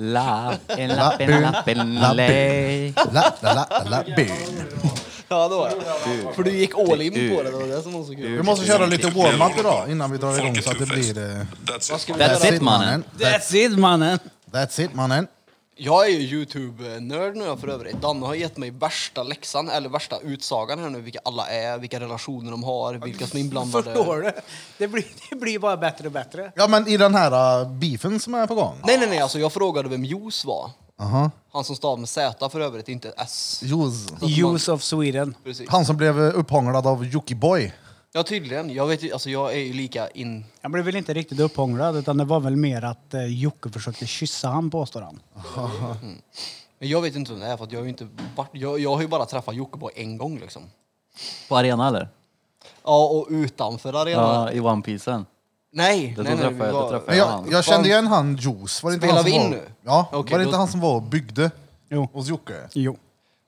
La, 0.00 0.54
en 0.68 0.88
lapp, 0.88 1.20
en 1.20 1.40
lapp, 1.42 1.68
en 1.68 1.94
lej. 2.16 2.92
La, 3.12 3.34
la, 3.42 3.54
la, 3.54 3.84
la, 3.90 4.02
bu. 4.16 4.26
Ja, 5.30 5.48
det 5.48 5.54
var 5.56 5.68
det. 5.68 6.34
För 6.34 6.42
du 6.42 6.50
gick 6.50 6.70
all 6.78 7.02
in 7.02 7.12
på 7.12 7.42
det, 7.42 7.50
det 7.50 7.56
var 7.56 7.76
det 7.76 7.82
som 7.82 7.92
var 7.92 8.04
så 8.04 8.14
kul. 8.14 8.36
Vi 8.36 8.42
måste 8.42 8.66
köra 8.66 8.86
lite 8.86 9.06
warm-up 9.10 9.58
idag 9.58 9.90
innan 9.90 10.12
vi 10.12 10.18
drar 10.18 10.38
igång 10.38 10.62
så 10.62 10.70
att 10.70 10.78
det 10.78 10.86
blir... 10.86 11.18
eh, 11.18 11.44
That's 11.66 12.54
it 12.54 12.62
mannen. 12.62 13.04
That's 13.18 13.54
it 13.56 13.78
mannen! 13.78 14.18
That's 14.52 14.80
it 14.84 14.94
mannen. 14.94 15.26
Jag 15.80 16.06
är 16.06 16.10
ju 16.10 16.18
Youtube-nörd 16.18 17.36
nu 17.36 17.56
för 17.56 17.68
övrigt. 17.68 18.02
Danne 18.02 18.26
har 18.26 18.34
gett 18.34 18.56
mig 18.56 18.70
värsta 18.70 19.22
läxan, 19.22 19.68
eller 19.68 19.88
värsta 19.88 20.18
utsagan 20.20 20.78
här 20.78 20.90
nu, 20.90 21.00
vilka 21.00 21.18
alla 21.24 21.46
är, 21.46 21.78
vilka 21.78 22.00
relationer 22.00 22.50
de 22.50 22.64
har, 22.64 22.94
vilka 22.94 23.26
som 23.26 23.36
är 23.36 23.40
inblandade. 23.40 23.84
Förstår 23.94 24.16
du? 24.16 24.32
Det 24.78 24.88
blir, 24.88 25.04
det 25.30 25.36
blir 25.36 25.58
bara 25.58 25.76
bättre 25.76 26.06
och 26.06 26.12
bättre. 26.12 26.52
Ja 26.56 26.68
men 26.68 26.88
i 26.88 26.96
den 26.96 27.14
här 27.14 27.60
uh, 27.62 27.72
beefen 27.72 28.20
som 28.20 28.34
är 28.34 28.46
på 28.46 28.54
gång. 28.54 28.80
Nej, 28.84 28.98
nej, 28.98 29.08
nej, 29.08 29.18
alltså 29.18 29.38
jag 29.38 29.52
frågade 29.52 29.88
vem 29.88 30.04
Jos 30.04 30.44
var. 30.44 30.70
Aha. 31.00 31.30
Han 31.52 31.64
som 31.64 31.76
stav 31.76 31.98
med 31.98 32.08
Z 32.08 32.48
för 32.48 32.60
övrigt, 32.60 32.88
inte 32.88 33.12
S. 33.16 33.60
Juice. 33.64 34.06
Use 34.22 34.72
of 34.72 34.82
Sweden. 34.82 35.34
Precis. 35.44 35.68
Han 35.68 35.84
som 35.84 35.96
blev 35.96 36.18
upphånglad 36.20 36.86
av 36.86 37.04
Jockiboi. 37.04 37.72
Ja, 38.18 38.22
tydligen. 38.24 38.70
Jag 38.70 38.86
vet 38.86 39.02
ju, 39.02 39.12
alltså 39.12 39.30
jag 39.30 39.52
är 39.52 39.58
ju 39.58 39.72
lika 39.72 40.08
in... 40.08 40.44
Han 40.62 40.72
blev 40.72 40.84
väl 40.84 40.96
inte 40.96 41.14
riktigt 41.14 41.40
upphånglad 41.40 41.96
utan 41.96 42.16
det 42.16 42.24
var 42.24 42.40
väl 42.40 42.56
mer 42.56 42.84
att 42.84 43.14
eh, 43.14 43.24
Jocke 43.24 43.70
försökte 43.70 44.06
kyssa 44.06 44.48
han 44.48 44.70
påstår 44.70 45.00
han. 45.02 45.20
Men 46.78 46.88
jag 46.88 47.02
vet 47.02 47.16
inte 47.16 47.30
vem 47.32 47.40
det 47.40 47.46
är, 47.46 47.56
för 47.56 47.64
att 47.64 47.72
jag 47.72 47.78
har 47.80 47.84
ju 47.84 47.90
inte 47.90 48.08
varit... 48.36 48.48
Jag, 48.52 48.80
jag 48.80 48.94
har 48.94 49.00
ju 49.02 49.08
bara 49.08 49.24
träffat 49.26 49.54
Jockiboi 49.54 49.92
en 49.96 50.18
gång 50.18 50.38
liksom. 50.38 50.62
På 51.48 51.56
arena 51.56 51.88
eller? 51.88 52.08
Ja, 52.84 53.04
och 53.08 53.26
utanför 53.30 53.92
arenan. 53.92 54.24
Ja, 54.34 54.52
i 54.52 54.60
One 54.60 54.82
Piecen. 54.82 55.26
Nej, 55.72 56.14
Det 56.16 56.22
nej, 56.22 56.32
då 56.36 56.36
nej. 56.36 56.36
träffade 56.36 56.54
vi 56.54 56.64
jag, 56.64 56.74
då 56.74 56.80
var- 56.80 56.90
träffade 56.90 57.06
Men 57.10 57.18
jag 57.18 57.26
jag, 57.28 57.32
han. 57.32 57.50
jag 57.50 57.64
kände 57.64 57.88
igen 57.88 58.06
han 58.06 58.36
Juice. 58.36 58.82
Var 58.82 58.90
det 58.90 58.94
inte 58.94 59.06
Spelar 59.06 59.14
han 59.22 59.24
som 59.24 59.32
vi 59.32 59.36
in 59.36 59.42
var, 59.42 59.50
nu? 59.50 59.62
Ja, 59.84 60.08
Okej, 60.12 60.32
var 60.32 60.38
det 60.38 60.44
då- 60.44 60.48
inte 60.48 60.58
han 60.58 60.68
som 60.68 60.80
var 60.80 60.94
och 60.94 61.02
byggde 61.02 61.50
Jo. 61.88 62.08
hos 62.12 62.28
Jocke? 62.28 62.54
Jo. 62.74 62.96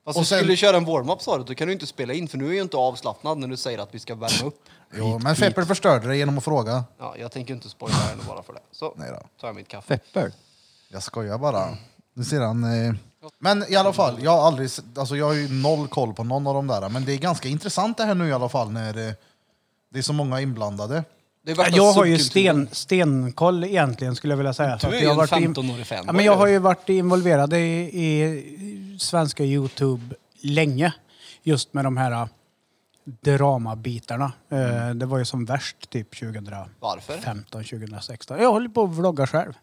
Fast 0.05 0.17
Och 0.17 0.21
du 0.21 0.25
sen- 0.25 0.37
skulle 0.39 0.55
köra 0.55 0.77
en 0.77 0.85
warm-up 0.85 1.21
sa 1.21 1.37
du, 1.37 1.43
då 1.43 1.55
kan 1.55 1.67
du 1.67 1.73
inte 1.73 1.87
spela 1.87 2.13
in 2.13 2.27
för 2.27 2.37
nu 2.37 2.49
är 2.49 2.53
ju 2.53 2.61
inte 2.61 2.77
avslappnad 2.77 3.37
när 3.37 3.47
du 3.47 3.57
säger 3.57 3.77
att 3.79 3.95
vi 3.95 3.99
ska 3.99 4.15
värma 4.15 4.47
upp. 4.47 4.63
Jo, 4.93 5.19
men 5.19 5.35
Fepper 5.35 5.65
förstörde 5.65 6.07
det 6.07 6.17
genom 6.17 6.37
att 6.37 6.43
fråga. 6.43 6.83
Ja, 6.97 7.15
jag 7.19 7.31
tänker 7.31 7.53
inte 7.53 7.69
spoila 7.69 7.95
henne 7.95 8.23
bara 8.27 8.43
för 8.43 8.53
det. 8.53 8.59
Så 8.71 8.93
Nej 8.97 9.09
då. 9.09 9.27
tar 9.41 9.47
jag 9.47 9.55
mitt 9.55 9.67
kaffe. 9.67 9.97
Pepper. 9.97 10.31
Jag 10.89 11.03
skojar 11.03 11.37
bara. 11.37 11.77
Nu 12.13 12.23
ser 12.23 12.41
han... 12.41 12.63
Eh... 12.63 12.93
Men 13.39 13.71
i 13.71 13.75
alla 13.75 13.93
fall, 13.93 14.23
jag 14.23 14.31
har 14.31 14.47
aldrig... 14.47 14.69
Alltså 14.97 15.15
jag 15.15 15.25
har 15.25 15.33
ju 15.33 15.49
noll 15.61 15.87
koll 15.87 16.13
på 16.13 16.23
någon 16.23 16.47
av 16.47 16.53
de 16.53 16.67
där. 16.67 16.89
Men 16.89 17.05
det 17.05 17.13
är 17.13 17.17
ganska 17.17 17.49
intressant 17.49 17.97
det 17.97 18.03
här 18.03 18.15
nu 18.15 18.27
i 18.27 18.33
alla 18.33 18.49
fall 18.49 18.71
när 18.71 19.07
eh, 19.07 19.13
det 19.89 19.99
är 19.99 20.03
så 20.03 20.13
många 20.13 20.41
inblandade. 20.41 21.03
Det 21.43 21.53
värsta 21.53 21.77
Jag 21.77 21.91
har 21.93 22.05
ju 22.05 22.17
sten, 22.19 22.67
stenkoll 22.71 23.63
egentligen 23.63 24.15
skulle 24.15 24.31
jag 24.31 24.37
vilja 24.37 24.53
säga. 24.53 24.77
Du 24.81 24.87
är 24.87 24.91
ju 24.91 24.97
jag 24.97 25.03
en 25.03 25.09
har 25.09 25.15
varit 25.27 25.43
in- 25.43 25.55
15-årig 25.55 25.85
fanboy, 25.87 26.05
Ja, 26.07 26.13
men 26.13 26.25
jag 26.25 26.35
har 26.37 26.47
ju 26.47 26.59
varit 26.59 26.89
involverad 26.89 27.53
i, 27.53 27.57
i 27.57 28.97
svenska 28.99 29.43
Youtube 29.43 30.15
länge. 30.41 30.93
Just 31.43 31.73
med 31.73 31.83
de 31.85 31.97
här 31.97 32.11
äh, 32.11 32.25
dramabitarna. 33.21 34.31
Eh, 34.49 34.89
Det 34.89 35.05
var 35.05 35.17
ju 35.17 35.25
som 35.25 35.45
värst 35.45 35.89
typ 35.89 36.19
2015, 36.19 36.69
Varför? 36.79 37.17
2016. 37.51 38.39
Jag 38.41 38.51
håller 38.51 38.69
på 38.69 38.83
att 38.83 38.89
vlogga 38.89 39.27
själv. 39.27 39.53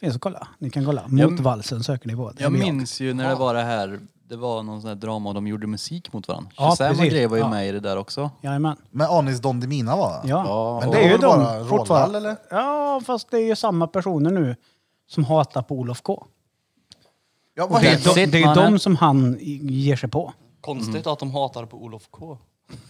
Finns 0.00 0.14
att 0.14 0.20
kolla. 0.20 0.48
Ni 0.58 0.70
kan 0.70 0.84
kolla. 0.84 1.04
Mot 1.08 1.40
valsen 1.40 1.82
söker 1.84 2.08
ni 2.08 2.16
på. 2.16 2.32
Jag 2.38 2.52
minns 2.52 3.00
ju 3.00 3.14
när 3.14 3.28
det 3.28 3.34
var 3.34 3.54
det 3.54 3.62
här, 3.62 4.00
det 4.32 4.38
var 4.38 4.62
någon 4.62 4.80
sån 4.80 4.88
här 4.88 4.94
drama 4.94 5.28
och 5.28 5.34
de 5.34 5.46
gjorde 5.46 5.66
musik 5.66 6.12
mot 6.12 6.28
varandra. 6.28 6.50
Ja, 6.56 6.68
Shazam 6.70 6.90
och 6.90 6.96
precis. 6.96 7.12
grejer 7.12 7.28
var 7.28 7.36
ju 7.36 7.42
Ja. 7.42 7.50
med 7.50 7.68
i 7.68 7.72
det 7.72 7.80
där 7.80 7.96
också. 7.96 8.30
Jajamän. 8.42 8.76
Med 8.90 9.06
Anis 9.10 9.40
Don 9.40 9.60
Demina 9.60 9.96
va? 9.96 10.20
Ja. 10.24 10.78
Men 10.80 10.90
det 10.90 10.98
är 10.98 11.02
ju 11.02 11.08
väl 11.08 11.20
bara 11.20 12.06
de 12.06 12.14
eller? 12.14 12.36
Ja, 12.50 13.00
fast 13.06 13.30
det 13.30 13.36
är 13.36 13.46
ju 13.46 13.56
samma 13.56 13.86
personer 13.86 14.30
nu 14.30 14.56
som 15.10 15.24
hatar 15.24 15.62
på 15.62 15.74
Olof 15.74 16.02
K. 16.02 16.26
Ja, 17.54 17.64
Och 17.64 17.70
vad 17.70 17.82
det 17.82 17.88
heter 17.88 18.10
är, 18.10 18.14
de, 18.14 18.20
Shit, 18.20 18.32
det 18.32 18.38
är 18.42 18.46
mannen. 18.46 18.72
de 18.72 18.78
som 18.78 18.96
han 18.96 19.36
ger 19.40 19.96
sig 19.96 20.08
på. 20.10 20.32
Konstigt 20.60 21.06
att 21.06 21.18
de 21.18 21.30
hatar 21.30 21.66
på 21.66 21.76
Olof 21.84 22.02
K. 22.10 22.38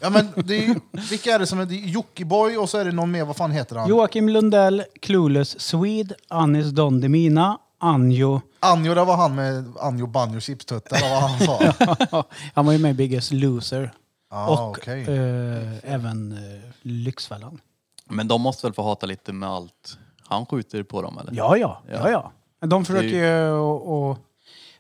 Ja, 0.01 0.11
men 0.11 0.29
det 0.47 0.55
är, 0.57 0.67
ju- 0.69 0.81
vilka 1.11 1.35
är 1.35 1.39
det 1.39 1.47
som 1.47 1.61
är 1.61 1.67
det? 1.67 1.75
är 1.75 1.87
Jockiboi 1.89 2.57
och 2.57 2.69
så 2.69 2.79
är 2.79 2.85
det 2.85 2.93
någon 2.93 3.11
mer, 3.11 3.25
vad 3.25 3.37
fan 3.37 3.51
heter 3.51 3.77
han? 3.77 3.89
Joakim 3.89 4.29
Lundell, 4.29 4.85
Clueless 5.01 5.61
Swede, 5.61 6.15
Anis 6.29 6.67
Don 6.71 7.01
Demina, 7.01 7.59
Anjo. 7.79 8.41
Anjo, 8.65 8.95
det 8.95 9.05
var 9.05 9.17
han 9.17 9.35
med 9.35 9.73
Anjo 9.81 10.07
Banjo 10.07 10.41
chipstuttar, 10.41 10.97
eller 10.97 11.11
vad 11.11 11.23
han 11.23 11.39
sa. 11.39 12.25
han 12.55 12.67
var 12.67 12.73
ju 12.73 12.79
med 12.79 12.91
i 12.91 12.95
Biggest 12.95 13.33
Loser. 13.33 13.93
Ah, 14.31 14.49
och 14.49 14.71
okej. 14.71 15.03
eh, 15.03 15.95
även 15.95 16.33
eh, 16.33 16.61
Lyxfällan. 16.83 17.61
Men 18.05 18.29
de 18.29 18.41
måste 18.41 18.67
väl 18.67 18.75
få 18.75 18.83
hata 18.83 19.07
lite 19.07 19.33
med 19.33 19.49
allt 19.49 19.99
han 20.23 20.47
skjuter 20.47 20.83
på 20.83 21.03
dem 21.03 21.19
eller? 21.19 21.33
Ja, 21.35 21.57
ja. 21.57 21.83
ja. 21.91 22.11
ja. 22.11 22.33
Men 22.61 22.69
De 22.69 22.85
försöker 22.85 23.09
Det 23.09 23.47
ju 23.47 23.51
och, 23.51 24.11
och, 24.11 24.19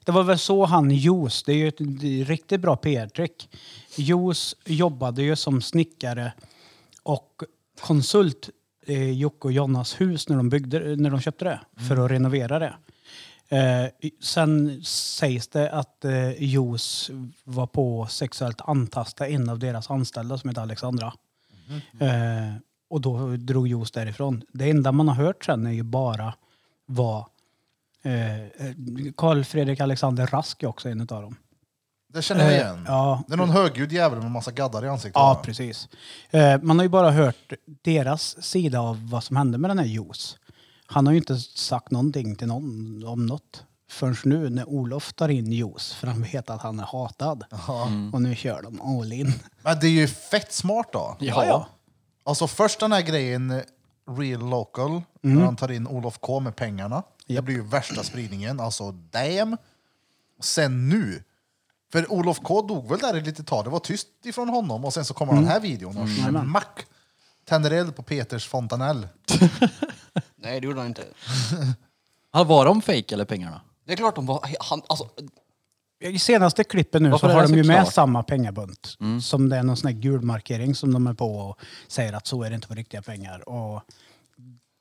Det 0.04 0.12
var 0.12 0.22
väl 0.22 0.38
så 0.38 0.64
han 0.64 0.90
Jos, 0.90 1.42
det 1.42 1.52
är 1.52 1.56
ju 1.56 1.68
ett 1.68 1.76
det 1.78 2.18
är 2.18 2.22
ett 2.22 2.28
riktigt 2.28 2.60
bra 2.60 2.76
PR-trick. 2.76 3.48
Jos 3.96 4.56
jobbade 4.64 5.22
ju 5.22 5.36
som 5.36 5.62
snickare 5.62 6.32
och 7.02 7.42
konsult 7.80 8.50
i 8.86 9.12
Jocke 9.12 9.48
och 9.48 9.52
Jonas 9.52 10.00
hus 10.00 10.28
när 10.28 10.36
de, 10.36 10.48
byggde, 10.48 10.96
när 10.96 11.10
de 11.10 11.20
köpte 11.20 11.44
det, 11.44 11.60
för 11.88 12.04
att 12.04 12.10
renovera 12.10 12.58
det. 12.58 12.74
Eh, 13.52 13.86
sen 14.22 14.84
sägs 14.84 15.48
det 15.48 15.70
att 15.70 16.04
eh, 16.04 16.30
Jos 16.44 17.10
var 17.44 17.66
på 17.66 18.06
sexuellt 18.10 18.60
antasta 18.60 19.26
en 19.28 19.48
av 19.48 19.58
deras 19.58 19.90
anställda 19.90 20.38
som 20.38 20.50
heter 20.50 20.62
Alexandra. 20.62 21.12
Eh, 22.00 22.54
och 22.90 23.00
då 23.00 23.28
drog 23.36 23.68
Jos 23.68 23.90
därifrån. 23.90 24.42
Det 24.52 24.70
enda 24.70 24.92
man 24.92 25.08
har 25.08 25.14
hört 25.14 25.44
sen 25.44 25.66
är 25.66 25.70
ju 25.70 25.82
bara 25.82 26.34
vad 26.86 27.18
eh, 28.02 28.12
Karl 29.16 29.44
Fredrik 29.44 29.80
Alexander 29.80 30.26
Rask 30.26 30.62
är 30.62 30.66
också 30.66 30.88
en 30.88 31.00
av 31.00 31.06
dem. 31.06 31.36
Det 32.12 32.22
känner 32.22 32.44
jag 32.44 32.52
Eh, 32.52 32.58
igen. 32.58 32.84
ja. 32.88 33.22
Det 33.26 33.32
är 33.32 33.36
någon 33.36 33.50
högljudd 33.50 33.92
jävel 33.92 34.18
med 34.22 34.30
massa 34.30 34.50
gaddar 34.50 34.84
i 34.84 34.88
ansiktet. 34.88 35.14
Ja, 35.14 35.40
precis. 35.44 35.88
Eh, 36.30 36.62
man 36.62 36.78
har 36.78 36.84
ju 36.84 36.88
bara 36.88 37.10
hört 37.10 37.52
deras 37.82 38.42
sida 38.42 38.80
av 38.80 39.10
vad 39.10 39.24
som 39.24 39.36
hände 39.36 39.58
med 39.58 39.70
den 39.70 39.78
här 39.78 39.86
Jos. 39.86 40.38
Han 40.92 41.06
har 41.06 41.12
ju 41.12 41.18
inte 41.18 41.38
sagt 41.40 41.90
någonting 41.90 42.36
till 42.36 42.46
någon 42.46 43.04
om 43.06 43.26
något 43.26 43.64
förrän 43.90 44.16
nu 44.24 44.50
när 44.50 44.68
Olof 44.68 45.12
tar 45.12 45.28
in 45.28 45.52
Jos 45.52 45.92
för 45.92 46.06
han 46.06 46.22
vet 46.22 46.50
att 46.50 46.62
han 46.62 46.80
är 46.80 46.84
hatad. 46.84 47.44
Och 48.12 48.22
nu 48.22 48.34
kör 48.34 48.62
de 48.62 48.80
all 48.80 49.12
in. 49.12 49.32
Men 49.62 49.78
det 49.80 49.86
är 49.86 49.90
ju 49.90 50.06
fett 50.06 50.52
smart 50.52 50.88
då. 50.92 51.16
Ja, 51.20 51.46
ja. 51.46 51.68
Alltså 52.24 52.46
först 52.46 52.80
den 52.80 52.92
här 52.92 53.02
grejen, 53.02 53.62
real 54.18 54.48
local, 54.50 55.02
när 55.20 55.44
han 55.44 55.56
tar 55.56 55.70
in 55.72 55.86
Olof 55.86 56.18
K 56.20 56.40
med 56.40 56.56
pengarna. 56.56 57.02
Det 57.26 57.42
blir 57.42 57.54
ju 57.54 57.62
värsta 57.62 58.02
spridningen, 58.02 58.60
alltså 58.60 58.92
damn. 58.92 59.56
Sen 60.40 60.88
nu, 60.88 61.24
för 61.92 62.12
Olof 62.12 62.38
K 62.42 62.62
dog 62.62 62.88
väl 62.88 62.98
där 62.98 63.14
ett 63.14 63.26
litet 63.26 63.46
tag, 63.46 63.64
det 63.64 63.70
var 63.70 63.78
tyst 63.78 64.08
ifrån 64.24 64.48
honom 64.48 64.84
och 64.84 64.94
sen 64.94 65.04
så 65.04 65.14
kommer 65.14 65.34
den 65.34 65.46
här 65.46 65.60
videon 65.60 65.98
och 65.98 66.08
smack! 66.08 66.86
Tänder 67.44 67.70
eld 67.70 67.96
på 67.96 68.02
Peters 68.02 68.46
fontanell. 68.48 69.08
Nej, 70.36 70.60
det 70.60 70.66
gjorde 70.66 70.80
han 70.80 70.86
inte. 70.86 71.04
Var 72.46 72.64
de 72.64 72.82
fake 72.82 73.14
eller 73.14 73.24
pengarna? 73.24 73.60
Det 73.86 73.92
är 73.92 73.96
klart 73.96 74.14
de 74.14 74.26
var... 74.26 74.40
Han, 74.60 74.82
alltså, 74.88 75.08
I 76.00 76.18
senaste 76.18 76.64
klippen 76.64 77.02
nu 77.02 77.10
Varför 77.10 77.26
så 77.26 77.30
är 77.30 77.34
har 77.34 77.40
det 77.42 77.46
de 77.46 77.52
så 77.52 77.56
ju 77.56 77.64
med 77.64 77.82
klart? 77.82 77.94
samma 77.94 78.22
pengabunt. 78.22 78.96
Som 79.22 79.48
det 79.48 79.56
är 79.56 79.62
någon 79.62 79.76
sån 79.76 79.88
här 79.92 79.94
gul 80.00 80.22
markering 80.22 80.74
som 80.74 80.92
de 80.92 81.06
är 81.06 81.14
på 81.14 81.36
och 81.36 81.58
säger 81.88 82.12
att 82.12 82.26
så 82.26 82.42
är 82.42 82.48
det 82.50 82.54
inte 82.54 82.68
på 82.68 82.74
riktiga 82.74 83.02
pengar. 83.02 83.48
Och 83.48 83.82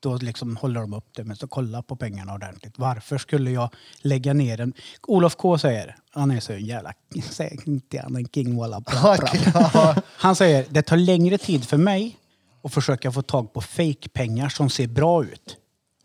då 0.02 0.16
liksom 0.16 0.56
håller 0.56 0.80
de 0.80 0.92
upp 0.92 1.08
det, 1.14 1.24
men 1.24 1.36
så 1.36 1.48
kolla 1.48 1.82
på 1.82 1.96
pengarna 1.96 2.34
ordentligt. 2.34 2.78
Varför 2.78 3.18
skulle 3.18 3.50
jag 3.50 3.68
lägga 4.00 4.32
ner 4.32 4.60
en... 4.60 4.72
Olof 5.06 5.36
K 5.36 5.58
säger, 5.58 5.96
han 6.10 6.30
är 6.30 6.40
så 6.40 6.52
jävla... 6.52 6.92
Säger 7.30 7.68
inte 7.68 8.00
han 8.00 8.16
en 8.16 8.28
king 8.28 8.56
walla 8.56 8.80
bra, 8.80 9.16
bra. 9.52 9.94
Han 10.06 10.36
säger, 10.36 10.66
det 10.70 10.82
tar 10.82 10.96
längre 10.96 11.38
tid 11.38 11.64
för 11.68 11.76
mig 11.76 12.18
att 12.64 12.74
försöka 12.74 13.12
få 13.12 13.22
tag 13.22 13.52
på 13.52 13.60
fake-pengar 13.60 14.48
som 14.48 14.70
ser 14.70 14.86
bra 14.86 15.24
ut 15.24 15.56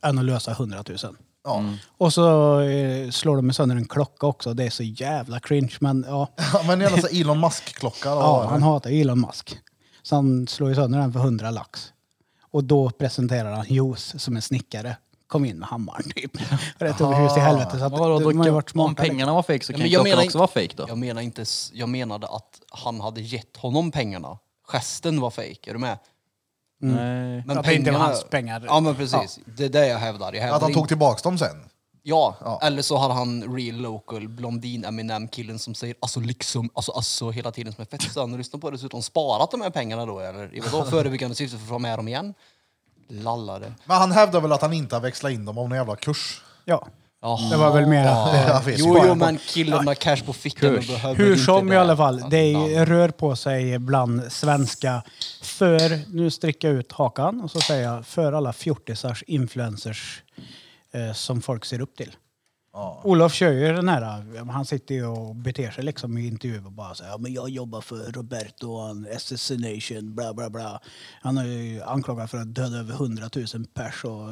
än 0.03 0.19
att 0.19 0.25
lösa 0.25 0.51
100 0.51 0.83
000. 0.89 0.97
Ja. 1.43 1.63
Och 1.97 2.13
så 2.13 2.59
eh, 2.61 3.09
slår 3.09 3.35
de 3.35 3.53
sönder 3.53 3.75
en 3.75 3.85
klocka 3.87 4.27
också. 4.27 4.53
Det 4.53 4.63
är 4.65 4.69
så 4.69 4.83
jävla 4.83 5.39
cringe. 5.39 5.73
Men 5.79 6.05
ja, 6.07 6.27
Ja, 6.53 6.63
men 6.67 6.81
jävla 6.81 7.01
så 7.01 7.07
Elon 7.07 7.39
Musk-klocka. 7.39 8.09
då. 8.09 8.15
ja 8.21 8.47
han 8.49 8.63
hatar 8.63 8.89
Elon 9.01 9.21
Musk. 9.21 9.57
Så 10.03 10.15
han 10.15 10.47
slår 10.47 10.69
ju 10.69 10.75
sönder 10.75 10.99
den 10.99 11.13
för 11.13 11.19
100 11.19 11.51
lax. 11.51 11.91
Och 12.51 12.63
då 12.63 12.89
presenterar 12.89 13.51
han 13.53 13.65
Jos 13.69 14.15
som 14.23 14.35
en 14.35 14.41
snickare. 14.41 14.97
Kom 15.27 15.45
in 15.45 15.59
med 15.59 15.67
hammaren 15.67 16.03
typ. 16.15 16.31
Rätt 16.77 17.01
över 17.01 17.21
hus 17.23 17.37
i 17.37 17.39
helvete. 17.39 17.79
Så 17.79 17.85
att 17.85 17.91
Men 17.91 17.99
vadå, 18.01 18.19
de 18.19 18.37
har 18.37 18.45
ju 18.45 18.49
då, 18.49 18.55
varit 18.55 18.65
om 18.65 18.71
smarta. 18.71 18.89
liksom. 18.89 19.05
pengarna 19.09 19.33
var 19.33 19.43
fake 19.43 19.65
så 19.65 19.71
Ja, 19.71 19.75
kan 19.75 19.79
men 19.81 19.87
ju 19.89 19.93
jag 19.93 20.01
klockan 20.05 20.17
menar 20.17 20.25
också 20.27 20.37
vara 20.37 20.47
fake 20.47 20.73
då? 20.75 20.85
jag, 20.87 20.97
menar 20.97 21.21
inte, 21.21 21.41
s- 21.41 21.71
jag 21.73 21.89
menade 21.89 22.27
att 22.27 22.61
han 22.69 23.01
hade 23.01 23.21
gett 23.21 23.57
honom 23.57 23.91
pengarna. 23.91 24.37
Gesten 24.73 25.21
var 25.21 25.29
fake, 25.29 25.57
är 25.69 25.73
du 25.73 25.79
med? 25.79 25.97
Nej. 26.79 27.43
Men 27.45 27.57
Att 27.57 27.65
det 27.65 27.75
inte 27.75 27.91
var 27.91 27.99
hans 27.99 28.23
pengar. 28.23 28.63
Ja, 28.67 28.79
men 28.79 28.95
precis. 28.95 29.39
Det 29.45 29.65
är 29.65 29.69
det 29.69 29.87
jag 29.87 29.97
hävdar. 29.97 30.33
Jag 30.33 30.41
hävdar 30.41 30.55
Att 30.55 30.61
han 30.61 30.71
inte- 30.71 30.79
tog 30.79 30.87
tillbaks 30.87 31.21
dem 31.21 31.37
sen. 31.37 31.69
Ja, 32.03 32.35
Ja. 32.41 32.59
eller 32.63 32.81
så 32.81 32.97
hade 32.97 33.13
han 33.13 33.55
real 33.57 33.75
local 33.75 34.27
blondin 34.27 34.85
Eminem-killen 34.85 35.59
som 35.59 35.75
säger 35.75 35.95
alltså 35.99 36.19
liksom, 36.19 36.69
alltså, 36.73 36.91
alltså 36.91 37.31
hela 37.31 37.51
tiden 37.51 37.73
som 37.73 37.81
är 37.81 37.85
fett 37.85 38.01
störande 38.01 38.35
att 38.35 38.37
lyssna 38.39 38.59
på. 38.59 38.69
Dessutom 38.71 39.01
sparat 39.01 39.51
de 39.51 39.61
här 39.61 39.69
pengarna 39.69 40.05
då 40.05 40.19
eller 40.19 40.55
i 40.55 40.59
vadå 40.59 40.85
förebyggande 40.85 41.35
syfte 41.35 41.57
för 41.57 41.63
att 41.63 41.69
få 41.69 41.79
med 41.79 41.99
dem 41.99 42.07
igen? 42.07 42.33
Lallare. 43.09 43.73
Men 43.85 43.97
han 43.97 44.11
hävdar 44.11 44.41
väl 44.41 44.51
att 44.51 44.61
han 44.61 44.73
inte 44.73 44.95
har 44.95 45.01
växlat 45.01 45.31
in 45.31 45.45
dem 45.45 45.57
av 45.57 45.69
någon 45.69 45.77
jävla 45.77 45.95
kurs. 45.95 46.41
Ja, 46.65 46.87
Jaha. 47.27 47.49
det 47.49 47.57
var 47.57 47.73
väl 47.73 47.85
mer 47.85 48.05
att... 48.05 48.33
eh, 48.49 48.65
vet. 48.65 48.79
Jo, 48.79 49.03
jo, 49.07 49.15
men 49.15 49.37
killen 49.37 49.87
har 49.87 49.95
cash 49.95 50.17
på 50.25 50.33
fickan 50.33 50.75
behöver 50.87 51.15
Hur 51.15 51.31
inte 51.31 51.43
som 51.43 51.73
i 51.73 51.75
alla 51.77 51.97
fall, 51.97 52.23
det 52.29 52.51
Ja. 52.51 52.85
rör 52.85 53.09
på 53.09 53.35
sig 53.35 53.79
bland 53.79 54.31
svenska 54.31 55.03
för, 55.41 55.99
nu 56.15 56.29
sträcker 56.31 56.67
jag 56.67 56.77
ut 56.77 56.91
hakan 56.91 57.41
och 57.41 57.51
så 57.51 57.59
säger 57.61 57.83
jag, 57.83 58.05
för 58.05 58.33
alla 58.33 58.53
fjortisars 58.53 59.23
influencers 59.27 60.21
eh, 60.93 61.13
som 61.13 61.41
folk 61.41 61.65
ser 61.65 61.81
upp 61.81 61.95
till. 61.97 62.15
Ja. 62.77 63.01
Olof 63.03 63.33
kör 63.33 63.51
ju 63.51 63.73
den 63.73 63.89
här, 63.89 64.01
han 64.51 64.65
sitter 64.65 64.95
ju 64.95 65.05
och 65.05 65.35
beter 65.35 65.71
sig 65.71 65.83
liksom 65.83 66.17
i 66.17 66.27
intervjuer 66.27 66.65
och 66.65 66.71
bara 66.71 66.95
säger 66.95 67.11
ja, 67.11 67.17
men 67.17 67.33
jag 67.33 67.49
jobbar 67.49 67.81
för 67.81 68.11
Roberto, 68.11 68.81
han 68.81 69.07
assassination, 69.15 70.15
bla 70.15 70.33
bla 70.33 70.49
bla. 70.49 70.79
Han 71.21 71.37
är 71.37 71.43
ju 71.45 71.81
anklagad 71.81 72.29
för 72.29 72.37
att 72.37 72.55
döda 72.55 72.77
över 72.77 72.93
100 72.93 73.29
000 73.35 73.45
pers 73.73 74.05
och 74.05 74.29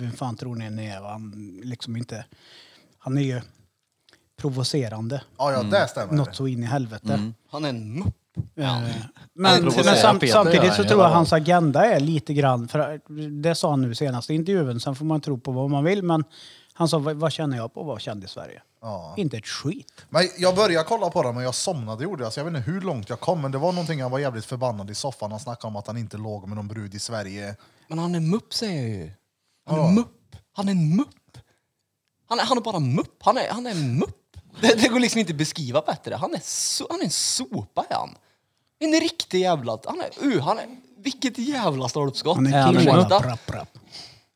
vem 0.00 0.12
fan 0.12 0.36
tror 0.36 0.54
ni 0.54 0.64
han 0.64 0.78
är? 0.78 1.00
Han, 1.00 1.60
liksom 1.64 1.96
inte, 1.96 2.24
han 2.98 3.18
är 3.18 3.22
ju 3.22 3.40
provocerande. 4.36 5.22
Ja, 5.38 5.52
ja, 5.52 5.62
det 5.62 5.88
stämmer. 5.88 6.12
Något 6.12 6.36
så 6.36 6.46
in 6.46 6.62
i 6.62 6.66
helvete. 6.66 7.32
Han 7.50 7.64
är 7.64 7.68
en 7.68 7.94
mupp. 7.94 8.06
Eh, 8.06 8.12
Ja. 8.54 8.80
Men, 9.32 9.64
Men 9.64 9.72
sam, 9.72 10.18
Peter, 10.18 10.32
samtidigt 10.32 10.74
så 10.74 10.82
ja. 10.82 10.88
tror 10.88 11.02
jag 11.02 11.10
hans 11.10 11.32
agenda 11.32 11.84
är 11.84 12.00
lite 12.00 12.34
grann, 12.34 12.68
för 12.68 13.00
det 13.42 13.54
sa 13.54 13.70
han 13.70 13.82
nu 13.82 13.94
senast 13.94 14.30
i 14.30 14.34
intervjun, 14.34 14.80
sen 14.80 14.94
får 14.94 15.04
man 15.04 15.20
tro 15.20 15.38
på 15.38 15.52
vad 15.52 15.70
man 15.70 15.84
vill, 15.84 16.02
men 16.02 16.24
han 16.78 16.88
sa 16.88 16.98
vad, 16.98 17.32
känner 17.32 17.56
jag 17.56 17.74
på 17.74 17.80
att 17.80 17.86
vara 17.86 17.98
känd 17.98 18.24
i 18.24 18.28
Sverige? 18.28 18.62
Ja. 18.82 19.14
Inte 19.16 19.36
ett 19.36 19.46
skit. 19.46 19.92
Men 20.08 20.28
jag 20.38 20.56
började 20.56 20.84
kolla 20.88 21.10
på 21.10 21.22
det, 21.22 21.32
men 21.32 21.42
jag 21.42 21.54
somnade 21.54 22.04
gjorde 22.04 22.24
jag. 22.24 22.32
Så 22.32 22.40
jag 22.40 22.44
vet 22.44 22.56
inte 22.56 22.70
hur 22.70 22.80
långt 22.80 23.08
jag 23.08 23.20
kom, 23.20 23.40
men 23.40 23.52
det 23.52 23.58
var 23.58 23.72
någonting 23.72 24.02
han 24.02 24.10
var 24.10 24.18
jävligt 24.18 24.44
förbannad 24.44 24.90
i 24.90 24.94
soffan. 24.94 25.30
Han 25.30 25.40
snackade 25.40 25.66
om 25.66 25.76
att 25.76 25.86
han 25.86 25.96
inte 25.96 26.16
låg 26.16 26.48
med 26.48 26.56
någon 26.56 26.68
brud 26.68 26.94
i 26.94 26.98
Sverige. 26.98 27.56
Men 27.88 27.98
han 27.98 28.14
är 28.14 28.20
mupp 28.20 28.54
säger 28.54 28.82
jag 28.82 28.96
ju. 28.96 29.10
Han 29.66 29.78
är 29.78 29.82
Ja. 29.82 29.90
mupp. 29.90 30.36
Han 30.52 30.68
är 30.68 30.72
en 30.72 30.96
mupp. 30.96 31.38
Han 32.28 32.38
är, 32.40 32.44
han 32.44 32.58
är 32.58 32.62
bara 32.62 32.78
mupp. 32.78 33.16
Han 33.20 33.36
är, 33.36 33.50
han 33.50 33.66
är 33.66 33.70
en 33.70 33.98
mupp. 33.98 34.36
Det, 34.60 34.82
det 34.82 34.88
går 34.88 35.00
liksom 35.00 35.18
inte 35.20 35.32
att 35.32 35.38
beskriva 35.38 35.80
bättre. 35.80 36.14
Han 36.14 36.34
är, 36.34 36.40
so, 36.44 36.86
han 36.90 37.00
är 37.00 37.04
en 37.04 37.10
sopa 37.10 37.84
är 37.90 37.94
han. 37.94 38.14
En 38.78 39.00
riktig 39.00 39.40
jävla... 39.40 39.78
Han 39.84 40.00
är, 40.00 40.26
uh, 40.26 40.40
han 40.42 40.58
är, 40.58 40.66
vilket 40.98 41.38
jävla 41.38 41.88
stolpskott. 41.88 42.36
Han 42.36 42.46
Är 42.46 42.52
är 42.52 43.36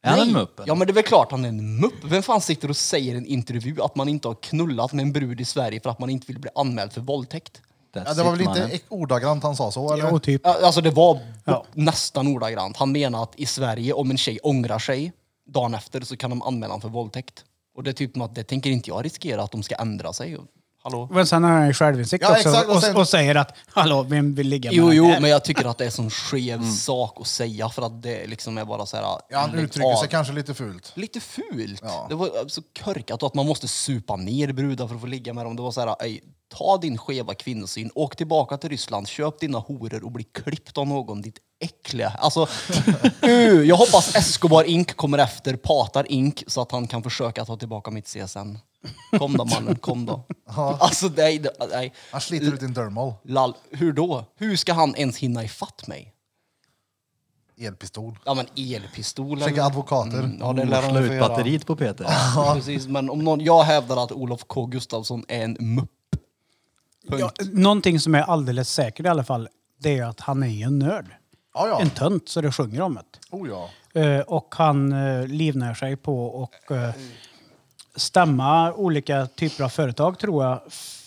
Är 0.03 0.11
han 0.11 0.21
en 0.21 0.33
mupp? 0.33 0.59
eller? 0.59 0.69
Ja 0.69 0.75
men 0.75 0.87
det 0.87 0.91
är 0.91 0.95
väl 0.95 1.03
klart 1.05 1.31
han 1.31 1.45
är 1.45 1.49
en 1.49 1.81
mupp. 1.81 2.05
Vem 2.05 2.23
fan 2.23 2.41
sitter 2.41 2.69
och 2.71 2.77
säger 2.77 3.15
i 3.15 3.17
en 3.17 3.27
intervju 3.27 3.83
att 3.83 3.97
man 3.97 4.09
inte 4.09 4.29
har 4.29 4.35
knullat 4.35 4.93
med 4.93 5.03
en 5.03 5.13
brud 5.13 5.41
i 5.41 5.45
Sverige 5.45 5.81
för 5.81 5.91
att 5.91 5.99
man 5.99 6.11
inte 6.11 6.27
vill 6.27 6.39
bli 6.39 6.51
anmäld 6.55 6.93
för 6.93 7.01
våldtäkt? 7.01 7.61
Ja, 7.95 8.15
det 8.15 8.23
var 8.23 8.31
väl 8.31 8.41
inte 8.41 8.61
mannen. 8.61 8.79
ordagrant 8.89 9.43
han 9.43 9.57
sa 9.57 9.71
så, 9.73 9.93
eller? 9.93 10.11
Jo, 10.11 10.19
typ. 10.19 10.41
Ja, 10.45 10.59
Alltså 10.63 10.81
det 10.81 10.91
var 10.91 11.19
Ja. 11.45 11.65
nästan 11.73 12.27
ordagrant. 12.29 12.77
Han 12.77 12.93
menar 12.93 13.23
att 13.23 13.33
i 13.37 13.47
Sverige, 13.47 13.93
om 13.93 14.11
en 14.11 14.17
tjej 14.19 14.39
ångrar 14.43 14.79
sig 14.79 15.13
dagen 15.47 15.75
efter 15.75 16.01
så 16.01 16.17
kan 16.17 16.31
de 16.31 16.43
anmäla 16.43 16.73
honom 16.73 16.81
för 16.81 16.89
våldtäkt. 16.89 17.45
Och 17.77 17.83
det 17.83 17.91
är 17.91 17.95
typ 17.95 18.21
att 18.21 18.35
det 18.35 18.45
tänker 18.45 18.71
inte 18.71 18.91
jag 18.91 19.05
riskera 19.05 19.43
att 19.43 19.53
de 19.53 19.63
ska 19.63 19.75
ändra 19.75 20.13
sig. 20.13 20.39
Hallå? 20.85 21.09
Men 21.11 21.27
sen 21.27 21.45
har 21.45 21.51
han 21.51 21.67
ju 21.67 21.73
självinsikt 21.73 22.25
Ja, 22.25 22.31
också 22.37 22.49
exakt, 22.49 22.69
och 22.69 22.75
och, 22.77 22.83
sen- 22.83 22.97
och 22.97 23.09
säger 23.09 23.35
att 23.35 23.57
hallå, 23.69 24.03
vem 24.03 24.35
vill 24.35 24.49
ligga 24.49 24.71
med 24.71 24.77
Jo, 24.77 24.87
den 24.87 24.97
jo, 24.97 25.05
här? 25.07 25.21
men 25.21 25.31
jag 25.31 25.45
tycker 25.45 25.65
att 25.65 25.79
det 25.79 25.85
är 25.85 25.87
en 25.87 25.93
sån 25.93 26.11
skev 26.11 26.71
sak 26.71 27.21
att 27.21 27.27
säga 27.27 27.69
för 27.69 27.83
att 27.83 28.03
det 28.03 28.27
liksom 28.27 28.59
är 28.59 28.65
bara 28.65 28.87
så 28.87 28.97
här... 28.97 29.05
Ja, 29.29 29.39
han 29.39 29.51
lägg 29.51 29.61
uttrycker 29.65 29.97
sig 29.97 30.07
av. 30.07 30.11
kanske 30.11 30.33
lite 30.33 30.55
fult. 30.55 30.93
Lite 30.95 31.21
fult. 31.21 31.81
Ja. 31.83 32.07
Det 32.09 32.15
var 32.15 32.49
så 32.49 32.63
körkat 32.85 33.23
och 33.23 33.27
att 33.27 33.35
man 33.35 33.47
måste 33.47 33.69
supa 33.69 34.17
ner 34.17 34.53
brudar 34.53 34.89
för 34.89 34.95
att 34.95 35.01
få 35.01 35.07
ligga 35.07 35.33
med 35.35 35.47
dem. 35.47 35.57
Det 35.57 35.63
var 35.63 35.71
så 35.71 35.81
här, 35.81 35.97
ej, 36.01 36.23
ta 36.57 36.77
din 36.77 36.99
skeva 36.99 37.35
kvinnosyn, 37.35 37.91
åk 37.95 38.17
tillbaka 38.17 38.57
till 38.57 38.71
Ryssland, 38.71 39.09
köp 39.09 39.41
dina 39.41 39.59
horor 39.59 40.05
och 40.05 40.13
bli 40.13 40.25
klippt 40.25 40.79
av 40.79 40.87
någon, 40.87 41.23
ditt 41.23 41.39
äckliga... 41.61 42.09
Alltså, 42.19 42.47
uh, 43.25 43.65
jag 43.65 43.77
hoppas 43.77 44.15
Escobar 44.17 44.65
Inc 44.65 44.93
kommer 44.93 45.19
efter 45.19 45.57
Patar 45.57 46.13
Inc 46.13 46.45
så 46.47 46.61
att 46.63 46.73
han 46.73 46.87
kan 46.87 47.03
försöka 47.03 47.45
ta 47.45 47.57
tillbaka 47.57 47.91
mitt 47.91 48.07
CSN. 48.07 48.59
Kom 49.19 49.37
då 49.37 49.45
mannen, 49.45 49.77
kom 49.77 50.07
då. 50.07 50.25
Alltså 50.55 51.11
nej, 51.17 51.45
nej. 51.71 51.95
Han 52.11 52.21
sliter 52.21 52.55
ut 52.55 52.61
din 52.61 52.73
dermal. 52.73 53.15
Lall, 53.23 53.55
hur 53.71 53.93
då? 53.93 54.25
Hur 54.37 54.57
ska 54.57 54.73
han 54.73 54.97
ens 54.97 55.17
hinna 55.17 55.45
ifatt 55.45 55.87
mig? 55.87 56.15
Elpistol. 57.59 58.19
Ja 58.25 58.35
men 58.35 58.47
elpistol 58.57 59.41
Skicka 59.41 59.65
advokater. 59.65 60.19
Mm, 60.19 60.37
ja, 60.41 60.53
det 60.53 60.65
lär 60.65 60.83
få 60.83 61.15
göra. 61.15 61.29
batteriet 61.29 61.67
på 61.67 61.77
Peter. 61.77 62.07
Precis, 62.55 62.87
men 62.87 63.11
om 63.11 63.19
någon, 63.19 63.41
jag 63.41 63.63
hävdar 63.63 64.05
att 64.05 64.13
Olof 64.13 64.45
K 64.47 64.67
Gustafsson 64.67 65.25
är 65.29 65.45
en 65.45 65.57
mupp. 65.61 65.91
Ja, 67.03 67.33
någonting 67.53 68.01
som 68.01 68.15
är 68.15 68.23
alldeles 68.23 68.73
säkert 68.73 69.07
i 69.07 69.09
alla 69.09 69.25
fall, 69.25 69.49
det 69.79 69.99
är 69.99 70.05
att 70.05 70.21
han 70.21 70.43
är 70.43 70.47
ju 70.47 70.63
en 70.63 70.79
nörd. 70.79 71.07
Ja, 71.55 71.69
ja. 71.69 71.81
En 71.81 71.91
tönt 71.91 72.29
så 72.29 72.41
det 72.41 72.53
sjunger 72.53 72.81
om 72.81 72.95
det. 72.95 73.37
Oh, 73.37 73.49
ja. 73.49 73.71
Eh, 74.01 74.21
och 74.21 74.55
han 74.55 74.93
uh, 74.93 75.27
livnär 75.27 75.75
sig 75.75 75.97
på 75.97 76.27
och 76.27 76.73
eh, 76.77 76.95
stämma 77.95 78.73
olika 78.73 79.27
typer 79.27 79.65
av 79.65 79.69
företag 79.69 80.19
tror 80.19 80.45
jag 80.45 80.61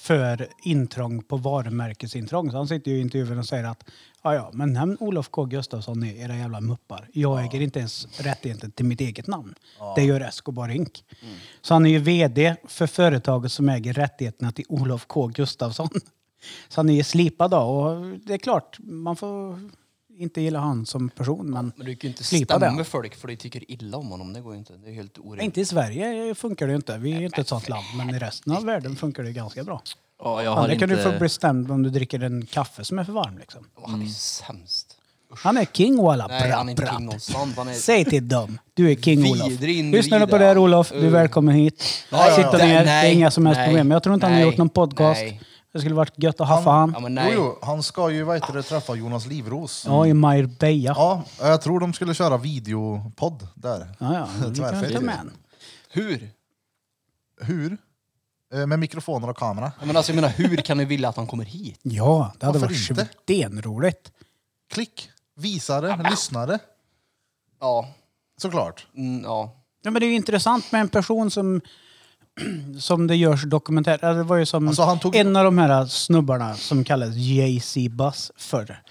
för 0.05 0.47
intrång 0.63 1.23
på 1.23 1.37
varumärkesintrång. 1.37 2.51
Så 2.51 2.57
han 2.57 2.67
sitter 2.67 2.91
ju 2.91 2.97
i 2.97 3.01
intervjun 3.01 3.39
och 3.39 3.45
säger 3.45 3.63
att 3.63 3.83
ja, 4.23 4.35
ja, 4.35 4.49
men 4.53 4.73
nämn 4.73 4.97
Olof 4.99 5.29
K 5.29 5.45
Gustafsson 5.45 6.03
i 6.03 6.21
era 6.21 6.35
jävla 6.35 6.61
muppar. 6.61 7.07
Jag 7.13 7.43
äger 7.45 7.61
inte 7.61 7.79
ens 7.79 8.19
rättigheten 8.19 8.71
till 8.71 8.85
mitt 8.85 9.01
eget 9.01 9.27
namn. 9.27 9.55
Det 9.95 10.03
gör 10.03 10.21
Escobar 10.21 10.69
Inc. 10.69 11.03
Så 11.61 11.73
han 11.73 11.85
är 11.85 11.89
ju 11.89 11.99
VD 11.99 12.55
för 12.67 12.87
företaget 12.87 13.51
som 13.51 13.69
äger 13.69 13.93
rättigheterna 13.93 14.51
till 14.51 14.65
Olof 14.69 15.05
K 15.07 15.27
Gustafsson. 15.27 15.89
Så 16.69 16.79
han 16.79 16.89
är 16.89 16.93
ju 16.93 17.03
slipad 17.03 17.51
då 17.51 17.57
och 17.57 18.17
det 18.25 18.33
är 18.33 18.37
klart, 18.37 18.77
man 18.79 19.15
får 19.15 19.59
inte 20.17 20.41
gilla 20.41 20.59
han 20.59 20.85
som 20.85 21.09
person 21.09 21.49
men, 21.49 21.71
Men 21.75 21.85
du 21.85 21.95
kan 21.95 22.07
ju 22.07 22.13
inte 22.13 22.23
stämma 22.23 22.71
med 22.71 22.87
folk 22.87 23.15
för 23.15 23.27
de 23.27 23.35
tycker 23.35 23.71
illa 23.71 23.97
om 23.97 24.07
honom. 24.07 24.33
Det 24.33 24.41
går 24.41 24.53
ju 24.53 24.59
inte. 24.59 24.73
Det 24.73 24.89
är 24.89 24.93
helt 24.93 25.17
orimligt. 25.17 25.43
inte 25.43 25.61
i 25.61 25.65
Sverige 25.65 26.35
funkar 26.35 26.65
det 26.67 26.71
ju 26.71 26.75
inte. 26.75 26.97
Vi 26.97 27.13
är 27.13 27.19
ju 27.19 27.25
inte 27.25 27.41
ett 27.41 27.47
sånt 27.47 27.69
land. 27.69 27.85
Men 27.97 28.09
i 28.15 28.19
resten 28.19 28.53
av 28.53 28.65
världen 28.65 28.95
funkar 28.95 29.23
det 29.23 29.31
ganska 29.31 29.63
bra. 29.63 29.81
Ja, 30.23 30.43
jag 30.43 30.51
Ja, 30.51 30.55
har 30.55 30.67
det 30.67 30.75
kan 30.77 30.89
du 30.89 30.97
få 30.97 31.07
inte... 31.07 31.19
bli 31.19 31.29
stämd 31.29 31.71
om 31.71 31.83
du 31.83 31.89
dricker 31.89 32.23
en 32.23 32.45
kaffe 32.45 32.83
som 32.83 32.99
är 32.99 33.03
för 33.03 33.13
varm. 33.13 33.37
Liksom. 33.37 33.67
Och 33.75 33.89
Han 33.89 34.01
är 34.01 34.05
sämst. 34.07 34.97
Han 35.37 35.57
är 35.57 35.65
king 35.65 35.97
walla. 36.03 36.27
Nej, 36.27 36.47
Bra, 36.47 36.57
han 36.57 36.67
är 36.67 36.71
inte 36.71 36.83
bra. 36.83 36.91
king 36.91 37.05
någonstans. 37.05 37.57
Är... 37.57 37.73
Säg 37.73 38.05
till 38.05 38.27
dem. 38.27 38.57
Du 38.73 38.91
är 38.91 38.95
king 38.95 39.31
Olof. 39.31 39.61
Lyssnar 39.93 40.19
du 40.19 40.27
på 40.27 40.37
det 40.37 40.45
här. 40.45 40.57
Olof? 40.57 40.91
Du 40.91 41.05
är 41.05 41.09
välkommen 41.09 41.55
hit. 41.55 41.83
Ja, 42.11 42.27
ja, 42.29 42.35
Sitta 42.35 42.59
ja. 42.59 42.65
ner. 42.65 42.73
det 42.73 42.79
är 42.81 42.85
Nej, 42.85 43.13
inga 43.13 43.31
som 43.31 43.45
helst 43.45 43.57
nej, 43.59 43.67
problem. 43.67 43.91
Jag 43.91 44.03
tror 44.03 44.13
inte 44.15 44.25
han 44.25 44.33
har 44.33 44.39
nej, 44.39 44.49
gjort 44.49 44.57
någon 44.57 44.69
podcast. 44.69 45.21
nej. 45.21 45.41
Det 45.75 45.79
skulle 45.81 45.95
varit 45.95 46.13
gött 46.23 46.41
att 46.41 46.47
haffa 46.47 46.69
han. 46.69 46.91
Ja, 46.93 46.99
men 46.99 47.11
Jo, 47.11 47.15
nej. 47.23 47.33
jo, 47.35 47.57
han 47.61 47.83
ska 47.83 48.09
ju 48.11 48.23
vad 48.23 48.35
heter 48.35 48.53
det, 48.53 48.63
träffa 48.63 48.95
Jonas 48.95 49.25
Livros. 49.25 49.83
Ja, 49.87 50.07
i 50.07 50.13
Marbella. 50.13 50.93
Ja, 50.97 51.23
jag 51.39 51.61
tror 51.61 51.79
de 51.79 51.93
skulle 51.93 52.13
köra 52.13 52.37
videopodd 52.37 53.47
där. 53.55 53.95
Ja, 53.99 54.13
ja. 54.13 54.27
Vi 54.37 54.41
kan 54.43 54.53
Tvärfett. 54.55 54.93
ta 54.93 55.01
med 55.01 55.19
en. 55.19 55.31
Hur? 55.89 56.29
Hur? 57.41 57.77
Eh, 58.53 58.65
Med 58.67 58.79
mikrofoner 58.79 59.29
och 59.29 59.37
kamera. 59.37 59.71
Ja, 59.79 59.85
men 59.85 59.97
alltså, 59.97 60.11
jag 60.11 60.15
menar, 60.15 60.29
hur 60.29 60.57
kan 60.57 60.77
ni 60.77 60.85
vilja 60.85 61.09
att 61.09 61.15
han 61.15 61.27
kommer 61.27 61.45
hit? 61.45 61.79
Ja, 61.83 62.33
det 62.39 62.45
hade 62.45 62.59
Varför 62.59 62.73
varit 62.75 62.89
inte? 62.89 63.07
stenroligt. 63.23 64.11
Klick. 64.73 65.09
Visare, 65.37 66.09
lyssnare. 66.09 66.59
Ja. 67.59 67.87
Såklart. 68.37 68.87
Mm, 68.97 69.23
ja. 69.23 69.55
Ja, 69.81 69.91
men 69.91 69.99
det 69.99 70.05
är 70.05 70.09
ju 70.09 70.15
intressant 70.15 70.71
med 70.71 70.81
en 70.81 70.89
person 70.89 71.31
som, 71.31 71.61
som 72.79 73.07
det 73.07 73.15
görs 73.15 73.43
dokumentär. 73.43 73.99
ja, 74.01 74.13
Det 74.13 74.23
var 74.23 74.35
ju 74.35 74.45
som 74.45 74.67
Alltså, 74.67 74.83
han 74.83 74.99
tog- 74.99 75.15
en 75.15 75.35
av 75.35 75.43
de 75.43 75.57
här 75.57 75.85
snubbarna 75.85 76.55
som 76.55 76.83
kallades 76.83 77.15
JC 77.15 77.77
Buzz 77.89 78.31
förr. 78.37 78.81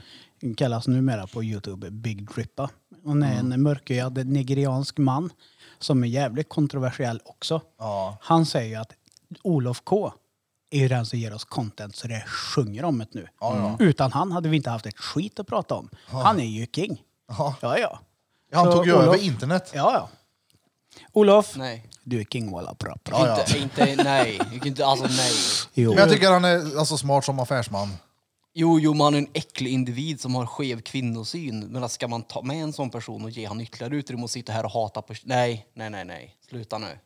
Kallas 0.56 0.86
numera 0.88 1.26
på 1.26 1.44
Youtube 1.44 1.90
Big 1.90 2.28
Drippa. 2.34 2.70
Hon 3.04 3.22
är 3.22 3.32
Mm. 3.40 3.52
en 3.52 3.62
mörkhyad 3.62 4.26
nigeriansk 4.26 4.98
man 4.98 5.30
som 5.78 6.04
är 6.04 6.08
jävligt 6.08 6.48
kontroversiell 6.48 7.20
också. 7.24 7.60
Ja. 7.78 8.18
Han 8.20 8.46
säger 8.46 8.68
ju 8.68 8.74
att 8.76 8.92
Olof 9.42 9.80
K 9.84 10.12
är 10.70 10.78
ju 10.78 10.88
den 10.88 11.06
som 11.06 11.18
ger 11.18 11.34
oss 11.34 11.44
content 11.44 11.96
så 11.96 12.08
det 12.08 12.20
sjunger 12.26 12.84
om 12.84 12.98
det 12.98 13.06
nu. 13.14 13.28
Ja, 13.40 13.76
ja. 13.78 13.84
Utan 13.84 14.12
han 14.12 14.32
hade 14.32 14.48
vi 14.48 14.56
inte 14.56 14.70
haft 14.70 14.86
ett 14.86 14.98
skit 14.98 15.40
att 15.40 15.46
prata 15.46 15.74
om. 15.74 15.88
Han 16.06 16.40
är 16.40 16.44
ju 16.44 16.66
king. 16.74 17.02
Ja. 17.28 17.54
Ja, 17.62 17.78
ja. 17.78 17.98
Han 18.52 18.64
Så, 18.64 18.72
tog 18.72 18.86
ju 18.86 18.92
Olof- 18.92 19.02
över 19.02 19.24
internet. 19.24 19.72
Ja, 19.74 19.92
ja. 19.94 20.08
Olof, 21.12 21.56
Nej. 21.56 21.86
du 22.02 22.20
är 22.20 22.24
king 22.24 22.50
walla 22.50 22.74
bra. 22.74 22.96
bra. 23.04 23.26
Ja, 23.26 23.44
ja. 23.48 23.56
Inte, 23.56 23.90
inte, 23.90 24.04
nej. 24.04 24.36
Jag 24.38 24.60
kan 24.60 24.66
inte, 24.66 24.86
alltså 24.86 25.06
nej. 25.06 25.32
Jo. 25.74 25.90
Men 25.90 25.98
jag 25.98 26.10
tycker 26.10 26.30
han 26.30 26.44
är 26.44 26.78
alltså, 26.78 26.96
smart 26.96 27.24
som 27.24 27.38
affärsman. 27.38 27.88
Jo, 28.56 28.80
jo, 28.80 28.94
man 28.94 29.14
är 29.14 29.18
en 29.18 29.28
äcklig 29.32 29.72
individ 29.72 30.20
som 30.20 30.34
har 30.34 30.46
skev 30.46 30.80
kvinnosyn. 30.80 31.60
Men 31.60 31.88
ska 31.88 32.08
man 32.08 32.22
ta 32.22 32.42
med 32.42 32.62
en 32.62 32.72
sån 32.72 32.90
person 32.90 33.24
och 33.24 33.30
ge 33.30 33.46
han 33.46 33.60
ytterligare 33.60 33.96
utrymme 33.96 34.22
och 34.22 34.30
sitta 34.30 34.52
här 34.52 34.64
och 34.64 34.70
hata 34.70 35.02
på... 35.02 35.14
Nej, 35.22 35.66
nej, 35.74 35.90
nej, 35.90 36.04
nej. 36.04 36.36
Sluta 36.48 36.78
nu. 36.78 36.98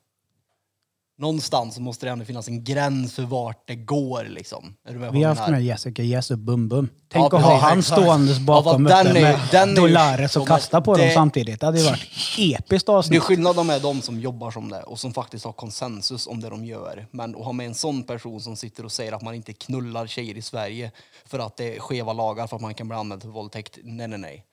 Någonstans 1.20 1.78
måste 1.78 2.06
det 2.06 2.12
ändå 2.12 2.24
finnas 2.24 2.48
en 2.48 2.64
gräns 2.64 3.14
för 3.14 3.22
vart 3.22 3.62
det 3.68 3.74
går 3.74 4.24
liksom. 4.24 4.74
Är 4.88 4.92
du 4.92 4.98
med 4.98 5.12
Vi 5.12 5.22
har 5.22 5.34
haft 5.34 5.50
med 5.50 5.64
Jessica 5.64 6.02
Jesse 6.02 6.36
Bum 6.36 6.68
Bum. 6.68 6.88
Tänk 7.08 7.32
Ja, 7.32 7.38
att 7.38 7.44
ha 7.44 7.56
han 7.58 7.82
ståendes 7.82 8.38
bakom 8.38 8.86
Ja, 8.86 9.02
den 9.04 9.12
med 9.22 9.40
den 9.50 9.74
Dolares 9.74 10.24
och 10.24 10.30
som 10.30 10.42
är- 10.42 10.46
kasta 10.46 10.80
på 10.80 10.96
dem 10.96 11.06
det- 11.06 11.14
samtidigt. 11.14 11.60
Det 11.60 11.66
hade 11.66 11.78
ju 11.78 11.84
varit 11.84 12.00
episkt 12.38 12.86
Det 12.86 12.92
är 12.92 12.96
avsnitt. 12.96 13.22
skillnad 13.22 13.66
med 13.66 13.82
de 13.82 14.02
som 14.02 14.20
jobbar 14.20 14.50
som 14.50 14.68
det 14.68 14.82
och 14.82 14.98
som 14.98 15.14
faktiskt 15.14 15.44
har 15.44 15.52
konsensus 15.52 16.26
om 16.26 16.40
det 16.40 16.48
de 16.48 16.64
gör. 16.64 17.06
Men 17.10 17.34
att 17.36 17.44
ha 17.44 17.52
med 17.52 17.66
en 17.66 17.74
sån 17.74 18.02
person 18.02 18.40
som 18.40 18.56
sitter 18.56 18.84
och 18.84 18.92
säger 18.92 19.12
att 19.12 19.22
man 19.22 19.34
inte 19.34 19.52
knullar 19.52 20.06
tjejer 20.06 20.34
i 20.36 20.42
Sverige 20.42 20.90
för 21.26 21.38
att 21.38 21.56
det 21.56 21.76
är 21.76 21.80
skeva 21.80 22.12
lagar 22.12 22.46
för 22.46 22.56
att 22.56 22.62
man 22.62 22.74
kan 22.74 22.88
bli 22.88 22.96
anmäld 22.96 23.22
för 23.22 23.28
våldtäkt. 23.28 23.78
Nej, 23.82 24.08
nej, 24.08 24.18
nej. 24.18 24.44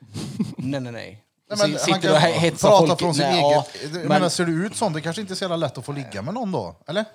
nej, 0.57 0.79
nej, 0.81 0.91
nej. 0.91 1.21
Nej, 1.49 1.57
men 1.69 1.79
sitter 1.79 1.91
han 1.91 2.01
kan 2.01 2.11
och 2.11 2.17
he- 2.17 2.31
hetsar 2.39 2.69
prata 2.69 2.87
folk- 2.87 2.99
från 2.99 3.13
sitt 3.13 3.23
Nej, 3.23 3.39
eget... 3.43 3.67
ja, 3.83 3.89
men- 3.99 4.07
menar, 4.07 4.29
ser 4.29 4.45
du 4.45 4.65
ut 4.65 4.75
sånt, 4.75 4.95
det 4.95 5.01
kanske 5.01 5.21
inte 5.21 5.33
är 5.33 5.35
så 5.35 5.43
jävla 5.43 5.55
lätt 5.55 5.77
att 5.77 5.85
få 5.85 5.91
ligga 5.91 6.21
med 6.21 6.33
någon 6.33 6.51
då? 6.51 6.75
Eller? 6.87 7.05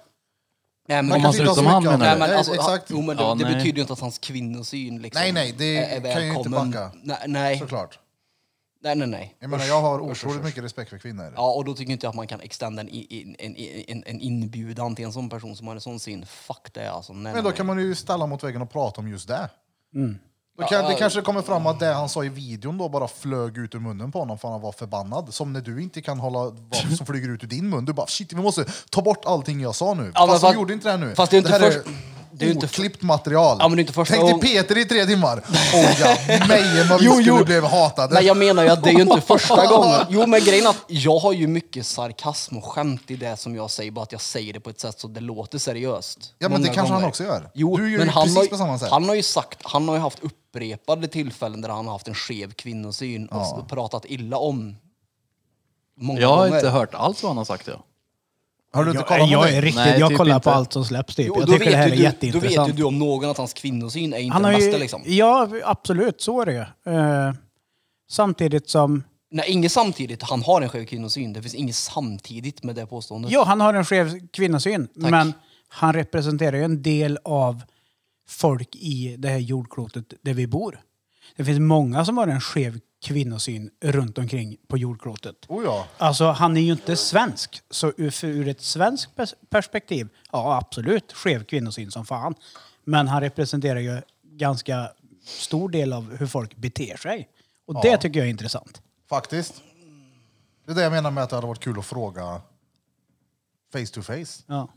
Nej, 0.88 0.96
men, 1.02 1.06
Man 1.06 1.12
Om 1.16 1.22
kan 1.22 1.22
man 1.22 1.26
inte 1.34 1.44
ser 1.44 1.50
ut 1.50 1.56
som 1.56 1.66
han 1.66 1.84
menar? 1.84 1.98
Nej, 1.98 2.18
men 2.18 2.36
alltså, 2.36 2.54
Exakt. 2.54 2.84
Jo, 2.88 3.02
men 3.02 3.16
det, 3.16 3.22
Ja, 3.22 3.34
det 3.34 3.44
betyder 3.44 3.72
ju 3.76 3.80
inte 3.80 3.92
att 3.92 4.00
hans 4.00 4.18
kvinnosyn 4.18 5.02
liksom, 5.02 5.22
Nej, 5.22 5.32
nej, 5.32 5.54
det 5.58 5.76
är, 5.78 6.06
är 6.06 6.12
kan 6.14 6.26
ju 6.26 6.34
inte 6.34 6.48
backa. 6.48 6.90
Nej, 7.02 7.16
nej, 7.26 7.58
Såklart. 7.58 7.98
nej, 8.82 8.94
nej, 8.96 9.06
nej. 9.08 9.36
Jag 9.40 9.50
menar, 9.50 9.64
jag 9.64 9.80
har 9.80 10.00
otroligt 10.00 10.44
mycket 10.44 10.64
respekt 10.64 10.90
för 10.90 10.98
kvinnor. 10.98 11.32
Ja, 11.36 11.50
och 11.52 11.64
då 11.64 11.74
tycker 11.74 11.92
inte 11.92 12.06
jag 12.06 12.08
att 12.10 12.16
man 12.16 12.26
kan 12.26 12.40
extenda 12.40 12.82
en, 12.82 12.88
en, 12.88 13.36
en, 13.38 13.56
en, 13.88 14.02
en 14.06 14.20
inbjudan 14.20 14.96
till 14.96 15.04
en 15.04 15.12
sån 15.12 15.28
person 15.28 15.56
som 15.56 15.66
har 15.66 15.74
en 15.74 15.80
sån 15.80 16.00
syn. 16.00 16.26
Fuck 16.26 16.72
det 16.74 16.90
alltså. 16.92 17.12
Nej, 17.12 17.22
Men 17.22 17.32
nej, 17.32 17.42
då 17.42 17.48
nej. 17.48 17.56
kan 17.56 17.66
man 17.66 17.78
ju 17.78 17.94
ställa 17.94 18.26
mot 18.26 18.44
väggen 18.44 18.62
och 18.62 18.70
prata 18.70 19.00
om 19.00 19.08
just 19.08 19.28
det. 19.28 19.48
Mm. 19.94 20.18
Kan, 20.68 20.84
det 20.84 20.94
kanske 20.94 21.20
kommer 21.22 21.42
fram 21.42 21.66
att 21.66 21.78
det 21.80 21.86
han 21.94 22.08
sa 22.08 22.24
i 22.24 22.28
videon 22.28 22.78
då 22.78 22.88
bara 22.88 23.08
flög 23.08 23.58
ut 23.58 23.74
ur 23.74 23.78
munnen 23.78 24.12
på 24.12 24.18
honom 24.18 24.38
för 24.38 24.48
han 24.48 24.60
var 24.60 24.72
förbannad. 24.72 25.34
Som 25.34 25.52
när 25.52 25.60
du 25.60 25.82
inte 25.82 26.02
kan 26.02 26.18
hålla 26.20 26.38
vad 26.38 26.96
som 26.96 27.06
flyger 27.06 27.28
ut 27.28 27.42
ur 27.44 27.48
din 27.48 27.68
mun. 27.70 27.84
Du 27.84 27.92
bara 27.92 28.06
shit, 28.06 28.32
vi 28.32 28.36
måste 28.42 28.64
ta 28.90 29.02
bort 29.02 29.24
allting 29.24 29.60
jag 29.60 29.74
sa 29.74 29.94
nu. 29.94 30.12
Ja, 30.14 30.20
men 30.20 30.28
fast 30.28 30.40
de 30.42 30.46
fast- 30.46 30.54
gjorde 30.54 30.72
inte 30.72 30.90
det 30.90 30.96
nu. 30.96 31.14
fast 31.14 31.30
det 31.30 31.36
är 31.36 31.38
inte 31.38 31.50
här 31.52 31.60
först- 31.60 31.86
det 32.40 32.46
är 32.46 32.54
inte 32.54 32.66
oklippt 32.66 33.02
material. 33.02 33.56
Ja, 33.60 33.68
men 33.68 33.76
det 33.76 33.80
är 33.80 33.82
inte 33.82 33.92
första 33.92 34.14
Tänk 34.14 34.42
dig 34.42 34.54
Peter 34.54 34.78
i 34.78 34.84
tre 34.84 35.06
timmar. 35.06 35.38
Oh 35.74 36.00
ja, 36.00 36.16
Mejen 36.48 36.88
vad 36.88 37.00
vi 37.00 37.06
Jo, 37.06 37.12
skulle 37.12 37.26
jo. 37.38 37.44
bli 37.44 37.60
hatade. 37.60 38.14
Nej, 38.14 38.24
jag 38.24 38.36
menar 38.36 38.62
ju 38.62 38.68
att 38.68 38.82
det 38.84 38.90
är 38.90 38.94
ju 38.94 39.02
inte 39.02 39.20
första 39.20 39.66
gången. 39.76 40.00
Jo, 40.08 40.26
men 40.26 40.40
grejen 40.44 40.66
är 40.66 40.70
att 40.70 40.84
jag 40.86 41.18
har 41.18 41.32
ju 41.32 41.46
mycket 41.46 41.86
sarkasm 41.86 42.56
och 42.56 42.64
skämt 42.64 43.10
i 43.10 43.16
det 43.16 43.36
som 43.36 43.54
jag 43.56 43.70
säger, 43.70 43.90
bara 43.90 44.02
att 44.02 44.12
jag 44.12 44.20
säger 44.20 44.52
det 44.52 44.60
på 44.60 44.70
ett 44.70 44.80
sätt 44.80 45.00
så 45.00 45.08
det 45.08 45.20
låter 45.20 45.58
seriöst. 45.58 46.34
Ja, 46.38 46.48
men 46.48 46.62
det 46.62 46.68
kanske 46.68 46.94
han 46.94 47.04
också 47.04 47.24
gör. 47.24 47.50
Jo, 47.54 47.76
Du 47.76 47.90
gör 47.90 47.98
men 47.98 48.06
ju 48.06 48.12
han 48.12 48.22
precis 48.24 48.38
har, 48.38 48.46
på 48.46 48.56
samma 48.56 48.78
sätt. 48.78 48.90
Han 48.90 49.08
har 49.08 49.14
ju 49.14 49.22
sagt, 49.22 49.58
han 49.62 49.88
har 49.88 49.94
ju 49.94 50.00
haft 50.00 50.18
upprepade 50.22 51.08
tillfällen 51.08 51.60
där 51.60 51.68
han 51.68 51.84
har 51.86 51.92
haft 51.92 52.08
en 52.08 52.14
skev 52.14 52.52
kvinnosyn 52.52 53.26
och 53.26 53.68
pratat 53.68 54.04
illa 54.08 54.36
om 54.36 54.76
många 56.00 56.20
Jag 56.20 56.28
har 56.28 56.36
gånger. 56.36 56.56
inte 56.56 56.68
hört 56.70 56.94
alls 56.94 57.22
vad 57.22 57.30
han 57.30 57.36
har 57.38 57.44
sagt. 57.44 57.66
Ja. 57.66 57.84
Har 58.72 58.84
du 58.84 58.90
inte 58.90 59.00
Jag, 59.00 59.06
kollat 59.08 59.26
på 59.28 59.32
jag 59.32 59.46
det? 59.46 59.56
är 59.56 59.62
riktigt, 59.62 59.76
Nej, 59.84 60.00
jag 60.00 60.08
typ 60.08 60.18
kollar 60.18 60.34
inte. 60.34 60.44
på 60.44 60.50
allt 60.50 60.72
som 60.72 60.84
släpps 60.84 61.14
typ. 61.16 61.26
Jo, 61.26 61.34
jag 61.38 61.46
då, 61.46 61.52
tycker 61.52 61.70
det 61.70 61.76
här 61.76 61.86
är 61.86 61.88
ju 61.88 61.96
du, 61.96 62.02
då 62.02 62.02
vet 62.06 62.22
jätteintressant. 62.22 62.68
ju 62.68 62.72
du 62.72 62.82
om 62.84 62.98
någon 62.98 63.30
att 63.30 63.38
hans 63.38 63.52
kvinnosyn 63.54 64.12
är 64.12 64.18
inte 64.18 64.32
Han 64.32 64.44
har 64.44 64.50
den 64.50 64.60
ju, 64.60 64.66
bästa 64.66 64.78
liksom. 64.80 65.02
Ja, 65.06 65.48
absolut, 65.64 66.20
så 66.20 66.40
är 66.40 66.46
det 66.46 66.52
ju. 66.52 66.92
Eh, 66.94 67.32
samtidigt 68.10 68.68
som... 68.70 69.04
Nej, 69.30 69.44
inget 69.50 69.72
samtidigt. 69.72 70.22
Han 70.22 70.42
har 70.42 70.62
en 70.62 70.68
skev 70.68 70.84
kvinnosyn. 70.84 71.32
Det 71.32 71.42
finns 71.42 71.54
inget 71.54 71.76
samtidigt 71.76 72.62
med 72.62 72.74
det 72.74 72.86
påståendet. 72.86 73.30
Ja, 73.32 73.44
han 73.44 73.60
har 73.60 73.74
en 73.74 73.84
skev 73.84 74.28
kvinnosyn, 74.32 74.88
men 74.94 75.32
han 75.68 75.92
representerar 75.92 76.56
ju 76.56 76.64
en 76.64 76.82
del 76.82 77.18
av 77.24 77.62
folk 78.28 78.76
i 78.76 79.16
det 79.18 79.28
här 79.28 79.38
jordklotet 79.38 80.04
där 80.22 80.34
vi 80.34 80.46
bor. 80.46 80.80
Det 81.36 81.44
finns 81.44 81.60
många 81.60 82.04
som 82.04 82.18
har 82.18 82.26
en 82.26 82.40
skev 82.40 82.78
kvinnosyn 83.02 83.70
runt 83.80 84.18
omkring 84.18 84.56
på 84.68 84.78
jordklotet. 84.78 85.36
Oh 85.48 85.64
ja. 85.64 85.86
Alltså, 85.98 86.30
han 86.30 86.56
är 86.56 86.60
ju 86.60 86.72
inte 86.72 86.96
svensk. 86.96 87.62
Så 87.70 87.92
ur, 87.96 88.24
ur 88.24 88.48
ett 88.48 88.60
svenskt 88.60 89.16
pers- 89.16 89.34
perspektiv, 89.50 90.08
ja 90.32 90.56
absolut, 90.56 91.12
skev 91.12 91.44
kvinnosyn 91.44 91.90
som 91.90 92.06
fan. 92.06 92.34
Men 92.84 93.08
han 93.08 93.20
representerar 93.20 93.80
ju 93.80 94.02
ganska 94.22 94.90
stor 95.24 95.68
del 95.68 95.92
av 95.92 96.16
hur 96.16 96.26
folk 96.26 96.56
beter 96.56 96.96
sig. 96.96 97.28
Och 97.66 97.82
det 97.82 97.96
tycker 97.96 98.20
jag 98.20 98.26
är 98.26 98.30
intressant. 98.30 98.82
Faktiskt. 99.08 99.62
Det 100.66 100.72
är 100.72 100.76
det 100.76 100.82
jag 100.82 100.92
menar 100.92 101.10
med 101.10 101.24
att 101.24 101.30
det 101.30 101.36
hade 101.36 101.46
varit 101.46 101.60
kul 101.60 101.78
att 101.78 101.86
fråga 101.86 102.40
face 103.72 103.86
to 103.92 104.02
face. 104.02 104.42
Ja. 104.46 104.68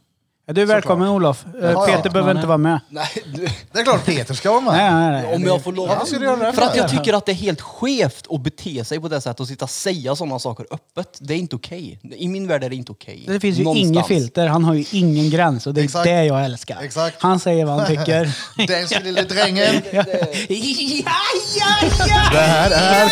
Ja, 0.45 0.53
Du 0.53 0.61
är 0.61 0.65
välkommen 0.65 1.09
Olof. 1.09 1.45
Eh, 1.61 1.71
ja. 1.71 1.85
Peter 1.85 2.09
behöver 2.09 2.35
inte 2.35 2.47
vara 2.47 2.57
med. 2.57 2.79
Nej, 2.89 3.07
du, 3.33 3.47
Det 3.71 3.79
är 3.79 3.83
klart 3.83 4.05
Peter 4.05 4.33
ska 4.33 4.51
vara 4.51 4.61
med. 4.61 4.73
Nej, 4.73 4.91
nej, 4.91 5.11
nej. 5.23 5.35
om 5.35 5.43
jag 5.43 5.63
får 5.63 5.73
lov. 5.73 5.87
Varför 5.87 6.05
ska 6.05 6.19
du 6.19 6.25
göra 6.25 6.35
det 6.35 6.53
För 6.53 6.61
att 6.61 6.75
jag 6.75 6.89
tycker 6.89 7.13
att 7.13 7.25
det 7.25 7.31
är 7.31 7.35
helt 7.35 7.61
skevt 7.61 8.25
att 8.29 8.41
bete 8.41 8.85
sig 8.85 8.99
på 8.99 9.07
det 9.07 9.21
sättet 9.21 9.39
och 9.39 9.47
sitta 9.47 9.65
och 9.65 9.69
säga 9.69 10.15
sådana 10.15 10.39
saker 10.39 10.65
öppet. 10.71 11.17
Det 11.19 11.33
är 11.33 11.37
inte 11.37 11.55
okej. 11.55 11.99
I 12.15 12.27
min 12.27 12.47
värld 12.47 12.63
är 12.63 12.69
det 12.69 12.75
inte 12.75 12.91
okej. 12.91 13.23
Det 13.27 13.39
finns 13.39 13.57
ju 13.57 13.63
Någonstans. 13.63 13.89
inget 13.91 14.07
filter, 14.07 14.47
han 14.47 14.63
har 14.63 14.73
ju 14.73 14.85
ingen 14.91 15.29
gräns 15.29 15.67
och 15.67 15.73
det 15.73 15.81
är 15.81 15.85
Exakt. 15.85 16.03
det 16.03 16.25
jag 16.25 16.45
älskar. 16.45 16.77
Exakt. 16.81 17.21
Han 17.21 17.39
säger 17.39 17.65
vad 17.65 17.75
han 17.79 17.87
tycker. 17.87 18.31
Den 18.67 18.87
ska 18.87 18.99
lille 18.99 19.21
drängen. 19.21 19.81
ja, 19.91 20.03
ja, 20.49 20.49
ja, 20.49 20.55
ja! 22.07 22.29
Det 22.31 22.39
här 22.39 22.71
är 22.71 23.09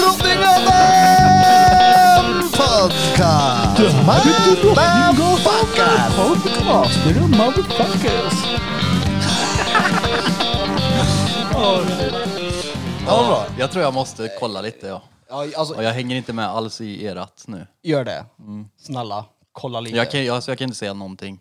Drottninggatan 0.00 2.50
Podcast! 2.52 3.76
Motherfucker! 5.96 6.64
Podcast, 6.64 7.04
du 7.04 7.20
motherfuckers! 7.20 8.44
Ja, 13.08 13.26
bra. 13.28 13.46
Jag 13.58 13.70
tror 13.72 13.84
jag 13.84 13.94
måste 13.94 14.30
kolla 14.40 14.60
lite 14.60 14.86
ja. 14.86 15.02
Ja, 15.28 15.46
alltså, 15.56 15.74
Och 15.74 15.84
jag 15.84 15.92
hänger 15.92 16.16
inte 16.16 16.32
med 16.32 16.48
alls 16.48 16.80
i 16.80 17.04
erat 17.04 17.44
nu. 17.46 17.66
gör 17.82 18.04
det. 18.04 18.24
Snälla, 18.80 19.24
kolla 19.52 19.80
lite. 19.80 19.96
Jag 19.96 20.10
kan, 20.10 20.30
alltså, 20.30 20.50
jag 20.50 20.58
kan 20.58 20.64
inte 20.64 20.78
säga 20.78 20.92
någonting. 20.94 21.40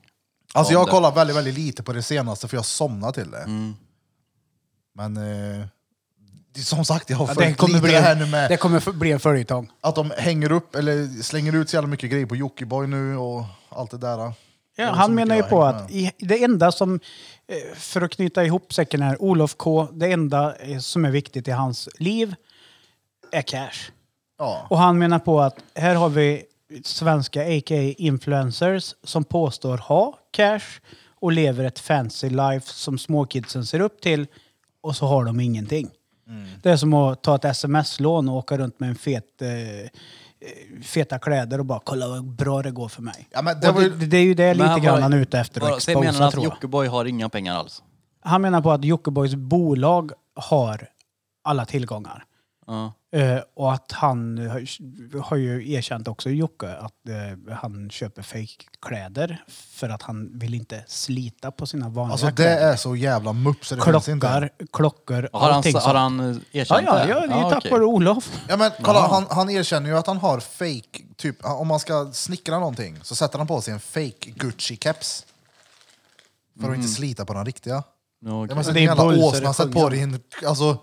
Alltså 0.54 0.74
jag 0.74 0.80
har 0.80 0.86
kollat 0.88 1.18
väldigt, 1.18 1.36
väldigt 1.38 1.56
lite 1.58 1.84
på 1.84 1.94
det 1.94 2.02
senaste 2.04 2.48
för 2.48 2.58
jag 2.58 2.66
somnade 2.66 3.14
till 3.14 3.32
det. 3.32 3.46
Men 4.96 5.18
eh, 5.18 5.66
det 6.56 6.62
som 6.62 6.86
sagt, 6.86 7.10
jag 7.10 7.18
har 7.18 7.28
Ja, 7.28 7.34
det, 7.34 7.42
följt 7.44 7.58
kommer 7.58 7.74
lite 7.74 7.84
bli, 7.84 7.92
det 7.94 8.00
här 8.02 8.16
nu 8.16 8.26
med 8.26 8.50
det 8.52 8.58
kommer 8.58 8.78
f- 8.78 8.94
bli 8.94 9.12
en 9.12 9.20
följetong. 9.20 9.72
att 9.82 9.96
de 9.96 10.12
hänger 10.18 10.52
upp 10.52 10.76
eller 10.76 11.22
slänger 11.24 11.56
ut 11.56 11.70
så 11.70 11.76
jävla 11.76 11.88
mycket 11.90 12.12
grejer 12.12 12.26
på 12.26 12.36
Jockiboi 12.36 12.88
nu 12.88 13.18
och 13.18 13.44
allt 13.70 13.92
det 13.92 13.98
där. 13.98 14.34
Ja, 14.76 14.92
han 14.92 15.16
menar 15.16 15.36
ju 15.36 15.44
på 15.44 15.64
att 15.64 15.92
i, 15.92 16.12
det 16.18 16.44
enda 16.44 16.72
som, 16.72 17.00
eh, 17.48 17.76
för 17.76 18.02
att 18.02 18.12
knyta 18.12 18.46
ihop 18.46 18.74
säcken 18.74 19.02
här, 19.02 19.22
Olof 19.22 19.56
K, 19.58 19.88
det 19.94 20.12
enda 20.12 20.56
eh, 20.56 20.80
som 20.80 21.06
är 21.06 21.12
viktigt 21.12 21.48
i 21.48 21.52
hans 21.52 21.90
liv 22.00 22.36
är 23.32 23.42
cash. 23.42 23.92
Ja. 24.38 24.68
Och 24.70 24.78
han 24.78 24.98
menar 24.98 25.20
på 25.20 25.42
att 25.42 25.56
här 25.76 25.96
har 25.96 26.10
vi 26.10 26.44
svenska 26.84 27.42
a.k.a. 27.42 27.94
influencers 27.98 28.96
som 29.04 29.24
påstår 29.24 29.78
ha 29.78 30.20
cash 30.32 30.80
och 31.20 31.32
lever 31.32 31.64
ett 31.64 31.80
fancy 31.80 32.30
life 32.30 32.74
som 32.74 32.98
småkidsen 32.98 33.66
ser 33.66 33.80
upp 33.80 34.02
till 34.02 34.28
och 34.82 34.96
så 34.96 35.06
har 35.06 35.26
de 35.26 35.40
ingenting. 35.40 35.90
Mm. 36.28 36.48
Det 36.64 36.70
är 36.72 36.78
som 36.78 36.94
att 36.94 37.24
ta 37.24 37.36
ett 37.36 37.46
sms-lån 37.46 38.30
och 38.30 38.36
åka 38.36 38.58
runt 38.58 38.80
med 38.80 38.90
en 38.90 38.96
fet, 38.96 39.42
eh, 39.42 39.90
feta 40.84 41.20
kläder 41.20 41.60
och 41.60 41.66
bara 41.66 41.80
kolla 41.84 42.08
vad 42.08 42.26
bra 42.26 42.62
det 42.62 42.72
går 42.72 42.88
för 42.90 43.02
mig. 43.02 43.28
Ja, 43.32 43.42
men 43.42 43.60
det 43.60 43.68
det, 43.68 43.72
var 43.72 43.82
ju- 43.82 43.90
det, 43.90 44.06
det 44.06 44.18
är 44.18 44.24
ju 44.24 44.34
det 44.34 44.54
lite 44.54 44.80
grann 44.80 45.02
han 45.02 45.14
är 45.14 45.18
ute 45.18 45.40
efter 45.40 45.74
att 45.74 45.82
så 45.84 45.92
menar 45.92 46.04
han 46.04 46.10
exposa 46.28 46.38
att. 46.38 46.44
Jockiboi 46.44 46.88
har 46.88 47.06
inga 47.06 47.30
pengar 47.30 47.56
alls? 47.56 47.84
Han 48.22 48.42
menar 48.42 48.62
på 48.62 48.72
att 48.72 48.84
Jockibois 48.84 49.36
bolag 49.36 50.12
har 50.36 50.88
alla 51.44 51.66
tillgångar. 51.66 52.24
Ja. 52.68 52.94
Eh, 53.12 53.40
och 53.54 53.74
att 53.74 53.92
han 53.92 54.38
har, 54.38 55.20
har 55.22 55.38
ju 55.38 55.72
erkänt 55.72 56.08
också, 56.08 56.30
Jocke, 56.30 56.76
att 56.76 57.10
eh, 57.10 57.54
han 57.56 57.90
köper 57.90 58.22
fejkkläder 58.22 59.44
för 59.48 59.90
att 59.90 60.02
han 60.02 60.40
vill 60.40 60.54
inte 60.54 60.84
slita 60.88 61.52
på 61.52 61.68
sina 61.68 61.90
vanliga 61.90 62.12
Alltså 62.12 62.26
det 62.28 62.32
kläder. 62.34 62.72
är 62.72 62.76
så 62.76 62.96
jävla 62.96 63.34
mupp 63.34 63.66
så 63.66 63.76
det 63.76 63.82
finns 63.92 64.10
inte. 64.10 64.50
Klockor, 64.74 65.30
Har 65.34 65.40
han, 65.40 65.52
allting 65.52 65.76
har 65.76 65.94
han 65.94 66.20
eh, 66.20 66.26
Ja, 66.52 66.62
erkänt 66.62 66.84
ja, 66.86 66.96
det? 66.96 67.10
ja, 67.10 67.28
det 67.28 67.34
är 67.34 67.38
ju 67.44 67.50
tack 67.50 67.58
okej. 67.58 67.72
vare 67.72 67.84
Olof. 67.86 68.44
Ja 68.50 68.58
men 68.58 68.72
kolla, 68.82 69.08
han, 69.08 69.26
han 69.30 69.50
erkänner 69.50 69.90
ju 69.90 69.98
att 69.98 70.08
han 70.08 70.18
har 70.18 70.40
fake 70.40 71.04
typ 71.16 71.46
om 71.46 71.68
man 71.68 71.80
ska 71.80 72.12
snickra 72.14 72.60
någonting 72.60 73.00
så 73.04 73.16
sätter 73.16 73.38
han 73.38 73.48
på 73.48 73.62
sig 73.62 73.74
en 73.74 73.80
fake 73.80 74.32
Gucci-keps. 74.32 75.26
För 76.62 76.70
att 76.70 76.76
inte 76.76 76.88
slita 76.88 77.26
på 77.26 77.34
den 77.34 77.46
riktiga. 77.46 77.84
Ja, 78.28 78.56
måste 78.56 78.74
Det 78.74 78.80
en 78.80 78.84
är 78.84 78.88
jävla 78.88 79.06
bull, 79.06 79.20
så 79.20 79.28
åsna 79.28 79.48
det 79.48 79.54
sätt 79.54 79.72
på 79.72 79.90
dig 79.90 80.02
en, 80.02 80.20
alltså, 80.46 80.78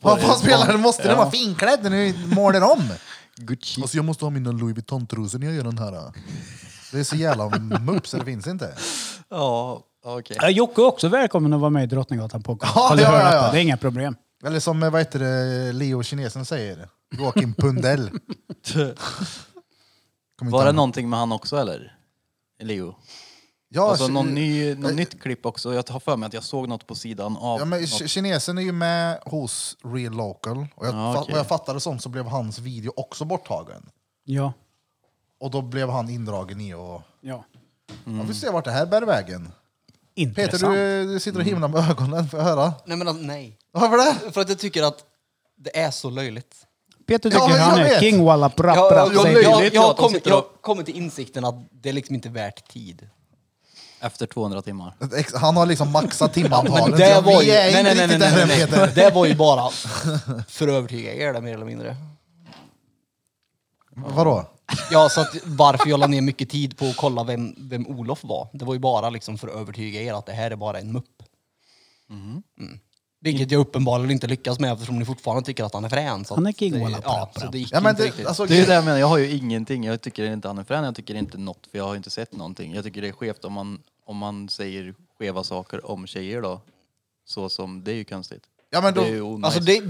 vad 0.00 0.20
fan 0.20 0.38
spelar 0.38 0.72
det? 0.72 0.78
Måste 0.78 1.08
den 1.08 1.16
vara 1.16 1.30
finklädd 1.30 1.82
när 1.82 1.90
ni 1.90 2.14
målar 2.34 2.72
om? 2.72 2.82
Gucci. 3.36 3.82
Alltså 3.82 3.96
jag 3.96 4.04
måste 4.04 4.24
ha 4.24 4.30
mina 4.30 4.52
Louis 4.52 4.76
Vuitton-trosor 4.76 5.38
när 5.38 5.46
jag 5.46 5.56
gör 5.56 5.64
den 5.64 5.78
här. 5.78 6.12
Det 6.92 6.98
är 6.98 7.04
så 7.04 7.16
jävla 7.16 7.48
mupp 7.80 8.08
så 8.08 8.16
det 8.16 8.24
finns 8.24 8.46
inte. 8.46 8.74
Ja, 9.28 9.82
okej. 10.04 10.36
Ja, 10.40 10.50
Jocke 10.50 10.80
är 10.80 10.86
också 10.86 11.08
välkommen 11.08 11.52
att 11.52 11.60
vara 11.60 11.70
med 11.70 11.84
i 11.84 11.86
Drottninggatan 11.86 12.42
podcast. 12.42 12.72
Ja, 12.76 12.88
Har 12.88 12.96
du 12.96 13.02
ja, 13.02 13.10
hört 13.10 13.22
ja, 13.22 13.34
ja. 13.34 13.52
Det 13.52 13.58
är 13.58 13.62
inga 13.62 13.76
problem. 13.76 14.16
Eller 14.44 14.60
som 14.60 14.82
eh, 14.82 14.90
vad 14.90 15.00
heter 15.00 15.18
det, 15.18 15.72
Leo 15.72 16.02
kinesen 16.02 16.44
säger, 16.44 16.88
Joakim 17.18 17.54
Pundell. 17.54 18.10
Var 20.40 20.64
det 20.64 20.72
någonting 20.72 21.10
med 21.10 21.18
han 21.18 21.32
också 21.32 21.56
eller? 21.56 21.96
Leo? 22.62 22.94
Ja, 23.68 23.90
alltså 23.90 24.08
någon 24.08 24.34
ny, 24.34 24.74
något 24.74 24.90
eh, 24.90 24.96
nytt 24.96 25.22
klipp 25.22 25.46
också. 25.46 25.74
Jag 25.74 25.88
har 25.90 26.00
för 26.00 26.16
mig 26.16 26.26
att 26.26 26.32
jag 26.32 26.42
såg 26.44 26.68
något 26.68 26.86
på 26.86 26.94
sidan 26.94 27.36
av. 27.36 27.58
Ja, 27.58 27.64
men 27.64 27.86
kinesen 27.86 28.58
är 28.58 28.62
ju 28.62 28.72
med 28.72 29.18
hos 29.24 29.76
Real 29.84 30.12
Local. 30.12 30.66
Och 30.74 30.86
jag, 30.86 30.94
Ja, 30.94 31.18
okej. 31.20 31.32
vad 31.32 31.38
jag 31.40 31.46
fattade 31.48 31.80
som 31.80 31.98
så 31.98 32.08
blev 32.08 32.26
hans 32.26 32.58
video 32.58 32.92
också 32.96 33.24
borttagen. 33.24 33.88
Ja. 34.24 34.52
Och 35.40 35.50
då 35.50 35.62
blev 35.62 35.90
han 35.90 36.08
indragen 36.10 36.60
i 36.60 36.74
och... 36.74 37.02
ja. 37.20 37.44
Ja, 38.04 38.22
vi 38.28 38.34
ser 38.34 38.52
vart 38.52 38.64
det 38.64 38.70
här 38.70 38.86
bär 38.86 39.02
vägen. 39.02 39.52
Peter, 40.16 40.42
Intressant. 40.42 40.74
du, 40.74 41.06
du 41.12 41.20
sitter 41.20 41.38
och 41.38 41.44
himlar 41.44 41.68
med 41.68 41.90
ögonen. 41.90 42.28
Får 42.28 42.40
jag 42.40 42.44
höra? 42.46 42.72
Nej, 42.86 42.96
men 42.96 43.08
alltså, 43.08 43.22
nej. 43.22 43.58
Varför 43.72 43.96
det? 43.96 44.32
För 44.32 44.40
att 44.40 44.48
jag 44.48 44.58
tycker 44.58 44.82
att 44.82 45.04
det 45.56 45.78
är 45.78 45.90
så 45.90 46.10
löjligt. 46.10 46.66
Peter 47.06 47.30
Ja, 47.32 47.40
tycker 47.40 47.56
jag 47.58 47.64
han 47.64 47.78
är 47.80 48.00
king 48.00 48.24
walla 48.24 48.48
prapp 48.50 48.76
Jag, 48.76 48.90
prapp. 48.92 49.08
jag, 49.12 49.22
säger 49.22 49.42
jag, 49.42 49.52
jag, 49.52 49.64
jag, 49.64 49.74
jag 49.74 49.82
har 50.32 50.42
kommit 50.60 50.86
till 50.86 50.96
insikten 50.96 51.44
att 51.44 51.54
det 51.70 51.88
är 51.88 51.92
liksom 51.92 52.14
inte 52.14 52.28
värt 52.28 52.68
tid. 52.68 53.08
Efter 54.00 54.26
200 54.26 54.62
timmar. 54.62 54.94
Han 55.34 55.56
har 55.56 55.66
liksom 55.66 55.92
maxat 55.92 56.34
timantalet. 56.34 56.98
Det 56.98 57.20
var 57.20 57.40
vi 57.40 57.46
ju... 57.46 57.52
är 57.52 57.82
Nej, 57.82 58.02
inte 58.02 58.18
nej. 58.18 58.92
Det 58.94 59.10
var 59.10 59.26
ju 59.26 59.34
bara 59.34 59.70
för 60.48 60.68
att 60.68 60.74
övertyga 60.74 61.14
er 61.14 61.40
mer 61.40 61.54
eller 61.54 61.66
mindre. 61.66 61.96
Vadå? 63.90 64.44
Ja, 64.90 65.08
så 65.08 65.20
att 65.20 65.36
varför 65.44 65.90
jag 65.90 66.00
la 66.00 66.06
ner 66.06 66.20
mycket 66.20 66.50
tid 66.50 66.76
på 66.78 66.84
att 66.84 66.96
kolla 66.96 67.24
vem, 67.24 67.54
vem 67.58 67.86
Olof 67.86 68.24
var. 68.24 68.48
Det 68.52 68.64
var 68.64 68.74
ju 68.74 68.80
bara 68.80 69.10
liksom 69.10 69.38
för 69.38 69.48
att 69.48 69.54
övertyga 69.54 70.02
er 70.02 70.12
att 70.12 70.26
det 70.26 70.32
här 70.32 70.50
är 70.50 70.56
bara 70.56 70.78
en 70.78 70.92
mupp. 70.92 71.22
Mm. 72.10 72.42
Vilket 73.20 73.50
jag 73.50 73.60
uppenbarligen 73.60 74.10
inte 74.10 74.26
lyckas 74.26 74.58
med 74.60 74.72
eftersom 74.72 74.98
ni 74.98 75.04
fortfarande 75.04 75.42
tycker 75.46 75.64
att 75.64 75.74
han 75.74 75.84
är 75.84 75.88
frän. 75.88 76.24
Så 76.24 76.34
Han 76.34 76.46
är 76.46 76.50
att 76.50 76.58
king 76.58 76.72
det- 76.72 76.78
walla 76.80 76.98
Ja, 77.04 77.30
så 77.40 77.46
det 77.46 77.58
gick 77.58 77.72
Ja, 77.72 77.80
men 77.80 77.90
inte 77.90 78.02
det, 78.02 78.06
riktigt. 78.08 78.26
alltså, 78.26 78.46
Det 78.46 78.58
är 78.60 78.66
det 78.66 78.74
jag 78.74 78.84
menar, 78.84 78.98
jag 78.98 79.06
har 79.06 79.18
ju 79.18 79.30
ingenting. 79.36 79.84
Jag 79.84 80.00
tycker 80.00 80.24
inte 80.32 80.48
han 80.48 80.58
är 80.58 80.64
frän, 80.64 80.84
jag 80.84 80.94
tycker 80.96 81.14
inte 81.14 81.38
något, 81.38 81.66
för 81.70 81.78
jag 81.78 81.84
har 81.86 81.96
inte 81.96 82.10
sett 82.10 82.32
någonting. 82.32 82.74
Jag 82.74 82.84
tycker 82.84 83.02
det 83.02 83.08
är 83.08 83.12
skevt 83.12 83.44
om 83.44 83.52
man, 83.52 83.80
om 84.06 84.16
man 84.16 84.48
säger 84.48 84.94
skeva 85.18 85.44
saker 85.44 85.90
om 85.90 86.06
tjejer 86.06 86.42
då. 86.42 86.60
Så 87.26 87.48
som, 87.48 87.84
det 87.84 87.90
är 87.90 87.94
ju 87.96 88.04
konstigt. 88.04 88.42
ja, 88.70 88.80
men 88.80 88.94
då, 88.94 89.00
det 89.00 89.06
är 89.08 89.10
ju 89.12 89.20
onajs. 89.22 89.44
Alltså 89.44 89.60
det... 89.60 89.80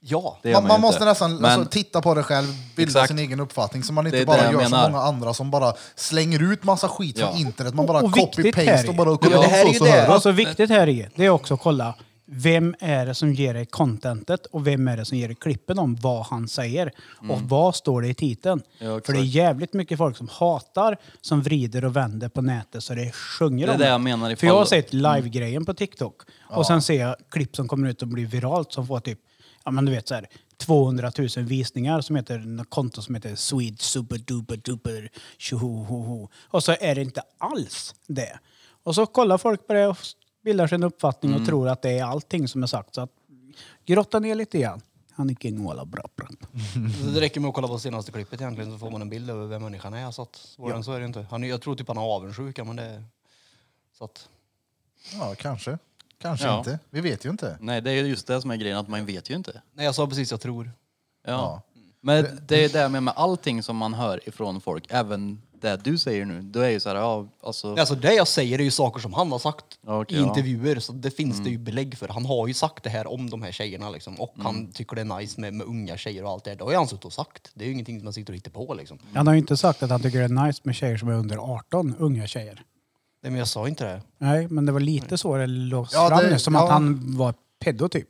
Ja. 0.00 0.38
Det 0.42 0.50
gör 0.50 0.60
man, 0.60 0.68
man 0.68 0.76
ju 0.76 0.80
måste 0.82 0.96
inte. 0.96 1.04
nästan 1.04 1.36
Men- 1.36 1.44
alltså, 1.44 1.70
titta 1.70 2.02
på 2.02 2.14
det 2.14 2.22
själv, 2.22 2.46
bilda 2.76 2.90
Exakt. 2.90 3.08
sin 3.08 3.18
egen 3.18 3.40
uppfattning 3.40 3.82
så 3.82 3.92
man 3.92 4.06
inte 4.06 4.18
Det 4.18 4.26
bara 4.26 4.36
jag 4.44 4.52
gör 4.52 4.62
som 4.62 4.70
menar. 4.70 4.90
många 4.90 5.02
andra 5.02 5.34
som 5.34 5.50
bara 5.50 5.72
slänger 5.94 6.52
ut 6.52 6.64
massa 6.64 6.88
skit 6.88 7.18
Ja. 7.18 7.26
från 7.28 7.36
internet. 7.38 7.74
Man 7.74 7.86
bara 7.86 8.00
Och 8.00 8.16
viktigt 8.16 8.54
copy-paste 8.56 8.88
och 8.88 8.94
bara 8.94 9.08
men 9.08 9.18
kolla 9.18 9.40
det 9.40 9.46
här 9.48 9.60
är 9.60 9.64
så, 9.66 9.72
ju 9.72 9.78
så 9.78 9.84
det. 9.84 10.06
Alltså 10.08 10.30
viktigt 10.30 10.70
här 10.70 10.88
är, 10.88 11.10
det 11.14 11.24
är 11.24 11.30
också 11.30 11.54
att 11.54 11.60
kolla 11.60 11.94
vem 12.26 12.74
är 12.78 13.06
det 13.06 13.14
som 13.14 13.32
ger 13.32 13.54
dig 13.54 13.66
contentet 13.66 14.46
och 14.46 14.66
vem 14.66 14.88
är 14.88 14.96
det 14.96 15.04
som 15.04 15.18
ger 15.18 15.28
dig 15.28 15.36
klippen 15.36 15.78
om 15.78 15.96
vad 15.96 16.26
han 16.26 16.48
säger. 16.48 16.92
Och 17.28 17.40
vad 17.40 17.74
står 17.74 18.02
det 18.02 18.08
i 18.08 18.14
titeln. 18.14 18.62
Mm. 18.78 18.92
Ja, 18.92 19.00
För 19.06 19.12
det 19.12 19.18
är 19.18 19.22
jävligt 19.22 19.72
mycket 19.72 19.98
folk 19.98 20.16
som 20.16 20.28
hatar, 20.28 20.96
som 21.20 21.42
vrider 21.42 21.84
och 21.84 21.96
vänder 21.96 22.28
på 22.28 22.42
nätet 22.42 22.84
så 22.84 22.94
det 22.94 23.12
sjunger 23.12 23.66
Det 23.66 23.72
är 23.72 23.74
om 23.74 23.80
det 23.80 23.88
jag 23.88 24.00
menar 24.00 24.36
För 24.36 24.46
jag 24.46 24.58
har 24.58 24.64
sett 24.64 24.92
live-grejen 24.92 25.64
på 25.64 25.74
TikTok 25.74 26.22
och 26.48 26.66
sen 26.66 26.82
ser 26.82 27.00
jag 27.00 27.16
klipp 27.30 27.56
som 27.56 27.68
kommer 27.68 27.88
ut 27.88 28.02
och 28.02 28.08
blir 28.08 28.26
viralt 28.26 28.72
som 28.72 28.86
får 28.86 29.00
typ, 29.00 29.18
ja 29.64 29.70
men 29.70 29.84
du 29.84 29.92
vet 29.92 30.08
så 30.08 30.14
här 30.14 30.26
200 30.56 31.12
000 31.18 31.28
visningar 31.36 32.00
som 32.00 32.16
heter 32.16 32.38
något 32.38 32.70
konto 32.70 33.02
som 33.02 33.14
heter 33.14 33.34
Sweet 33.34 33.80
Super 33.80 34.18
Duper 34.18 34.56
Duper 34.56 35.10
Tjohohoho. 35.38 36.28
Och 36.48 36.64
så 36.64 36.76
är 36.80 36.94
det 36.94 37.00
inte 37.00 37.22
alls 37.38 37.94
det. 38.06 38.38
Och 38.82 38.94
så 38.94 39.06
kollar 39.06 39.38
folk 39.38 39.66
på 39.66 39.72
det 39.72 39.86
och 39.86 39.98
bildar 40.46 40.66
sin 40.66 40.82
uppfattning 40.82 41.32
Mm. 41.32 41.42
och 41.42 41.48
tror 41.48 41.68
att 41.68 41.82
det 41.82 41.90
är 41.98 42.04
allting 42.04 42.48
som 42.48 42.62
är 42.62 42.66
sagt. 42.66 42.94
Så 42.94 43.00
att 43.00 43.10
grotta 43.86 44.18
ner 44.18 44.34
lite 44.34 44.58
grann. 44.58 44.80
Han 45.12 45.30
är 45.30 45.34
king 45.34 45.64
walla 45.64 45.84
bra 45.84 46.08
bra. 46.16 46.28
Så 47.02 47.10
Det 47.14 47.20
räcker 47.20 47.40
med 47.40 47.48
att 47.48 47.54
kolla 47.54 47.68
på 47.68 47.78
senaste 47.78 48.12
klippet 48.12 48.40
egentligen 48.40 48.72
så 48.72 48.78
får 48.78 48.90
man 48.90 49.02
en 49.02 49.10
bild 49.10 49.30
över 49.30 49.46
vem 49.46 49.62
människan 49.62 49.94
är. 49.94 50.10
Så 50.10 50.22
att, 50.22 50.36
svårare 50.36 50.76
än 50.76 50.84
så 50.84 50.92
är 50.92 51.00
det 51.00 51.06
inte. 51.06 51.26
Han, 51.30 51.44
är- 51.44 51.48
jag 51.48 51.62
tror 51.62 51.74
typ 51.76 51.88
han 51.88 51.96
är 51.96 52.02
avundsjuk, 52.02 52.58
men 52.58 52.76
det... 52.76 53.02
Så 53.98 54.04
att, 54.04 54.28
Ja, 55.12 55.34
kanske. 55.38 55.78
Kanske 56.18 56.46
Ja. 56.46 56.58
inte. 56.58 56.78
Vi 56.90 57.00
vet 57.00 57.24
ju 57.26 57.30
inte. 57.30 57.56
Nej, 57.60 57.80
det 57.82 57.90
är 57.90 58.04
just 58.04 58.26
det 58.26 58.40
som 58.40 58.50
är 58.50 58.56
grejen, 58.56 58.78
att 58.78 58.88
man 58.88 59.06
vet 59.06 59.30
ju 59.30 59.34
inte. 59.34 59.62
nej, 59.72 59.84
jag 59.84 59.94
sa 59.94 60.06
precis 60.06 60.30
jag 60.30 60.40
tror. 60.40 60.70
Ja. 61.24 61.30
Ja. 61.32 61.62
Men 62.00 62.40
det 62.48 62.64
är 62.64 62.68
det 62.68 62.88
med, 62.88 63.02
med 63.02 63.14
allting 63.16 63.62
som 63.62 63.76
man 63.76 63.94
hör 63.94 64.28
ifrån 64.28 64.60
folk, 64.60 64.86
även 64.90 65.42
det 65.60 65.76
du 65.84 65.98
säger 65.98 66.24
nu, 66.24 66.40
då 66.42 66.60
är 66.60 66.70
ju 66.70 66.80
så 66.80 66.88
här, 66.88 66.96
ja, 66.96 67.26
alltså... 67.42 67.74
Alltså 67.74 67.94
det 67.94 68.14
jag 68.14 68.28
säger 68.28 68.58
är 68.58 68.62
ju 68.64 68.70
saker 68.70 69.00
som 69.00 69.12
han 69.12 69.32
har 69.32 69.38
sagt 69.38 69.64
Okej, 69.86 70.18
i 70.18 70.20
ja. 70.20 70.28
intervjuer, 70.28 70.78
så 70.80 70.92
det 70.92 71.10
finns 71.10 71.44
det 71.44 71.50
ju 71.50 71.58
belägg 71.58 71.98
för. 71.98 72.08
Han 72.08 72.26
har 72.26 72.46
ju 72.46 72.54
sagt 72.54 72.84
det 72.84 72.90
här 72.90 73.06
om 73.12 73.30
de 73.30 73.42
här 73.42 73.52
tjejerna 73.52 73.90
liksom, 73.90 74.20
och 74.20 74.34
han 74.38 74.72
tycker 74.72 74.96
det 74.96 75.00
är 75.02 75.18
nice 75.18 75.40
med, 75.40 75.54
med 75.54 75.66
unga 75.66 75.96
tjejer 75.96 76.24
och 76.24 76.30
allt 76.30 76.44
det 76.44 76.50
här. 76.50 76.56
Det 76.56 76.64
har 76.64 76.70
ju 76.70 76.76
han 76.76 76.88
suttit 76.88 77.04
och 77.04 77.12
sagt. 77.12 77.50
Det 77.54 77.64
är 77.64 77.66
ju 77.66 77.72
ingenting 77.72 77.98
som 77.98 78.04
man 78.04 78.12
sitter 78.12 78.32
och 78.32 78.36
hittar 78.36 78.50
på 78.50 78.74
liksom. 78.74 78.98
Han 79.14 79.26
har 79.26 79.34
ju 79.34 79.40
inte 79.40 79.56
sagt 79.56 79.82
att 79.82 79.90
han 79.90 80.02
tycker 80.02 80.18
det 80.18 80.24
är 80.24 80.46
nice 80.46 80.60
med 80.64 80.74
tjejer 80.74 80.96
som 80.96 81.08
är 81.08 81.12
under 81.14 81.36
18, 81.36 81.94
unga 81.98 82.26
tjejer. 82.26 82.62
Nej, 83.22 83.30
men 83.30 83.38
jag 83.38 83.48
sa 83.48 83.68
inte 83.68 83.84
det. 83.84 84.02
Nej, 84.18 84.48
men 84.48 84.66
det 84.66 84.72
var 84.72 84.80
lite 84.80 85.18
så 85.18 85.36
det 85.36 85.46
låg 85.46 85.86
Ja, 85.92 86.08
fram 86.08 86.18
det- 86.18 86.30
nu, 86.30 86.38
som 86.38 86.54
ja. 86.54 86.64
att 86.64 86.70
han 86.70 87.16
var 87.16 87.34
pedo 87.64 87.88
typ. 87.88 88.08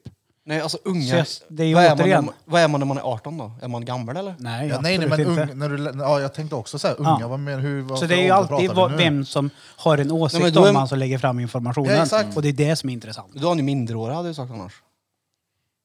Nej, 0.48 0.60
alltså 0.60 0.78
Så 0.84 0.88
unga... 0.90 1.16
jag- 1.16 1.26
det 1.48 1.62
är 1.62 1.66
ju 1.66 1.74
vad, 1.74 1.84
är 1.84 1.88
man, 1.88 1.96
när 1.98 2.04
återigen- 2.04 2.24
man- 2.24 2.34
vad 2.44 2.60
är 2.62 2.68
man 2.68 2.80
när 2.80 2.86
man 2.86 2.98
är 2.98 3.02
18 3.02 3.38
då? 3.38 3.52
Är 3.62 3.68
man 3.68 3.84
gammal 3.84 4.16
eller? 4.16 4.34
Nej, 4.38 4.68
Ja, 4.68 4.80
nej, 4.80 4.98
nej, 4.98 5.06
absolut 5.08 5.28
men 5.28 5.40
inte. 5.40 5.52
ung, 5.52 5.58
när 5.78 5.92
du, 5.92 6.00
ja, 6.00 6.20
jag 6.20 6.34
tänkte 6.34 6.56
också 6.56 6.78
säga 6.78 6.94
unga, 6.94 7.16
Ja. 7.20 7.28
vad 7.28 7.38
men 7.40 7.60
hur, 7.60 7.82
vad 7.82 7.98
Så 7.98 8.06
det 8.06 8.14
är 8.14 8.22
ju 8.22 8.30
alltid 8.30 8.70
vad, 8.72 8.92
vem 8.92 9.24
som 9.24 9.50
har 9.76 9.98
en 9.98 10.10
åsikt 10.10 10.42
Nej, 10.42 10.52
men 10.52 10.62
då 10.62 10.64
är- 10.66 10.70
om 10.70 10.76
han 10.76 10.88
som 10.88 10.98
lägger 10.98 11.18
fram 11.18 11.40
informationen. 11.40 11.96
Ja, 11.96 12.02
exakt. 12.02 12.36
Och 12.36 12.42
det 12.42 12.48
är 12.48 12.52
det 12.52 12.76
som 12.76 12.88
är 12.88 12.92
intressant. 12.94 13.32
Då 13.34 13.44
är 13.46 13.48
han 13.48 13.56
ju 13.58 13.62
minderårig 13.64 14.14
hade 14.14 14.28
jag 14.28 14.36
sagt 14.36 14.50
annars. 14.52 14.72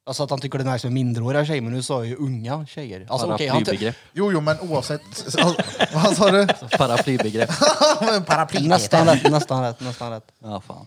Alltså 0.05 0.23
att 0.23 0.29
han 0.29 0.39
tycker 0.39 0.59
det 0.59 0.69
är 0.69 0.73
nice 0.73 0.87
med 0.87 0.93
minderåriga 0.93 1.45
tjejer, 1.45 1.61
men 1.61 1.73
nu 1.73 1.83
sa 1.83 1.93
jag 1.93 2.05
ju 2.05 2.15
unga 2.15 2.65
tjejer. 2.65 3.05
Alltså 3.09 3.33
okej, 3.33 3.47
han... 3.47 3.57
Paraplybegrepp. 3.63 3.95
Jo, 4.13 4.31
jo, 4.31 4.41
men 4.41 4.59
oavsett. 4.59 5.01
vad 5.93 6.17
sa 6.17 6.31
du? 6.31 6.47
Paraplybegrepp. 6.77 7.49
Paraply. 8.27 8.67
Nästan 8.67 9.05
rätt, 9.07 9.31
nästan 9.31 9.63
rätt, 9.63 9.79
nästan 9.79 10.11
rätt. 10.11 10.31
Ja, 10.43 10.61
fan. 10.67 10.85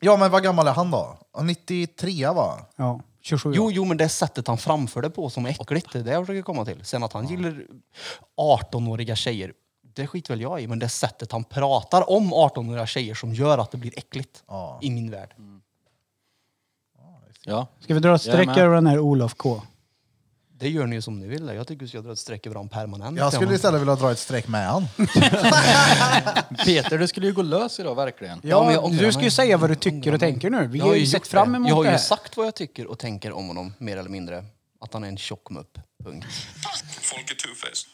Ja, 0.00 0.16
men 0.16 0.30
vad 0.30 0.42
gammal 0.42 0.66
är 0.66 0.72
han 0.72 0.90
då? 0.90 1.18
93 1.42 2.26
va? 2.26 2.66
Ja, 2.76 3.00
27 3.20 3.52
Jo, 3.54 3.70
jo, 3.70 3.84
men 3.84 3.96
det 3.96 4.04
är 4.04 4.08
sättet 4.08 4.46
han 4.46 4.58
framför 4.58 5.02
det 5.02 5.10
på 5.10 5.30
som 5.30 5.46
är 5.46 5.50
äckligt. 5.50 5.92
Det 5.92 5.98
är 5.98 6.02
det 6.02 6.10
jag 6.12 6.26
försöker 6.26 6.42
komma 6.42 6.64
till. 6.64 6.84
Sen 6.84 7.02
att 7.02 7.12
han 7.12 7.26
gillar 7.26 7.62
18-åriga 8.36 9.16
tjejer, 9.16 9.52
det 9.94 10.06
skiter 10.06 10.32
väl 10.34 10.40
jag 10.40 10.62
i. 10.62 10.66
Men 10.66 10.78
det 10.78 10.86
är 10.86 10.88
sättet 10.88 11.32
han 11.32 11.44
pratar 11.44 12.10
om 12.10 12.34
18-åriga 12.34 12.86
tjejer 12.86 13.14
som 13.14 13.34
gör 13.34 13.58
att 13.58 13.70
det 13.70 13.78
blir 13.78 13.98
äckligt. 13.98 14.42
Ja. 14.46 14.78
I 14.82 14.90
min 14.90 15.10
värld. 15.10 15.34
Ja. 17.44 17.66
Ska 17.80 17.94
vi 17.94 18.00
dra 18.00 18.14
ett 18.14 18.26
Jag 18.26 18.34
är 18.34 18.38
streck 18.38 18.56
med. 18.56 18.58
över 18.64 18.74
den 18.74 18.86
här 18.86 18.98
Olof 18.98 19.34
K? 19.34 19.62
Det 20.60 20.68
gör 20.68 20.86
ni 20.86 20.96
ju 20.96 21.02
som 21.02 21.18
ni 21.18 21.26
vill. 21.26 21.46
Jag 21.54 21.66
tycker 21.66 21.80
vi 21.84 21.88
ska 21.88 22.00
dra 22.00 22.12
ett 22.12 22.18
streck 22.18 22.46
över 22.46 22.54
dem 22.54 22.68
permanent. 22.68 23.18
Jag 23.18 23.32
skulle 23.32 23.54
istället 23.54 23.80
vilja 23.80 23.94
dra 23.94 24.10
ett 24.12 24.18
streck 24.18 24.48
med 24.48 24.66
han. 24.68 24.88
Peter, 26.64 26.98
du 26.98 27.08
skulle 27.08 27.26
ju 27.26 27.32
gå 27.32 27.42
lös 27.42 27.80
idag, 27.80 27.94
verkligen. 27.94 28.40
Ja, 28.42 28.64
men 28.64 28.74
jag 28.74 28.82
Ja, 28.82 28.86
ångrar 28.86 29.02
du 29.02 29.12
ska 29.12 29.20
ju 29.20 29.24
mig. 29.24 29.30
säga 29.30 29.56
vad 29.56 29.70
du 29.70 29.74
tycker 29.74 30.14
och 30.14 30.20
tänker 30.20 30.50
nu. 30.50 30.66
Vi 30.66 30.78
Jag 30.78 30.86
har 30.86 30.94
ju 30.94 31.00
gjort 31.00 31.10
sett 31.10 31.26
fram 31.26 31.52
det. 31.52 31.56
emot 31.56 31.68
Jag 31.68 31.76
har 31.76 31.82
det 31.84 31.88
ju 31.88 31.90
här. 31.90 31.98
sagt 31.98 32.36
vad 32.36 32.46
jag 32.46 32.54
tycker 32.54 32.86
och 32.86 32.98
tänker 32.98 33.32
om 33.32 33.48
honom, 33.48 33.74
mer 33.78 33.96
eller 33.96 34.10
mindre. 34.10 34.44
Att 34.80 34.92
han 34.92 35.04
är 35.04 35.08
en 35.08 35.16
tjock 35.18 35.50
mupp. 35.50 35.78
Punkt. 36.04 36.26
Folk 37.02 37.30
är 37.30 37.34
two-faced. 37.34 37.86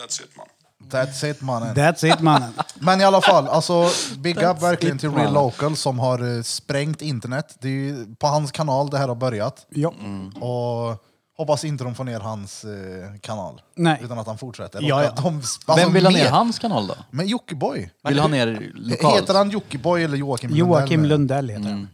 That's 0.00 0.22
it 0.22 0.36
man. 0.36 0.46
That's 0.90 1.30
it 1.30 1.40
mannen. 1.40 1.76
That's 1.76 2.14
it 2.14 2.20
mannen. 2.20 2.52
Men 2.74 3.00
i 3.00 3.04
alla 3.04 3.20
fall, 3.20 3.48
alltså 3.48 3.90
big 4.18 4.36
up 4.36 4.62
verkligen 4.62 4.96
it, 4.96 5.00
till. 5.00 5.10
Real 5.10 5.32
Local 5.34 5.76
som 5.76 5.98
har 5.98 6.36
eh, 6.36 6.42
sprängt 6.42 7.02
internet. 7.02 7.56
Det 7.60 7.68
är 7.68 7.72
ju 7.72 8.14
på 8.18 8.26
hans 8.26 8.52
kanal 8.52 8.90
det 8.90 8.98
här 8.98 9.08
har 9.08 9.14
börjat. 9.14 9.66
Ja. 9.70 9.88
Och 10.40 11.04
hoppas 11.36 11.64
inte 11.64 11.84
de 11.84 11.94
får 11.94 12.04
ner 12.04 12.20
hans 12.20 12.64
eh, 12.64 12.70
kanal. 13.20 13.60
Nej. 13.76 14.00
Utan 14.04 14.18
att 14.18 14.26
han 14.26 14.38
fortsätter. 14.38 14.80
Ja, 14.82 14.96
Och 14.96 15.02
ja. 15.04 15.08
att 15.08 15.16
De, 15.16 15.36
alltså, 15.36 15.74
Vem 15.76 15.92
vill 15.92 16.04
ha 16.06 16.12
ner 16.12 16.24
mer- 16.24 16.30
hans 16.30 16.58
kanal 16.58 16.86
då? 16.86 16.94
Men 17.10 17.26
Jockiboi. 17.26 17.90
Vill 18.08 18.18
ha 18.18 18.28
ner 18.28 18.70
lokalt? 18.74 19.16
Heter 19.22 19.34
han 19.34 19.50
Jockiboi 19.50 20.04
eller 20.04 20.16
Joakim 20.16 20.50
Lundell? 20.50 20.68
Joakim? 20.68 21.04
Lundell 21.04 21.48
heter 21.48 21.64
han. 21.68 21.88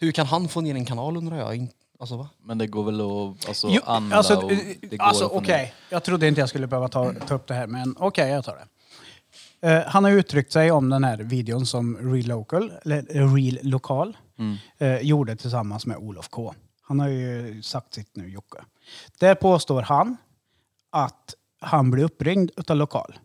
Hur 0.00 0.12
kan 0.12 0.26
han 0.26 0.48
få 0.48 0.60
ner 0.60 0.74
en 0.74 0.84
kanal 0.84 1.16
undrar 1.16 1.36
jag? 1.36 1.54
In- 1.56 1.68
Alltså 2.00 2.16
va? 2.16 2.28
Men 2.42 2.58
det 2.58 2.66
går 2.66 2.84
väl 2.84 3.00
att 3.00 3.48
alltså, 3.48 3.68
Jo, 3.70 3.80
använda 3.84 4.16
alltså, 4.16 4.34
och 4.36 4.52
eh, 4.52 4.58
det 4.90 4.96
går 4.96 5.04
alltså 5.06 5.24
att 5.24 5.30
få 5.30 5.36
okej. 5.38 5.62
ner. 5.62 5.72
Jag 5.90 6.04
trodde 6.04 6.28
inte 6.28 6.40
jag 6.40 6.48
skulle 6.48 6.66
behöva 6.66 6.88
ta, 6.88 7.12
ta 7.26 7.34
upp 7.34 7.46
det 7.46 7.54
här, 7.54 7.66
men 7.66 7.94
okej, 7.98 8.30
jag 8.30 8.44
tar 8.44 8.56
det. 8.56 9.68
Eh, 9.68 9.82
han 9.86 10.04
har 10.04 10.10
uttryckt 10.10 10.52
sig 10.52 10.70
om 10.70 10.88
den 10.90 11.04
här 11.04 11.16
videon 11.16 11.66
som 11.66 11.96
Real 12.14 12.26
Local, 12.26 12.72
eller 12.84 13.02
Real 13.36 13.58
Lokal, 13.62 14.16
eh, 14.78 14.98
gjorde 15.00 15.36
tillsammans 15.36 15.86
med 15.86 15.96
Olof 15.96 16.28
K. 16.28 16.54
Han 16.88 17.00
har 17.00 17.08
ju 17.08 17.62
sagt 17.62 17.94
sitt 17.94 18.16
nu, 18.16 18.28
Jocke. 18.30 18.64
Där 19.18 19.34
påstår 19.34 19.82
han 19.82 20.16
att 20.90 21.34
han 21.60 21.90
blev 21.90 22.04
uppringd 22.04 22.50
utav 22.56 22.76
Lokal. 22.76 23.18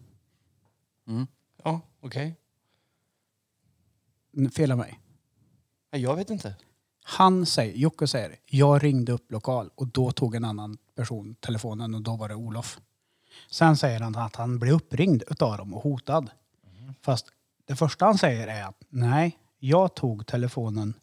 Ja, 1.63 1.81
okej. 1.99 2.35
N- 4.37 4.51
Fel 4.51 4.71
av 4.71 4.77
mig. 4.77 4.99
Nej, 5.91 6.01
Jag 6.01 6.15
vet 6.15 6.29
inte. 6.29 6.55
Han 7.03 7.45
säger, 7.45 7.77
Jocke 7.77 8.07
säger, 8.07 8.35
jag 8.45 8.83
ringde 8.83 9.11
upp 9.11 9.31
lokal 9.31 9.69
och 9.75 9.87
då 9.87 10.11
tog 10.11 10.35
en 10.35 10.45
annan 10.45 10.77
person 10.95 11.35
telefonen 11.35 11.93
och 11.95 12.01
då 12.01 12.15
var 12.15 12.29
det 12.29 12.35
Olof. 12.35 12.79
Sen 13.49 13.77
säger 13.77 13.99
han 13.99 14.15
att 14.15 14.35
han 14.35 14.59
blev 14.59 14.73
uppringd 14.73 15.23
utav 15.27 15.57
dem 15.57 15.73
och 15.73 15.81
hotad. 15.83 16.29
Fast 17.01 17.25
det 17.65 17.75
första 17.75 18.05
han 18.05 18.17
säger 18.17 18.47
är 18.47 18.63
att 18.63 18.83
nej, 18.89 19.39
jag 19.59 19.95
tog 19.95 20.27
telefonen 20.27 20.93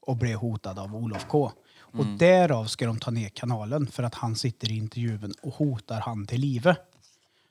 och 0.00 0.16
blev 0.16 0.36
hotad 0.36 0.78
av 0.78 0.96
Olof 0.96 1.26
K. 1.28 1.52
Och 1.92 2.06
därav 2.06 2.64
ska 2.64 2.86
de 2.86 2.98
ta 2.98 3.10
ner 3.10 3.28
kanalen 3.28 3.86
för 3.86 4.02
att 4.02 4.14
han 4.14 4.36
sitter 4.36 4.72
i 4.72 4.76
intervjun 4.76 5.34
och 5.42 5.54
hotar 5.54 6.00
han 6.00 6.26
till 6.26 6.40
livet. 6.40 6.80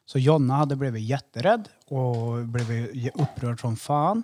Så 0.06 0.19
Jonna 0.19 0.54
hade 0.54 0.75
blivit 0.75 1.04
jätterädd 1.04 1.69
och 1.86 2.47
blivit 2.47 3.15
upprörd 3.15 3.62
som 3.62 3.78
fan. 3.78 4.23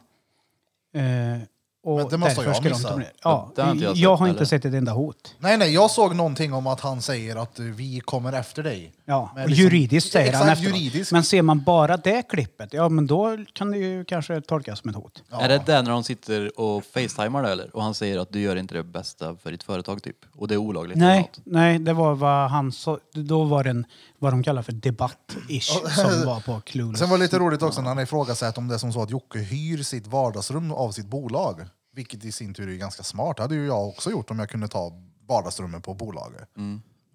Eh, 0.93 1.41
och 1.85 1.97
Men 1.97 2.07
det 2.09 2.17
måste 2.17 2.41
jag 2.41 2.55
ska 2.55 2.63
de 2.63 2.69
missa. 2.69 2.89
ta 2.89 2.95
ner- 2.95 3.11
Ja, 3.23 3.51
Det 3.55 3.61
har 3.61 3.71
inte 3.71 3.83
jag 3.83 3.95
jag, 3.95 3.97
sett, 4.15 4.19
har 4.19 4.27
inte 4.27 4.37
eller? 4.37 4.45
sett 4.45 4.65
ett 4.65 4.73
enda 4.73 4.91
hot. 4.91 5.35
Nej, 5.39 5.57
nej, 5.57 5.73
jag 5.73 5.91
såg 5.91 6.15
någonting 6.15 6.53
om 6.53 6.67
att 6.67 6.79
han 6.79 7.01
säger 7.01 7.35
att 7.35 7.59
vi 7.59 7.99
kommer 7.99 8.33
efter 8.33 8.63
dig. 8.63 8.91
Ja, 9.05 9.31
Men 9.35 9.43
och 9.43 9.49
liksom- 9.49 9.63
juridiskt 9.63 10.11
säger 10.11 10.33
han 10.33 10.41
Exakt, 10.43 10.59
efteråt. 10.61 10.79
juridiskt. 10.79 11.11
Men 11.11 11.23
ser 11.23 11.41
man 11.41 11.63
bara 11.63 11.97
det 11.97 12.21
klippet, 12.29 12.73
ja 12.73 12.89
men 12.89 13.07
då 13.07 13.37
kan 13.53 13.71
det 13.71 13.77
ju 13.77 14.05
kanske 14.05 14.41
tolkas 14.41 14.79
som 14.79 14.89
ett 14.89 14.95
hot. 14.95 15.23
Är 15.31 15.49
det 15.49 15.61
där 15.65 15.83
när 15.83 15.91
de 15.91 16.03
sitter 16.03 16.59
och 16.59 16.85
facetimar 16.85 17.43
det 17.43 17.49
eller? 17.51 17.75
Och 17.75 17.83
han 17.83 17.93
säger 17.93 18.19
att 18.19 18.33
du 18.33 18.39
gör 18.41 18.55
inte 18.55 18.73
det 18.75 18.83
bästa 18.83 19.35
för 19.43 19.51
ditt 19.51 19.63
företag 19.63 20.03
typ. 20.03 20.17
Och 20.37 20.47
det 20.47 20.53
är 20.53 20.57
olagligt 20.57 20.97
Nej, 20.97 21.31
nej, 21.43 21.79
det 21.79 21.93
var 21.93 22.15
vad 22.15 22.49
han 22.49 22.71
sa. 22.71 22.99
Då 23.13 23.43
var 23.43 23.63
det 23.63 23.69
en 23.69 23.85
vad 24.19 24.33
de 24.33 24.43
kallar 24.43 24.61
för 24.61 24.71
debatt-ish 24.71 25.89
som 25.89 26.25
var 26.25 26.39
på 26.39 26.61
Clueless. 26.61 26.99
Sen 26.99 27.09
var 27.09 27.17
det 27.17 27.23
lite 27.23 27.39
roligt 27.39 27.61
också 27.61 27.81
när 27.81 27.89
han 27.89 27.99
ifrågasatte 27.99 28.59
om 28.59 28.67
det 28.67 28.73
är 28.73 28.77
som 28.77 28.93
så 28.93 29.01
att 29.01 29.09
Jocke 29.09 29.39
hyr 29.39 29.83
sitt 29.83 30.07
vardagsrum 30.07 30.71
av 30.71 30.91
sitt 30.91 31.07
bolag. 31.07 31.65
Vilket 31.93 32.25
i 32.25 32.31
sin 32.31 32.53
tur 32.53 32.69
är 32.69 32.75
ganska 32.75 33.03
smart. 33.03 33.37
Det 33.37 33.43
hade 33.43 33.55
ju 33.55 33.65
jag 33.65 33.87
också 33.87 34.11
gjort 34.11 34.31
om 34.31 34.39
jag 34.39 34.49
kunde 34.49 34.67
ta 34.67 34.91
vardagsrummet 35.27 35.83
på 35.83 35.93
bolaget. 35.93 36.49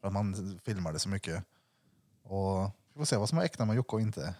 För 0.00 0.06
att 0.06 0.12
man 0.12 0.58
filmar 0.64 0.92
det 0.92 0.98
så 0.98 1.08
mycket. 1.08 1.44
Och 2.24 2.70
vi 2.94 2.98
får 2.98 3.04
se 3.04 3.16
vad 3.16 3.28
som 3.28 3.38
är 3.38 3.42
äkta 3.42 3.64
med 3.64 3.76
Jocke 3.76 3.96
och 3.96 4.00
inte. 4.00 4.34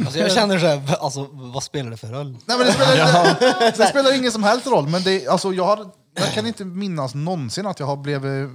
Alltså 0.00 0.18
jag 0.18 0.32
känner 0.32 0.58
så 0.58 0.66
här, 0.66 0.96
alltså 1.04 1.28
vad 1.32 1.62
spelar 1.62 1.90
det 1.90 1.96
för 1.96 2.08
roll? 2.08 2.38
Nej, 2.46 2.58
men 2.58 2.66
det, 2.66 2.72
spelar, 2.72 3.76
det 3.76 3.86
spelar 3.86 4.16
ingen 4.16 4.32
som 4.32 4.42
helst 4.42 4.66
roll, 4.66 4.88
men 4.88 5.02
det, 5.02 5.26
alltså, 5.28 5.52
jag, 5.52 5.64
har, 5.64 5.90
jag 6.14 6.32
kan 6.32 6.46
inte 6.46 6.64
minnas 6.64 7.14
någonsin 7.14 7.66
att 7.66 7.80
jag 7.80 7.86
har 7.86 7.96
blivit, 7.96 8.50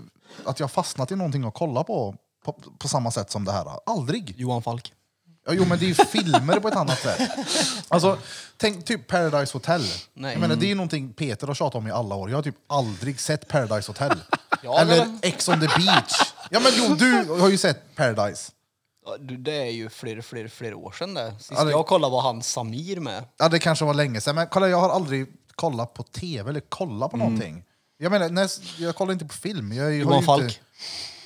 att 0.45 0.59
jag 0.59 0.63
har 0.63 0.69
fastnat 0.69 1.11
i 1.11 1.15
någonting 1.15 1.43
att 1.43 1.53
kolla 1.53 1.83
på, 1.83 2.15
på 2.45 2.53
på 2.79 2.87
samma 2.87 3.11
sätt 3.11 3.31
som 3.31 3.45
det 3.45 3.51
här. 3.51 3.65
Aldrig. 3.85 4.33
Johan 4.37 4.61
Falk. 4.63 4.93
Ja, 5.45 5.53
jo, 5.53 5.65
men 5.65 5.79
det 5.79 5.85
är 5.85 5.87
ju 5.87 5.93
filmer 5.93 6.59
på 6.59 6.67
ett 6.67 6.75
annat 6.75 6.99
sätt. 6.99 7.29
Alltså, 7.87 8.17
tänk 8.57 8.85
typ 8.85 9.07
Paradise 9.07 9.53
Hotel. 9.53 9.81
Nej. 10.13 10.31
Jag 10.31 10.41
menar, 10.41 10.55
det 10.55 10.65
är 10.65 10.67
ju 10.67 10.75
någonting 10.75 11.13
Peter 11.13 11.47
har 11.47 11.53
tjatat 11.53 11.75
om 11.75 11.87
i 11.87 11.91
alla 11.91 12.15
år. 12.15 12.29
Jag 12.29 12.37
har 12.37 12.43
typ 12.43 12.55
aldrig 12.67 13.19
sett 13.19 13.47
Paradise 13.47 13.89
Hotel. 13.89 14.11
Ja, 14.63 14.79
Eller 14.79 15.05
men- 15.05 15.19
Ex 15.21 15.49
on 15.49 15.59
the 15.59 15.67
beach. 15.67 16.33
Ja, 16.49 16.59
men 16.59 16.71
jo, 16.75 16.95
du 16.95 17.23
har 17.41 17.49
ju 17.49 17.57
sett 17.57 17.95
Paradise. 17.95 18.51
Ja, 19.05 19.17
du, 19.19 19.37
Det 19.37 19.55
är 19.55 19.71
ju 19.71 19.89
fler, 19.89 20.21
fler, 20.21 20.47
fler 20.47 20.73
år 20.73 20.91
sedan 20.91 21.13
det. 21.13 21.33
Sist 21.39 21.51
Ja, 21.51 21.63
det- 21.63 21.71
jag 21.71 21.85
kollade 21.87 22.11
var 22.11 22.21
han 22.21 22.43
Samir 22.43 22.99
med. 22.99 23.25
Ja, 23.37 23.49
det 23.49 23.59
kanske 23.59 23.85
var 23.85 23.93
länge 23.93 24.21
sedan, 24.21 24.35
men 24.35 24.47
kolla, 24.47 24.67
jag 24.67 24.79
har 24.79 24.89
aldrig 24.89 25.27
kollat 25.55 25.93
på 25.93 26.03
tv 26.03 26.49
eller 26.49 26.59
kollat 26.59 27.11
på 27.11 27.17
någonting. 27.17 27.63
Jag 27.97 28.11
menar, 28.11 28.29
när, 28.29 28.49
jag 28.77 28.95
kollar 28.95 29.13
inte 29.13 29.25
på 29.25 29.33
film. 29.33 29.71
Jag, 29.73 29.83
har 29.83 29.91
ju 29.91 29.99
Johan 30.01 30.13
inte- 30.15 30.25
Falk. 30.25 30.61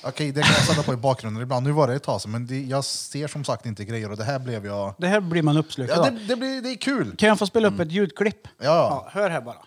Okej, 0.08 0.32
det 0.32 0.42
kan 0.42 0.52
jag 0.52 0.64
sätta 0.66 0.82
på 0.82 0.92
i 0.92 0.96
bakgrunden 0.96 1.42
ibland. 1.42 1.66
Nu 1.66 1.72
var 1.72 1.88
det 1.88 1.94
ett 1.94 2.02
tag 2.02 2.20
sedan, 2.22 2.30
men 2.30 2.46
det, 2.46 2.60
jag 2.60 2.84
ser 2.84 3.28
som 3.28 3.44
sagt 3.44 3.66
inte 3.66 3.84
grejer 3.84 4.10
och 4.10 4.16
det 4.16 4.24
här 4.24 4.38
blev 4.38 4.66
jag... 4.66 4.94
Det 4.98 5.06
här 5.06 5.20
blir 5.20 5.42
man 5.42 5.56
uppslukad 5.56 5.96
Ja, 5.98 6.06
av. 6.06 6.14
det, 6.14 6.20
det, 6.24 6.36
blir, 6.36 6.62
det 6.62 6.70
är 6.70 6.76
kul. 6.76 7.16
Kan 7.16 7.28
jag 7.28 7.38
få 7.38 7.46
spela 7.46 7.68
upp 7.68 7.80
ett 7.80 7.92
ljudklipp? 7.92 8.48
Ja, 8.58 8.64
ja. 8.64 9.08
hör 9.12 9.30
här 9.30 9.40
bara. 9.40 9.62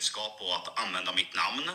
skap 0.00 0.38
på 0.38 0.44
att 0.58 0.68
använda 0.86 1.12
mitt 1.12 1.34
namn. 1.42 1.68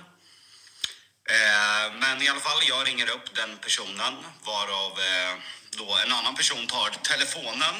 Eh, 1.35 1.85
men 2.01 2.21
i 2.21 2.27
alla 2.29 2.39
fall, 2.47 2.61
jag 2.69 2.87
ringer 2.87 3.09
upp 3.15 3.27
den 3.41 3.51
personen 3.65 4.13
varav 4.49 4.91
eh, 5.09 5.31
då 5.79 5.85
en 6.05 6.11
annan 6.19 6.35
person 6.35 6.67
tar 6.67 6.89
telefonen 7.11 7.75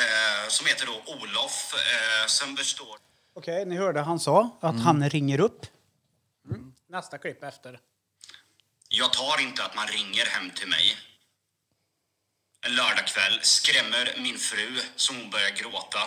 eh, 0.00 0.48
som 0.48 0.66
heter 0.66 0.86
då 0.86 0.96
Olof. 1.12 1.74
Eh, 1.74 2.26
sen 2.26 2.54
består 2.54 2.96
Okej, 3.34 3.64
ni 3.66 3.76
hörde 3.76 4.00
han 4.00 4.20
sa 4.20 4.58
att 4.60 4.80
han 4.80 5.10
ringer 5.10 5.40
upp. 5.40 5.66
Mm. 6.50 6.72
Nästa 6.88 7.18
klipp 7.18 7.42
efter. 7.44 7.80
Jag 8.88 9.12
tar 9.12 9.42
inte 9.42 9.64
att 9.64 9.74
man 9.76 9.86
ringer 9.86 10.26
hem 10.26 10.50
till 10.50 10.68
mig. 10.68 10.96
En 12.66 12.74
lördagkväll 12.74 13.38
skrämmer 13.42 14.14
min 14.22 14.38
fru 14.38 14.80
som 14.96 15.16
hon 15.16 15.30
börjar 15.30 15.50
gråta. 15.50 15.98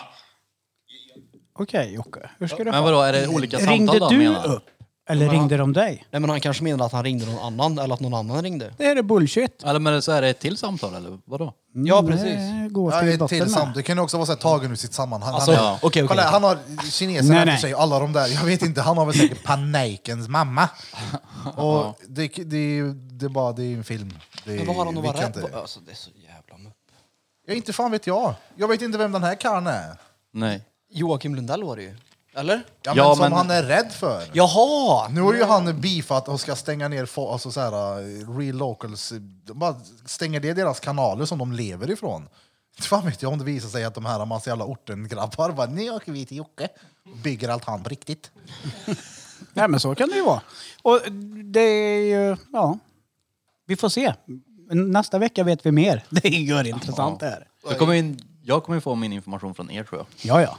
Okej 1.54 1.94
Jocke, 1.94 2.30
hur 2.40 2.48
ska 2.48 2.58
du 2.58 2.64
Men 2.64 2.74
ha? 2.74 2.82
vadå, 2.82 3.02
är 3.02 3.14
det 3.14 3.28
olika 3.28 3.58
Ringde 3.58 3.92
samtal 3.92 4.00
då 4.00 4.10
du 4.10 4.18
menar 4.18 4.48
upp? 4.48 4.70
Eller 5.10 5.30
ringde 5.30 5.58
de 5.58 5.74
dig? 5.74 6.06
Nej 6.12 6.20
men 6.22 6.30
han 6.30 6.42
kanske 6.42 6.64
menar 6.64 6.86
att 6.86 6.92
han 6.92 7.04
ringde 7.04 7.26
någon 7.26 7.40
annan 7.40 7.80
eller 7.80 7.94
att 7.94 8.00
någon 8.00 8.14
annan 8.14 8.42
ringde. 8.44 8.74
Det 8.78 8.84
här 8.84 8.96
är 8.96 9.02
bullshit. 9.02 9.64
Eller 9.64 9.80
men 9.80 10.02
så 10.02 10.12
är 10.12 10.22
det 10.22 10.30
ett 10.30 10.40
till 10.40 10.58
samtal 10.58 10.96
eller 10.96 11.20
vadå? 11.26 11.54
Ja 11.74 12.04
precis. 12.04 12.24
Det 12.36 12.68
går 12.72 12.94
Ja, 12.94 13.00
till 13.00 13.22
ett 13.22 13.30
till 13.30 13.40
med. 13.40 13.52
samt. 13.52 13.76
Det 13.76 13.84
kan 13.84 13.98
ju 13.98 14.04
också 14.04 14.18
vara 14.18 14.26
så 14.26 14.32
här, 14.32 14.40
tagen 14.40 14.72
ur 14.72 14.76
sitt 14.76 14.94
sammanhang. 14.94 15.34
Alltså, 15.34 15.52
han, 15.52 15.60
är, 15.60 15.68
ja. 15.68 15.74
okej, 15.76 15.88
okej, 15.88 16.08
kolla, 16.08 16.30
han 16.30 16.44
har 16.44 16.58
kinesen 16.92 17.28
Nej, 17.28 17.38
efter 17.38 17.46
nej. 17.46 17.62
sig, 17.62 17.74
alla 17.74 18.00
de 18.00 18.14
där. 18.14 18.28
Jag 18.28 18.44
vet 18.46 18.62
inte, 18.62 18.82
han 18.82 18.98
har 18.98 19.06
väl 19.06 19.16
säkert 19.16 19.44
panikens 19.44 20.28
mamma. 20.28 20.70
Och 21.56 22.00
det, 22.08 22.28
det, 22.28 22.82
det 22.94 23.26
är 23.26 23.30
bara 23.30 23.52
det 23.54 23.64
är 23.64 23.74
en 23.78 23.84
film. 23.84 24.14
Det, 24.46 24.52
Men 24.52 24.66
vad 24.68 24.76
har 24.76 24.86
han 24.86 24.98
att 24.98 25.04
vi 25.04 25.08
vara 25.08 25.18
kan 25.18 25.22
rädd 25.32 25.38
inte- 25.38 25.52
för? 25.52 25.60
Alltså 25.62 25.80
det 25.80 25.92
är 25.92 25.96
så 25.96 26.10
jävla 26.28 26.58
mupp. 26.64 26.74
Ja, 27.48 27.54
inte 27.54 27.74
fan 27.74 27.92
vet 27.92 28.08
jag. 28.08 28.34
Jag 28.56 28.68
vet 28.68 28.82
inte 28.82 28.98
vem 28.98 29.12
den 29.12 29.24
här 29.24 29.36
karln 29.36 29.68
är. 29.68 29.96
Nej. 30.34 30.62
Joakim 30.92 31.36
Lundell 31.36 31.64
var 31.64 31.76
det 31.76 31.82
ju. 31.84 31.96
Eller? 32.40 32.62
Ja, 32.82 32.94
men 32.94 32.98
Ja, 32.98 33.16
som 33.16 33.20
men- 33.24 33.32
han 33.34 33.52
är 33.52 33.64
rädd 33.64 33.92
för. 33.92 34.24
Jaha! 34.34 35.08
Nu 35.10 35.22
har 35.22 35.34
ju 35.34 35.44
han 35.44 35.82
beefat 35.82 36.28
och 36.28 36.40
ska 36.40 36.56
stänga 36.56 36.88
ner 36.88 37.06
fo- 37.06 37.32
alltså 37.32 37.52
så 37.52 37.60
här, 37.60 38.00
uh, 38.02 38.38
real 38.38 38.56
locals. 38.58 39.14
De 39.46 39.60
bara 39.60 39.76
stänger 40.06 40.40
det 40.40 40.54
deras 40.54 40.80
kanaler 40.80 41.26
som 41.26 41.38
de 41.38 41.52
lever 41.54 41.92
ifrån. 41.92 42.28
Fan 42.80 43.06
vet 43.06 43.22
jag 43.22 43.32
om 43.34 43.40
det 43.40 43.46
visar 43.46 43.70
sig 43.70 43.84
att 43.86 43.94
de 43.96 44.06
här 44.06 44.26
massa 44.26 44.50
jävla 44.50 44.66
orten-grabbar 44.66 45.52
bara 45.52 45.68
nu 45.68 45.90
åker 45.90 46.12
vi 46.12 46.26
till 46.26 46.38
Jocke. 46.38 46.68
Bygger 47.24 47.50
allt 47.50 47.66
han 47.66 47.84
på 47.84 47.90
riktigt. 47.90 48.32
Nej 49.54 49.68
men 49.68 49.80
så 49.80 49.96
kan 49.96 50.10
det 50.10 50.16
ju 50.16 50.24
vara. 50.24 50.42
Och 50.82 51.00
det 51.54 51.60
är 51.60 52.00
ju, 52.30 52.38
ja. 52.54 52.78
Vi 53.66 53.76
får 53.76 53.90
se. 53.90 54.14
Nästa 54.72 55.18
vecka 55.18 55.44
vet 55.44 55.66
vi 55.66 55.72
mer. 55.72 56.06
Det 56.10 56.28
är 56.28 56.40
ju 56.64 56.70
intressant 56.70 57.20
det 57.20 57.26
här. 57.26 57.48
Jag 57.70 57.78
kommer, 57.80 57.94
in, 57.94 58.20
jag 58.44 58.64
kommer 58.64 58.80
få 58.80 58.96
min 58.96 59.14
information 59.14 59.56
från 59.56 59.72
er 59.72 59.84
tror 59.84 60.00
jag. 60.00 60.08
Ja, 60.22 60.42
ja. 60.42 60.58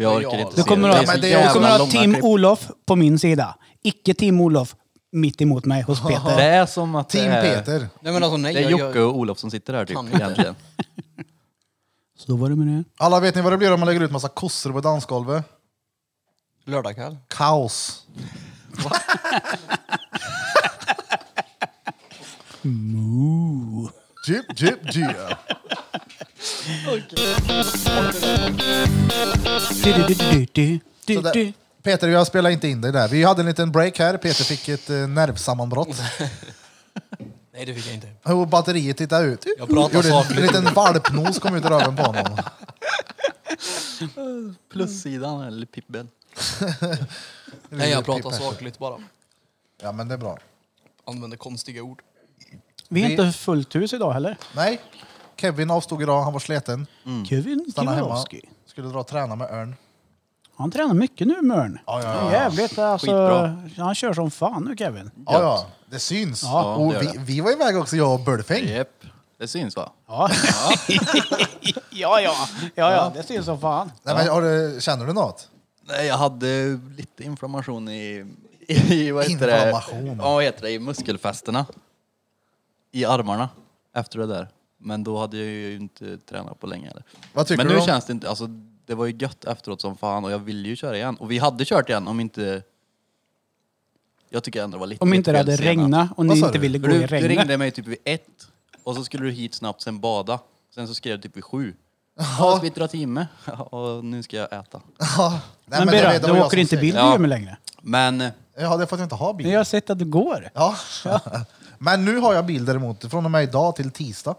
För 0.00 0.04
jag 0.04 0.22
Ja, 0.22 0.28
orkar 0.28 0.38
inte 0.38 0.56
Du 0.56 0.62
se 0.62 0.68
kommer 0.68 0.88
det. 0.88 0.98
att 1.00 1.06
Det 1.06 1.12
är 1.12 1.16
så 1.16 1.20
du 1.22 1.28
jävla 1.28 1.52
kommer 1.52 1.66
att 1.68 1.72
ha 1.72 1.78
långa 1.78 2.12
klipp. 2.12 2.24
Olof 2.24 2.70
på 2.86 2.96
min 2.96 3.18
sida. 3.18 3.56
Icke 3.82 4.14
Team 4.14 4.40
Olof 4.40 4.76
mitt 5.12 5.40
emot 5.40 5.64
mig 5.64 5.82
hos 5.82 6.00
Peter. 6.00 6.36
Det 6.36 6.42
är 6.44 6.66
som 6.66 6.94
att 6.94 7.08
Team 7.10 7.24
det 7.30 7.36
är, 7.36 7.56
Peter. 7.58 7.88
Nej 8.00 8.12
men 8.12 8.22
alltså 8.22 8.36
nej. 8.36 8.54
Det 8.54 8.60
är 8.60 8.62
jag- 8.62 8.70
Jocke 8.70 8.98
jag- 8.98 9.08
och 9.08 9.16
Olof 9.18 9.38
som 9.38 9.50
sitter 9.50 9.72
där 9.72 9.86
typ 9.86 9.96
Kan 9.96 10.04
inte. 10.06 10.16
egentligen. 10.18 10.54
Så 12.18 12.36
var 12.36 12.48
det 12.48 12.56
med 12.56 12.66
det. 12.66 12.84
Alla 13.04 13.20
vet 13.20 13.34
ni 13.34 13.40
vad 13.42 13.52
det 13.52 13.56
blir 13.58 13.72
om 13.72 13.80
man 13.80 13.86
lägger 13.86 14.00
ut 14.00 14.10
massa 14.10 14.28
kossor 14.28 14.72
på 14.72 14.80
dansgolvet? 14.80 15.44
Lördagkväll. 16.64 17.16
Kaos. 17.28 18.06
Jip, 24.28 24.44
jip, 24.60 24.94
jip. 24.94 25.16
Peter, 31.82 32.08
jag 32.08 32.26
spelar 32.26 32.50
inte 32.50 32.68
in 32.68 32.80
dig 32.80 32.92
där. 32.92 33.08
Vi 33.08 33.24
hade 33.24 33.42
en 33.42 33.46
liten 33.46 33.72
break 33.72 33.98
här. 33.98 34.16
Peter 34.16 34.44
fick 34.44 34.68
ett 34.68 34.90
eh, 34.90 34.96
nervsammanbrott. 34.96 35.88
Nej 37.52 37.64
det 37.66 37.74
fick 37.74 37.86
jag 37.86 37.94
inte. 37.94 38.08
Och 38.22 38.48
batteriet 38.48 38.96
tittade 38.96 39.24
ut. 39.26 39.46
Jag 39.58 39.68
pratar 39.68 39.94
Gjorde 39.94 40.08
en, 40.08 40.14
sakligt. 40.14 40.38
en 40.38 40.46
liten 40.46 40.74
valpnos 40.74 41.38
kom 41.38 41.56
ut 41.56 41.64
ur 41.64 41.68
röven 41.68 41.96
på 41.96 42.02
honom. 42.02 42.38
Plussidan 44.72 45.42
eller 45.42 45.66
pibben. 45.66 46.08
Nej 47.68 47.90
jag 47.90 48.04
pratar 48.04 48.30
sakligt 48.30 48.78
bara. 48.78 48.98
Ja, 49.82 49.92
men 49.92 50.08
det 50.08 50.14
är 50.14 50.18
bra. 50.18 50.38
Använder 51.04 51.36
konstiga 51.36 51.82
ord. 51.82 52.02
Vi 52.88 53.04
är 53.04 53.10
inte 53.10 53.32
fullt 53.38 53.74
hus 53.74 53.92
idag 53.92 54.12
heller. 54.12 54.36
Nej, 54.54 54.80
Kevin 55.40 55.70
avstod 55.70 56.02
idag. 56.02 56.22
Han 56.22 56.32
var 56.32 56.40
sleten. 56.40 56.86
Kevin 57.28 57.66
Stannade 57.72 57.96
hemma. 57.96 58.24
Skulle 58.66 58.88
dra 58.88 59.00
och 59.00 59.06
träna 59.06 59.36
med 59.36 59.50
Örn. 59.50 59.76
Han 60.56 60.70
tränar 60.70 60.94
mycket 60.94 61.26
nu 61.26 61.42
Mörn. 61.42 61.78
Ja, 61.86 62.02
ja, 62.02 62.14
ja. 62.14 62.32
Jävligt 62.32 62.78
alltså. 62.78 63.06
Skitbra. 63.06 63.84
Han 63.84 63.94
kör 63.94 64.12
som 64.12 64.30
fan 64.30 64.64
nu 64.64 64.76
Kevin. 64.76 65.10
Ja, 65.26 65.42
ja. 65.42 65.66
Det 65.90 65.98
syns. 65.98 66.42
Ja, 66.42 66.74
och 66.74 66.92
det 66.92 66.94
gör 66.94 67.00
vi, 67.00 67.06
det. 67.06 67.24
vi 67.24 67.40
var 67.40 67.52
iväg 67.52 67.76
också, 67.76 67.96
jag 67.96 68.14
och 68.14 68.20
Bulfing. 68.20 68.68
Japp. 68.68 69.04
Det 69.38 69.48
syns 69.48 69.76
va? 69.76 69.92
Ja. 70.08 70.30
ja, 71.90 72.20
ja. 72.20 72.34
Ja, 72.74 72.92
ja. 72.92 73.12
Det 73.14 73.22
syns 73.22 73.44
som 73.44 73.60
fan. 73.60 73.92
Nej, 74.02 74.14
men, 74.14 74.28
har 74.28 74.42
du, 74.42 74.80
känner 74.80 75.06
du 75.06 75.12
något? 75.12 75.48
Nej, 75.88 76.06
jag 76.06 76.16
hade 76.16 76.80
lite 76.96 77.24
inflammation 77.24 77.88
i, 77.88 78.26
i 78.68 79.10
vad 79.10 79.24
heter 79.30 79.46
det? 79.46 79.56
Inflammation. 79.56 80.06
Ja, 80.06 80.34
vad 80.34 80.44
heter 80.44 80.62
det? 80.62 80.70
I 80.70 80.78
muskelfästena. 80.78 81.66
I 82.92 83.04
armarna. 83.04 83.48
Efter 83.94 84.18
det 84.18 84.26
där. 84.26 84.48
Men 84.82 85.04
då 85.04 85.18
hade 85.18 85.36
jag 85.36 85.46
ju 85.46 85.76
inte 85.76 86.18
tränat 86.18 86.60
på 86.60 86.66
länge. 86.66 86.90
Eller. 86.90 87.02
Vad 87.32 87.46
tycker 87.46 87.56
Men 87.56 87.66
du 87.66 87.72
nu 87.72 87.80
om- 87.80 87.86
känns 87.86 88.04
det 88.04 88.12
inte, 88.12 88.28
alltså 88.28 88.46
det 88.86 88.94
var 88.94 89.06
ju 89.06 89.16
gött 89.18 89.44
efteråt 89.44 89.80
som 89.80 89.96
fan 89.96 90.24
och 90.24 90.30
jag 90.30 90.38
ville 90.38 90.68
ju 90.68 90.76
köra 90.76 90.96
igen. 90.96 91.16
Och 91.16 91.30
vi 91.30 91.38
hade 91.38 91.64
kört 91.64 91.88
igen 91.88 92.08
om 92.08 92.20
inte... 92.20 92.62
Jag 94.32 94.44
tycker 94.44 94.62
ändå 94.64 94.76
det 94.76 94.80
var 94.80 94.86
lite 94.86 95.02
Om 95.04 95.14
inte 95.14 95.32
det 95.32 95.38
hade 95.38 95.56
regnat 95.56 96.10
och 96.10 96.16
Vad 96.16 96.26
ni 96.26 96.40
sa 96.40 96.46
inte 96.46 96.58
du? 96.58 96.62
ville 96.62 96.80
För 96.80 96.86
gå 96.88 96.94
i 96.94 96.98
Du, 96.98 97.00
du 97.00 97.06
regnet. 97.06 97.30
ringde 97.38 97.56
mig 97.58 97.70
typ 97.70 97.86
vid 97.86 97.98
ett 98.04 98.46
och 98.84 98.94
så 98.96 99.04
skulle 99.04 99.24
du 99.24 99.30
hit 99.30 99.54
snabbt, 99.54 99.82
sen 99.82 100.00
bada. 100.00 100.38
Sen 100.74 100.88
så 100.88 100.94
skrev 100.94 101.16
du 101.16 101.22
typ 101.22 101.36
vid 101.36 101.44
sju. 101.44 101.74
Ja, 102.14 102.52
ska 102.56 102.58
vi 102.62 102.68
dra 102.70 102.88
timme? 102.88 103.26
och 103.70 104.04
nu 104.04 104.22
ska 104.22 104.36
jag 104.36 104.52
äta. 104.52 104.80
Ja. 104.98 105.40
Nej, 105.66 105.78
Men 105.78 105.86
det- 105.86 105.92
det 106.02 106.18
du 106.18 106.26
jag 106.26 106.36
åker 106.46 106.50
som 106.50 106.58
inte 106.58 106.76
bil 106.76 106.94
Ja. 106.94 107.18
med 107.18 107.28
längre. 107.30 107.56
Men 107.82 108.20
Ja, 108.56 108.76
det 108.76 108.82
är 108.84 108.86
för 108.86 108.96
att 108.96 109.00
jag 109.00 109.06
inte 109.06 109.14
har 109.14 109.34
bil. 109.34 109.46
Men 109.46 109.52
jag 109.52 109.60
har 109.60 109.64
sett 109.64 109.90
att 109.90 109.98
du 109.98 110.04
går. 110.04 110.48
Ja. 110.54 110.76
Men 111.82 112.04
nu 112.04 112.16
har 112.18 112.34
jag 112.34 112.46
bil 112.46 112.64
däremot. 112.64 113.10
Från 113.10 113.24
och 113.24 113.30
med 113.30 113.42
idag 113.42 113.76
till 113.76 113.90
tisdag 113.90 114.34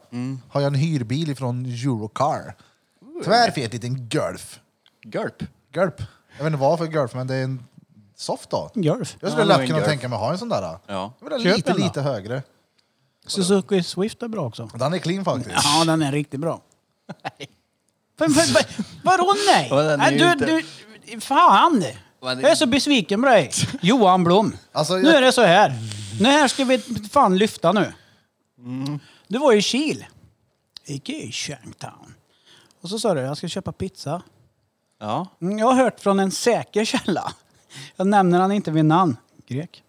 har 0.50 0.62
jag 0.62 0.68
en 0.68 0.76
hyrbil 0.76 1.36
från 1.36 1.66
Eurocar. 1.66 2.56
Tvärfet 3.26 3.74
liten 3.74 4.10
Golf. 4.10 4.60
Gulp. 5.02 5.44
Gulp. 5.72 6.00
Jag 6.38 6.44
vet 6.44 6.54
inte 6.54 6.58
vad 6.62 6.80
för 6.80 6.88
Golf, 6.88 7.14
men 7.14 7.28
det 7.28 7.36
är 7.36 7.44
en 7.44 7.64
soft 8.16 8.50
då. 8.50 8.72
Golf. 8.76 9.18
Jag 9.20 9.32
skulle 9.32 9.44
Ja, 9.44 9.48
lätt 9.48 9.60
en 9.60 9.68
kunna 9.68 9.80
Golf. 9.80 9.90
tänka 9.90 10.08
mig 10.08 10.16
att 10.16 10.22
ha 10.22 10.32
en 10.32 10.38
sån 10.38 10.50
där. 10.50 10.62
Ja. 10.62 10.78
Jag 11.20 11.30
vill 11.30 11.34
ha 11.38 11.44
Köp 11.44 11.56
lite, 11.58 11.72
en 11.72 11.78
då. 11.78 11.84
lite 11.84 12.02
högre. 12.02 12.44
Suzuki 13.28 13.84
Swift 13.84 14.24
är 14.24 14.28
bra 14.28 14.46
också. 14.46 14.70
Den 14.76 14.94
är 14.94 14.98
clean 14.98 15.26
faktiskt. 15.26 15.56
Ja, 15.64 15.84
den 15.86 16.02
är 16.02 16.12
riktigt 16.12 16.40
bra. 16.40 16.62
Men, 18.20 18.32
men, 18.32 18.46
men, 18.54 18.86
vadå 19.04 19.36
nej? 19.48 19.68
Ja, 19.70 19.76
den 19.82 19.88
är 19.92 19.98
nej 19.98 20.14
ju 20.14 20.20
du, 20.20 20.32
inte- 20.32 20.64
du, 21.14 21.22
fan! 21.22 21.84
Men 22.24 22.38
det- 22.38 22.42
Jag 22.44 22.52
är 22.52 22.56
så 22.56 22.66
besviken 22.66 23.22
på 23.22 23.28
dig. 23.30 23.52
Johan 23.82 24.24
Blom. 24.24 24.58
Alltså, 24.72 24.94
Nu 24.94 25.02
jag- 25.04 25.16
är 25.16 25.22
det 25.22 25.32
så 25.32 25.42
här. 25.44 25.74
Nej, 26.22 26.32
här 26.32 26.48
ska 26.48 26.66
vi 26.66 26.78
fan 27.12 27.38
lyfta 27.38 27.72
nu. 27.72 27.94
Du 29.28 29.38
var 29.40 29.54
i 29.54 29.62
Kil. 29.62 30.06
Icke 30.86 31.12
i 31.14 31.32
Shanghtown. 31.32 32.14
Och 32.82 32.90
så 32.90 33.00
sa 33.00 33.14
du, 33.14 33.22
jag 33.22 33.38
ska 33.38 33.48
köpa 33.48 33.72
pizza. 33.72 34.22
Ja. 35.00 35.28
Mm, 35.42 35.58
Jag 35.60 35.66
har 35.68 35.74
hört 35.84 36.00
från 36.00 36.20
en 36.20 36.32
säker 36.32 36.86
källa. 36.86 37.34
Jag 37.96 38.08
nämner 38.08 38.40
han 38.40 38.52
inte 38.52 38.72
vid 38.72 38.86
namn. 38.86 39.18
Grek. 39.48 39.84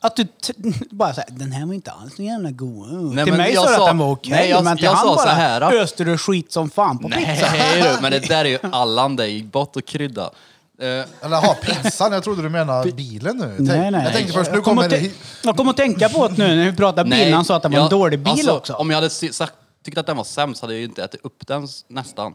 Att 0.00 0.16
du 0.16 0.24
t- 0.24 0.52
bara 0.90 1.14
säger 1.14 1.30
den 1.30 1.52
här 1.52 1.66
var 1.66 1.74
inte 1.74 1.90
alls 1.92 2.16
så 2.16 2.22
jävla 2.22 2.50
god. 2.50 2.88
Nej, 3.14 3.24
till 3.24 3.32
men 3.32 3.42
mig 3.42 3.52
jag 3.54 3.64
sa 3.64 3.70
du 3.70 3.76
sa- 3.76 3.82
att 3.82 3.88
den 3.88 3.98
var 3.98 4.10
okej, 4.10 4.30
nej, 4.30 4.50
jag- 4.50 4.64
men 4.64 4.76
till 4.76 4.84
jag 4.84 4.92
han 4.92 5.06
sa 5.06 5.10
så 5.10 5.24
bara 5.24 5.32
här, 5.34 5.60
då. 5.60 5.66
öste 5.66 6.04
du 6.04 6.18
skit 6.18 6.52
som 6.52 6.70
fan 6.70 6.98
på 6.98 7.08
pizza. 7.08 7.50
Nej 7.52 7.82
du, 7.82 8.02
men 8.02 8.12
det 8.12 8.18
där 8.28 8.44
är 8.44 8.48
ju 8.48 8.58
Allan 8.72 9.16
det, 9.16 9.28
i 9.28 9.42
bott 9.42 9.76
och 9.76 9.84
krydda. 9.84 10.30
Eh, 10.78 10.86
Eller 11.26 11.36
ha 11.36 11.54
pizzan, 11.54 12.12
jag 12.12 12.24
trodde 12.24 12.42
du 12.42 12.48
menade 12.48 12.92
bilen 12.92 13.36
nu. 13.36 13.54
Tänk- 13.56 13.68
Nej, 13.68 13.90
nej. 13.90 14.04
Jag 14.04 14.12
tänkte 14.12 14.32
först, 14.32 14.50
nu 14.50 14.56
jag, 14.56 14.64
kom 14.64 14.76
kommer 14.76 14.84
att 14.84 14.90
det... 14.90 14.98
tän- 15.00 15.12
jag 15.42 15.56
kom 15.56 15.68
att 15.68 15.76
tänka 15.76 16.08
på 16.08 16.28
det 16.28 16.34
nu 16.38 16.56
när 16.56 16.70
vi 16.70 16.76
pratade 16.76 17.10
bil. 17.10 17.34
Han 17.34 17.44
sa 17.44 17.56
att 17.56 17.62
det 17.62 17.68
var 17.68 17.76
en 17.76 17.82
jag- 17.82 17.90
dålig 17.90 18.18
bil 18.18 18.28
alltså, 18.32 18.52
också. 18.56 18.72
Om 18.74 18.90
jag 18.90 18.96
hade 18.96 19.10
si- 19.10 19.32
sagt, 19.32 19.52
tyckt 19.84 19.98
att 19.98 20.06
den 20.06 20.16
var 20.16 20.24
sämst 20.24 20.60
hade 20.62 20.72
jag 20.74 20.78
ju 20.80 20.84
inte 20.86 21.04
ätit 21.04 21.20
upp 21.24 21.46
den 21.46 21.64
s- 21.64 21.84
nästan. 21.88 22.34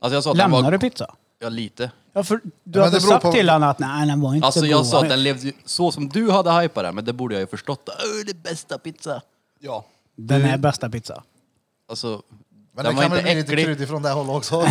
Alltså 0.00 0.14
jag 0.14 0.24
sa 0.24 0.30
att 0.30 0.36
den 0.36 0.50
Lämnar 0.50 0.62
var... 0.62 0.70
du 0.72 0.78
pizza? 0.78 1.14
Ja, 1.38 1.48
lite. 1.48 1.90
Ja, 2.12 2.22
för 2.24 2.36
du 2.36 2.50
men 2.64 2.80
hade 2.80 2.96
det 2.96 3.00
beror 3.00 3.12
sagt 3.12 3.22
på- 3.22 3.32
till 3.32 3.48
honom 3.50 3.68
att 3.68 3.78
nej, 3.78 4.06
den 4.06 4.20
var 4.20 4.34
inte 4.34 4.46
Alltså 4.46 4.60
så 4.60 4.66
jag 4.66 4.78
god. 4.78 4.86
sa 4.86 5.02
att 5.02 5.08
den 5.08 5.22
levde 5.22 5.46
ju 5.46 5.52
så 5.64 5.92
som 5.92 6.08
du 6.08 6.30
hade 6.30 6.52
hypat 6.60 6.84
den, 6.84 6.94
men 6.94 7.04
det 7.04 7.12
borde 7.12 7.34
jag 7.34 7.40
ju 7.40 7.46
förstått. 7.46 7.88
Öh, 7.88 7.94
det 8.26 8.30
är 8.32 8.34
bästa 8.50 8.78
pizza. 8.78 9.20
Ja. 9.60 9.84
Den 10.16 10.44
är 10.44 10.56
bästa 10.58 10.90
pizza. 10.90 11.22
Alltså, 11.88 12.22
Men 12.74 12.84
den 12.84 12.94
det 12.94 12.96
var 12.96 13.02
kan 13.02 13.10
väl 13.10 13.18
inte 13.18 13.24
bli 13.24 13.34
lite 13.34 13.52
äcklig. 13.52 13.64
kryddigt 13.66 13.88
från 13.88 14.02
det 14.02 14.10
hållet 14.10 14.36
också. 14.36 14.66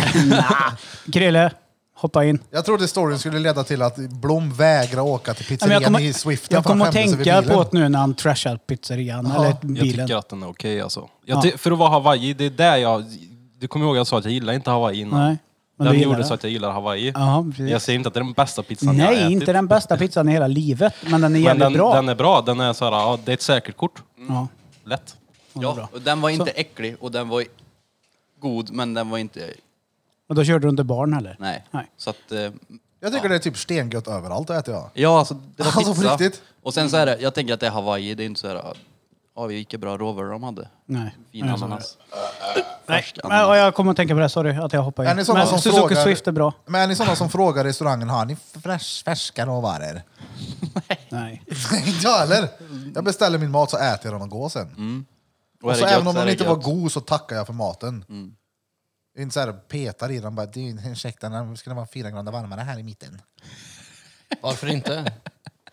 Krille, 1.12 1.50
hoppa 1.96 2.24
in. 2.24 2.38
Jag 2.50 2.64
trodde 2.64 2.88
storyn 2.88 3.18
skulle 3.18 3.38
leda 3.38 3.64
till 3.64 3.82
att 3.82 3.96
Blom 3.96 4.52
vägrar 4.54 5.00
åka 5.02 5.34
till 5.34 5.46
men 5.48 5.52
jag 5.52 5.60
pizzerian 5.60 5.84
kommer, 5.84 6.00
i 6.00 6.12
Swiften 6.12 6.54
jag 6.54 6.64
kommer 6.64 6.86
att 6.86 6.92
tänka 6.92 7.42
på 7.42 7.62
det 7.62 7.68
nu 7.72 7.88
när 7.88 7.98
han 7.98 8.14
trashar 8.14 8.56
pizzerian, 8.56 9.26
eller 9.26 9.44
Jag 9.46 9.56
bilen. 9.60 10.06
tycker 10.06 10.16
att 10.18 10.28
den 10.28 10.42
är 10.42 10.48
okej 10.48 10.80
alltså. 10.80 11.08
Jag 11.24 11.46
Ja. 11.46 11.52
För 11.58 11.70
att 11.72 11.78
vara 11.78 11.90
Hawaii, 11.90 12.32
det 12.34 12.44
är 12.44 12.50
där 12.50 12.76
jag... 12.76 13.04
Du 13.58 13.68
kommer 13.68 13.86
ihåg 13.86 13.96
jag 13.96 14.06
sa 14.06 14.18
att 14.18 14.24
jag 14.24 14.32
gillar 14.32 14.52
inte 14.52 14.70
Hawaii 14.70 15.00
innan. 15.00 15.20
Nej, 15.20 15.36
men 15.78 15.86
den 15.86 16.00
gjorde 16.00 16.18
det. 16.18 16.24
så 16.24 16.34
att 16.34 16.42
jag 16.42 16.52
gillar 16.52 16.70
Hawaii. 16.72 17.12
Precis. 17.12 17.70
jag 17.70 17.82
säger 17.82 17.96
inte 17.96 18.08
att 18.08 18.14
det 18.14 18.20
är 18.20 18.24
den 18.24 18.32
bästa 18.32 18.62
pizzan 18.62 18.98
jag 18.98 19.06
har 19.06 19.12
Nej, 19.12 19.22
ätit. 19.22 19.32
inte 19.32 19.52
den 19.52 19.66
bästa 19.66 19.96
pizzan 19.96 20.28
i 20.28 20.32
hela 20.32 20.46
livet, 20.46 20.94
men 21.02 21.20
den 21.20 21.24
är 21.24 21.28
Men 21.30 21.42
jävligt 21.42 21.60
den, 21.60 21.72
bra. 21.72 21.94
den 21.94 22.08
är 22.08 22.14
bra. 22.14 22.40
Den 22.40 22.60
är 22.60 22.72
så 22.72 22.84
här, 22.84 22.92
ja, 22.92 23.18
det 23.24 23.32
är 23.32 23.34
ett 23.34 23.42
säkert 23.42 23.76
kort. 23.76 24.02
Ja. 24.28 24.48
Lätt. 24.84 25.16
Ja, 25.52 25.88
och 25.92 26.00
den 26.00 26.20
var 26.20 26.30
inte 26.30 26.50
äcklig 26.50 26.96
och 27.00 27.12
den 27.12 27.28
var 27.28 27.44
god, 28.40 28.70
men 28.70 28.94
den 28.94 29.10
var 29.10 29.18
inte... 29.18 29.40
Och 30.28 30.34
då 30.34 30.44
körde 30.44 30.66
du 30.66 30.70
inte 30.70 30.84
barn 30.84 31.12
heller? 31.12 31.36
Nej. 31.38 31.64
Nej. 31.70 31.90
Så 31.96 32.10
att... 32.10 32.32
Eh, 32.32 32.50
Jag 33.00 33.12
tycker 33.12 33.28
det 33.28 33.34
är 33.34 33.38
typ 33.38 33.56
stengött 33.58 34.08
överallt 34.08 34.50
att 34.50 34.56
äta 34.58 34.70
jag. 34.72 34.90
ja, 34.94 35.18
alltså 35.18 35.34
det 35.34 35.62
var 35.62 35.72
Alltså, 35.76 35.94
på 35.94 36.00
pizza. 36.00 36.12
riktigt? 36.12 36.42
Och 36.62 36.74
sen 36.74 36.90
så 36.90 36.96
är 36.96 37.06
det, 37.06 37.16
jag 37.20 37.34
tänker 37.34 37.54
att 37.54 37.60
det 37.60 37.66
är 37.66 37.70
Hawaii, 37.70 38.14
det 38.14 38.22
är 38.22 38.26
inte 38.26 38.40
så 38.40 38.48
här... 38.48 38.62
Ja, 39.36 39.46
vilka 39.46 39.78
bra 39.78 39.96
råvaror 39.98 40.30
de 40.30 40.42
hade. 40.42 40.68
Nej. 40.86 41.16
Fin 41.32 41.46
Nej, 41.46 41.58
så 41.58 41.64
är 41.64 41.66
ananas. 41.66 41.98
Nej, 42.56 42.64
Färsk 42.86 43.16
men, 43.22 43.32
ananas. 43.32 43.48
och 43.48 43.56
jag 43.56 43.74
kommer 43.74 43.90
att 43.90 43.96
tänka 43.96 44.14
på 44.14 44.20
det, 44.20 44.28
sorry 44.28 44.56
att 44.56 44.72
jag 44.72 44.82
hoppar 44.82 45.02
in. 45.04 45.08
Är 45.10 45.14
ni 45.14 45.24
sådana 45.24 45.40
men 45.40 45.48
som 45.48 45.58
Suzuki 45.58 45.80
frågar- 45.80 46.04
Swift 46.04 46.26
är 46.26 46.32
bra. 46.32 46.52
Men 46.66 46.80
är 46.80 46.86
ni 46.86 46.94
sådana 46.96 47.16
som 47.16 47.30
frågar 47.30 47.64
restaurangen, 47.64 48.08
har 48.08 48.24
ni 48.24 48.36
fräsch, 48.62 49.02
färska 49.04 49.46
råvaror? 49.46 50.02
Nej. 51.08 51.42
inte 51.86 52.00
jag 52.02 52.18
heller. 52.18 52.48
Jag 52.94 53.04
beställer 53.04 53.38
min 53.38 53.50
mat 53.50 53.70
så 53.70 53.76
äter 53.76 54.00
jag 54.10 54.14
den 54.14 54.22
och 54.22 54.28
går 54.28 54.48
sen. 54.48 54.68
Mm. 54.68 55.04
Och 55.62 55.64
Och 55.64 55.70
är 55.72 55.74
så 55.76 55.84
det 55.84 55.90
även 55.90 55.98
gött 56.06 56.08
om 56.10 56.16
är 56.16 56.20
den 56.20 56.26
det 56.26 56.32
inte 56.32 56.44
var 56.44 56.56
gött. 56.56 56.64
god 56.64 56.92
så 56.92 57.00
tackar 57.00 57.36
jag 57.36 57.46
för 57.46 57.52
maten. 57.52 58.04
Inte 59.18 59.34
så 59.34 59.40
här 59.40 59.52
petar 59.52 60.10
i 60.10 60.18
den 60.20 60.34
bara, 60.34 60.46
"Du, 60.46 60.60
ursäkta, 60.90 61.56
ska 61.56 61.74
vara 61.74 61.86
fyra 61.86 62.10
grader 62.10 62.32
varmare 62.32 62.60
här 62.60 62.78
i 62.78 62.82
mitten. 62.82 63.20
Varför 64.40 64.66
inte? 64.66 65.12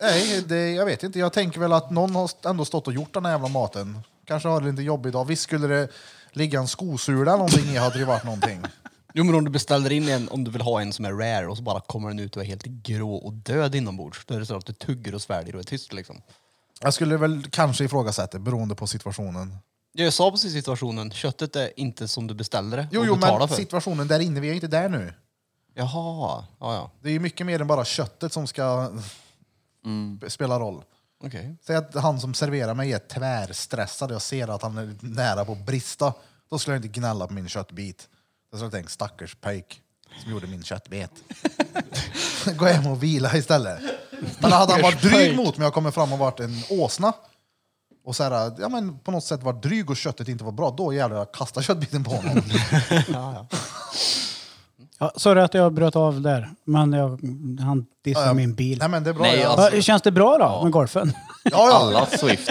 Nej, 0.01 0.41
det, 0.41 0.71
jag 0.71 0.85
vet 0.85 1.03
inte. 1.03 1.19
Jag 1.19 1.33
tänker 1.33 1.59
väl 1.59 1.73
att 1.73 1.91
någon 1.91 2.15
har 2.15 2.29
ändå 2.45 2.65
stått 2.65 2.87
och 2.87 2.93
gjort 2.93 3.13
den 3.13 3.25
här 3.25 3.31
jävla 3.31 3.47
maten. 3.47 3.99
Kanske 4.25 4.49
har 4.49 4.61
det 4.61 4.71
lite 4.71 4.83
jobbig 4.83 5.13
dag. 5.13 5.25
Visst 5.25 5.43
skulle 5.43 5.67
det 5.67 5.87
ligga 6.31 6.59
en 6.59 6.67
skosula 6.67 7.21
eller 7.21 7.37
någonting 7.37 7.65
i 7.65 7.77
hade 7.77 7.99
det 7.99 8.05
varit 8.05 8.23
någonting. 8.23 8.61
Jo 9.13 9.23
men 9.23 9.35
om 9.35 9.45
du 9.45 9.51
beställer 9.51 9.91
in 9.91 10.09
en, 10.09 10.29
om 10.29 10.43
du 10.43 10.51
vill 10.51 10.61
ha 10.61 10.81
en 10.81 10.93
som 10.93 11.05
är 11.05 11.13
rare 11.13 11.47
och 11.47 11.57
så 11.57 11.63
bara 11.63 11.81
kommer 11.81 12.09
den 12.09 12.19
ut 12.19 12.35
och 12.35 12.43
är 12.43 12.47
helt 12.47 12.65
grå 12.65 13.15
och 13.15 13.33
död 13.33 13.75
inombords. 13.75 14.25
Då 14.25 14.35
är 14.35 14.39
det 14.39 14.45
så 14.45 14.57
att 14.57 14.65
du 14.65 14.73
tuggar 14.73 15.15
och 15.15 15.21
sväljer 15.21 15.55
och 15.55 15.59
är 15.59 15.63
tyst 15.63 15.93
liksom. 15.93 16.21
Jag 16.81 16.93
skulle 16.93 17.17
väl 17.17 17.43
kanske 17.49 17.83
ifrågasätta 17.83 18.39
beroende 18.39 18.75
på 18.75 18.87
situationen. 18.87 19.57
Jag 19.95 20.13
sa 20.13 20.31
precis 20.31 20.53
situationen, 20.53 21.11
köttet 21.11 21.55
är 21.55 21.79
inte 21.79 22.07
som 22.07 22.27
du 22.27 22.33
beställer 22.33 22.77
det 22.77 22.87
Jo, 22.91 22.99
och 22.99 23.07
jo, 23.07 23.15
men 23.15 23.47
för. 23.47 23.55
situationen 23.55 24.07
där 24.07 24.19
inne, 24.19 24.39
vi 24.39 24.49
är 24.49 24.53
inte 24.53 24.67
där 24.67 24.89
nu. 24.89 25.13
Jaha, 25.73 26.45
ja 26.59 26.73
ja. 26.75 26.91
Det 27.01 27.09
är 27.09 27.13
ju 27.13 27.19
mycket 27.19 27.45
mer 27.45 27.61
än 27.61 27.67
bara 27.67 27.85
köttet 27.85 28.33
som 28.33 28.47
ska 28.47 28.91
spela 30.27 30.59
roll. 30.59 30.83
Okej. 31.23 31.55
Säg 31.61 31.75
att 31.75 31.95
han 31.95 32.19
som 32.19 32.33
serverar 32.33 32.73
mig 32.73 32.93
är 32.93 32.99
tvärstressad 32.99 34.11
och 34.11 34.15
jag 34.15 34.21
ser 34.21 34.47
att 34.47 34.61
han 34.61 34.77
är 34.77 34.95
nära 34.99 35.45
på 35.45 35.51
att 35.51 35.65
brista. 35.65 36.13
Då 36.49 36.59
skulle 36.59 36.75
jag 36.75 36.85
inte 36.85 36.99
gnälla 36.99 37.27
på 37.27 37.33
min 37.33 37.49
köttbit. 37.49 38.09
Jag 38.51 38.59
skulle 38.59 38.71
tänka 38.71 38.89
stackars 38.89 39.35
pöjk 39.35 39.81
som 40.23 40.31
gjorde 40.31 40.47
min 40.47 40.63
köttbit. 40.63 41.23
Gå 42.57 42.65
hem 42.65 42.87
och 42.87 43.03
vila 43.03 43.37
istället. 43.37 43.79
Men 44.39 44.51
hade 44.51 44.73
han 44.73 44.81
varit 44.81 45.01
dryg 45.01 45.35
mot 45.35 45.57
mig 45.57 45.67
och 45.67 45.73
kommit 45.73 45.93
fram 45.93 46.13
och 46.13 46.19
varit 46.19 46.39
en 46.39 46.63
åsna 46.69 47.13
och 48.05 48.15
så 48.15 48.23
här, 48.23 48.51
ja, 48.59 48.69
men 48.69 48.99
på 48.99 49.11
något 49.11 49.23
sätt 49.23 49.43
varit 49.43 49.63
dryg 49.63 49.89
och 49.89 49.97
köttet 49.97 50.27
inte 50.27 50.43
var 50.43 50.51
bra, 50.51 50.73
då 50.77 50.93
jävlar 50.93 51.17
jag 51.17 51.31
kastar 51.31 51.61
köttbiten 51.61 52.03
på 52.03 52.11
honom. 52.11 52.41
Ja, 54.99 55.11
sorry 55.15 55.41
att 55.41 55.53
jag 55.53 55.73
bröt 55.73 55.95
av 55.95 56.21
där, 56.21 56.49
men 56.65 56.93
jag, 56.93 57.09
han 57.59 57.85
dissade 58.03 58.25
Ja, 58.27 58.33
min 58.33 58.53
bil. 58.55 58.77
Nej 58.79 58.87
men 58.89 59.03
det 59.03 59.09
är 59.09 59.13
bra. 59.13 59.23
Nej, 59.23 59.39
jag, 59.39 59.51
alltså- 59.51 59.75
Ja, 59.75 59.81
Känns 59.81 60.01
det 60.01 60.11
bra 60.11 60.37
då 60.37 60.63
med 60.63 60.71
golfen? 60.71 61.13
ja, 61.43 61.51
ja. 61.51 61.73
Alla 61.73 62.05
Swift. 62.05 62.49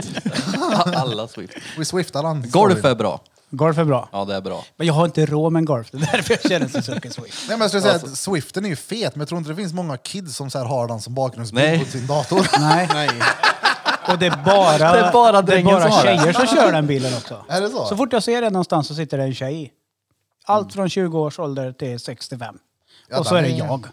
Alla 0.97 1.29
Swift. 1.29 1.53
Vi 1.79 1.85
swiftar 1.85 2.23
han. 2.25 2.51
Golf 2.51 2.85
är 2.85 2.95
bra. 2.95 3.21
Golf 3.51 3.79
är 3.79 3.85
bra. 3.85 4.09
Ja, 4.13 4.25
det 4.25 4.35
är 4.35 4.41
bra. 4.41 4.65
Men 4.77 4.87
jag 4.87 4.95
har 4.95 5.05
inte 5.05 5.27
råd 5.27 5.53
med 5.53 5.61
en 5.61 5.65
golf, 5.65 5.89
det 5.91 5.97
är 5.99 6.13
därför 6.13 6.39
jag 6.43 6.51
känner 6.51 6.69
Suzuki 6.69 7.11
Swift. 7.11 7.39
Nej, 7.49 7.59
men 7.59 7.61
jag 7.61 7.71
skulle 7.71 7.83
säga 7.83 7.95
att 7.95 8.19
Swiften 8.19 8.65
är 8.65 8.69
ju 8.69 8.77
fet, 8.77 9.15
men 9.15 9.21
jag 9.21 9.29
tror 9.29 9.39
inte 9.39 9.51
det 9.51 9.57
finns 9.57 9.73
många 9.73 9.97
kids 9.97 10.37
som 10.37 10.51
så 10.51 10.59
här 10.59 10.65
har 10.67 10.89
den 10.89 11.01
som 11.01 11.15
bakgrundsbild 11.15 11.65
Nej. 11.67 11.85
på 11.85 11.91
sin 11.91 12.07
dator. 12.07 12.47
Nej. 12.61 12.89
Och 14.09 14.19
det 14.19 14.27
är 14.27 14.45
bara, 14.45 14.79
Det 14.79 14.85
är 14.85 15.13
bara 15.13 15.43
det 15.43 15.59
är 15.59 15.65
bara 15.65 15.91
tjejer 16.03 16.33
som 16.33 16.47
kör 16.47 16.73
den 16.73 16.87
bilen 16.87 17.15
också. 17.15 17.45
Är 17.49 17.61
det 17.61 17.69
så? 17.69 17.85
Så 17.87 17.97
fort 17.97 18.13
jag 18.13 18.23
ser 18.23 18.43
det 18.43 18.51
någonstans 18.51 18.89
så 18.89 18.95
sitter 18.95 19.19
det 19.19 19.25
en 19.25 19.35
tjej 19.35 19.63
i. 19.63 19.71
Allt 20.45 20.73
från 20.73 20.89
20 20.89 21.19
års 21.19 21.39
ålder 21.39 21.73
till 21.73 22.01
65. 22.01 22.59
Ja, 23.09 23.19
och 23.19 23.27
så 23.27 23.35
är 23.35 23.43
det 23.43 23.49
är- 23.49 23.59
jag. 23.59 23.87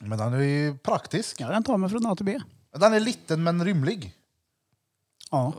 Men 0.00 0.18
den 0.18 0.34
är 0.34 0.38
ju 0.38 0.78
praktisk. 0.78 1.40
Ja, 1.40 1.48
den 1.48 1.62
tar 1.62 1.76
mig 1.76 1.90
från 1.90 2.06
A 2.06 2.16
till 2.16 2.26
B. 2.26 2.40
Den 2.76 2.92
är 2.92 3.00
liten 3.00 3.42
men 3.42 3.64
rymlig. 3.64 4.12
Ja, 5.30 5.52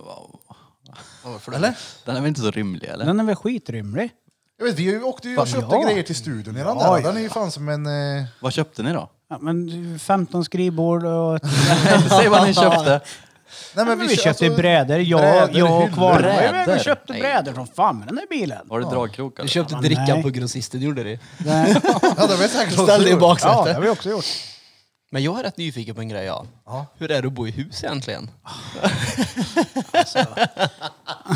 Eller? 1.53 1.77
Den 2.05 2.15
är 2.15 2.19
väl 2.21 2.27
inte 2.27 2.41
så 2.41 2.51
rymlig 2.51 2.87
eller? 2.87 3.05
den 3.05 3.19
är 3.19 3.23
väl 3.23 3.35
skitrymlig. 3.35 4.11
Jag 4.57 4.65
vet, 4.65 4.79
vi 4.79 4.99
åkte 4.99 5.29
ju 5.29 5.37
och 5.37 5.47
köpte 5.47 5.75
ja. 5.75 5.83
grejer 5.83 6.03
till 6.03 6.15
studion 6.15 6.57
i 6.57 6.59
den 6.63 6.77
Ja, 6.77 6.95
där. 6.95 7.03
Den 7.03 7.17
är 7.17 7.21
ju 7.21 7.29
fan 7.29 7.51
som 7.51 7.69
en... 7.69 7.85
Eh... 8.17 8.25
Vad 8.41 8.53
köpte 8.53 8.83
ni 8.83 8.93
då? 8.93 9.09
Ja, 9.29 9.37
men 9.41 9.99
15 9.99 10.45
skrivbord 10.45 11.03
och... 11.05 11.39
Säg 12.09 12.29
vad 12.29 12.47
ni 12.47 12.53
köpte. 12.53 13.01
Nej, 13.75 13.85
Men 13.85 13.99
vi 13.99 14.07
kö- 14.07 14.15
köpte 14.23 14.45
alltså, 14.45 14.61
brädor, 14.61 14.97
jag, 14.99 15.19
brädor, 15.21 15.57
jag 15.59 15.83
och. 15.83 15.93
Kvarnberg. 15.93 16.75
Vi 16.77 16.83
köpte 16.83 17.13
brädor 17.13 17.53
som 17.53 17.67
fan 17.67 17.97
med 17.99 18.07
den 18.07 18.15
där 18.15 18.25
bilen. 18.29 18.59
Var 18.65 18.79
det 18.79 18.85
dragkrokar? 18.85 19.43
Du 19.43 19.49
köpte 19.49 19.73
Ja, 19.73 19.81
dricka 19.81 20.01
nej. 20.07 20.23
på 20.23 20.29
grossisten, 20.29 20.81
gjorde 20.81 21.03
det? 21.03 21.19
Nej. 21.37 21.75
Ja, 22.01 22.27
det 22.27 22.35
var 22.35 22.47
säkert 22.47 22.73
Ställde 22.73 23.07
i 23.09 23.11
gjort. 23.11 23.21
Ja, 23.21 23.27
baksätet. 23.27 23.65
det 23.65 23.73
har 23.73 23.81
vi 23.81 23.89
också 23.89 24.09
gjort. 24.09 24.25
Men 25.11 25.23
jag 25.23 25.39
är 25.39 25.43
rätt 25.43 25.57
nyfiken 25.57 25.95
på 25.95 26.01
en 26.01 26.09
grej 26.09 26.25
ja. 26.25 26.45
Ja. 26.65 26.85
Hur 26.97 27.11
är 27.11 27.21
det 27.21 27.27
att 27.27 27.33
bo 27.33 27.47
i 27.47 27.51
hus 27.51 27.83
egentligen? 27.83 28.29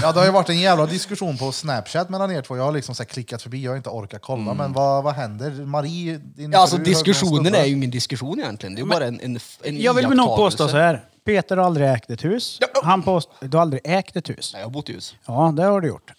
Ja, 0.02 0.12
det 0.12 0.19
har 0.19 0.25
ju 0.25 0.32
varit 0.32 0.49
en 0.49 0.60
jävla 0.60 0.86
diskussion 0.86 1.38
på 1.38 1.52
Snapchat 1.52 2.10
mellan 2.10 2.32
er 2.32 2.41
två. 2.41 2.58
Jag 2.58 2.63
har 2.63 2.71
liksom 2.71 2.95
så 2.95 3.04
här 3.04 3.08
klickat 3.08 3.41
förbi, 3.41 3.63
jag 3.63 3.71
har 3.71 3.78
inte 3.78 3.89
orkat 3.89 4.21
kolla. 4.21 4.54
Men 4.54 4.73
vad, 4.73 5.04
vad 5.04 5.13
händer? 5.15 5.52
Marie, 5.52 6.17
din 6.17 6.52
Ja, 6.52 6.60
alltså 6.60 6.78
diskussionen 6.78 7.56
är 7.56 7.65
ju 7.65 7.73
ingen 7.75 7.91
diskussion 7.91 8.39
egentligen. 8.39 8.75
Det 8.75 8.80
är 8.82 8.84
ju 8.84 8.89
bara 8.89 9.06
en, 9.06 9.19
en, 9.19 9.39
en 9.63 9.82
Jag 9.82 9.93
vill 9.93 10.08
nog 10.10 10.36
påstå 10.36 10.67
så 10.67 10.78
här. 10.78 11.04
Peter 11.30 11.58
har 11.58 11.65
aldrig 11.65 11.88
ägt 11.89 12.10
ett 12.10 12.26
hus. 12.26 12.60
Han 12.84 13.02
påstår... 13.04 13.48
Du 13.48 13.58
har 13.58 13.62
aldrig 13.62 13.82
ägt 13.84 14.15
ett 14.15 14.30
hus? 14.30 14.50
Nej, 14.54 14.62
jag 14.62 14.68
har 14.68 14.72
bott 14.72 14.89
i 14.89 14.94
hus. 14.94 15.15
Ja, 15.26 15.54
det 15.56 15.63
har 15.63 15.82
du 15.82 15.88
gjort. 15.88 16.12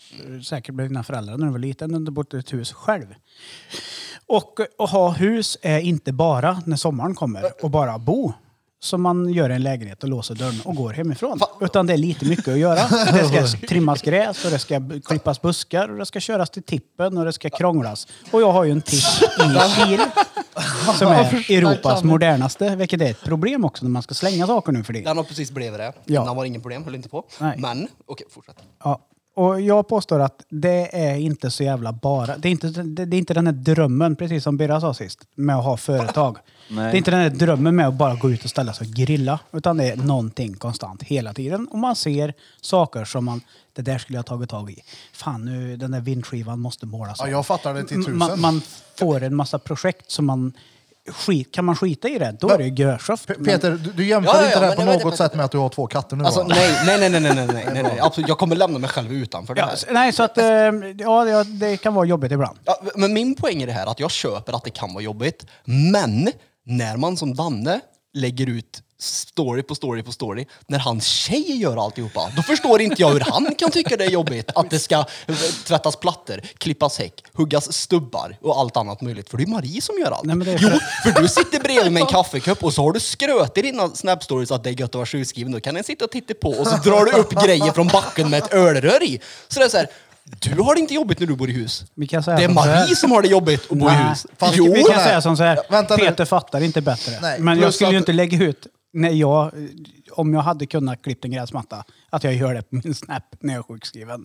Säkert 0.47 0.75
med 0.75 0.89
dina 0.89 1.03
föräldrar 1.03 1.37
när 1.37 1.47
du 1.47 1.53
var 1.53 1.59
liten, 1.59 1.91
när 1.91 2.01
du 2.01 2.11
bodde 2.11 2.37
i 2.37 2.41
ett 2.41 2.53
hus 2.53 2.73
själv. 2.73 3.07
Och 4.27 4.59
att 4.79 4.91
ha 4.91 5.11
hus 5.11 5.59
är 5.63 5.79
inte 5.79 6.13
bara 6.13 6.63
när 6.67 6.77
sommaren 6.77 7.15
kommer 7.15 7.65
och 7.65 7.71
bara 7.71 7.99
bo. 7.99 8.33
Som 8.83 9.03
man 9.03 9.29
gör 9.33 9.51
i 9.51 9.55
en 9.55 9.63
lägenhet 9.63 10.03
och 10.03 10.09
låser 10.09 10.35
dörren 10.35 10.61
och 10.65 10.75
går 10.77 10.93
hemifrån. 10.93 11.41
Utan 11.61 11.87
det 11.87 11.93
är 11.93 11.97
lite 11.97 12.25
mycket 12.25 12.49
att 12.49 12.59
göra. 12.59 12.89
Det 13.13 13.47
ska 13.49 13.67
trimmas 13.69 14.03
gräs 14.03 14.45
och 14.45 14.51
det 14.51 14.59
ska 14.59 14.81
b- 14.81 15.01
klippas 15.05 15.43
buskar 15.43 15.89
och 15.89 15.99
det 15.99 16.07
ska 16.07 16.21
köras 16.21 16.51
till 16.51 16.63
tippen 16.63 17.19
och 17.19 17.25
det 17.25 17.33
ska 17.33 17.51
krånglas. 17.51 18.07
Och 18.31 18.41
jag 18.43 18.53
har 18.53 18.65
ju 18.65 18.71
en 18.71 18.83
tipp 18.83 19.03
i 19.41 19.85
Kil 19.87 20.01
som 20.99 21.13
är 21.13 21.51
Europas 21.51 22.05
modernaste, 22.05 22.77
vilket 22.77 23.01
är 23.01 23.11
ett 23.11 23.25
problem 23.25 23.65
också 23.65 23.85
när 23.85 23.91
man 23.91 24.03
ska 24.03 24.15
slänga 24.15 24.47
saker 24.47 24.73
nu 24.73 24.85
för 24.85 24.93
det. 24.93 25.01
Den 25.01 25.17
har 25.17 25.25
precis 25.25 25.51
blivit 25.51 25.79
det. 25.79 25.93
Ja. 26.05 26.23
Innan 26.23 26.37
var 26.37 26.45
det 26.45 26.49
ingen 26.49 26.61
problem, 26.61 26.85
höll 26.85 26.95
inte 26.95 27.09
på. 27.09 27.25
Nej. 27.39 27.59
Men, 27.59 27.89
okej, 28.07 28.27
fortsätt. 28.31 28.57
Ja. 28.85 29.01
Och 29.41 29.61
jag 29.61 29.89
påstår 29.89 30.21
att 30.21 30.45
det 30.49 30.97
är 31.11 31.17
inte 31.17 31.51
så 31.51 31.63
jävla 31.63 31.93
bara. 31.93 32.37
Det 32.39 32.49
är 32.49 32.51
inte, 32.51 32.69
det, 32.69 33.05
det 33.05 33.17
är 33.17 33.19
inte 33.19 33.35
den 33.35 33.47
här 33.47 33.53
drömmen, 33.55 34.17
precis 34.17 34.45
som 34.45 34.57
Birra 34.57 34.81
sa 34.81 34.95
sist, 34.95 35.19
med 35.35 35.57
att 35.57 35.65
ha 35.65 35.77
företag. 35.77 36.37
Det 36.69 36.81
är 36.81 36.95
inte 36.95 37.11
den 37.11 37.21
här 37.21 37.31
drömmen 37.31 37.77
med 37.77 37.89
att 37.89 37.95
bara 37.95 38.15
gå 38.15 38.31
ut 38.31 38.45
och 38.45 38.51
ställa 38.51 38.73
sig 38.73 38.87
och 38.89 38.95
grilla. 38.95 39.39
Utan 39.53 39.77
det 39.77 39.85
är 39.91 39.97
någonting 39.97 40.55
konstant 40.55 41.03
hela 41.03 41.35
tiden. 41.35 41.69
Och 41.69 41.79
man 41.79 41.97
ser 41.97 42.35
saker 42.61 43.05
som 43.05 43.25
man, 43.25 43.41
det 43.73 43.83
där 43.83 43.99
skulle 43.99 44.19
jag 44.19 44.27
tagit 44.27 44.51
tag 44.51 44.71
i. 44.71 44.83
Fan, 45.13 45.45
nu, 45.45 45.77
den 45.77 45.91
där 45.91 46.01
vindskivan 46.01 46.61
måste 46.61 46.87
målas 46.87 47.17
Ja, 47.19 47.25
om. 47.25 47.31
jag 47.31 47.47
fattar 47.47 47.75
det 47.75 47.85
till 47.85 47.97
tusen. 47.97 48.19
man, 48.19 48.41
man 48.41 48.63
får 48.99 49.23
en 49.23 49.35
massa 49.35 49.59
projekt 49.59 50.11
som 50.11 50.27
man... 50.27 50.53
Skit, 51.13 51.55
kan 51.55 51.65
man 51.65 51.77
skita 51.77 52.09
i 52.09 52.19
det, 52.19 52.37
då 52.41 52.49
är 52.49 52.59
det 52.59 52.65
ju 52.65 52.75
görsoft. 52.85 53.29
Pe- 53.29 53.45
Peter, 53.45 53.71
du, 53.71 53.93
du 53.93 54.07
jämför 54.07 54.33
Ja, 54.35 54.41
ja, 54.41 54.47
inte 54.47 54.55
ja, 54.57 54.61
det 54.61 54.67
här 54.67 54.77
men 54.77 54.77
på 54.77 54.81
det 54.93 54.97
var 54.99 55.05
något 55.05 55.13
det- 55.13 55.17
sätt 55.17 55.35
med 55.35 55.45
att 55.45 55.51
du 55.53 55.59
har 55.59 55.69
två 55.69 55.87
katter 55.87 56.17
nu 56.17 56.25
Alltså 56.25 56.41
va? 56.41 56.47
nej, 56.49 56.71
nej, 56.87 57.11
nej, 57.11 57.21
nej, 57.21 57.21
nej, 57.21 57.35
nej, 57.35 57.47
nej, 57.55 57.65
nej, 57.75 57.83
nej. 57.83 58.01
Absolut, 58.01 58.29
jag 58.29 58.39
kommer 58.39 58.57
lämna 58.57 58.79
mig 58.79 58.91
själv 58.91 59.13
utanför 59.13 59.55
det 59.55 59.61
Ja, 59.61 59.67
här. 59.67 59.75
s- 59.75 59.87
nej, 59.91 60.13
så 60.13 60.23
att... 60.23 60.39
eh, 60.39 60.45
Ja, 60.99 61.27
ja, 61.29 61.45
det 61.45 61.77
kan 61.77 61.95
vara 61.95 62.07
jobbigt 62.07 62.33
ibland. 62.33 62.59
Ja, 62.65 62.77
men 62.97 63.13
min 63.13 63.35
poäng 63.35 63.63
är 63.63 63.67
det 63.67 63.73
här 63.73 63.87
att 63.87 64.01
jag 64.01 64.11
köper 64.11 64.53
att 64.53 64.65
det 64.65 64.71
kan 64.71 64.93
vara 64.95 65.05
jobbigt. 65.05 65.47
Men 65.65 66.31
när 66.67 66.97
man 66.97 67.17
som 67.17 67.35
Danne 67.35 67.81
lägger 68.15 68.47
ut 68.49 68.83
story 69.03 69.63
på 69.63 69.75
story 69.75 70.03
på 70.03 70.13
story, 70.13 70.47
när 70.67 70.79
hans 70.79 71.07
tjej 71.07 71.57
gör 71.57 71.85
alltihopa, 71.85 72.31
då 72.37 72.43
förstår 72.43 72.81
inte 72.81 73.03
jag 73.03 73.11
hur 73.11 73.21
han 73.21 73.55
kan 73.55 73.71
tycka 73.71 73.97
det 73.97 74.05
är 74.05 74.11
jobbigt 74.11 74.51
att 74.55 74.71
det 74.71 74.79
ska 74.79 74.95
eh, 75.27 75.35
tvättas 75.67 75.97
plattor, 75.97 76.41
klippas 76.59 76.99
häck, 76.99 77.25
huggas 77.33 77.73
stubbar 77.73 78.37
och 78.43 78.59
allt 78.59 78.77
annat 78.77 79.01
möjligt. 79.01 79.31
För 79.31 79.37
det 79.39 79.45
är 79.45 79.47
Marie 79.49 79.81
som 79.83 79.99
gör 79.99 80.11
allt. 80.11 80.25
Nej, 80.25 80.37
men 80.37 80.47
det 80.47 80.53
är 80.53 80.59
Jo, 80.63 80.69
för- 80.69 81.13
för 81.13 81.23
du 81.23 81.29
sitter 81.29 81.61
bredvid 81.61 81.93
med 81.93 82.01
en 82.01 82.07
kaffekopp 82.13 82.65
och 82.65 82.75
så 82.75 82.83
har 82.83 82.93
du 82.93 83.01
skröt 83.01 83.59
i 83.59 83.63
dina 83.63 83.87
snap-stories 83.89 84.55
att 84.55 84.65
det 84.65 84.71
är 84.71 84.81
gött 84.81 84.91
att 84.91 84.95
vara 84.95 85.07
sjukskriven. 85.07 85.53
Då 85.53 85.61
kan 85.61 85.77
en 85.77 85.85
sitta 85.85 86.05
och 86.05 86.11
titta 86.11 86.35
på 86.35 86.51
och 86.51 86.67
så 86.67 86.77
drar 86.77 87.05
du 87.05 87.13
upp 87.13 87.31
grejer 87.45 87.73
från 87.73 87.87
backen 87.89 88.31
med 88.31 88.43
ett 88.43 88.53
ölrör 88.53 89.03
i. 89.03 89.21
Så 89.49 89.59
det 89.61 89.65
är 89.65 89.69
så 89.69 89.77
här, 89.77 89.87
du 90.25 90.61
har 90.63 90.75
det 90.75 90.81
inte 90.81 90.95
jobbigt 90.95 91.21
när 91.21 91.27
du 91.27 91.35
bor 91.37 91.51
i 91.51 91.53
hus. 91.53 91.85
Vi 91.95 92.07
kan 92.07 92.23
säga 92.23 92.37
Det 92.37 92.45
är. 92.45 92.49
Marie 92.49 92.97
som 92.97 93.11
har 93.11 93.23
det 93.23 93.29
jobbigt 93.29 93.63
att 93.71 93.79
bo 93.79 93.87
i 93.91 93.93
hus. 93.93 94.27
Fan, 94.39 94.51
jo, 94.55 94.73
vi 94.75 94.83
kan 94.83 94.97
nej. 94.97 95.05
säga 95.07 95.23
som 95.23 95.37
så 95.37 95.43
här, 95.43 95.57
Ja, 95.57 95.63
vänta 95.69 95.97
nu. 95.97 96.05
Peter 96.05 96.25
fattar 96.25 96.61
inte 96.61 96.81
bättre. 96.81 97.13
Nej, 97.23 97.41
men 97.41 97.59
jag 97.61 97.75
skulle 97.75 97.91
ju 97.91 97.97
att- 97.97 98.01
inte 98.01 98.13
lägga 98.13 98.45
ut, 98.45 98.67
när 98.93 99.11
jag, 99.11 99.53
om 100.13 100.35
jag 100.35 100.41
hade 100.41 100.67
kunnat 100.67 101.03
klippa 101.03 101.27
en 101.29 101.33
gräsmatta, 101.33 101.85
att 102.11 102.25
jag 102.25 102.35
gör 102.35 102.55
det 102.55 102.63
på 102.63 102.69
min 102.85 102.95
Snap 102.95 103.23
när 103.41 103.55
jag 103.55 103.59
är 103.59 103.63
sjukskriven. 103.63 104.25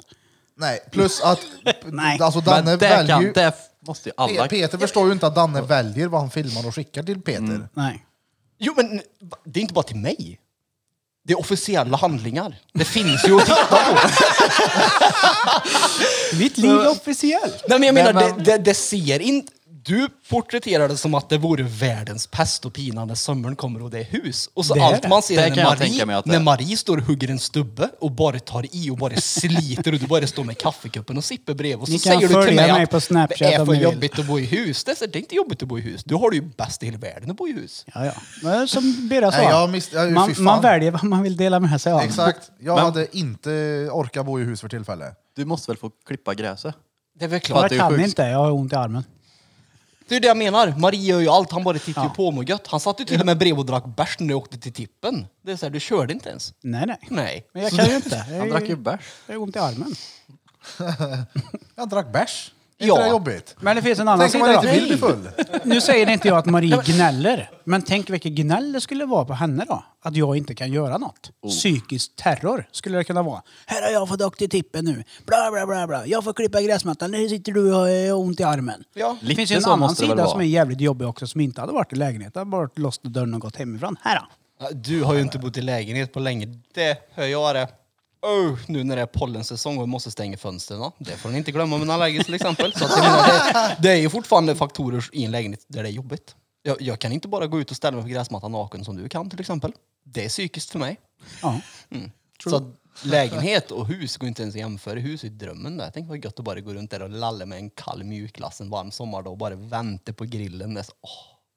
Nej, 0.58 0.80
plus 0.92 1.22
att 1.22 1.40
Nej. 1.86 2.20
alltså 2.22 2.40
Danne 2.42 2.64
Men 2.66 2.80
det, 2.80 2.88
väljer 2.90 3.16
kan, 3.16 3.22
ju... 3.24 3.34
det 3.34 3.54
måste 3.88 4.10
ju 4.10 4.14
alla... 4.18 4.46
Pe- 4.46 4.50
Peter 4.50 4.78
förstår 4.78 5.08
ju 5.08 5.14
inte 5.14 5.28
att 5.28 5.36
Danne 5.36 5.62
väljer 5.62 6.08
vad 6.08 6.22
han 6.22 6.30
filmar 6.32 6.68
och 6.68 6.76
skickar 6.76 7.04
till 7.04 7.22
Peter. 7.22 7.40
Mm. 7.40 7.68
Nej. 7.74 8.06
jo, 8.60 8.74
men 8.78 9.02
det 9.46 9.60
är 9.60 9.62
inte 9.62 9.74
bara 9.74 9.84
till 9.84 9.96
mig. 9.96 10.40
Det 11.28 11.34
är 11.34 11.40
officiella 11.40 11.98
handlingar. 11.98 12.56
Det 12.74 12.86
finns 12.86 13.28
ju 13.28 13.36
att 13.36 13.46
titta 13.46 13.66
på. 13.66 13.98
Mitt 16.38 16.58
liv 16.58 16.72
är 16.72 16.92
officiellt. 16.92 17.64
Nej, 17.70 17.80
men 17.80 17.86
jag 17.88 17.94
menar, 17.94 18.14
Nej, 18.14 18.30
men- 18.36 18.44
Det, 18.44 18.52
det, 18.52 18.58
det 18.64 18.74
ser 18.74 19.20
inte... 19.20 19.52
Du 19.86 20.08
porträtterar 20.30 20.88
det 20.88 20.98
som 20.98 21.14
att 21.14 21.30
det 21.30 21.38
vore 21.38 21.64
världens 21.64 22.28
pest 22.28 22.66
och 22.66 22.74
pina 22.74 23.06
när 23.06 23.16
sommaren 23.16 23.56
kommer 23.56 23.82
och 23.84 23.90
det 23.90 24.00
är 24.00 24.04
hus. 24.04 24.50
Och 24.54 24.66
så 24.66 24.74
Det 24.74 24.82
allt 24.84 25.02
det. 25.02 25.08
man 25.10 25.22
ser 25.22 25.36
Det 25.50 25.56
när 25.56 25.64
Marie, 25.64 26.06
när 26.26 26.36
är. 26.36 26.40
Marie 26.40 26.78
står 26.78 26.98
och 26.98 27.04
hugger 27.04 27.30
en 27.30 27.40
stubbe 27.40 27.90
och 28.00 28.12
bara 28.12 28.40
tar 28.40 28.66
i 28.76 28.90
och 28.90 28.98
bara 28.98 29.16
sliter 29.16 29.94
och 29.94 30.00
du 30.00 30.08
bara 30.08 30.28
står 30.28 30.44
med 30.44 30.58
kaffekuppen 30.58 31.18
och 31.18 31.24
sippar 31.24 31.54
brev 31.54 31.80
och 31.82 31.88
så 31.88 31.92
Ni 31.94 32.00
kan 32.00 32.14
säger 32.14 32.28
du 32.42 32.46
till 32.48 32.56
mig 32.56 32.72
mig 32.72 32.84
att 32.84 32.90
på 32.90 33.02
Snapchat 33.02 33.38
det 33.40 33.54
är 33.54 33.66
för 33.66 33.74
jobbigt 33.74 34.20
att 34.20 34.28
bo 34.28 34.40
i 34.40 34.46
hus. 34.46 34.84
Det 34.84 34.92
är, 34.92 34.96
så- 34.96 35.06
det 35.06 35.18
är 35.18 35.22
inte 35.22 35.36
jobbigt 35.36 35.62
att 35.64 35.68
bo 35.68 35.78
i 35.78 35.82
hus. 35.82 36.04
Du 36.04 36.16
har 36.16 36.30
det 36.30 36.36
ju 36.36 36.42
bäst 36.58 36.84
i 36.84 36.86
hela 36.86 36.98
världen 36.98 37.32
att 37.32 37.38
bo 37.38 37.48
i 37.48 37.52
hus. 37.54 37.86
Ja, 37.94 38.06
ja. 38.06 38.14
Men 38.44 38.68
som 38.68 39.08
Birra 39.10 39.32
sa, 39.32 39.38
Nej, 39.38 39.48
jag 39.50 39.70
miss- 39.70 39.90
ja, 39.94 40.06
man, 40.10 40.34
man 40.38 40.62
väljer 40.62 40.92
vad 40.92 41.04
man 41.04 41.24
vill 41.24 41.38
dela 41.38 41.60
med 41.60 41.82
sig 41.82 41.94
av. 41.94 42.02
Exakt. 42.02 42.52
Jag 42.60 42.76
Men- 42.76 42.86
hade 42.86 43.18
inte 43.18 43.50
orkat 43.92 44.26
bo 44.26 44.40
i 44.40 44.44
hus 44.44 44.62
för 44.62 44.70
tillfället. 44.70 45.14
Du 45.36 45.46
måste 45.46 45.72
väl 45.72 45.78
få 45.78 45.92
klippa 46.08 46.34
gräset? 46.34 46.76
Det 47.20 47.26
är 47.26 47.30
väl 47.30 47.40
klart. 47.40 47.66
att 47.66 47.72
Jag 47.72 47.80
kan 47.92 48.00
inte, 48.04 48.22
jag 48.24 48.38
har 48.38 48.52
ont 48.52 48.74
i 48.74 48.76
armen. 48.76 49.04
Det 50.08 50.16
är 50.16 50.20
det 50.20 50.28
jag 50.28 50.38
menar. 50.38 50.74
Marie 50.78 51.02
gör 51.02 51.20
ju 51.20 51.28
allt. 51.30 51.52
Han 51.52 51.64
bara 51.64 51.80
tittar 51.80 52.02
ju 52.02 52.08
Ja. 52.08 52.14
på 52.14 52.32
mig 52.32 52.46
gött. 52.50 52.68
Han 52.68 52.80
satt 52.80 53.00
ju 53.02 53.06
till 53.06 53.20
och 53.20 53.26
med 53.26 53.38
bredvid 53.38 53.60
och 53.60 53.66
drack 53.66 53.86
bärs 53.86 54.20
när 54.20 54.30
jag 54.30 54.38
åkte 54.38 54.58
till 54.58 54.74
tippen. 54.74 55.28
Det 55.42 55.52
är 55.52 55.58
så 55.58 55.66
här, 55.66 55.72
du 55.72 55.80
körde 55.80 56.14
inte 56.14 56.30
ens. 56.30 56.54
Nej, 56.62 56.84
nej. 56.88 56.98
Nej. 57.10 57.48
Men 57.54 57.64
jag 57.64 57.72
kan 57.72 57.86
ju 57.90 57.96
inte. 57.96 58.26
Jag, 58.30 58.38
Han 58.40 58.50
drack 58.50 58.70
ju 58.70 58.76
bärs. 58.76 59.02
jag 59.28 59.36
har 59.36 59.42
ont 59.42 59.56
i 59.56 59.60
armen. 59.60 59.96
Jag 61.76 61.90
drack 61.90 62.12
bärs. 62.14 62.52
Är 62.80 62.88
Ja. 62.88 62.94
inte 62.94 63.04
det 63.04 63.10
jobbigt? 63.10 63.56
Men 63.60 63.76
det 63.76 63.82
finns 63.82 64.00
en 64.00 64.08
annan 64.08 64.20
Tänk 64.30 64.44
om 64.44 64.48
sida 64.50 64.54
man 64.56 64.66
då. 64.66 64.70
inte 64.70 64.80
vill 64.80 64.88
bli 64.88 64.98
full. 64.98 65.30
Nu 65.64 65.82
säger 65.82 66.10
inte 66.10 66.28
jag 66.28 66.38
att 66.38 66.46
Marie 66.46 66.82
gnäller. 66.86 67.50
Men 67.64 67.82
tänk 67.82 68.10
vilket 68.10 68.32
gnäll 68.32 68.72
det 68.74 68.82
skulle 68.82 69.06
vara 69.06 69.26
på 69.26 69.34
henne 69.34 69.66
då. 69.68 69.84
Att 70.02 70.16
jag 70.16 70.38
inte 70.38 70.56
kan 70.56 70.72
göra 70.72 70.98
något. 70.98 71.32
Oh. 71.42 71.50
Psykisk 71.50 72.16
terror 72.16 72.68
skulle 72.72 72.98
det 72.98 73.04
kunna 73.04 73.24
vara. 73.24 73.42
Här 73.66 73.82
har 73.82 73.90
jag 73.90 74.08
fått 74.10 74.22
åka 74.22 74.36
till 74.38 74.50
tippen 74.50 74.86
nu. 74.86 75.04
Bla 75.26 75.52
bla 75.52 75.66
bla 75.66 75.88
bla. 75.88 76.06
Jag 76.06 76.24
får 76.24 76.34
klippa 76.34 76.62
gräsmattan. 76.62 77.12
Nu 77.12 77.30
sitter 77.30 77.52
du 77.52 77.74
och 77.74 77.80
har 77.80 78.14
ont 78.14 78.40
i 78.40 78.44
armen. 78.44 78.84
Ja. 78.94 79.18
Det 79.22 79.26
Lite 79.28 79.36
finns 79.36 79.52
ju 79.52 79.56
en 79.56 79.62
så 79.62 79.70
annan 79.70 79.80
måste 79.80 80.04
det 80.04 80.08
väl 80.08 80.16
sida 80.18 80.24
vara. 80.24 80.32
som 80.32 80.42
är 80.42 80.46
jävligt 80.46 80.82
jobbig 80.82 81.08
också 81.08 81.28
som 81.28 81.42
inte 81.42 81.62
hade 81.62 81.74
varit 81.74 81.94
i 81.94 81.96
lägenheten. 81.96 82.50
Bara 82.50 82.70
låst 82.76 83.04
dörren 83.04 83.34
och 83.34 83.42
gått 83.42 83.56
hemifrån. 83.56 83.96
Här 84.02 84.20
då. 84.20 84.26
Du 84.74 85.04
har 85.04 85.14
ju 85.14 85.22
inte 85.22 85.40
bott 85.40 85.58
i 85.58 85.62
lägenhet 85.62 86.14
på 86.14 86.20
länge. 86.20 86.48
Det 86.74 86.98
hör 87.14 87.26
jag 87.26 87.56
det. 87.56 87.68
Oh, 88.26 88.60
nu 88.68 88.84
när 88.84 88.96
det 88.96 89.02
är 89.02 89.06
pollensäsong 89.06 89.78
och 89.78 89.84
vi 89.84 89.88
måste 89.88 90.12
stänga 90.12 90.38
fönstren. 90.38 90.92
Det 90.98 91.12
får 91.12 91.30
ni 91.30 91.38
inte 91.38 91.52
glömma 91.52 91.76
om 91.76 91.82
en 91.82 91.90
allergisk 91.90 92.26
till 92.26 92.34
exempel. 92.34 92.74
Så 92.74 92.86
att 92.86 92.92
jag 92.92 93.04
menar, 93.04 93.28
det, 93.28 93.76
det 93.80 93.92
är 93.92 93.96
ju 93.96 94.10
fortfarande 94.10 94.56
faktorer 94.56 95.10
i 95.12 95.24
en 95.26 95.32
lägenhet 95.32 95.66
där 95.68 95.84
det 95.84 95.90
är 95.90 95.94
jobbigt. 95.94 96.36
Jag, 96.62 96.82
jag 96.82 97.00
kan 97.00 97.12
inte 97.12 97.28
bara 97.28 97.48
gå 97.48 97.60
ut 97.60 97.72
och 97.72 97.78
ställa 97.78 97.96
mig 97.98 98.04
på 98.04 98.10
gräsmattan 98.10 98.52
naken 98.52 98.86
som 98.86 98.96
du 98.96 99.10
kan 99.10 99.30
till 99.30 99.40
exempel. 99.40 99.72
Det 100.04 100.26
är 100.26 100.30
psykiskt 100.30 100.70
för 100.70 100.80
mig. 100.80 101.00
Ja. 101.42 101.62
Så 102.44 102.56
att 102.56 102.64
lägenhet 103.04 103.72
och 103.72 103.88
hus 103.88 104.18
går 104.18 104.28
inte 104.28 104.42
ens 104.42 104.56
att 104.56 104.60
jämföra. 104.60 105.00
Hus 105.00 105.24
är 105.24 105.30
drömmen 105.30 105.78
där. 105.78 105.92
Tänk 105.94 106.10
vad 106.10 106.26
gött 106.26 106.40
att 106.40 106.46
bara 106.46 106.60
gå 106.60 106.74
runt 106.74 106.92
där 106.92 107.02
och 107.02 107.10
lalla 107.10 107.46
med 107.46 107.58
en 107.58 107.70
kall 107.70 108.04
mjukglass 108.04 108.62
en 108.62 108.70
varm 108.70 108.92
sommardag 108.92 109.32
och 109.32 109.38
bara 109.38 109.56
vänta 109.56 110.14
på 110.14 110.26
grillen. 110.26 110.74
Det 110.74 110.80
är, 110.80 110.84
så, 110.84 110.94
åh, 111.02 111.10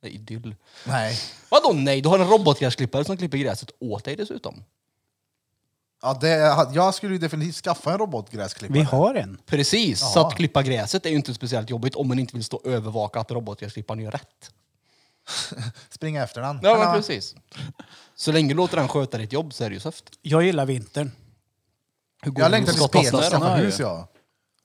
det 0.03 0.09
är 0.09 0.13
idyll. 0.13 0.55
Nej. 0.87 1.19
Vadå 1.49 1.73
nej? 1.73 2.01
Du 2.01 2.09
har 2.09 2.19
en 2.19 2.29
robotgräsklippare 2.29 3.05
som 3.05 3.17
klipper 3.17 3.39
gräset 3.39 3.71
åt 3.81 4.05
dig 4.05 4.17
dessutom. 4.17 4.65
Ja, 6.03 6.19
det, 6.21 6.29
jag 6.75 6.95
skulle 6.95 7.13
ju 7.13 7.19
definitivt 7.19 7.55
skaffa 7.57 7.93
en 7.93 7.99
robotgräsklippare. 7.99 8.79
Vi 8.79 8.85
har 8.85 9.15
en. 9.15 9.39
Precis, 9.47 10.13
så 10.13 10.27
att 10.27 10.37
klippa 10.37 10.63
gräset 10.63 11.07
är 11.07 11.11
ju 11.11 11.17
inte 11.17 11.35
speciellt 11.35 11.71
jobbigt 11.71 11.95
om 11.95 12.09
man 12.09 12.19
inte 12.19 12.35
vill 12.37 12.45
stå 12.45 12.57
och 12.57 12.67
övervaka 12.67 13.21
att 13.21 13.31
robotgräsklipparen 13.31 14.01
gör 14.01 14.11
rätt. 14.11 14.51
Springa 15.91 16.23
efter 16.23 16.41
den. 16.41 16.61
Ja, 16.63 16.79
men 16.79 16.93
precis. 16.95 17.35
Så 18.15 18.33
länge 18.33 18.49
du 18.49 18.55
låter 18.55 18.77
den 18.77 18.89
sköta 18.89 19.19
ditt 19.19 19.33
jobb 19.33 19.55
så 19.55 19.65
är 19.65 19.69
det 19.69 19.75
ju 19.75 19.81
söft. 19.81 20.05
Jag 20.23 20.43
gillar 20.43 20.67
vintern. 20.67 21.11
Hur 22.23 22.31
går 22.31 22.43
Jag 22.43 22.51
det 22.51 22.57
längtar 22.57 22.73
till 22.73 22.83
Peter 22.83 22.99
att 22.99 23.07
skottasnören? 23.07 23.41
skaffa 23.41 23.59
Ja, 23.59 23.65
hus 23.65 23.79
ja. 23.79 24.09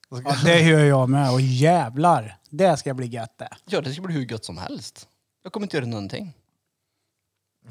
ja. 0.09 0.21
Ja, 0.25 0.35
det 0.43 0.61
gör 0.61 0.79
jag 0.85 1.09
med. 1.09 1.31
Och 1.31 1.41
jävlar. 1.41 2.37
Det 2.49 2.77
ska 2.77 2.93
bli 2.93 3.07
gött 3.07 3.37
det. 3.37 3.49
Ja, 3.65 3.81
det 3.81 3.93
ska 3.93 4.01
bli 4.01 4.15
hur 4.15 4.31
gött 4.31 4.45
som 4.45 4.57
helst. 4.57 5.07
Jag 5.43 5.53
kommer 5.53 5.65
inte 5.65 5.77
göra 5.77 5.87
någonting. 5.87 6.33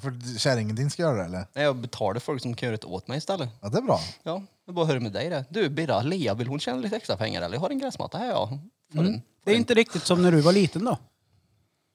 För 0.01 0.39
kärringen 0.39 0.77
din 0.77 0.91
ska 0.91 1.03
göra 1.03 1.17
det 1.17 1.25
eller? 1.25 1.47
Nej, 1.53 1.65
Jag 1.65 1.77
betalar 1.77 2.21
folk 2.21 2.43
som 2.43 2.55
kan 2.55 2.67
göra 2.67 2.77
det 2.77 2.87
åt 2.87 3.09
mig 3.09 3.19
istället. 3.19 3.49
Ja, 3.61 3.69
det 3.69 3.79
är 3.79 3.83
bra. 3.83 4.01
Ja, 4.23 4.43
jag 4.67 4.75
bara 4.75 4.87
hör 4.87 4.99
med 4.99 5.13
dig 5.13 5.31
det. 5.31 5.45
Du 5.51 5.69
Birra, 5.69 6.03
Lea, 6.03 6.35
vill 6.35 6.47
hon 6.47 6.61
tjäna 6.61 6.79
lite 6.81 6.97
extra 6.97 7.17
pengar 7.17 7.43
eller? 7.43 7.55
Jag 7.57 7.61
har 7.61 7.71
en 7.71 7.79
gräsmatta 7.79 8.19
här 8.19 8.27
ja. 8.27 8.49
Får 8.93 8.99
Mm. 9.01 9.13
den. 9.13 9.23
Det 9.45 9.53
är 9.53 9.57
inte 9.57 9.75
riktigt 9.75 10.03
som 10.03 10.23
när 10.23 10.33
du 10.33 10.41
var 10.41 10.53
liten 10.53 10.85
då. 10.85 10.99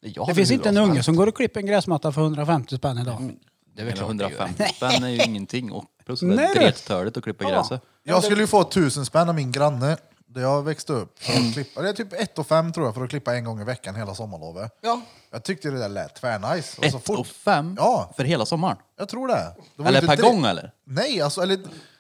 Jag 0.02 0.28
Det 0.28 0.36
finns 0.36 0.52
inte 0.52 0.70
en 0.70 0.76
bra 0.76 0.84
unge 0.84 0.94
helst. 0.94 1.06
som 1.06 1.16
går 1.16 1.28
och 1.28 1.36
klipper 1.36 1.60
en 1.60 1.66
gräsmatta 1.66 2.12
för 2.12 2.22
150 2.22 2.78
spänn 2.78 2.98
idag. 2.98 3.32
Det 3.76 3.82
är 3.82 3.86
väl 3.86 3.94
Eller 3.94 4.06
klart 4.06 4.18
det 4.18 4.24
gör. 4.24 4.30
150 4.42 4.74
spänn 4.76 5.04
är 5.04 5.10
ju 5.10 5.24
ingenting. 5.26 5.72
Och 5.72 5.86
plus 6.06 6.22
Nej, 6.22 6.38
det 6.38 6.54
du. 6.54 6.60
drettörligt 6.60 7.18
att 7.18 7.24
klippa 7.24 7.44
gräset. 7.50 7.82
Jag 8.04 8.24
skulle 8.24 8.42
ju 8.42 8.48
få 8.48 8.64
tusen 8.64 9.06
spänn 9.06 9.30
av 9.30 9.36
min 9.36 9.52
granne 9.52 9.98
där 10.30 10.42
jag 10.42 10.64
växte 10.64 10.94
upp. 10.94 11.20
För 11.24 11.34
att 11.34 11.54
klippa. 11.54 11.82
Det 11.82 11.90
är 11.90 11.94
typ 11.94 12.14
ett 12.14 12.40
och 12.40 12.48
fem 12.48 12.74
tror 12.74 12.86
jag 12.86 12.96
för 12.96 13.04
att 13.04 13.10
klippa 13.10 13.36
en 13.36 13.44
gång 13.46 13.62
i 13.62 13.64
veckan 13.64 13.96
hela 13.96 14.16
sommarlovet. 14.16 14.72
Ja, 14.82 15.02
Jag 15.32 15.44
tyckte 15.44 15.70
det 15.70 15.80
där 15.80 15.90
lät 15.90 16.16
tvärnice. 16.16 16.78
Och 16.82 16.86
så 16.92 16.98
Ett 16.98 17.06
fort, 17.06 17.20
och 17.20 17.28
fem 17.28 17.76
Ja. 17.80 18.14
för 18.18 18.24
hela 18.24 18.46
sommaren? 18.46 18.78
jag 18.98 19.10
tror 19.10 19.28
det. 19.28 19.34
det 19.76 19.82
var 19.84 19.90
Eller 19.90 20.00
inte 20.02 20.08
per 20.08 20.16
direkt- 20.18 20.32
gång 20.34 20.46
eller? 20.46 20.72
Nej, 20.86 21.22
alltså 21.22 21.42
eller... 21.42 21.58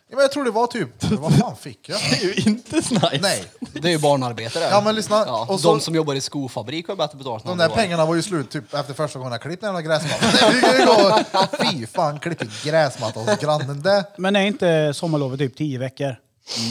Ja, 0.09 0.15
men 0.15 0.21
jag 0.21 0.31
tror 0.31 0.45
det 0.45 0.51
var 0.51 0.67
typ... 0.67 1.03
Vad 1.11 1.35
fan 1.35 1.55
fick 1.55 1.89
jag? 1.89 1.99
Det 2.11 2.15
är 2.23 2.25
ju 2.25 2.33
inte 2.51 2.75
nice. 2.75 3.19
Nej. 3.21 3.43
det 3.73 3.87
är 3.87 3.91
ju 3.91 3.99
barnarbetare. 3.99 4.63
Ja, 4.71 4.81
men 4.81 4.95
lyssna. 4.95 5.23
Ja, 5.27 5.45
Och 5.49 5.59
så- 5.59 5.67
de 5.73 5.79
som 5.81 5.95
jobbar 5.95 6.15
i 6.15 6.21
skofabrik 6.21 6.87
har 6.87 6.95
bättre 6.95 7.17
betalt. 7.17 7.43
än 7.45 7.49
De 7.49 7.57
där 7.57 7.69
pengarna 7.69 8.05
var 8.05 8.15
ju 8.15 8.21
slut 8.21 8.49
typ 8.51 8.73
efter 8.73 8.93
första 8.93 9.19
gången 9.19 9.31
jag 9.31 9.41
klippte 9.41 9.65
den 9.65 9.75
jävla 9.75 9.89
gräsmattan. 9.89 10.51
Ju 10.79 10.85
gå- 10.85 11.47
Fy 11.71 11.87
fan, 11.87 12.19
klippt 12.19 12.63
gräsmatta 12.63 13.19
hos 13.19 13.39
grannen. 13.39 13.81
Det, 13.81 14.05
Men 14.17 14.35
är 14.35 14.41
inte 14.45 14.93
sommarlovet 14.93 15.39
typ 15.39 15.57
10 15.57 15.79
veckor? 15.79 16.15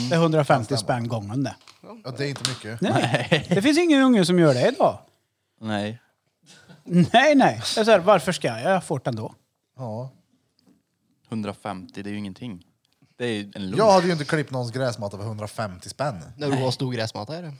Det 0.09 0.15
är 0.15 0.19
150 0.19 0.77
spänn 0.77 1.07
gången 1.07 1.43
det. 1.43 1.55
ja, 2.03 2.11
det 2.17 2.25
är 2.25 2.29
inte 2.29 2.49
mycket. 2.49 2.81
Nej. 2.81 3.45
Det 3.49 3.61
finns 3.61 3.77
ingen 3.77 4.01
unge 4.01 4.25
som 4.25 4.39
gör 4.39 4.53
det 4.53 4.67
idag. 4.67 4.99
Nej. 5.61 5.99
Nej, 6.83 7.35
nej. 7.35 7.61
Jag 7.75 7.85
säger, 7.85 7.99
varför 7.99 8.31
ska 8.31 8.47
jag? 8.47 8.61
Jag 8.61 8.83
får 8.83 9.01
det 9.03 9.09
ändå. 9.09 9.33
Ja. 9.77 10.09
150, 11.29 12.03
det 12.03 12.09
är 12.09 12.11
ju 12.11 12.17
ingenting. 12.17 12.63
Det 13.17 13.25
är 13.25 13.31
ju 13.33 13.51
en 13.55 13.65
lunch. 13.65 13.77
Jag 13.79 13.91
hade 13.91 14.05
ju 14.05 14.11
inte 14.11 14.25
klippt 14.25 14.51
någons 14.51 14.71
gräsmatta 14.71 15.17
för 15.17 15.23
150 15.25 15.89
spänn. 15.89 16.15
När 16.37 16.47
du 16.51 16.57
har 16.57 16.71
stor 16.71 16.91
gräsmatta 16.93 17.37
är 17.37 17.41
det. 17.41 17.53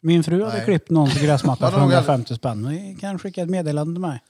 Min 0.00 0.24
fru 0.24 0.44
hade 0.44 0.56
Nej. 0.56 0.64
klippt 0.64 0.90
någons 0.90 1.20
gräsmatta 1.20 1.70
för 1.70 1.80
nog 1.80 1.88
är 1.92 1.96
det. 1.96 1.98
150 1.98 2.34
spänn. 2.34 2.62
Ni 2.62 2.96
kan 3.00 3.18
skicka 3.18 3.42
ett 3.42 3.50
meddelande 3.50 3.94
till 3.94 4.00
mig. 4.00 4.20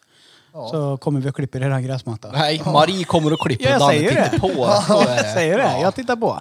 Så 0.53 0.96
kommer 1.00 1.20
vi 1.20 1.30
och 1.30 1.36
klipper 1.36 1.61
er 1.61 1.80
gräsmatta. 1.80 2.32
Nej, 2.32 2.62
Marie 2.66 3.05
kommer 3.05 3.32
och 3.32 3.40
klipper 3.40 3.64
Ja, 3.64 3.70
jag 3.70 3.80
Danne 3.80 3.92
säger 3.92 4.09
tittar 4.09 4.30
det. 4.30 4.38
på. 4.40 4.48
Så 4.86 5.00
är 5.00 5.16
Jag 5.16 5.24
det. 5.24 5.32
säger 5.34 5.59
det. 5.59 5.64
Ja. 5.64 5.80
Jag 5.80 5.94
tittar 5.94 6.16
på. 6.16 6.40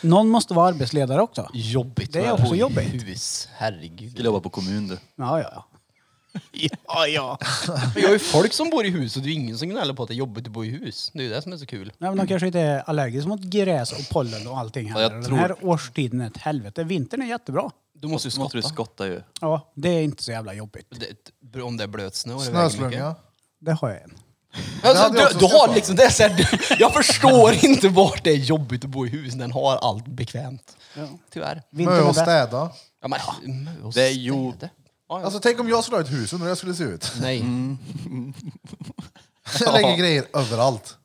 Någon 0.00 0.28
måste 0.28 0.54
vara 0.54 0.68
arbetsledare 0.68 1.22
också. 1.22 1.48
Jobbigt. 1.52 2.12
Det 2.12 2.20
är 2.24 2.32
att 2.32 2.40
också 2.40 2.54
jobbigt. 2.54 2.94
Hus. 3.08 3.48
Herregud. 3.56 4.10
Skulle 4.12 4.24
jobba 4.28 4.40
på 4.40 4.50
kommun 4.50 4.88
du. 4.88 4.98
Ja, 5.16 5.40
ja, 5.40 5.48
ja. 5.54 5.64
Ja, 6.86 7.06
ja. 7.06 7.38
Men 7.94 8.02
jag 8.02 8.08
har 8.08 8.12
ju 8.12 8.18
folk 8.18 8.52
som 8.52 8.70
bor 8.70 8.86
i 8.86 8.90
hus 8.90 9.16
och 9.16 9.22
det 9.22 9.28
är 9.28 9.30
ju 9.30 9.34
ingen 9.40 9.58
som 9.58 9.68
gnäller 9.68 9.94
på 9.94 10.02
att 10.02 10.08
det 10.08 10.14
är 10.14 10.16
jobbigt 10.16 10.46
att 10.46 10.52
bo 10.52 10.64
i 10.64 10.68
hus. 10.70 11.10
Det 11.14 11.18
är 11.20 11.22
ju 11.24 11.28
det 11.28 11.42
som 11.42 11.52
är 11.52 11.56
så 11.56 11.66
kul. 11.66 11.92
Nej, 11.98 12.10
men 12.10 12.16
de 12.18 12.26
kanske 12.26 12.46
inte 12.46 12.60
är 12.60 12.82
allergiska 12.90 13.28
mot 13.28 13.40
gräs 13.40 13.92
och 13.92 14.08
pollen 14.10 14.46
och 14.46 14.58
allting. 14.58 14.88
Ja, 14.88 14.94
Här. 14.94 15.02
jag 15.02 15.12
Den 15.12 15.24
tror- 15.24 15.36
här 15.36 15.56
årstiden 15.60 16.20
är 16.20 16.26
ett 16.26 16.36
helvete. 16.36 16.84
Vintern 16.84 17.22
är 17.22 17.26
jättebra. 17.26 17.70
Du 18.02 18.08
måste 18.08 18.26
ju 18.28 18.30
Så 18.30 18.40
måste 18.40 18.58
du 18.58 18.62
skotta. 18.62 18.74
skotta 18.74 19.06
ju. 19.06 19.22
Ja, 19.40 19.72
det 19.74 19.88
är 19.88 20.02
inte 20.02 20.22
så 20.22 20.30
jävla 20.30 20.54
jobbigt. 20.54 20.86
Det, 21.40 21.62
om 21.62 21.76
det 21.76 21.84
är 21.84 21.88
blötsnö 21.88 22.34
och 22.34 22.40
det 22.44 22.50
väger 22.50 22.62
mycket. 22.64 22.78
Snöslunga. 22.78 23.14
Det 23.60 23.72
har 23.72 23.88
jag 23.88 24.02
en. 24.02 24.18
Alltså, 24.82 25.02
hade 25.02 25.18
jag 25.18 25.26
också 25.26 25.38
du, 25.38 25.46
du 25.46 25.52
har 25.52 25.58
skaffat. 25.60 25.74
liksom, 25.76 25.96
det 25.96 26.04
är 26.04 26.10
så 26.10 26.22
här, 26.22 26.36
du, 26.36 26.74
jag 26.78 26.94
förstår 26.94 27.64
inte 27.64 27.88
vart 27.88 28.24
det 28.24 28.30
är 28.30 28.36
jobbigt 28.36 28.84
att 28.84 28.90
bo 28.90 29.06
i 29.06 29.08
hus 29.08 29.34
när 29.34 29.40
den 29.40 29.52
har 29.52 29.76
allt 29.76 30.06
bekvämt. 30.06 30.76
Ja. 30.96 31.08
Tyvärr. 31.30 31.62
Mö 31.70 32.00
och 32.00 32.06
bäst. 32.06 32.20
städa. 32.20 32.72
Ja, 33.02 33.08
men, 33.08 33.64
mö 33.64 33.70
och 33.82 33.92
Det 33.92 34.02
är 34.08 34.12
jo-. 34.12 34.54
Ja, 34.60 34.68
ja. 35.08 35.24
Alltså 35.24 35.40
tänk 35.40 35.60
om 35.60 35.68
jag 35.68 35.84
skulle 35.84 35.96
ha 35.96 36.04
ett 36.04 36.12
hus, 36.12 36.32
undrar 36.32 36.44
hur 36.44 36.50
jag 36.50 36.58
skulle 36.58 36.74
se 36.74 36.84
ut. 36.84 37.12
Nej. 37.20 37.38
Jag 39.60 39.72
lägger 39.72 39.96
grejer 39.96 40.24
överallt. 40.34 40.96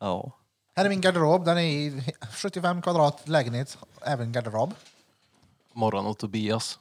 Ja. 0.00 0.32
Här 0.76 0.84
är 0.84 0.88
min 0.88 1.00
garderob, 1.00 1.44
den 1.44 1.58
är 1.58 1.62
i 1.62 2.14
75 2.32 2.82
kvadrat 2.82 3.28
lägenhet, 3.28 3.78
även 4.02 4.32
garderob. 4.32 4.74
Morgon 5.76 6.06
och 6.06 6.18
Tobias. 6.18 6.78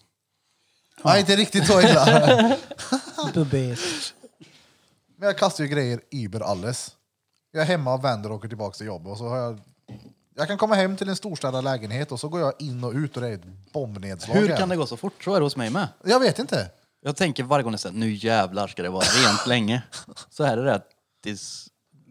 Nej, 1.04 1.20
inte 1.20 1.36
riktigt 1.36 1.68
så 1.68 1.82
illa. 1.82 2.58
Bubbis. 3.34 4.14
Men 5.18 5.28
jag 5.28 5.38
kastar 5.38 5.64
ju 5.64 5.70
grejer 5.70 6.02
über 6.12 6.40
alles. 6.42 6.92
Jag 7.52 7.62
är 7.62 7.66
hemma 7.68 7.94
och 7.94 8.04
vänder 8.04 8.30
och 8.30 8.36
åker 8.36 8.48
tillbaka 8.48 8.78
till 8.78 8.86
jobbet 8.88 9.12
och 9.12 9.18
så 9.18 9.28
har 9.28 9.38
jag... 9.38 9.60
Jag 10.38 10.48
kan 10.48 10.58
komma 10.58 10.76
hem 10.76 10.98
till 10.98 11.10
en 11.10 11.16
storstädad 11.16 11.64
lägenhet 11.64 12.12
och 12.12 12.20
så 12.20 12.30
går 12.30 12.42
jag 12.42 12.54
in 12.62 12.84
och 12.84 12.94
ut 12.94 13.16
och 13.16 13.22
det 13.22 13.30
är 13.30 13.34
ett 13.34 13.72
bombnedslag. 13.74 14.36
Hur 14.36 14.58
kan 14.58 14.70
det 14.70 14.76
gå 14.76 14.86
så 14.86 14.98
fort? 14.98 15.24
Så 15.24 15.34
är 15.36 15.40
det 15.40 15.46
hos 15.46 15.56
mig 15.56 15.70
med. 15.70 15.88
Jag 16.04 16.20
vet 16.20 16.40
inte. 16.40 16.72
Jag 17.02 17.16
tänker 17.16 17.44
varje 17.44 17.64
gång 17.64 17.74
jag 17.74 17.80
säger 17.80 17.96
nu 17.96 18.12
jävlar 18.14 18.68
ska 18.68 18.84
det 18.84 18.90
vara 18.90 19.06
rent 19.06 19.48
länge. 19.48 19.82
Så 20.30 20.44
här 20.44 20.58
är 20.58 20.64
det 20.66 20.82
tills 21.24 21.68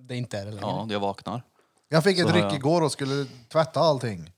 Det 0.09 0.15
är 0.15 0.19
inte 0.19 0.39
är 0.39 0.45
det 0.45 0.51
längre. 0.51 0.67
ja, 0.67 0.87
jag 0.91 1.01
vaknar. 1.01 1.43
Jag 1.89 2.05
fick 2.05 2.19
ett 2.19 2.23
Så 2.27 2.29
har 2.29 2.37
ryck 2.37 2.45
jag. 2.45 2.55
igår 2.55 2.83
och 2.83 2.93
skulle 2.93 3.27
tvätta 3.53 3.81
allting. 3.81 4.31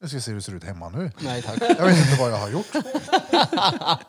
Nu 0.00 0.08
ska 0.08 0.20
se 0.20 0.30
hur 0.30 0.36
det 0.36 0.42
ser 0.42 0.54
ut 0.54 0.64
hemma 0.64 0.88
nu. 0.88 1.12
Nej 1.20 1.42
tack. 1.42 1.62
Jag 1.78 1.86
vet 1.86 1.98
inte 1.98 2.20
vad 2.20 2.30
jag 2.30 2.36
har 2.36 2.50
gjort. 2.50 2.66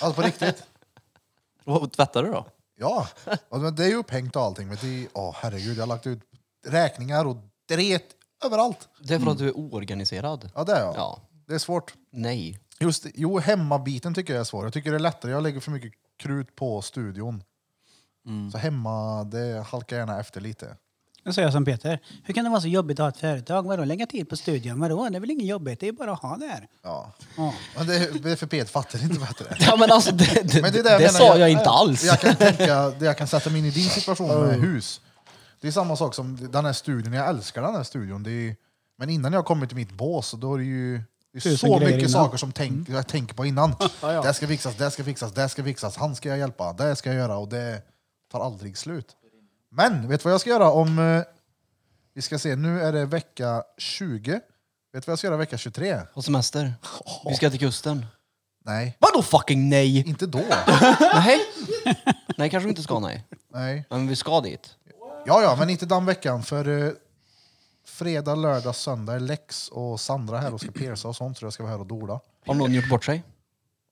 Alltså 0.00 0.22
på 0.22 0.26
riktigt. 0.26 0.64
Vad 1.64 1.92
tvättar 1.92 2.22
du 2.22 2.30
då? 2.30 2.46
Ja, 2.78 3.08
och 3.48 3.60
men 3.60 3.74
det 3.74 3.84
är 3.84 3.88
ju 3.88 3.94
upphängt 3.94 4.36
och 4.36 4.42
allting. 4.42 4.68
Men 4.68 4.76
det 4.80 4.86
är, 5.02 5.08
åh 5.14 5.36
herregud, 5.40 5.76
jag 5.76 5.82
har 5.82 5.86
lagt 5.86 6.06
ut 6.06 6.20
räkningar 6.66 7.24
och 7.24 7.36
dret 7.68 8.04
överallt. 8.44 8.88
Det 9.00 9.14
är 9.14 9.18
för 9.18 9.30
att 9.30 9.38
du 9.38 9.48
är 9.48 9.56
oorganiserad. 9.56 10.50
Ja, 10.54 10.64
det 10.64 10.72
är 10.72 10.80
jag. 10.80 10.94
Ja. 10.96 11.20
Det 11.46 11.54
är 11.54 11.58
svårt. 11.58 11.94
Nej. 12.12 12.58
Just, 12.80 13.06
jo, 13.14 13.38
hemmabiten 13.38 14.14
tycker 14.14 14.32
jag 14.32 14.40
är 14.40 14.44
svår. 14.44 14.64
Jag 14.64 14.72
tycker 14.72 14.90
det 14.90 14.96
är 14.96 15.00
lättare. 15.00 15.32
Jag 15.32 15.42
lägger 15.42 15.60
för 15.60 15.70
mycket 15.70 15.92
krut 16.18 16.56
på 16.56 16.82
studion. 16.82 17.42
Så 18.52 18.58
hemma, 18.58 19.24
det 19.24 19.66
halkar 19.68 19.96
gärna 19.96 20.20
efter 20.20 20.40
lite. 20.40 20.76
Nu 21.26 21.32
säger 21.32 21.46
jag 21.46 21.52
som 21.52 21.64
Peter. 21.64 22.00
Hur 22.24 22.34
kan 22.34 22.44
det 22.44 22.50
vara 22.50 22.60
så 22.60 22.68
jobbigt 22.68 23.00
att 23.00 23.04
ha 23.04 23.08
ett 23.08 23.16
företag? 23.16 23.62
Vadå 23.62 23.84
lägga 23.84 24.06
tid 24.06 24.28
på 24.28 24.36
studion? 24.36 24.80
Vadå? 24.80 25.08
Det 25.08 25.16
är 25.16 25.20
väl 25.20 25.30
inget 25.30 25.46
jobbigt? 25.46 25.80
Det 25.80 25.88
är 25.88 25.92
bara 25.92 26.12
att 26.12 26.22
ha 26.22 26.36
det 26.36 26.46
här. 26.46 26.68
Ja. 26.82 27.12
Ja. 27.36 27.54
Men 27.76 27.86
det, 27.86 28.22
det 28.22 28.30
är 28.30 28.36
för 28.36 28.46
Pet 28.46 28.70
fattar 28.70 29.02
inte 29.02 29.20
bättre. 29.20 29.56
Ja 29.58 29.76
men 29.76 29.90
alltså 29.90 30.12
det, 30.12 30.24
det, 30.24 30.62
Men 30.62 30.72
det, 30.72 30.78
är 30.78 30.82
det, 30.82 30.90
det, 30.90 30.98
menar, 30.98 31.08
sa 31.08 31.38
jag 31.38 31.50
inte 31.50 31.70
alls. 31.70 32.04
Jag 32.04 32.20
kan, 32.20 32.36
tänka, 32.36 32.90
det 32.90 33.04
jag 33.04 33.18
kan 33.18 33.26
sätta 33.26 33.50
mig 33.50 33.58
in 33.58 33.64
i 33.64 33.70
din 33.70 33.88
situation 33.88 34.46
med 34.46 34.60
hus. 34.60 35.00
Det 35.60 35.68
är 35.68 35.72
samma 35.72 35.96
sak 35.96 36.14
som 36.14 36.50
den 36.52 36.64
här 36.64 36.72
studion. 36.72 37.12
Jag 37.12 37.28
älskar 37.28 37.62
den 37.62 37.74
här 37.74 37.82
studion. 37.82 38.22
Det 38.22 38.30
är, 38.30 38.56
men 38.98 39.10
innan 39.10 39.32
jag 39.32 39.44
kommer 39.44 39.66
till 39.66 39.76
mitt 39.76 39.92
bås, 39.92 40.34
då 40.38 40.54
är 40.54 40.58
det 40.58 40.64
ju 40.64 41.00
det 41.32 41.46
är 41.46 41.56
så 41.56 41.78
mycket 41.78 41.98
innan. 41.98 42.10
saker 42.10 42.38
som 42.38 42.52
tänk, 42.52 42.88
jag 42.88 43.06
tänker 43.06 43.34
på 43.34 43.46
innan. 43.46 43.74
ja. 44.00 44.22
Det 44.22 44.34
ska 44.34 44.46
fixas, 44.46 44.76
det 44.76 44.90
ska 44.90 45.04
fixas, 45.04 45.32
det 45.32 45.48
ska 45.48 45.64
fixas. 45.64 45.96
Han 45.96 46.16
ska 46.16 46.28
jag 46.28 46.38
hjälpa, 46.38 46.72
det 46.72 46.96
ska 46.96 47.08
jag 47.08 47.16
göra 47.16 47.36
och 47.36 47.48
det 47.48 47.82
tar 48.32 48.40
aldrig 48.40 48.78
slut. 48.78 49.16
Men 49.76 50.08
vet 50.08 50.20
du 50.20 50.24
vad 50.24 50.32
jag 50.32 50.40
ska 50.40 50.50
göra 50.50 50.70
om... 50.70 50.98
eh, 50.98 51.22
Vi 52.14 52.22
ska 52.22 52.38
se, 52.38 52.56
nu 52.56 52.82
är 52.82 52.92
det 52.92 53.04
vecka 53.04 53.62
20. 53.78 54.32
Vet 54.32 54.42
du 54.92 54.98
vad 55.00 55.12
jag 55.12 55.18
ska 55.18 55.26
göra 55.26 55.36
vecka 55.36 55.58
23? 55.58 56.00
Och 56.14 56.24
semester. 56.24 56.74
Vi 57.28 57.34
ska 57.34 57.50
till 57.50 57.58
kusten. 57.60 58.06
Nej, 58.64 58.96
Vadå 59.00 59.22
fucking 59.22 59.68
nej? 59.68 60.08
inte 60.08 60.26
då. 60.26 60.38
Nej. 61.14 61.38
Nej 62.36 62.50
kanske 62.50 62.64
vi 62.64 62.68
inte 62.70 62.82
ska 62.82 62.98
nej. 63.00 63.24
Nej. 63.52 63.84
Men 63.90 64.08
vi 64.08 64.16
ska 64.16 64.40
dit. 64.40 64.74
Ja, 65.26 65.42
ja, 65.42 65.56
men 65.58 65.70
inte 65.70 65.86
den 65.86 66.06
veckan. 66.06 66.42
För 66.42 66.86
eh, 66.86 66.92
fredag, 67.86 68.34
lördag, 68.34 68.74
söndag 68.74 69.14
är 69.14 69.20
Lex 69.20 69.68
och 69.68 70.00
Sandra 70.00 70.38
här 70.38 70.54
och 70.54 70.60
ska 70.60 70.70
pierca 70.70 71.08
och 71.08 71.16
sånt. 71.16 71.38
Så 71.38 71.44
jag 71.46 71.52
ska 71.52 71.62
vara 71.62 71.72
här 71.72 71.80
och 71.80 71.86
dola. 71.86 72.20
Har 72.46 72.54
någon 72.54 72.74
gjort 72.74 72.88
bort 72.88 73.04
sig? 73.04 73.22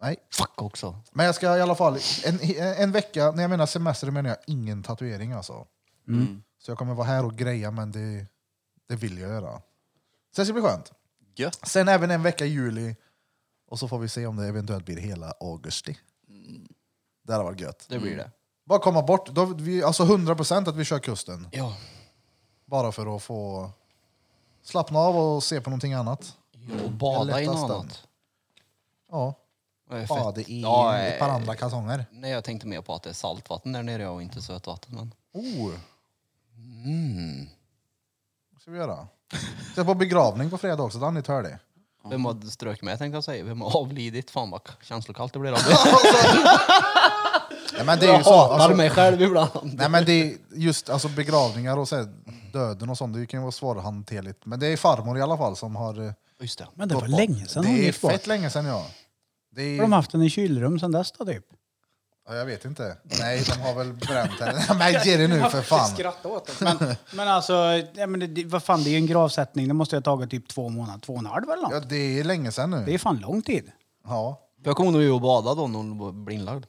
Nej, 0.03 0.17
Fuck 0.35 0.63
också. 0.63 0.97
men 1.13 1.27
jag 1.27 1.35
ska 1.35 1.57
i 1.57 1.61
alla 1.61 1.75
fall... 1.75 1.99
En, 2.25 2.39
en 2.59 2.93
vecka, 2.93 3.31
när 3.31 3.43
jag 3.43 3.51
menar 3.51 3.67
semester 3.67 4.11
menar 4.11 4.31
jag 4.31 4.39
ingen 4.47 4.83
tatuering 4.83 5.33
alltså. 5.33 5.67
Så 6.59 6.71
jag 6.71 6.79
kommer 6.79 6.95
vara 6.95 7.07
här 7.07 7.25
och 7.25 7.37
greja, 7.37 7.71
men 7.71 7.93
det, 7.93 8.27
det 8.89 8.97
vill 8.97 9.19
jag 9.19 9.31
göra. 9.31 9.63
Så 10.37 10.41
det 10.41 10.45
ska 10.45 10.53
bli 10.53 10.63
skönt. 10.63 10.93
Gött. 11.37 11.69
Sen 11.69 11.89
även 11.89 12.11
en 12.11 12.23
vecka 12.23 12.45
i 12.47 12.49
juli. 12.49 12.97
Och 13.69 13.79
så 13.79 13.89
får 13.89 13.99
vi 13.99 14.09
se 14.09 14.27
om 14.27 14.37
det 14.37 14.47
eventuellt 14.47 14.85
blir 14.85 14.97
hela 14.97 15.31
augusti. 15.41 15.99
Det 17.23 17.33
hade 17.33 17.45
varit 17.45 17.61
gött. 17.61 17.87
Det 17.89 17.99
blir 17.99 18.17
det. 18.17 18.31
Bara 18.65 18.79
komma 18.79 19.03
bort. 19.03 19.29
Då, 19.29 19.45
vi, 19.45 19.83
alltså 19.83 20.05
100% 20.05 20.69
att 20.69 20.77
vi 20.77 20.85
kör 20.85 20.99
kusten. 20.99 21.49
Ja. 21.53 21.77
Bara 22.65 22.93
för 22.93 23.17
att 23.17 23.23
få 23.23 23.71
slappna 24.63 24.99
av 24.99 25.17
och 25.17 25.43
se 25.45 25.61
på 25.61 25.71
någonting 25.71 25.93
annat. 25.93 26.37
Och 26.85 26.91
bada 26.91 27.41
i 27.43 27.47
något 27.47 27.55
lättaste. 27.55 27.75
annat. 27.75 28.03
Ja, 29.11 29.35
Det 29.91 29.97
är 29.97 30.01
fett. 30.01 30.09
bada 30.09 30.41
i 30.41 30.63
Ja, 30.63 30.97
ett 30.99 31.19
par 31.19 31.29
eh, 31.29 31.35
andra 31.35 31.55
kalsonger. 31.57 32.07
Nej, 32.11 32.31
jag 32.31 32.45
tänkte 32.45 32.67
mer 32.67 32.81
på 32.83 32.95
att 32.95 33.03
det 33.03 33.11
är 33.11 33.15
saltvatten 33.15 33.73
där 33.73 33.83
nere 33.83 34.09
och 34.09 34.23
inte 34.23 34.43
sötvatten. 34.43 34.95
Men... 34.95 35.15
Oh, 35.33 35.73
Mm. 36.85 37.47
vad 38.53 38.61
ska 38.63 38.71
vi 38.71 38.79
göra? 38.79 39.07
Ska 39.73 39.85
på 39.85 39.95
begravning 39.95 40.51
på 40.51 40.59
fredag 40.59 40.83
också, 40.83 40.99
den 40.99 41.17
är 41.17 41.23
törlig. 41.23 41.57
Vem 42.11 42.25
har 42.25 42.51
strök 42.51 42.83
med 42.83 42.99
tänkte 42.99 43.17
jag 43.17 43.25
säga. 43.25 43.45
Vem 43.45 43.61
har 43.61 43.77
avlidit? 43.77 44.31
Fan 44.31 44.51
vad 44.51 44.61
känslokallt 44.83 45.33
det 45.33 45.39
blir 45.39 45.51
av 45.53 45.59
det. 45.59 45.77
Ja, 47.79 47.85
men 47.85 47.99
det 47.99 48.07
är 48.07 48.09
Jag 48.09 48.19
ju 48.19 48.25
så. 48.25 48.37
hatar 48.37 48.55
Alltså, 48.55 48.77
mig 48.77 48.91
själv 48.91 49.23
ibland. 49.23 49.51
nej, 49.63 49.89
men 49.89 50.05
det 50.05 50.13
är 50.13 50.37
just 50.55 50.91
alltså, 50.91 51.09
begravningar 51.09 51.77
och 51.79 51.89
så 51.89 51.97
här, 51.97 52.09
döden 52.53 52.91
och 52.91 52.99
sånt, 52.99 53.15
det 53.17 53.27
kan 53.27 53.41
ju 53.41 53.43
vara 53.43 53.53
svårhanterligt. 53.53 54.47
Men 54.47 54.61
det 54.61 54.67
är 54.67 54.77
farmor 54.77 55.19
i 55.19 55.23
alla 55.23 55.37
fall 55.37 55.57
som 55.57 55.77
har... 55.77 56.07
eh, 56.07 56.13
Just 56.41 56.59
det. 56.59 56.67
Men 56.75 56.89
det 56.89 56.95
var 56.95 57.03
gått 57.03 57.11
bort. 57.11 57.19
länge 57.19 57.47
sedan 57.47 57.65
hon 57.65 57.75
Det 57.75 57.83
är 57.83 57.87
gick 57.87 58.01
bort. 58.01 58.13
fett 58.13 58.27
länge 58.27 58.51
sedan 58.51 58.65
ja. 58.65 58.87
Det 59.51 59.63
är, 59.63 59.75
Har 59.77 59.83
de 59.83 59.93
haft 59.93 60.11
den 60.13 60.23
i 60.23 60.31
kylrum 60.31 60.79
sedan 60.79 60.93
dess 60.93 61.13
då 61.13 61.25
typ? 61.25 61.45
Ja, 62.29 62.35
jag 62.35 62.47
vet 62.47 62.65
inte. 62.65 62.97
Nej, 63.03 63.45
de 63.47 63.61
har 63.61 63.75
väl 63.75 63.93
bränt 63.93 64.41
henne. 64.41 64.65
Men 64.79 64.93
ge 65.05 65.17
det 65.17 65.29
nu 65.29 65.41
för 65.51 65.63
fan. 65.63 65.89
Skratta 65.89 66.29
åt 66.29 66.47
det. 66.47 66.65
Men, 66.65 66.97
men 67.13 67.29
alltså, 67.29 67.53
ja, 67.95 68.07
men 68.07 68.35
det, 68.35 68.45
vad 68.45 68.63
fan, 68.63 68.83
det 68.85 68.91
är 68.91 68.93
ju 68.93 68.97
en 68.97 69.07
gravsättning. 69.07 69.69
Det 69.69 69.75
måste 69.75 69.97
ju 69.97 69.99
ha 69.99 70.05
tagit 70.05 70.31
typ 70.31 70.49
två 70.49 70.69
månader, 70.69 71.01
två 71.01 71.13
och 71.13 71.19
en 71.19 71.27
halv 71.27 71.51
eller 71.51 71.63
något. 71.63 71.73
Ja, 71.73 71.81
det 71.81 72.19
är 72.21 72.25
länge 72.25 72.53
sedan 72.53 72.71
Det 72.71 72.77
är 72.77 72.87
nu. 72.87 72.99
fan 72.99 73.17
lång 73.19 73.43
tid. 73.43 73.73
Ja. 74.05 74.41
Jag 74.65 74.77
kommer 74.77 74.91
nog 74.91 75.03
ju 75.03 75.17
att 75.17 75.23
bada 75.23 75.55
då 75.55 75.67
när 75.67 75.77
hon 75.77 76.25
blev 76.25 76.39
inlagd. 76.39 76.65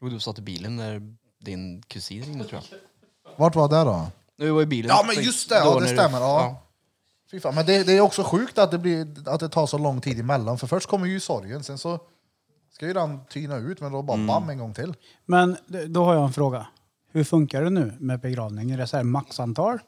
Och 0.00 0.10
du 0.10 0.20
satt 0.20 0.38
i 0.38 0.42
bilen 0.42 0.76
när 0.76 1.02
din 1.40 1.82
kusin 1.82 2.22
ringde 2.22 2.44
tror 2.44 2.62
jag. 2.70 2.78
Vart 3.36 3.54
var 3.54 3.68
det 3.68 3.76
då? 3.84 4.06
När 4.36 4.46
vi 4.46 4.50
var 4.50 4.62
i 4.62 4.66
bilen. 4.66 4.88
Ja, 4.88 5.04
men 5.06 5.24
just 5.24 5.48
det! 5.48 5.54
Ja, 5.54 5.74
det 5.74 5.80
när 5.80 5.86
stämmer. 5.96 6.20
Ja. 6.20 6.62
Fy 7.30 7.40
fan. 7.40 7.54
Men 7.54 7.66
det, 7.66 7.84
det 7.84 7.92
är 7.92 8.00
också 8.00 8.22
sjukt 8.22 8.58
att 8.58 8.70
det, 8.70 8.78
blir, 8.78 9.28
att 9.28 9.40
det 9.40 9.48
tar 9.48 9.66
så 9.66 9.78
lång 9.78 10.00
tid 10.00 10.20
emellan. 10.20 10.58
För 10.58 10.66
först 10.66 10.88
kommer 10.88 11.06
ju 11.06 11.20
sorgen, 11.20 11.64
sen 11.64 11.78
så 11.78 11.98
ska 12.70 12.86
ju 12.86 12.92
den 12.92 13.20
tyna 13.28 13.56
ut, 13.56 13.80
men 13.80 13.92
då 13.92 14.02
bara 14.02 14.26
bam 14.26 14.50
en 14.50 14.58
gång 14.58 14.74
till. 14.74 14.94
Men 15.26 15.56
d- 15.66 15.84
då 15.86 16.04
har 16.04 16.14
jag 16.14 16.24
en 16.24 16.32
fråga. 16.32 16.66
Hur 17.12 17.24
funkar 17.24 17.62
det 17.62 17.70
nu 17.70 17.92
med 17.98 18.20
begravning? 18.20 18.70
Är 18.70 18.78
det 18.78 18.86
så 18.86 18.96
här 18.96 19.04
maxantal? 19.04 19.78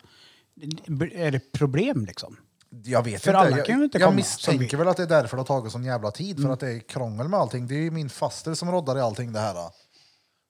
Är 1.12 1.30
det 1.30 1.52
problem 1.52 2.04
liksom? 2.06 2.36
Jag 2.84 3.02
vet 3.04 3.22
För 3.22 3.30
inte. 3.30 3.38
alla 3.38 3.56
jag, 3.56 3.66
kan 3.66 3.78
ju 3.78 3.84
inte 3.84 3.98
jag 3.98 4.06
komma, 4.06 4.16
misstänker 4.16 4.68
som 4.68 4.78
väl 4.78 4.88
att 4.88 4.96
det 4.96 5.02
är 5.02 5.06
därför 5.06 5.36
det 5.36 5.40
har 5.40 5.46
tagit 5.46 5.72
sån 5.72 5.84
jävla 5.84 6.10
tid, 6.10 6.42
för 6.42 6.48
att 6.52 6.60
det 6.60 6.70
är 6.72 6.78
krångel 6.78 7.28
med 7.28 7.40
allting. 7.40 7.66
Det 7.66 7.74
är 7.74 7.78
ju 7.82 7.90
min 7.90 8.08
faster 8.10 8.54
som 8.54 8.70
roddar 8.72 8.98
i 8.98 9.00
allting 9.00 9.32
det 9.32 9.40
här. 9.40 9.56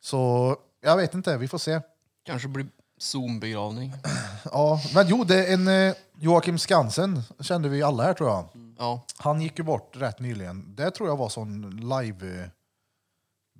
Så 0.03 0.57
jag 0.83 0.97
vet 0.97 1.15
inte, 1.15 1.37
vi 1.37 1.49
får 1.49 1.59
se. 1.59 1.81
Kanske 2.25 2.49
blir 2.49 2.67
Zoom-begravning. 3.01 3.93
Ja, 4.45 4.81
men 4.95 5.09
jo, 5.09 5.25
det 5.25 5.47
är 5.47 5.55
en 5.55 5.69
eh, 5.69 5.95
Joakim 6.19 6.59
Skansen 6.59 7.23
kände 7.41 7.69
vi 7.69 7.83
alla 7.83 8.03
här 8.03 8.15
tror 8.15 8.29
jag. 8.31 8.49
Ja. 8.79 9.05
Han 9.17 9.41
gick 9.41 9.59
ju 9.59 9.65
bort 9.65 9.97
rätt 9.97 10.21
nyligen. 10.21 10.75
Det 10.77 10.91
tror 10.91 11.09
jag 11.09 11.17
var 11.17 11.29
sån 11.29 11.71
live 11.71 12.51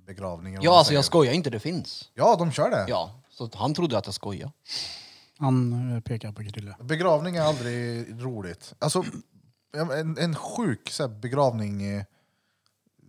begravning. 0.05 0.53
eller 0.53 0.65
Ja, 0.65 0.71
man 0.71 0.77
alltså 0.77 0.93
jag 0.93 1.05
skojar 1.05 1.33
inte, 1.33 1.49
det 1.49 1.59
finns. 1.59 2.09
Ja, 2.13 2.35
de 2.35 2.51
kör 2.51 2.69
det. 2.69 2.85
Ja, 2.87 3.19
så 3.29 3.43
att 3.43 3.55
han 3.55 3.73
trodde 3.73 3.97
att 3.97 4.05
jag 4.05 4.15
skojade. 4.15 4.51
Han 5.37 5.91
eh, 5.95 5.99
pekar 5.99 6.31
på 6.31 6.43
Krille. 6.43 6.75
Begravning 6.81 7.35
är 7.35 7.41
aldrig 7.41 8.07
roligt. 8.23 8.73
Alltså, 8.79 9.03
en, 9.73 10.17
en 10.17 10.35
sjuk 10.35 10.89
så 10.89 11.03
här, 11.03 11.09
begravning 11.09 11.83
eh, 11.83 12.03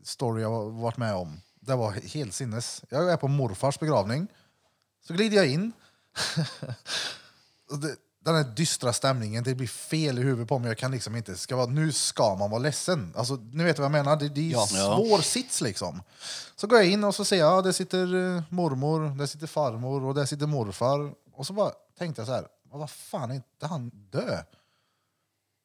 story 0.04 0.42
jag 0.42 0.50
har 0.50 0.70
varit 0.70 0.96
med 0.96 1.14
om. 1.14 1.40
Det 1.60 1.76
var 1.76 1.92
helt 1.92 2.34
sinnes. 2.34 2.84
Jag 2.88 3.12
är 3.12 3.16
på 3.16 3.28
morfars 3.28 3.78
begravning. 3.78 4.26
Så 5.06 5.14
glider 5.14 5.36
jag 5.36 5.46
in. 5.46 5.72
Den 8.24 8.34
här 8.34 8.44
dystra 8.44 8.92
stämningen, 8.92 9.44
det 9.44 9.54
blir 9.54 9.66
fel 9.68 10.18
i 10.18 10.22
huvudet 10.22 10.48
på 10.48 10.58
mig. 10.58 10.68
Jag 10.68 10.78
kan 10.78 10.90
liksom 10.90 11.16
inte, 11.16 11.36
ska 11.36 11.56
vara, 11.56 11.66
nu 11.66 11.92
ska 11.92 12.36
man 12.36 12.50
vara 12.50 12.58
ledsen. 12.58 13.12
Alltså, 13.16 13.34
ni 13.34 13.64
vet 13.64 13.78
vad 13.78 13.84
jag 13.84 13.92
menar? 13.92 14.16
Det, 14.16 14.28
det 14.28 14.40
är 14.40 14.52
Ja. 14.52 14.66
svår 14.66 15.20
sits 15.20 15.60
liksom. 15.60 16.02
Så 16.56 16.66
går 16.66 16.78
jag 16.78 16.88
in 16.88 17.04
och 17.04 17.14
så 17.14 17.24
ser 17.24 17.36
jag, 17.36 17.52
ja, 17.58 17.62
där 17.62 17.72
sitter 17.72 18.36
eh, 18.36 18.42
mormor, 18.48 19.18
där 19.18 19.26
sitter 19.26 19.46
farmor 19.46 20.04
och 20.04 20.14
där 20.14 20.26
sitter 20.26 20.46
morfar. 20.46 21.14
Och 21.32 21.46
så 21.46 21.52
bara 21.52 21.72
tänkte 21.98 22.20
jag 22.20 22.26
så 22.26 22.32
här, 22.34 22.46
"Ja, 22.70 22.76
vad 22.78 22.90
fan 22.90 23.30
är 23.30 23.34
inte 23.34 23.66
han 23.66 23.88
dö? 23.94 24.42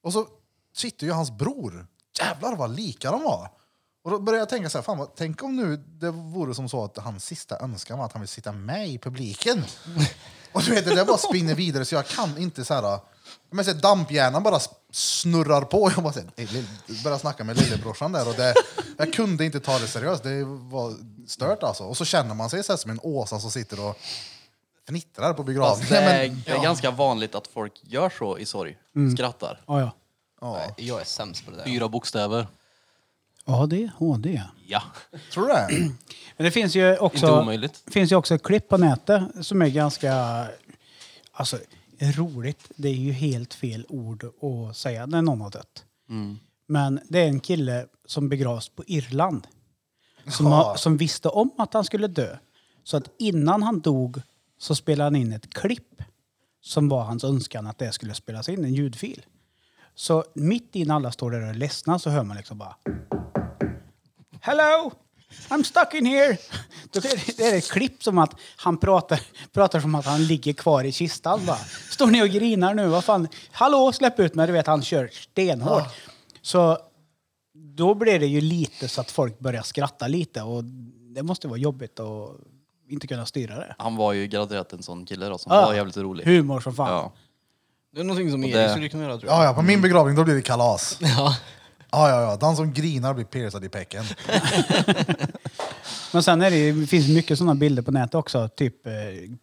Och 0.03 0.13
så 0.13 0.27
sitter 0.75 1.05
ju 1.07 1.11
hans 1.13 1.31
bror. 1.31 1.87
Jävlar 2.19 2.55
vad 2.55 2.75
lika 2.75 3.11
de 3.11 3.23
var. 3.23 3.49
Och 4.07 4.13
då 4.13 4.19
började 4.19 4.41
jag 4.41 4.49
tänka 4.49 4.69
så 4.69 4.77
här, 4.77 4.83
fan 4.83 4.97
vad, 4.97 5.15
tänk 5.15 5.43
om 5.43 5.55
nu 5.55 5.77
det 5.77 6.11
vore 6.11 6.55
som 6.55 6.69
så 6.69 6.83
att 6.83 6.97
hans 6.97 7.25
sista 7.25 7.59
önskan 7.59 7.97
var 7.97 8.05
att 8.05 8.13
han 8.13 8.21
vill 8.21 8.29
sitta 8.29 8.51
med 8.51 8.89
i 8.89 8.97
publiken. 8.97 9.63
Och 10.51 10.61
du 10.61 10.71
vet, 10.71 10.85
det 10.85 10.95
där 10.95 11.05
bara 11.05 11.17
spinner 11.17 11.55
vidare 11.55 11.85
så 11.85 11.95
jag 11.95 12.07
kan 12.07 12.37
inte 12.37 12.65
så 12.65 12.73
här... 12.73 12.99
Men 13.49 13.65
så 13.65 13.71
här, 13.71 13.81
damphjärnan 13.81 14.43
bara 14.43 14.59
snurrar 14.91 15.61
på. 15.61 15.91
Jag 15.95 16.03
bara 16.03 16.13
så 16.13 16.19
här, 16.19 17.03
börjar 17.03 17.17
snacka 17.17 17.43
med 17.43 17.57
lillebrorsan 17.57 18.11
där 18.11 18.27
och 18.27 18.33
det, 18.33 18.53
jag 18.97 19.13
kunde 19.13 19.45
inte 19.45 19.59
ta 19.59 19.79
det 19.79 19.87
seriöst. 19.87 20.23
Det 20.23 20.43
var 20.45 20.95
stört 21.27 21.63
alltså. 21.63 21.83
Och 21.83 21.97
så 21.97 22.05
känner 22.05 22.35
man 22.35 22.49
sig 22.49 22.63
så 22.63 22.71
här 22.71 22.77
som 22.77 22.91
en 22.91 22.99
åsa 23.03 23.39
som 23.39 23.51
sitter 23.51 23.89
och 23.89 23.97
fnittrar 24.87 25.33
på 25.33 25.43
begravningen. 25.43 25.89
det 25.89 25.97
är, 25.97 26.29
Men, 26.29 26.43
det 26.45 26.51
är 26.51 26.63
ganska 26.63 26.91
vanligt 26.91 27.35
att 27.35 27.47
folk 27.47 27.73
gör 27.83 28.09
så 28.09 28.37
i 28.37 28.45
sorg. 28.45 28.77
Skrattar. 29.15 29.61
Ja, 29.67 29.79
ja. 29.79 29.91
ja. 30.41 30.73
Jag 30.77 31.01
är 31.01 31.05
sämst 31.05 31.45
på 31.45 31.51
det 31.51 31.57
där. 31.57 31.65
Fyra 31.65 31.89
bokstäver. 31.89 32.47
AD, 33.47 33.89
HD. 33.97 34.41
Ja. 34.67 34.81
Tror 35.33 35.47
du 35.47 35.53
det? 35.53 35.67
Men 36.37 36.45
det 36.45 36.51
finns 36.51 36.75
ju 36.75 36.97
också, 36.97 37.39
omöjligt. 37.41 37.83
finns 37.91 38.11
ju 38.11 38.15
också 38.15 38.35
ett 38.35 38.43
klipp 38.43 38.69
på 38.69 38.77
nätet 38.77 39.23
som 39.41 39.61
är 39.61 39.67
ganska 39.69 40.45
alltså, 41.31 41.57
roligt. 42.01 42.71
Det 42.75 42.87
är 42.89 42.93
ju 42.93 43.11
helt 43.11 43.53
fel 43.53 43.85
ord 43.89 44.23
att 44.23 44.77
säga 44.77 45.05
när 45.05 45.21
någon 45.21 45.41
har 45.41 45.51
dött. 45.51 45.83
Men 46.67 46.99
det 47.09 47.19
är 47.19 47.27
en 47.27 47.39
kille 47.39 47.85
som 48.05 48.29
begravs 48.29 48.69
på 48.69 48.83
Irland. 48.87 49.47
Som, 50.27 50.45
Ja. 50.45 50.51
har, 50.51 50.75
som 50.75 50.97
visste 50.97 51.29
om 51.29 51.51
att 51.57 51.73
han 51.73 51.83
skulle 51.83 52.07
dö. 52.07 52.37
Så 52.83 52.97
att 52.97 53.09
innan 53.19 53.63
han 53.63 53.79
dog 53.79 54.21
så 54.59 54.75
spelade 54.75 55.03
han 55.05 55.15
in 55.15 55.33
ett 55.33 55.53
klipp 55.53 56.01
som 56.61 56.89
var 56.89 57.03
hans 57.03 57.23
önskan 57.23 57.67
att 57.67 57.77
det 57.77 57.91
skulle 57.91 58.13
spelas 58.13 58.49
in, 58.49 58.65
en 58.65 58.73
ljudfil. 58.73 59.25
Så 59.95 60.23
mitt 60.33 60.75
i 60.75 60.85
när 60.85 60.95
alla 60.95 61.11
står 61.11 61.31
där 61.31 61.41
och 61.41 61.47
är 61.47 61.53
ledsna 61.53 61.99
så 61.99 62.09
hör 62.09 62.23
man 62.23 62.37
liksom 62.37 62.57
bara 62.57 62.75
Hello! 64.47 64.91
I'm 65.49 65.63
stuck 65.63 65.93
in 65.93 66.05
here! 66.05 66.37
Då 66.91 66.99
är 66.99 67.37
det, 67.37 67.43
är 67.43 67.57
ett 67.57 67.71
klipp 67.71 68.03
som 68.03 68.17
att 68.17 68.35
han 68.57 68.77
pratar, 68.77 69.19
pratar 69.53 69.79
som 69.79 69.95
att 69.95 70.05
han 70.05 70.25
ligger 70.25 70.53
kvar 70.53 70.83
i 70.83 70.91
kistan. 70.91 71.45
Bara. 71.45 71.57
Står 71.89 72.07
ni 72.07 72.23
och 72.23 72.27
grinar 72.29 72.73
nu? 72.73 72.87
Vad 72.87 73.03
fan? 73.03 73.27
Hallå, 73.51 73.91
släpp 73.91 74.19
ut 74.19 74.35
mig! 74.35 74.47
Du 74.47 74.53
vet, 74.53 74.67
han 74.67 74.83
kör 74.83 75.09
stenhårt. 75.13 75.83
Så 76.41 76.77
då 77.77 77.93
blir 77.93 78.19
det 78.19 78.25
ju 78.27 78.41
lite 78.41 78.87
så 78.87 79.01
att 79.01 79.11
folk 79.11 79.39
börjar 79.39 79.61
skratta 79.61 80.07
lite 80.07 80.41
och 80.41 80.63
det 81.15 81.23
måste 81.23 81.47
vara 81.47 81.57
jobbigt 81.59 81.99
att 81.99 82.29
inte 82.89 83.07
kunna 83.07 83.25
styra 83.25 83.55
det. 83.55 83.75
Han 83.77 83.95
var 83.95 84.13
ju 84.13 84.27
garanterat 84.27 84.73
en 84.73 84.83
sån 84.83 85.05
kille 85.05 85.25
då 85.25 85.37
som 85.37 85.51
Ja. 85.55 85.65
var 85.65 85.73
jävligt 85.73 85.97
rolig. 85.97 86.23
Humor 86.25 86.59
som 86.59 86.75
fan. 86.75 86.89
Ja. 86.89 87.11
Det 87.93 87.99
är 87.99 88.03
någonting 88.03 88.31
som 88.31 88.41
Och 88.43 88.49
Erik 88.49 88.55
det- 88.55 88.69
skulle 88.71 88.89
kunna 88.89 89.03
göra 89.03 89.17
tror 89.17 89.31
jag. 89.31 89.39
Ja, 89.39 89.43
ja, 89.45 89.53
på 89.53 89.61
min 89.61 89.81
begravning 89.81 90.15
då 90.15 90.23
blir 90.23 90.35
det 90.35 90.41
kalas. 90.41 90.97
Ja. 91.01 91.35
Ja, 91.91 92.09
ja, 92.09 92.21
ja. 92.21 92.35
Den 92.37 92.55
som 92.55 92.73
grinar 92.73 93.13
blir 93.13 93.25
piercad 93.25 93.63
i 93.65 93.69
pecken. 93.69 94.03
Men 96.13 96.23
sen 96.23 96.41
är 96.41 96.51
det, 96.51 96.57
ju- 96.57 96.81
det 96.81 96.87
finns 96.87 97.07
mycket 97.07 97.37
sådana 97.37 97.55
bilder 97.55 97.83
på 97.83 97.91
nätet 97.91 98.15
också, 98.15 98.49
typ 98.49 98.87
eh, 98.87 98.93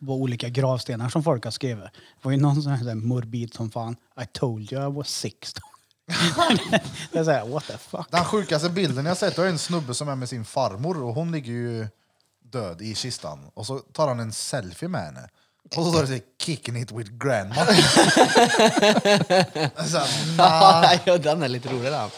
på 0.06 0.12
olika 0.12 0.48
gravstenar 0.48 1.08
som 1.08 1.22
folk 1.22 1.44
har 1.44 1.50
skrivit. 1.50 1.84
Det 1.84 1.90
var 2.22 2.32
ju 2.32 2.38
någon 2.40 2.62
sån 2.62 2.72
här 2.72 2.94
morbid 2.94 3.54
som 3.54 3.70
fan, 3.70 3.96
I 4.22 4.26
told 4.32 4.72
you 4.72 4.88
I 4.90 4.92
was 4.92 5.08
16. 5.08 5.62
det 7.12 7.18
är 7.18 7.24
såhär, 7.24 7.48
what 7.48 7.66
the 7.66 7.78
fuck? 7.78 8.06
Den 8.10 8.24
sjukaste 8.24 8.70
bilden 8.70 9.06
jag 9.06 9.16
sett 9.16 9.38
är 9.38 9.46
en 9.46 9.58
snubbe 9.58 9.94
som 9.94 10.08
är 10.08 10.14
med 10.16 10.28
sin 10.28 10.44
farmor 10.44 11.02
och 11.02 11.14
hon 11.14 11.32
ligger 11.32 11.52
ju 11.52 11.86
död 12.44 12.82
i 12.82 12.94
kistan. 12.94 13.38
Och 13.54 13.66
så 13.66 13.78
tar 13.78 14.08
han 14.08 14.20
en 14.20 14.32
selfie 14.32 14.88
med 14.88 15.00
henne. 15.04 15.28
Och 15.68 15.74
så 15.74 15.90
står 15.90 16.00
det 16.00 16.06
så 16.06 16.12
här, 16.12 16.22
kicking 16.42 16.76
it 16.76 16.92
with 16.92 17.10
grandma. 17.10 17.54
så 17.54 17.62
här, 19.98 20.36
nah. 20.36 21.00
ja, 21.04 21.18
den 21.18 21.42
är 21.42 21.48
lite 21.48 21.68
rolig 21.68 21.92
den. 21.92 22.10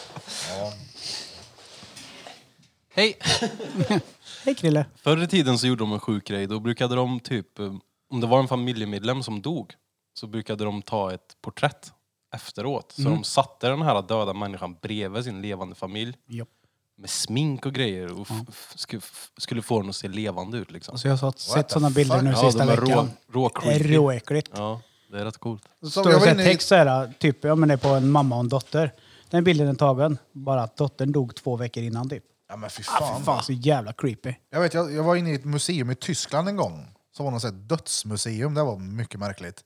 Hej! 2.93 3.17
Hej 4.45 4.55
Krille. 4.55 4.85
Förr 4.95 5.23
i 5.23 5.27
tiden 5.27 5.59
så 5.59 5.67
gjorde 5.67 5.83
de 5.83 5.93
en 5.93 5.99
sjuk 5.99 6.27
grej. 6.27 6.47
Då 6.47 6.59
brukade 6.59 6.95
de 6.95 7.19
typ, 7.19 7.59
eh, 7.59 7.73
om 8.09 8.21
det 8.21 8.27
var 8.27 8.39
en 8.39 8.47
familjemedlem 8.47 9.23
som 9.23 9.41
dog, 9.41 9.73
så 10.19 10.27
brukade 10.27 10.63
de 10.63 10.81
ta 10.81 11.13
ett 11.13 11.37
porträtt 11.41 11.91
efteråt. 12.35 12.91
Så 12.91 13.01
de 13.01 13.23
satte 13.23 13.69
den 13.69 13.81
här 13.81 14.01
döda 14.01 14.33
människan 14.33 14.77
bredvid 14.81 15.23
sin 15.23 15.41
levande 15.41 15.75
familj 15.75 16.17
Japp. 16.27 16.49
Med 16.97 17.09
smink 17.09 17.65
och 17.65 17.73
grejer 17.73 18.19
och 18.19 18.27
f- 18.29 18.45
f- 18.49 18.73
sku- 18.77 18.97
f- 18.97 19.29
skulle 19.37 19.61
få 19.61 19.79
den 19.81 19.89
att 19.89 19.95
se 19.95 20.07
levande 20.07 20.57
ut 20.57 20.71
liksom. 20.71 20.97
Så 20.97 21.07
jag 21.07 21.17
har 21.17 21.31
sett 21.37 21.71
sådana 21.71 21.89
bilder 21.89 22.21
nu 22.21 22.29
Ja, 22.31 22.35
sista 22.51 22.65
de 22.65 22.71
är 22.71 22.77
rå, 22.77 22.85
veckan. 22.85 23.11
rå 23.31 23.49
Det 23.49 23.67
är 23.69 23.79
creepy. 23.79 23.95
råäckligt. 23.95 24.51
Ja, 24.55 24.81
det 25.11 25.19
är 25.19 25.25
rätt 25.25 25.37
coolt. 25.37 25.63
Står 25.91 26.03
jag 26.05 26.05
det 26.05 26.13
var 26.13 26.19
så 26.19 26.25
här 26.25 26.33
inne 26.33 26.43
i, 26.43 26.45
text 26.45 26.67
såhär, 26.67 27.13
typ, 27.19 27.43
ja 27.43 27.55
men 27.55 27.67
det 27.69 27.73
är 27.73 27.77
på 27.77 27.87
en 27.89 28.11
mamma 28.11 28.35
och 28.35 28.41
en 28.41 28.49
dotter. 28.49 28.93
Den 29.29 29.43
bilden 29.43 29.67
är 29.67 29.73
tagen, 29.73 30.17
bara 30.31 30.63
att 30.63 30.77
dottern 30.77 31.11
dog 31.11 31.35
två 31.35 31.55
veckor 31.55 31.83
innan 31.83 32.09
typ. 32.09 32.23
ja, 32.49 32.55
men 32.55 32.69
fy 32.69 32.83
Ah, 32.87 32.99
fan. 32.99 33.19
fy 33.19 33.25
fan 33.25 33.43
så 33.43 33.53
jävla 33.53 33.93
creepy. 33.93 34.33
Jag, 34.49 34.61
vet, 34.61 34.73
jag, 34.73 34.93
jag 34.93 35.03
var 35.03 35.15
inne 35.15 35.31
i 35.31 35.35
ett 35.35 35.45
museum 35.45 35.91
i 35.91 35.95
Tyskland 35.95 36.47
en 36.49 36.55
gång. 36.55 36.87
Som 37.15 37.23
var 37.25 37.31
något 37.31 37.41
sånt 37.41 37.53
här 37.53 37.61
dödsmuseum. 37.61 38.53
Det 38.53 38.63
var 38.63 38.77
mycket 38.77 39.19
märkligt. 39.19 39.63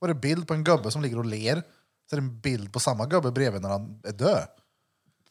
var 0.00 0.08
det 0.08 0.14
bild 0.14 0.48
på 0.48 0.54
en 0.54 0.64
gubbe 0.64 0.90
som 0.90 1.02
ligger 1.02 1.18
och 1.18 1.24
ler. 1.24 1.62
Så 2.10 2.16
är 2.16 2.20
det 2.20 2.26
en 2.26 2.40
bild 2.40 2.72
på 2.72 2.80
samma 2.80 3.06
gubbe 3.06 3.30
bredvid 3.30 3.62
när 3.62 3.68
han 3.68 4.00
är 4.04 4.12
död. 4.12 4.46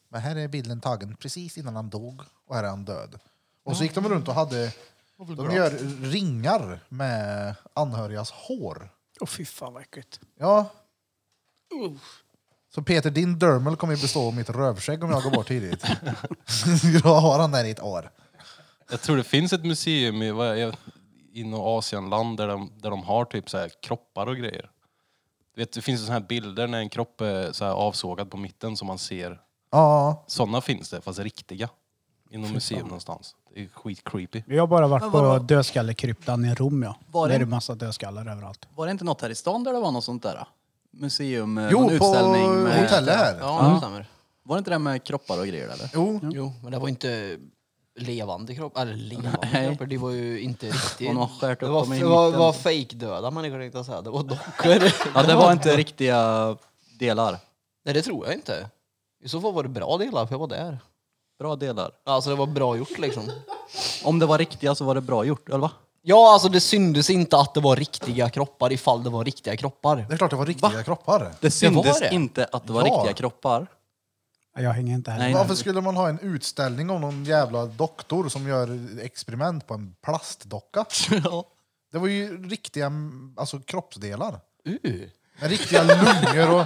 Men 0.08 0.20
här 0.20 0.36
är 0.36 0.48
bilden 0.48 0.80
tagen 0.80 1.16
precis 1.16 1.58
innan 1.58 1.76
han 1.76 1.90
dog 1.90 2.22
och 2.46 2.54
här 2.54 2.64
är 2.64 2.68
han 2.68 2.84
död. 2.84 3.18
Och 3.64 3.76
så 3.76 3.82
gick 3.82 3.94
de 3.94 4.08
runt 4.08 4.28
och 4.28 4.34
hade... 4.34 4.72
De 5.16 5.50
gör 5.54 5.70
ringar 6.02 6.80
med 6.88 7.54
anhörigas 7.74 8.30
hår. 8.30 8.90
Åh 9.20 9.28
fy 9.28 9.44
fan 9.44 9.72
vad 9.72 9.82
äckligt. 9.82 10.20
Ja. 10.38 10.70
Så 12.74 12.82
Peter, 12.82 13.10
din 13.10 13.38
dermal 13.38 13.76
kommer 13.76 13.94
ju 13.94 14.02
bestå 14.02 14.26
av 14.26 14.34
mitt 14.34 14.50
rövskägg 14.50 15.04
om 15.04 15.10
jag 15.10 15.22
går 15.22 15.30
bort 15.30 15.48
tidigt. 15.48 15.82
Då 17.02 17.08
har 17.08 17.38
han 17.38 17.50
där 17.50 17.64
i 17.64 17.70
ett 17.70 17.82
år. 17.82 18.10
Jag 18.90 19.00
tror 19.00 19.16
det 19.16 19.24
finns 19.24 19.52
ett 19.52 19.64
museum 19.64 20.22
i, 20.22 20.30
vad 20.30 20.58
är, 20.58 20.76
i 21.32 21.44
något 21.44 21.78
Asienland 21.84 22.36
där 22.36 22.48
de, 22.48 22.72
där 22.76 22.90
de 22.90 23.02
har 23.02 23.24
typ 23.24 23.50
så 23.50 23.58
här 23.58 23.70
kroppar 23.82 24.26
och 24.26 24.36
grejer. 24.36 24.70
Du 25.54 25.60
vet, 25.60 25.72
det 25.72 25.82
finns 25.82 26.06
så 26.06 26.12
här 26.12 26.20
bilder 26.20 26.66
när 26.66 26.78
en 26.78 26.88
kropp 26.88 27.20
är 27.20 27.52
så 27.52 27.64
här 27.64 27.72
avsågad 27.72 28.30
på 28.30 28.36
mitten 28.36 28.76
som 28.76 28.86
man 28.86 28.98
ser. 28.98 29.40
Ja, 29.70 30.24
Sådana 30.26 30.60
finns 30.60 30.90
det, 30.90 31.00
fast 31.00 31.18
riktiga. 31.18 31.68
I 32.30 32.38
något 32.38 32.50
museum 32.52 32.82
någonstans. 32.86 33.34
Det 33.54 33.62
är 33.62 33.68
skit 33.68 34.00
creepy. 34.04 34.42
Vi 34.46 34.58
har 34.58 34.66
bara 34.66 34.86
varit 34.86 35.02
Men 35.02 35.10
på 35.12 35.22
vadå? 35.22 35.38
dödskallekryptan 35.44 36.44
i 36.44 36.54
Rom 36.54 36.82
ja. 36.82 36.94
Var 37.12 37.28
Där 37.28 37.34
är 37.34 37.38
det- 37.38 37.44
det 37.44 37.50
massa 37.50 37.74
dödskallar 37.74 38.26
överallt. 38.32 38.68
Var 38.76 38.86
det 38.86 38.92
inte 38.92 39.04
något 39.04 39.22
här 39.22 39.30
i 39.30 39.34
stan 39.34 39.64
där 39.64 39.72
det 39.72 39.80
var 39.80 39.90
något 39.90 40.04
sånt 40.04 40.22
där? 40.22 40.46
Museum, 40.90 41.58
eh, 41.58 41.68
Jo, 41.72 41.78
någon 41.80 41.88
på 41.88 41.94
utställning 41.94 42.54
med... 42.62 42.80
hotellet 42.82 43.16
här. 43.16 43.36
Ja, 43.40 43.70
det 43.72 43.78
stämmer. 43.78 44.06
Var 44.42 44.56
det 44.56 44.58
inte 44.58 44.70
det 44.70 44.78
med 44.78 45.04
kroppar 45.04 45.38
och 45.40 45.46
grejer 45.46 45.68
eller? 45.68 45.90
Jo. 45.94 46.20
Jo, 46.22 46.52
men 46.62 46.72
det 46.72 46.78
var 46.78 46.88
inte 46.88 47.38
levande 47.96 48.54
kroppar. 48.54 48.82
Eller 48.82 48.94
levande 48.94 49.38
Nej. 49.52 49.66
kroppar, 49.68 49.86
det 49.86 49.96
var 49.98 50.10
ju 50.10 50.40
inte 50.40 50.66
riktigt. 50.70 51.08
Och 51.08 51.14
någon 51.14 51.28
skärt 51.28 51.60
det 51.60 51.66
upp 51.66 51.72
var, 51.72 51.82
dem 51.84 51.92
i 51.92 51.98
det 51.98 52.04
var, 52.04 52.26
mitten. 52.26 52.40
var 52.40 52.52
fake-döda 52.52 53.30
människor 53.30 53.58
tänkte 53.60 53.78
jag 53.78 53.86
säga. 53.86 54.02
Det 54.02 54.10
var 54.10 54.22
dockor. 54.22 54.92
Ja, 55.14 55.22
det 55.22 55.34
var 55.34 55.52
inte 55.58 55.76
riktiga 55.76 56.56
delar. 56.98 57.38
Nej, 57.84 57.94
det 57.94 58.02
tror 58.02 58.26
jag 58.26 58.34
inte. 58.34 58.68
I 59.24 59.28
så 59.28 59.40
fall 59.40 59.52
var 59.52 59.62
det 59.62 59.68
bra 59.68 59.96
delar, 59.96 60.26
för 60.26 60.34
jag 60.34 60.38
var 60.38 60.46
där. 60.46 60.78
Bra 61.38 61.56
delar. 61.56 61.90
Alltså 62.04 62.30
det 62.30 62.36
var 62.36 62.46
bra 62.46 62.76
gjort 62.76 62.98
liksom. 62.98 63.30
Om 64.04 64.18
det 64.18 64.26
var 64.26 64.38
riktiga 64.38 64.74
så 64.74 64.84
var 64.84 64.94
det 64.94 65.00
bra 65.00 65.24
gjort, 65.24 65.48
eller 65.48 65.58
va? 65.58 65.70
Ja, 66.02 66.32
alltså 66.32 66.48
det 66.48 66.60
syndes 66.60 67.10
inte 67.10 67.38
att 67.38 67.54
det 67.54 67.60
var 67.60 67.76
riktiga 67.76 68.30
kroppar 68.30 68.72
ifall 68.72 69.04
det 69.04 69.10
var 69.10 69.24
riktiga 69.24 69.56
kroppar. 69.56 70.06
Det 70.08 70.14
är 70.14 70.18
klart 70.18 70.30
det 70.30 70.36
var 70.36 70.46
riktiga 70.46 70.82
kroppar. 70.82 71.32
Det 71.40 71.50
syntes 71.50 72.00
det. 72.00 72.14
inte 72.14 72.44
att 72.52 72.66
det 72.66 72.72
var 72.72 72.86
Ja. 72.86 72.94
riktiga 72.94 73.12
kroppar. 73.12 73.66
Jag 74.56 74.70
hänger 74.72 74.94
inte 74.94 75.10
heller 75.10 75.24
Nej. 75.24 75.34
Varför 75.34 75.54
skulle 75.54 75.80
man 75.80 75.96
ha 75.96 76.08
en 76.08 76.18
utställning 76.18 76.90
om 76.90 77.00
någon 77.00 77.24
jävla 77.24 77.66
doktor 77.66 78.28
som 78.28 78.48
gör 78.48 78.88
experiment 79.00 79.66
på 79.66 79.74
en 79.74 79.94
plastdocka? 80.02 80.84
Det 81.92 81.98
var 81.98 82.08
ju 82.08 82.48
riktiga 82.48 82.86
mm, 82.86 83.34
alltså, 83.36 83.58
kroppsdelar. 83.60 84.40
Uh. 84.68 85.00
Med 85.40 85.50
riktiga 85.50 85.82
lungor 85.82 86.54
och... 86.60 86.64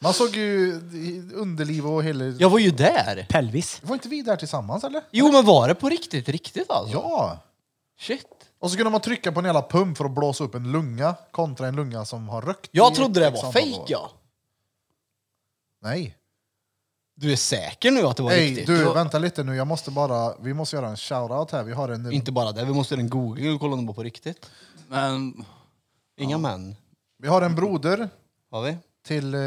Man 0.00 0.14
såg 0.14 0.36
ju 0.36 0.72
underliv 1.34 1.86
och 1.86 2.04
hela... 2.04 2.24
Jag 2.24 2.50
var 2.50 2.58
ju 2.58 2.70
där! 2.70 3.26
Pelvis. 3.28 3.80
Var 3.82 3.94
inte 3.94 4.08
vi 4.08 4.22
där 4.22 4.36
tillsammans 4.36 4.84
eller? 4.84 5.02
Jo, 5.10 5.32
men 5.32 5.44
var 5.44 5.68
det 5.68 5.74
på 5.74 5.88
riktigt, 5.88 6.28
riktigt 6.28 6.70
alltså? 6.70 6.96
Ja! 6.96 7.38
Shit. 7.98 8.26
Och 8.58 8.70
så 8.70 8.76
kunde 8.76 8.90
man 8.90 9.00
trycka 9.00 9.32
på 9.32 9.38
en 9.40 9.46
jävla 9.46 9.62
pump 9.62 9.98
för 9.98 10.04
att 10.04 10.10
blåsa 10.10 10.44
upp 10.44 10.54
en 10.54 10.72
lunga 10.72 11.14
kontra 11.30 11.68
en 11.68 11.76
lunga 11.76 12.04
som 12.04 12.28
har 12.28 12.42
rökt. 12.42 12.68
Jag 12.72 12.92
i 12.92 12.94
trodde 12.94 13.20
det 13.20 13.26
ett 13.26 13.42
var 13.42 13.48
år. 13.48 13.84
ja. 13.88 14.10
Nej. 15.82 16.16
Du 17.14 17.32
är 17.32 17.36
säker 17.36 17.90
nu 17.90 18.02
att 18.02 18.16
det 18.16 18.22
var 18.22 18.30
Hej, 18.30 18.50
riktigt? 18.50 18.66
du 18.66 18.84
vänta 18.84 19.18
lite 19.18 19.42
nu. 19.44 19.56
Jag 19.56 19.66
måste 19.66 19.90
bara... 19.90 20.36
Vi 20.36 20.54
måste 20.54 20.76
göra 20.76 20.88
en 20.88 20.96
shoutout 20.96 21.50
här. 21.50 21.62
Vi 21.62 21.72
har 21.72 21.88
en... 21.88 22.12
Inte 22.12 22.32
bara 22.32 22.52
det, 22.52 22.64
vi 22.64 22.72
måste 22.72 22.94
göra 22.94 23.00
en 23.00 23.10
googling 23.10 23.54
och 23.54 23.60
kolla 23.60 23.72
om 23.74 23.80
det 23.80 23.86
var 23.86 23.94
på 23.94 24.02
riktigt. 24.02 24.50
Men 24.88 25.44
Inga 26.16 26.38
män. 26.38 26.76
Vi 27.18 27.28
har 27.28 27.42
en 27.42 27.54
broder 27.54 28.08
Har 28.50 28.62
vi? 28.62 28.76
Till 29.06 29.34
eh, 29.34 29.40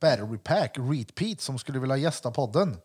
Battery 0.00 0.38
Pack, 0.38 0.76
Reet 0.78 1.14
Pete, 1.14 1.42
som 1.42 1.58
skulle 1.58 1.78
vilja 1.78 1.96
gästa 1.96 2.30
podden. 2.30 2.76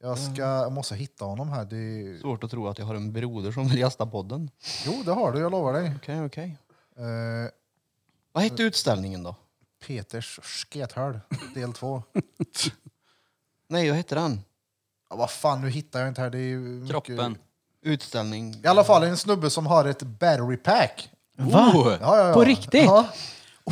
Jag, 0.00 0.18
ska, 0.18 0.42
jag 0.42 0.72
måste 0.72 0.94
hitta 0.94 1.24
honom 1.24 1.48
här. 1.48 1.64
Det, 1.64 2.20
Svårt 2.20 2.44
att 2.44 2.50
tro 2.50 2.68
att 2.68 2.78
jag 2.78 2.86
har 2.86 2.94
en 2.94 3.12
broder 3.12 3.52
som 3.52 3.68
vill 3.68 3.78
gästa 3.78 4.06
podden. 4.06 4.50
jo, 4.86 5.02
det 5.04 5.12
har 5.12 5.32
du, 5.32 5.40
jag 5.40 5.52
lovar 5.52 5.72
dig. 5.72 5.92
Okej, 5.96 6.24
okej. 6.24 6.58
Eh, 6.96 7.50
Vad 8.32 8.44
hette 8.44 8.62
utställningen 8.62 9.22
då? 9.22 9.36
Peters 9.86 10.40
skethöl, 10.42 11.20
del 11.54 11.72
två. 11.72 12.02
Nej, 13.68 13.88
vad 13.88 13.96
hette 13.96 14.14
den? 14.14 14.40
Ja, 15.10 15.16
vad 15.16 15.30
fan, 15.30 15.60
nu 15.60 15.70
hittar 15.70 16.00
jag 16.00 16.08
inte 16.08 16.20
här. 16.20 16.30
Det 16.30 16.38
är 16.38 16.42
ju 16.42 16.58
mycket- 16.58 16.90
Kroppen. 16.90 17.38
Utställning. 17.84 18.54
I 18.64 18.66
alla 18.66 18.84
fall 18.84 19.02
en 19.02 19.16
snubbe 19.16 19.50
som 19.50 19.66
har 19.66 19.84
ett 19.84 20.02
battery 20.02 20.56
pack. 20.56 21.10
Va? 21.36 21.72
Oh. 21.74 21.88
Ja, 22.00 22.18
ja, 22.18 22.28
ja. 22.28 22.34
På 22.34 22.44
riktigt? 22.44 22.84
Ja. 22.84 23.08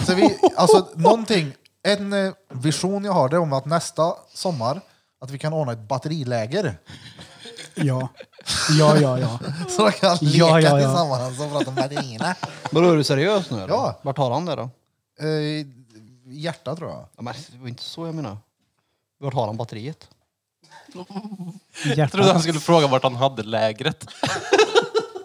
Så 0.07 0.15
vi, 0.15 0.39
alltså, 0.57 0.89
någonting, 0.95 1.53
en 1.83 2.13
eh, 2.13 2.33
vision 2.49 3.05
jag 3.05 3.13
har 3.13 3.29
det 3.29 3.37
är 3.37 3.41
om 3.41 3.53
att 3.53 3.65
nästa 3.65 4.15
sommar 4.35 4.81
att 5.21 5.31
vi 5.31 5.39
kan 5.39 5.53
ordna 5.53 5.73
ett 5.73 5.89
batteriläger. 5.89 6.79
Ja. 7.75 8.09
Ja, 8.79 8.97
ja, 8.97 9.19
ja. 9.19 9.39
Så 9.69 9.85
de 9.87 9.93
kan 9.93 10.17
leka 10.21 10.37
Ja, 10.37 10.61
ja, 10.61 10.81
ja. 10.81 10.87
tillsammans 10.87 11.41
och 11.41 11.51
prata 11.51 11.69
om 11.71 11.75
batterierna. 11.75 12.35
Vadå, 12.71 12.91
är 12.91 12.97
du 12.97 13.05
seriös 13.05 13.51
nu 13.51 13.57
eller? 13.57 13.69
Ja. 13.75 13.99
Vart 14.03 14.19
har 14.19 14.31
han 14.31 14.45
det 14.47 14.55
då? 14.57 14.71
Eh, 15.21 15.29
i 15.29 15.67
hjärta 16.25 16.77
tror 16.77 16.91
jag. 16.91 17.07
Ja, 17.17 17.23
men 17.23 17.35
det 17.53 17.59
var 17.59 17.69
inte 17.69 17.83
så 17.83 18.07
jag 18.07 18.15
menar. 18.15 18.39
Vart 19.21 19.35
har 19.35 19.47
han 19.47 19.57
batteriet? 19.57 20.09
Jag 21.97 22.13
trodde 22.13 22.33
han 22.33 22.43
skulle 22.43 22.61
fråga 22.61 22.87
vart 22.87 23.03
han 23.03 23.17
hade 23.17 23.43
lägret. 23.43 24.07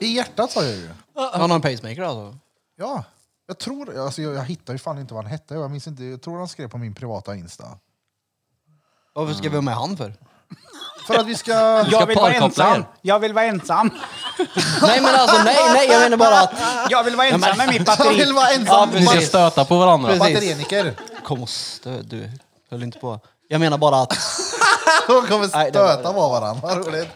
I 0.01 0.15
hjärtat 0.15 0.51
sa 0.51 0.63
jag 0.63 0.75
ju. 0.75 0.89
Han 1.15 1.49
har 1.51 1.55
en 1.55 1.61
pacemaker 1.61 2.01
alltså? 2.01 2.37
Ja. 2.77 3.03
Jag 3.47 3.57
tror, 3.57 4.05
alltså 4.05 4.21
jag, 4.21 4.33
jag 4.35 4.43
hittar 4.45 4.73
ju 4.73 4.79
fan 4.79 4.99
inte 4.99 5.13
vad 5.13 5.23
han 5.23 5.31
hette. 5.31 5.53
Jag 5.53 5.71
minns 5.71 5.87
inte, 5.87 6.03
jag 6.03 6.21
tror 6.21 6.37
han 6.37 6.47
skrev 6.47 6.67
på 6.69 6.77
min 6.77 6.93
privata 6.95 7.35
Insta. 7.35 7.63
Varför 9.13 9.33
ska 9.33 9.49
vi 9.49 9.55
ha 9.55 9.61
med 9.61 9.75
han 9.75 9.97
för? 9.97 10.13
För 11.07 11.13
att 11.15 11.25
vi 11.25 11.35
ska... 11.35 11.51
Jag 11.91 12.05
vill 12.07 12.17
vara 12.17 12.31
parkoppla 12.31 12.45
ensam. 12.65 12.81
er. 12.81 12.85
Jag 13.01 13.19
vill 13.19 13.33
vara 13.33 13.45
ensam. 13.45 13.89
nej 14.81 15.01
men 15.01 15.15
alltså 15.15 15.43
nej, 15.43 15.55
nej 15.73 15.87
jag 15.91 16.01
menar 16.01 16.17
bara 16.17 16.39
att... 16.39 16.51
Jag 16.91 17.03
vill 17.03 17.15
vara 17.15 17.27
ensam 17.27 17.57
med 17.57 17.67
mitt 17.67 17.77
Jag 17.87 17.97
batteri. 17.97 18.15
vill 18.17 18.33
vara 18.33 18.45
Ja, 18.51 18.55
ensam 18.59 18.89
Vi 18.91 19.05
ska 19.05 19.21
stöta 19.21 19.65
på 19.65 19.77
varandra. 19.77 20.07
Precis. 20.07 20.19
batterieniker. 20.33 20.95
Kom 21.23 21.43
och 21.43 21.49
stö, 21.49 22.01
du 22.01 22.29
höll 22.69 22.83
inte 22.83 22.99
på. 22.99 23.19
Jag 23.47 23.59
menar 23.59 23.77
bara 23.77 24.01
att... 24.01 24.17
De 25.07 25.27
kommer 25.27 25.49
Nej, 25.53 25.71
det 25.71 25.79
var- 25.79 25.93
stöta 25.93 26.13
på 26.13 26.29
varandra. 26.29 26.61
Vad 26.67 26.87
roligt. 26.87 27.09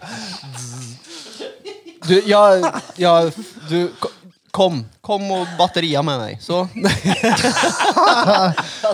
Du, 2.04 2.20
jag, 2.26 2.72
jag, 2.96 3.32
du, 3.70 3.88
ko- 4.00 4.10
kom, 4.52 4.86
kom 5.02 5.32
och 5.32 5.48
batteria 5.58 6.02
med 6.02 6.20
mig. 6.20 6.38
Så. 6.42 6.68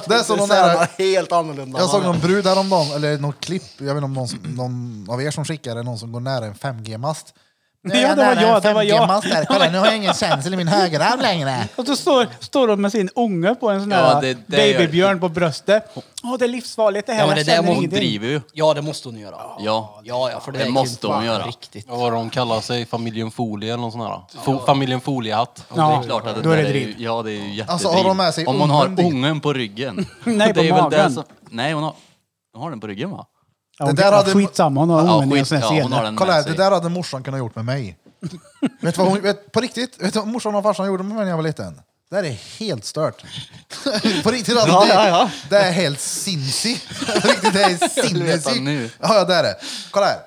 Det 0.08 0.16
är 0.16 0.24
som 0.24 0.38
någon 0.38 0.49
där, 0.49 0.88
helt 0.97 1.32
annorlunda. 1.32 1.80
jag 1.80 1.89
såg 1.89 2.03
någon 2.03 2.20
brud 2.20 2.45
häromdagen, 2.47 2.91
eller 2.95 3.18
något 3.18 3.39
klipp, 3.45 3.64
jag 3.78 3.86
vet 3.86 3.95
inte 3.95 4.06
om 4.06 4.14
någon, 4.14 4.28
som- 4.28 4.39
någon 4.39 5.06
av 5.10 5.22
er 5.22 5.32
som 5.32 5.45
skickade 5.45 5.84
någon 5.84 5.99
som 5.99 6.12
går 6.12 6.20
nära 6.20 6.45
en 6.45 6.56
5G-mast. 6.56 7.34
Nu 7.88 7.93
är 7.93 8.01
Ja, 8.01 8.15
det 8.15 8.25
var 8.25 8.41
jag, 8.41 8.61
det 8.63 8.73
var 8.73 8.83
jag. 8.83 8.99
5G-mast 9.03 9.29
där. 9.29 9.45
Kolla, 9.45 9.69
nu 9.71 9.77
har 9.77 9.86
jag 9.86 9.95
ingen 9.95 10.13
känsel 10.13 10.53
i 10.53 10.57
min 10.57 10.67
högerarm 10.67 11.19
längre. 11.19 11.67
Och 11.75 11.86
så 11.86 11.95
står, 11.95 12.27
står 12.39 12.67
de 12.67 12.81
med 12.81 12.91
sin 12.91 13.09
unge 13.15 13.55
på 13.55 13.69
en 13.69 13.79
sån 13.81 13.91
Ja, 13.91 14.19
det- 14.21 14.38
det 14.47 14.67
gör- 14.67 14.79
babybjörn 14.79 15.19
på 15.19 15.29
bröstet. 15.29 15.83
Åh, 16.23 16.36
det 16.39 16.45
är 16.45 16.49
livsfarligt 16.49 17.07
det 17.07 17.13
här. 17.13 17.19
Ja, 17.21 17.27
men 17.27 17.38
jag 17.38 17.45
det 17.45 17.51
där 17.51 17.55
känner 17.55 17.67
måste 17.67 17.75
Hon 17.75 17.83
ingenting. 17.83 17.99
driver 17.99 18.27
ju. 18.27 18.41
Ja, 18.53 18.73
det 18.73 18.81
måste 18.81 19.07
hon 19.09 19.17
göra. 19.19 19.36
Ja. 19.59 19.99
Ja, 20.03 20.29
ja, 20.31 20.39
för 20.39 20.51
det, 20.51 20.57
Det 20.57 20.63
är 20.65 20.69
måste 20.69 21.07
hon 21.07 21.25
göra. 21.25 21.43
Riktigt. 21.47 21.89
Vad 21.89 21.99
var 21.99 22.11
det 22.11 22.17
de 22.17 22.29
kallar 22.29 22.61
sig? 22.61 22.86
Familjen 22.86 23.31
Folie 23.31 23.73
eller 23.73 23.81
något 23.81 23.93
sånt 23.93 24.03
där? 24.33 24.41
Fo- 24.41 24.65
familjen 24.65 25.01
Foliehatt. 25.01 25.55
Det 25.55 25.63
Ja, 25.75 25.99
är 25.99 26.07
klart 26.07 26.27
att 26.27 26.36
det 26.36 26.41
då 26.41 26.49
är 26.51 26.55
där 26.57 26.63
det 26.63 26.69
är 26.69 26.73
ju, 26.73 26.83
driv. 26.83 26.95
ja, 26.99 27.21
det 27.23 27.31
är 27.31 27.33
ju 27.33 27.39
jättedriv. 27.39 27.65
Alltså, 27.69 27.88
har 27.88 28.03
de 28.03 28.17
med 28.17 28.33
sig 28.33 28.45
Om 28.45 28.59
hon 28.59 28.69
har 28.69 28.86
ungen 28.86 28.95
dit? 28.95 29.05
ungen 29.13 29.39
på 29.41 29.53
ryggen. 29.53 30.05
Nej, 30.23 30.53
på 30.53 30.59
det 30.61 30.67
är 30.69 30.73
väl 30.73 30.81
magen. 30.83 30.89
det 31.07 31.11
som, 31.13 31.23
nej, 31.49 31.73
hon 31.73 31.83
har, 31.83 31.93
hon 32.53 32.63
har 32.63 32.69
den 32.69 32.79
på 32.79 32.88
ryggen 32.88 33.11
va? 33.11 33.25
Ja, 33.80 33.86
Det 33.86 33.93
där 33.93 34.11
hade- 34.11 34.34
skitsamma, 34.34 34.80
hon 34.80 34.89
har 34.89 35.05
Ja, 35.05 35.32
skit, 35.36 35.47
sån 35.47 35.57
här 35.57 35.63
ja, 35.76 35.84
hon 35.84 35.91
har 35.91 35.99
sele. 35.99 36.07
den 36.09 36.15
Kolla 36.15 36.32
här, 36.34 36.39
med 36.39 36.45
det 36.45 36.49
sig. 36.49 36.57
där 36.57 36.71
hade 36.71 36.89
morsan 36.89 37.23
kunnat 37.23 37.38
gjort 37.38 37.55
med 37.55 37.65
mig. 37.65 37.97
vet 38.82 38.95
du 38.95 39.01
vad 39.01 39.07
hon, 39.11 39.21
vet, 39.21 39.51
på 39.51 39.61
riktigt, 39.61 40.01
vet 40.01 40.13
du 40.13 40.19
vad 40.19 40.28
morsan 40.28 40.55
och 40.55 40.63
farsan 40.63 40.88
gjorde 40.88 41.03
med 41.03 41.15
mig 41.15 41.23
när 41.26 41.30
jag 41.32 41.38
var 41.38 41.43
liten? 41.43 41.82
Det 42.09 42.15
här 42.15 42.23
är 42.23 42.30
helt 42.59 42.86
stört. 42.86 43.23
på 44.23 44.32
riktigt 44.32 44.57
alltså, 44.57 44.71
Ja, 44.71 44.86
det, 44.86 44.93
ja, 44.93 45.07
ja. 45.07 45.30
det 45.49 45.57
är 45.57 45.71
helt 45.71 45.99
sinsi. 45.99 46.82
På 47.21 47.28
riktigt, 47.28 47.53
det 47.53 47.63
är 47.63 47.88
sinnessjukt. 48.07 48.61
nu. 48.61 48.89
Ja, 49.01 49.15
ja, 49.15 49.26
det 49.26 49.36
är 49.36 49.43
det. 49.43 49.55
Kolla 49.91 50.05
här. 50.05 50.19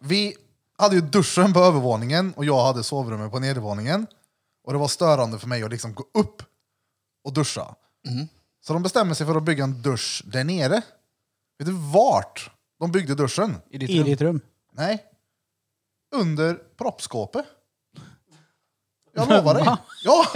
Vi 0.00 0.34
hade 0.78 0.94
ju 0.94 1.00
duschen 1.00 1.52
på 1.52 1.60
övervåningen 1.60 2.32
och 2.36 2.44
jag 2.44 2.64
hade 2.64 2.82
sovrummet 2.84 3.30
på 3.32 3.38
nedervåningen. 3.38 4.06
Och 4.66 4.72
det 4.72 4.78
var 4.78 4.88
störande 4.88 5.38
för 5.38 5.46
mig 5.48 5.62
att 5.62 5.70
liksom 5.70 5.94
gå 5.94 6.04
upp 6.14 6.42
och 7.24 7.32
duscha. 7.32 7.74
Så 8.66 8.72
de 8.72 8.82
bestämmer 8.82 9.14
sig 9.14 9.26
för 9.26 9.34
att 9.34 9.42
bygga 9.42 9.64
en 9.64 9.82
dusch 9.82 10.22
där 10.24 10.44
nere. 10.44 10.82
Vet 11.58 11.66
du 11.66 11.72
vart 11.72 12.50
de 12.80 12.92
byggde 12.92 13.14
duschen? 13.14 13.56
I 13.70 13.78
ditt 13.78 13.90
I 13.90 13.98
rum. 14.00 14.06
ditt 14.06 14.20
rum. 14.20 14.40
Nej. 14.72 15.04
Under 16.16 16.54
proppskåpet. 16.78 17.44
Jag 19.14 19.28
lovar 19.28 19.54
dig. 19.54 19.64
Ja, 20.04 20.26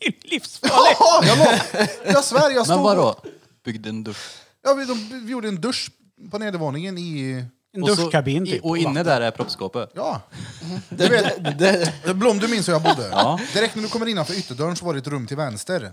Livsfarligt! 0.24 1.00
ja 1.00 1.22
jag, 1.24 1.38
lovar. 1.38 1.62
jag 2.04 2.24
svär. 2.24 2.50
Jag 2.50 2.66
stod 2.66 2.76
Men 2.76 2.84
vadå? 2.84 3.20
Byggde 3.64 3.88
en 3.88 4.04
dusch? 4.04 4.36
Ja, 4.62 4.74
vi, 4.74 4.84
de, 4.84 5.20
vi 5.26 5.32
gjorde 5.32 5.48
en 5.48 5.60
dusch 5.60 5.90
på 6.30 6.38
nedervåningen 6.38 6.98
i... 6.98 7.44
En 7.74 7.82
Och 7.82 7.88
så- 7.88 7.94
duschkabin 7.94 8.46
i- 8.46 8.50
typ. 8.50 8.64
Och 8.64 8.78
inne 8.78 9.02
där 9.02 9.20
är 9.20 9.30
proppskåpet. 9.30 9.90
Ja. 9.94 10.20
Du 10.88 11.08
vet, 11.08 12.16
Blom, 12.16 12.38
du 12.38 12.48
minns 12.48 12.68
hur 12.68 12.72
jag 12.72 12.82
bodde? 12.82 13.08
Ja. 13.08 13.40
Direkt 13.54 13.74
när 13.74 13.82
du 13.82 13.88
kommer 13.88 14.06
innanför 14.06 14.34
ytterdörren 14.34 14.76
så 14.76 14.84
var 14.84 14.92
det 14.94 14.98
ett 15.00 15.06
rum 15.06 15.26
till 15.26 15.36
vänster. 15.36 15.92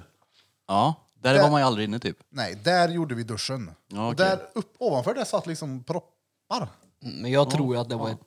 Ja, 0.67 1.05
där 1.21 1.33
Där- 1.33 1.41
var 1.41 1.49
man 1.49 1.61
ju 1.61 1.67
aldrig 1.67 1.87
inne 1.87 1.99
typ. 1.99 2.17
Nej, 2.31 2.55
där 2.63 2.89
gjorde 2.89 3.15
vi 3.15 3.23
duschen. 3.23 3.71
Ja, 3.93 4.05
Och 4.07 4.13
okej. 4.13 4.25
där 4.25 4.39
upp, 4.55 4.73
ovanför 4.79 5.13
där 5.13 5.25
satt 5.25 5.47
liksom 5.47 5.83
proppar. 5.83 6.67
Men 7.01 7.31
jag 7.31 7.49
tror 7.51 7.75
ju 7.75 7.81
att 7.81 7.89
det 7.89 7.95
var 7.95 8.09
ett... 8.09 8.17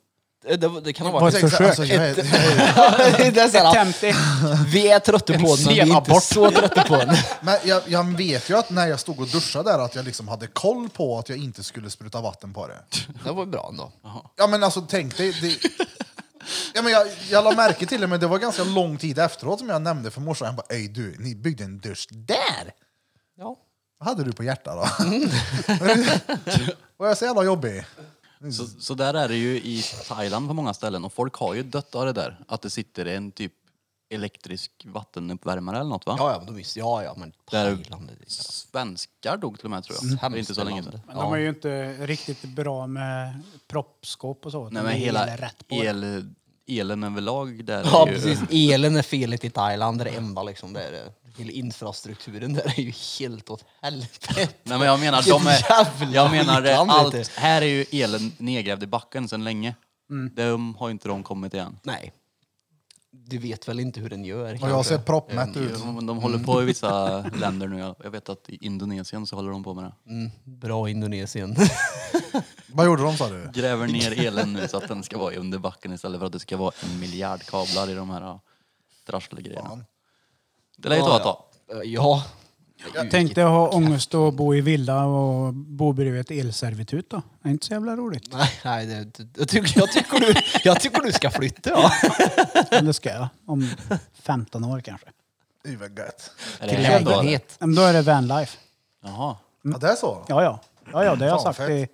Det, 0.61 0.67
var- 0.67 0.81
det 0.81 0.93
kan 0.93 1.05
ha 1.07 1.13
Var 1.13 1.21
varit 1.21 1.35
ett 1.35 1.41
försök. 1.41 1.61
Alltså, 1.67 1.85
jag, 1.85 2.05
är- 2.09 3.31
det 3.31 3.41
är 3.41 3.49
så 3.49 3.57
här, 3.57 3.73
Tempting. 3.73 4.13
vi 4.67 4.91
är 4.91 4.99
trötta 4.99 5.33
på 5.33 5.55
den, 5.55 5.65
men 5.65 5.73
vi 5.73 5.79
är 5.79 5.85
inte 5.97 6.21
så 6.21 6.51
trötta 6.51 6.83
på 6.83 6.95
den. 6.97 7.15
men 7.41 7.57
jag, 7.63 7.81
jag 7.87 8.17
vet 8.17 8.49
ju 8.49 8.57
att 8.57 8.69
när 8.69 8.87
jag 8.87 8.99
stod 8.99 9.19
och 9.19 9.27
duschade 9.27 9.71
där 9.71 9.79
att 9.79 9.95
jag 9.95 10.05
liksom 10.05 10.27
hade 10.27 10.47
koll 10.47 10.89
på 10.89 11.19
att 11.19 11.29
jag 11.29 11.37
inte 11.37 11.63
skulle 11.63 11.89
spruta 11.89 12.21
vatten 12.21 12.53
på 12.53 12.67
det. 12.67 12.79
Det 13.23 13.31
var 13.31 13.45
bra 13.45 13.67
ändå. 13.71 13.91
Ja 14.35 14.47
men 14.47 14.63
alltså 14.63 14.81
tänk 14.89 15.17
dig... 15.17 15.31
Det, 15.41 15.57
ja, 16.73 16.81
men 16.81 16.91
jag, 16.91 17.07
jag 17.29 17.43
la 17.43 17.51
märke 17.51 17.85
till 17.85 18.01
det, 18.01 18.07
men 18.07 18.19
det 18.19 18.27
var 18.27 18.39
ganska 18.39 18.63
lång 18.63 18.97
tid 18.97 19.19
efteråt 19.19 19.59
som 19.59 19.69
jag 19.69 19.81
nämnde 19.81 20.11
för 20.11 20.21
morsan. 20.21 20.45
Jag 20.45 20.55
bara, 20.55 20.75
Ey 20.75 20.87
du, 20.87 21.15
ni 21.19 21.35
byggde 21.35 21.63
en 21.63 21.79
dusch 21.79 22.07
där! 22.11 22.73
Ja. 23.37 23.57
Vad 23.99 24.09
hade 24.09 24.23
du 24.23 24.31
på 24.31 24.43
hjärtat 24.43 24.75
då? 24.75 25.05
var 26.97 27.07
jag 27.07 27.17
så 27.17 27.25
jävla 27.25 27.43
jobbig? 27.43 27.83
Så, 28.57 28.65
så 28.67 28.93
där 28.93 29.13
är 29.13 29.27
det 29.27 29.35
ju 29.35 29.55
i 29.55 29.83
Thailand 30.07 30.47
på 30.47 30.53
många 30.53 30.73
ställen 30.73 31.05
och 31.05 31.13
folk 31.13 31.35
har 31.35 31.53
ju 31.53 31.63
dött 31.63 31.95
av 31.95 32.05
det 32.05 32.13
där. 32.13 32.39
Att 32.47 32.61
det 32.61 32.69
sitter 32.69 33.05
en 33.05 33.31
typ 33.31 33.53
elektrisk 34.09 34.71
vattenuppvärmare 34.85 35.79
eller 35.79 35.89
något 35.89 36.05
va? 36.05 36.15
Ja, 36.19 36.31
ja, 36.31 36.37
men 36.37 36.45
de 36.45 36.55
visste, 36.55 36.79
ja, 36.79 37.03
ja, 37.03 37.13
men 37.17 37.33
Där 37.51 37.75
Thailand. 37.75 38.07
det 38.19 38.25
är- 38.25 38.29
Svenskar 38.29 39.37
dog 39.37 39.57
till 39.57 39.65
och 39.65 39.71
med 39.71 39.83
tror 39.83 39.97
jag. 40.01 40.31
Det 40.31 40.37
är 40.37 40.39
inte 40.39 40.55
så 40.55 40.63
länge 40.63 40.83
sedan. 40.83 41.01
Men 41.07 41.15
de 41.17 41.33
är 41.33 41.37
ju 41.37 41.49
inte 41.49 41.93
riktigt 42.07 42.43
bra 42.43 42.87
med 42.87 43.41
proppskåp 43.67 44.45
och 44.45 44.51
så. 44.51 44.69
Nej 44.69 44.83
men 44.83 44.93
hela 44.93 45.27
är 45.27 45.37
rätt 45.37 45.67
på. 45.67 45.75
el, 45.75 46.33
elen 46.67 47.03
överlag 47.03 47.65
där 47.65 47.83
Ja, 47.91 48.07
är 48.07 48.11
ju... 48.11 48.13
precis. 48.21 48.39
Elen 48.51 48.95
är 48.95 49.01
felet 49.01 49.43
i 49.45 49.49
Thailand, 49.49 49.97
det 49.99 50.03
är 50.03 50.11
det 50.11 50.17
enda 50.17 50.43
liksom. 50.43 50.73
Det 50.73 50.83
är 50.83 50.91
det. 50.91 51.13
Hela 51.37 51.51
infrastrukturen 51.51 52.53
där 52.53 52.79
är 52.79 52.81
ju 52.81 52.93
helt 53.19 53.49
åt 53.49 53.65
helvete. 53.81 54.33
Nej 54.63 54.77
men 54.77 54.81
jag 54.87 54.99
menar, 54.99 55.21
de 55.29 55.47
är, 55.47 55.51
jävla 55.69 56.15
jag 56.15 56.31
menar 56.31 56.61
allt, 56.89 57.27
här 57.37 57.61
är 57.61 57.65
ju 57.65 57.85
elen 57.91 58.31
nedgrävd 58.37 58.83
i 58.83 58.87
backen 58.87 59.27
sedan 59.29 59.43
länge. 59.43 59.75
De 60.35 60.75
har 60.75 60.87
ju 60.87 60.91
inte 60.91 61.07
de 61.07 61.23
kommit 61.23 61.53
igen. 61.53 61.79
Nej. 61.83 62.13
Du 63.11 63.37
vet 63.37 63.67
väl 63.67 63.79
inte 63.79 63.99
hur 63.99 64.09
den 64.09 64.25
gör? 64.25 64.53
Och 64.63 64.69
jag 64.69 64.85
ser 64.85 64.97
proppmätt 64.97 65.57
ut. 65.57 65.79
De, 65.83 66.05
de 66.05 66.17
håller 66.17 66.39
på 66.39 66.61
i 66.61 66.65
vissa 66.65 67.19
länder 67.21 67.67
nu. 67.67 67.79
Jag- 67.79 67.95
Jag 68.03 68.11
vet 68.11 68.29
att 68.29 68.49
i 68.49 68.65
Indonesien 68.65 69.27
så 69.27 69.35
håller 69.35 69.51
de 69.51 69.63
på 69.63 69.73
med 69.73 69.83
det. 69.83 70.11
Mm, 70.11 70.31
bra 70.43 70.89
Indonesien. 70.89 71.55
Vad 72.67 72.85
gjorde 72.85 73.03
de 73.03 73.17
sa 73.17 73.29
du? 73.29 73.49
Gräver 73.53 73.87
ner 73.87 74.25
elen 74.27 74.53
nu 74.53 74.67
så 74.67 74.77
att 74.77 74.87
den 74.87 75.03
ska 75.03 75.17
vara 75.17 75.35
under 75.35 75.57
backen 75.57 75.93
istället 75.93 76.19
för 76.19 76.25
att 76.25 76.31
det 76.33 76.39
ska 76.39 76.57
vara 76.57 76.71
en 76.83 76.99
miljard 76.99 77.43
kablar 77.43 77.89
i 77.89 77.93
de 77.93 78.09
här 78.09 78.39
trasselgrejerna. 79.07 79.85
Det 80.77 80.89
lär 80.89 80.95
ju 80.95 81.01
ta 81.01 81.17
ett 81.17 81.23
tag. 81.23 81.37
ja. 81.83 82.23
Jag 82.95 83.11
tänkte 83.11 83.41
ha 83.41 83.69
ångest 83.69 84.13
att 84.13 84.33
bo 84.33 84.55
i 84.55 84.61
villa 84.61 85.05
och 85.05 85.53
bo 85.53 85.93
bredvid 85.93 86.21
ett 86.21 86.31
elservitut 86.31 87.09
då. 87.09 87.21
Det 87.41 87.49
är 87.49 87.51
inte 87.51 87.65
så 87.65 87.73
jävla 87.73 87.95
roligt. 87.95 88.29
Nej, 88.33 88.49
nej 88.65 88.85
det, 88.85 89.27
jag, 89.37 89.49
tycker, 89.49 89.79
jag, 89.79 89.91
tycker 89.91 90.19
du, 90.19 90.33
jag 90.63 90.79
tycker 90.79 91.01
du 91.01 91.11
ska 91.11 91.29
flytta. 91.29 91.69
Ja. 91.69 91.91
Men 92.71 92.85
det 92.85 92.93
ska 92.93 93.09
jag. 93.09 93.27
Om 93.45 93.69
15 94.13 94.63
år 94.63 94.81
kanske. 94.81 95.07
Det 95.63 95.69
är 95.69 95.77
väl 95.77 95.97
gött. 95.97 96.31
Är 96.59 96.67
det 96.67 96.73
då, 96.75 96.79
eller? 96.79 96.99
lägenhet. 96.99 97.55
Men 97.59 97.75
då 97.75 97.81
är 97.81 97.93
det 97.93 98.01
vanlife. 98.01 98.57
Jaha. 99.03 99.35
Ja, 99.61 99.77
det 99.77 99.87
är 99.87 99.95
så? 99.95 100.25
Ja, 100.27 100.43
ja. 100.43 100.59
Ja, 100.91 101.05
ja 101.05 101.15
det 101.15 101.25
har 101.25 101.31
jag 101.31 101.41
sagt 101.55 101.69
i 101.69 101.87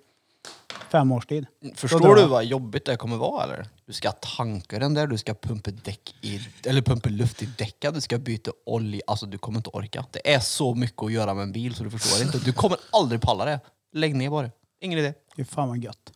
fem 0.90 1.12
års 1.12 1.26
tid. 1.26 1.46
Förstår 1.74 2.14
du 2.14 2.26
vad 2.26 2.44
jobbigt 2.44 2.84
det 2.84 2.96
kommer 2.96 3.16
vara 3.16 3.44
eller? 3.44 3.66
Du 3.86 3.92
ska 3.92 4.12
tanka 4.12 4.78
den 4.78 4.94
där, 4.94 5.06
du 5.06 5.18
ska 5.18 5.34
pumpa 5.34 5.70
däck 5.70 6.14
i, 6.20 6.40
eller 6.66 6.82
pumpa 6.82 7.08
luft 7.08 7.42
i 7.42 7.46
däcken, 7.46 7.94
du 7.94 8.00
ska 8.00 8.18
byta 8.18 8.50
olja. 8.66 9.00
Alltså 9.06 9.26
du 9.26 9.38
kommer 9.38 9.58
inte 9.58 9.70
orka. 9.70 10.04
Det 10.10 10.32
är 10.34 10.40
så 10.40 10.74
mycket 10.74 11.02
att 11.02 11.12
göra 11.12 11.34
med 11.34 11.42
en 11.42 11.52
bil 11.52 11.74
så 11.74 11.84
du 11.84 11.90
förstår 11.90 12.26
inte. 12.26 12.38
Du 12.38 12.52
kommer 12.52 12.78
aldrig 12.92 13.20
palla 13.20 13.44
det. 13.44 13.60
Lägg 13.92 14.14
ner 14.14 14.30
bara. 14.30 14.50
Ingen 14.80 14.98
idé. 14.98 15.14
Fy 15.36 15.44
fan 15.44 15.68
vad 15.68 15.78
gött. 15.78 16.12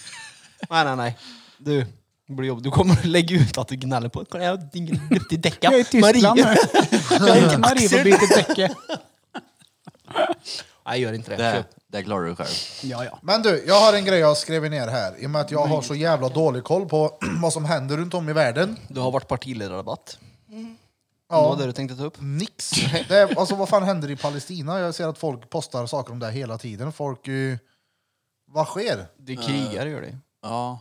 Nej, 0.70 0.84
nej, 0.84 0.96
nej. 0.96 1.18
Du, 1.58 1.86
det 2.28 2.34
blir 2.34 2.48
jobb. 2.48 2.62
du 2.62 2.70
kommer 2.70 3.02
lägga 3.06 3.36
ut 3.36 3.58
att 3.58 3.68
du 3.68 3.76
gnäller 3.76 4.08
på 4.08 4.24
Kolla, 4.24 4.44
jag 4.44 4.56
har 4.56 4.68
ingen 4.72 5.00
luft 5.10 5.32
i 5.32 5.36
däcken. 5.36 5.72
Jag 5.72 5.74
är 5.74 5.80
i 5.80 5.84
Tyskland 5.84 6.36
nu. 6.36 6.42
Jag 7.26 7.38
är 7.38 7.58
Marie 7.58 7.88
får 7.88 8.04
byta 8.04 8.26
däcke. 8.36 8.74
Nej, 10.86 11.00
gör 11.00 11.12
inte 11.12 11.30
det. 11.30 11.36
Det, 11.36 11.52
Köp. 11.52 11.79
Det 11.90 12.02
klarar 12.02 12.24
du 12.24 12.34
själv. 12.36 12.48
Ja, 12.82 13.04
ja. 13.04 13.18
Men 13.22 13.42
du, 13.42 13.64
jag 13.66 13.80
har 13.80 13.92
en 13.94 14.04
grej 14.04 14.18
jag 14.18 14.36
skrev 14.36 14.70
ner 14.70 14.88
här. 14.88 15.14
I 15.18 15.26
och 15.26 15.30
med 15.30 15.40
att 15.40 15.50
jag 15.50 15.66
har 15.66 15.82
så 15.82 15.94
jävla 15.94 16.28
dålig 16.28 16.64
koll 16.64 16.88
på 16.88 17.18
vad 17.42 17.52
som 17.52 17.64
händer 17.64 17.96
runt 17.96 18.14
om 18.14 18.28
i 18.28 18.32
världen. 18.32 18.76
Du 18.88 19.00
har 19.00 19.10
varit 19.10 19.28
partiledardebatt. 19.28 20.18
Det 20.46 20.76
Ja. 21.36 21.48
var 21.48 21.56
det 21.56 21.66
du 21.66 21.72
tänkte 21.72 21.96
ta 21.96 22.04
upp. 22.04 22.16
Nix. 22.20 22.70
Det 23.08 23.14
är, 23.18 23.38
alltså, 23.38 23.54
vad 23.54 23.68
fan 23.68 23.82
händer 23.82 24.10
i 24.10 24.16
Palestina? 24.16 24.78
Jag 24.80 24.94
ser 24.94 25.08
att 25.08 25.18
folk 25.18 25.50
postar 25.50 25.86
saker 25.86 26.12
om 26.12 26.18
det 26.18 26.30
hela 26.30 26.58
tiden. 26.58 26.92
Folk... 26.92 27.28
eh, 27.28 27.56
vad 28.52 28.66
sker? 28.66 29.06
Det 29.16 29.36
krigar 29.36 29.86
gör 29.86 30.00
det. 30.00 30.18
Ja. 30.42 30.78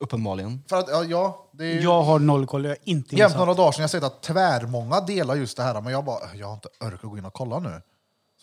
Uppenbarligen. 0.00 0.62
För 0.68 0.76
att, 0.76 0.88
ja, 0.88 1.04
ja, 1.04 1.48
det 1.52 1.64
är 1.64 1.72
ju 1.72 1.80
Jag 1.80 2.02
har 2.02 2.18
noll 2.18 2.46
koll, 2.46 2.64
jag 2.64 2.72
är 2.72 2.78
inte 2.84 3.16
jämt 3.16 3.28
insatt. 3.30 3.38
några 3.38 3.54
dagar 3.54 3.72
sedan 3.72 3.80
jag 3.80 3.90
sett 3.90 4.02
att 4.04 4.22
tvärmånga 4.22 5.00
delar 5.00 5.34
just 5.34 5.56
det 5.56 5.62
här. 5.62 5.80
Men 5.80 5.92
jag 5.92 6.04
bara, 6.04 6.34
jag 6.34 6.46
har 6.46 6.54
inte 6.54 6.68
orkat 6.80 7.02
gå 7.02 7.18
in 7.18 7.24
och 7.24 7.32
kolla 7.34 7.58
nu. 7.58 7.82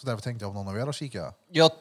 Så 0.01 0.07
därför 0.07 0.21
tänkte 0.21 0.43
jag 0.45 0.49
om 0.49 0.55
någon 0.55 0.67
av 0.67 0.77
er 0.81 0.85
har 0.85 0.93
kikat. 0.93 1.37
Jag 1.51 1.71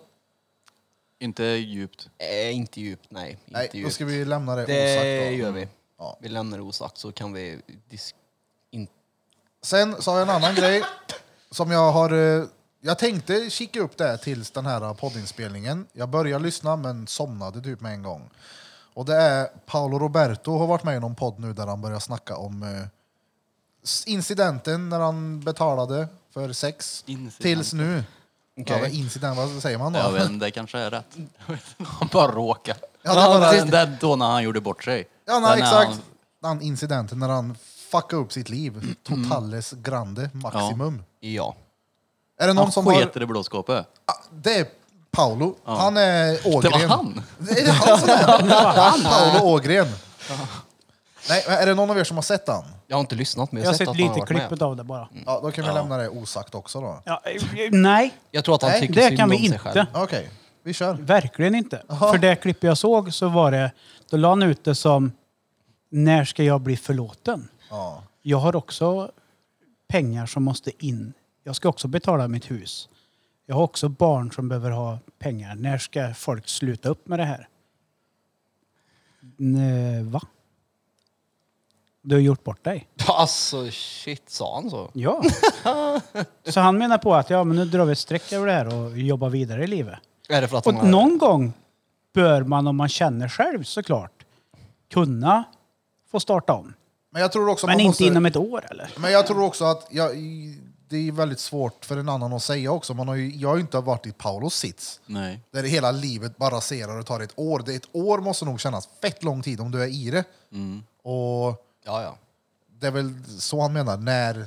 Inte 1.18 1.44
djupt. 1.44 2.08
är 2.18 2.50
inte 2.50 2.80
djupt, 2.80 3.06
nej. 3.10 3.30
Inte 3.30 3.42
Nej, 3.46 3.68
då 3.72 3.78
djupt. 3.78 3.94
ska 3.94 4.04
vi 4.04 4.24
lämna 4.24 4.56
det, 4.56 4.66
Det 4.66 4.94
osagt. 4.96 5.30
Då. 5.30 5.36
gör 5.44 5.50
vi. 5.52 5.68
Ja. 5.98 6.18
Vi 6.20 6.28
lämnar 6.28 6.56
det 6.58 6.62
osagt 6.62 6.98
så 6.98 7.12
kan 7.12 7.32
vi 7.32 7.60
disk... 7.90 8.14
In... 8.70 8.88
Sen 9.62 10.02
så 10.02 10.10
har 10.10 10.18
jag 10.18 10.28
en 10.28 10.34
annan 10.34 10.54
grej 10.62 10.82
som 11.50 11.70
jag 11.70 11.92
har... 11.92 12.12
eh, 12.40 12.44
Jag 12.80 12.98
tänkte 12.98 13.50
kika 13.50 13.80
upp 13.80 13.96
det 13.96 14.18
tills 14.18 14.50
den 14.50 14.66
här 14.66 14.94
poddinspelningen. 14.94 15.86
Jag 15.92 16.08
började 16.08 16.44
lyssna 16.44 16.76
men 16.76 17.06
somnade 17.06 17.60
typ 17.60 17.80
med 17.80 17.92
en 17.92 18.02
gång. 18.02 18.30
Och 18.94 19.04
det 19.04 19.14
är 19.16 19.44
Paolo 19.66 19.98
Roberto 19.98 20.56
har 20.58 20.66
varit 20.66 20.84
med 20.84 20.96
i 20.96 21.00
någon 21.00 21.14
podd 21.14 21.38
nu 21.38 21.52
där 21.52 21.66
han 21.66 21.80
börjar 21.80 21.98
snacka 22.00 22.36
om 22.36 22.62
eh, 22.62 22.86
s- 23.84 24.04
incidenten 24.06 24.88
när 24.88 25.00
han 25.00 25.40
betalade 25.40 26.08
för 26.30 26.52
sex. 26.52 27.04
Incidenten. 27.06 27.42
Tills 27.42 27.72
nu. 27.72 28.04
Okej. 28.60 28.76
Ja, 28.76 28.82
vad 28.82 28.90
incident, 28.90 29.36
vad 29.36 29.62
säger 29.62 29.78
man 29.78 29.92
då? 29.92 29.98
Jag 29.98 30.12
vet 30.12 30.30
inte, 30.30 30.46
det 30.46 30.50
kanske 30.50 30.78
är 30.78 30.90
rätt. 30.90 31.16
Han 31.86 32.08
bara 32.12 32.32
råkar. 32.32 32.76
Ja, 33.02 33.14
det 33.14 33.38
var 33.38 33.52
Den 33.56 33.70
där 33.70 33.96
då 34.00 34.16
när 34.16 34.26
han 34.26 34.42
gjorde 34.42 34.60
bort 34.60 34.84
sig. 34.84 35.08
Ja, 35.26 35.38
nej, 35.38 35.50
Den 35.50 35.58
när 35.58 35.64
exakt. 35.82 36.02
han- 36.42 36.56
Den 36.58 36.62
incidenten 36.66 37.18
när 37.18 37.28
han 37.28 37.56
fuckade 37.90 38.22
upp 38.22 38.32
sitt 38.32 38.48
liv. 38.48 38.94
Totales 39.02 39.70
grande 39.72 40.30
maximum. 40.32 41.02
Ja. 41.20 41.54
Är 42.40 42.46
det 42.46 42.52
någon 42.52 42.64
Han 42.64 42.72
som 42.72 42.86
har... 42.86 42.94
sket 42.94 43.16
i 43.16 43.18
det 43.18 43.26
blå 43.26 43.42
skåpet. 43.42 43.86
Ah, 44.04 44.12
Det 44.30 44.54
är 44.58 44.66
Paolo. 45.10 45.56
Han 45.64 45.96
är 45.96 46.38
Ågren. 46.46 46.72
Det 46.80 46.86
var 46.86 46.96
han. 46.96 47.22
Det 47.38 47.60
är 47.60 47.72
han 47.72 47.98
som 47.98 48.08
är 48.10 49.04
Paolo 49.32 49.44
Ågren. 49.54 49.88
Nej, 51.28 51.44
men 51.48 51.56
är 51.58 51.66
det 51.66 51.74
någon 51.74 51.90
av 51.90 51.98
er 51.98 52.04
som 52.04 52.16
har 52.16 52.22
sett 52.22 52.48
han? 52.48 52.64
Jag 52.86 52.96
har 52.96 53.00
inte 53.00 53.14
lyssnat 53.14 53.52
men 53.52 53.62
Jag 53.62 53.68
har 53.68 53.72
sett 53.74 53.78
sett 53.78 53.88
att 53.88 53.96
han 53.96 54.08
har 54.08 54.14
lite 54.14 54.20
varit 54.20 54.30
med. 54.30 54.40
klippet 54.48 54.62
av 54.62 54.76
det 54.76 54.84
bara. 54.84 55.08
Ja, 55.26 55.40
då 55.42 55.50
kan 55.52 55.64
vi 55.64 55.72
lämna 55.72 55.96
det 55.96 56.08
osagt 56.08 56.54
också 56.54 56.80
då. 56.80 57.02
Ja, 57.04 57.22
eh, 57.24 57.42
nej, 57.72 58.14
Jag 58.30 58.44
tror 58.44 58.54
att 58.54 58.62
han 58.62 58.70
Nej, 58.70 58.80
tycker 58.80 58.94
det 58.94 59.02
synd 59.06 59.18
kan 59.18 59.30
vi 59.30 59.36
inte. 59.36 59.86
Okej, 59.94 60.30
vi 60.62 60.72
kör. 60.72 60.94
Verkligen 60.94 61.54
inte. 61.54 61.82
För 61.88 62.18
det 62.18 62.36
klipp 62.36 62.62
jag 62.64 62.78
såg 62.78 63.14
så 63.14 63.28
var 63.28 63.50
det, 63.50 63.72
då 64.10 64.16
la 64.16 64.28
han 64.28 64.42
ut 64.42 64.64
det 64.64 64.74
som 64.74 65.12
När 65.90 66.24
ska 66.24 66.42
jag 66.44 66.60
bli 66.60 66.76
förlåten? 66.76 67.48
Ja. 67.70 68.02
Jag 68.22 68.38
har 68.38 68.56
också 68.56 69.10
pengar 69.88 70.26
som 70.26 70.42
måste 70.42 70.86
in. 70.86 71.12
Jag 71.44 71.56
ska 71.56 71.68
också 71.68 71.88
betala 71.88 72.28
mitt 72.28 72.50
hus. 72.50 72.88
Jag 73.46 73.54
har 73.56 73.62
också 73.62 73.88
barn 73.88 74.32
som 74.32 74.48
behöver 74.48 74.70
ha 74.70 74.98
pengar. 75.18 75.54
När 75.54 75.78
ska 75.78 76.14
folk 76.14 76.48
sluta 76.48 76.88
upp 76.88 77.08
med 77.08 77.18
det 77.18 77.24
här? 77.24 77.48
Nej, 79.36 80.02
va? 80.02 80.20
Du 82.08 82.14
har 82.14 82.20
gjort 82.20 82.44
bort 82.44 82.64
dig. 82.64 82.88
Alltså 83.08 83.70
shit, 83.70 84.30
sa 84.30 84.54
han 84.54 84.70
så? 84.70 84.90
Ja. 84.92 85.22
Så 86.48 86.60
han 86.60 86.78
menar 86.78 86.98
på 86.98 87.14
att 87.14 87.30
ja, 87.30 87.44
men 87.44 87.56
nu 87.56 87.64
drar 87.64 87.84
vi 87.84 87.92
ett 87.92 87.98
streck 87.98 88.32
över 88.32 88.46
det 88.46 88.52
här 88.52 88.74
och 88.74 88.98
jobbar 88.98 89.28
vidare 89.28 89.64
i 89.64 89.66
livet. 89.66 89.98
Är 90.28 90.40
det 90.40 90.48
för 90.48 90.58
att 90.58 90.64
han 90.66 90.74
Och 90.74 90.80
har... 90.80 90.88
någon 90.88 91.18
gång 91.18 91.52
bör 92.14 92.42
man, 92.42 92.66
om 92.66 92.76
man 92.76 92.88
känner 92.88 93.28
själv 93.28 93.62
såklart, 93.64 94.12
kunna 94.92 95.44
få 96.10 96.20
starta 96.20 96.52
om. 96.52 96.74
Men 97.12 97.22
jag 97.22 97.32
tror 97.32 97.48
också 97.48 97.66
Men 97.66 97.80
inte 97.80 97.88
måste... 97.88 98.04
inom 98.04 98.26
ett 98.26 98.36
år 98.36 98.64
eller? 98.70 98.90
Men 98.98 99.12
jag 99.12 99.26
tror 99.26 99.42
också 99.44 99.64
att 99.64 99.86
jag, 99.90 100.10
det 100.88 100.96
är 101.08 101.12
väldigt 101.12 101.40
svårt 101.40 101.84
för 101.84 101.96
en 101.96 102.08
annan 102.08 102.32
att 102.32 102.42
säga 102.42 102.72
också. 102.72 102.94
Man 102.94 103.08
har 103.08 103.14
ju, 103.14 103.30
jag 103.36 103.48
har 103.48 103.56
ju 103.56 103.60
inte 103.62 103.80
varit 103.80 104.06
i 104.06 104.12
Paulos 104.12 104.54
sits. 104.54 105.00
Nej. 105.06 105.40
Där 105.50 105.62
hela 105.62 105.90
livet 105.90 106.36
bara 106.36 106.54
raserar 106.56 106.98
och 106.98 107.06
tar 107.06 107.20
ett 107.20 107.32
år. 107.36 107.62
Det, 107.66 107.74
ett 107.74 107.88
år 107.92 108.18
måste 108.18 108.44
nog 108.44 108.60
kännas 108.60 108.88
fett 109.02 109.24
lång 109.24 109.42
tid 109.42 109.60
om 109.60 109.70
du 109.70 109.82
är 109.82 109.86
i 109.88 110.10
det. 110.10 110.24
Och 111.02 111.62
Ja, 111.86 112.02
ja. 112.02 112.18
det 112.80 112.86
är 112.86 112.90
väl 112.90 113.14
så 113.38 113.60
han 113.62 113.72
menar. 113.72 113.96
När 113.96 114.46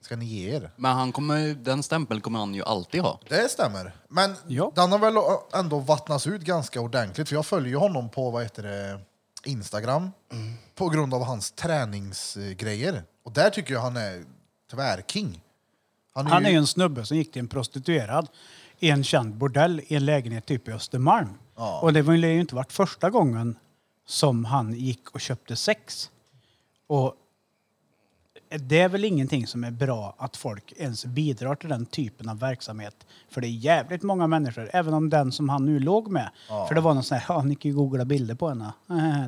ska 0.00 0.16
ni 0.16 0.24
ge 0.24 0.54
er? 0.56 0.70
Men 0.76 0.96
han 0.96 1.12
kommer, 1.12 1.54
den 1.54 1.82
stämpeln 1.82 2.20
kommer 2.20 2.38
han 2.38 2.54
ju 2.54 2.62
alltid 2.64 3.00
ha. 3.00 3.20
Det 3.28 3.50
stämmer. 3.50 3.92
Men 4.08 4.34
Ja. 4.46 4.72
den 4.74 4.92
har 4.92 4.98
väl 4.98 5.14
ändå 5.60 5.78
vattnats 5.78 6.26
ut 6.26 6.42
ganska 6.42 6.80
ordentligt. 6.80 7.28
För 7.28 7.36
jag 7.36 7.46
följer 7.46 7.70
ju 7.70 7.76
honom 7.76 8.08
på 8.08 8.30
vad 8.30 8.42
heter 8.42 8.62
det, 8.62 9.00
Instagram. 9.44 10.10
På 10.74 10.88
grund 10.88 11.14
av 11.14 11.24
hans 11.24 11.52
träningsgrejer. 11.52 13.02
Och 13.24 13.32
där 13.32 13.50
tycker 13.50 13.74
jag 13.74 13.80
han 13.80 13.96
är 13.96 14.24
tvärking. 14.70 15.40
Han 16.14 16.26
är, 16.26 16.30
Han 16.30 16.42
är 16.44 16.48
ju, 16.48 16.52
ju 16.54 16.58
en 16.58 16.66
snubbe 16.66 17.06
som 17.06 17.16
gick 17.16 17.32
till 17.32 17.40
en 17.40 17.48
prostituerad 17.48 18.28
i 18.78 18.90
en 18.90 19.04
känd 19.04 19.34
bordell 19.34 19.80
i 19.86 19.94
en 19.96 20.04
lägenhet 20.04 20.46
typ 20.46 20.68
i 20.68 20.72
Östermalm. 20.72 21.28
Ja. 21.56 21.80
Och 21.80 21.92
det 21.92 22.02
var 22.02 22.14
ju 22.14 22.40
inte 22.40 22.54
varit 22.54 22.72
första 22.72 23.10
gången 23.10 23.58
som 24.06 24.44
han 24.44 24.72
gick 24.74 25.10
och 25.10 25.20
köpte 25.20 25.56
sex. 25.56 26.10
Och 26.86 27.14
det 28.48 28.80
är 28.80 28.88
väl 28.88 29.04
ingenting 29.04 29.46
som 29.46 29.64
är 29.64 29.70
bra 29.70 30.14
att 30.18 30.36
folk 30.36 30.72
ens 30.76 31.04
bidrar 31.04 31.54
till 31.54 31.68
den 31.68 31.86
typen 31.86 32.28
av 32.28 32.38
verksamhet. 32.38 33.06
För 33.30 33.40
det 33.40 33.46
är 33.46 33.50
jävligt 33.50 34.02
många 34.02 34.26
människor, 34.26 34.70
även 34.72 34.94
om 34.94 35.10
den 35.10 35.32
som 35.32 35.48
han 35.48 35.64
nu 35.64 35.78
låg 35.78 36.10
med. 36.10 36.30
För 36.68 36.74
det 36.74 36.80
var 36.80 36.94
någon 36.94 37.02
sån 37.02 37.18
här, 37.18 37.24
ja 37.28 37.42
ni 37.42 37.54
kan 37.54 37.70
ju 37.70 37.76
googla 37.76 38.04
bilder 38.04 38.34
på 38.34 38.48
henne. 38.48 38.72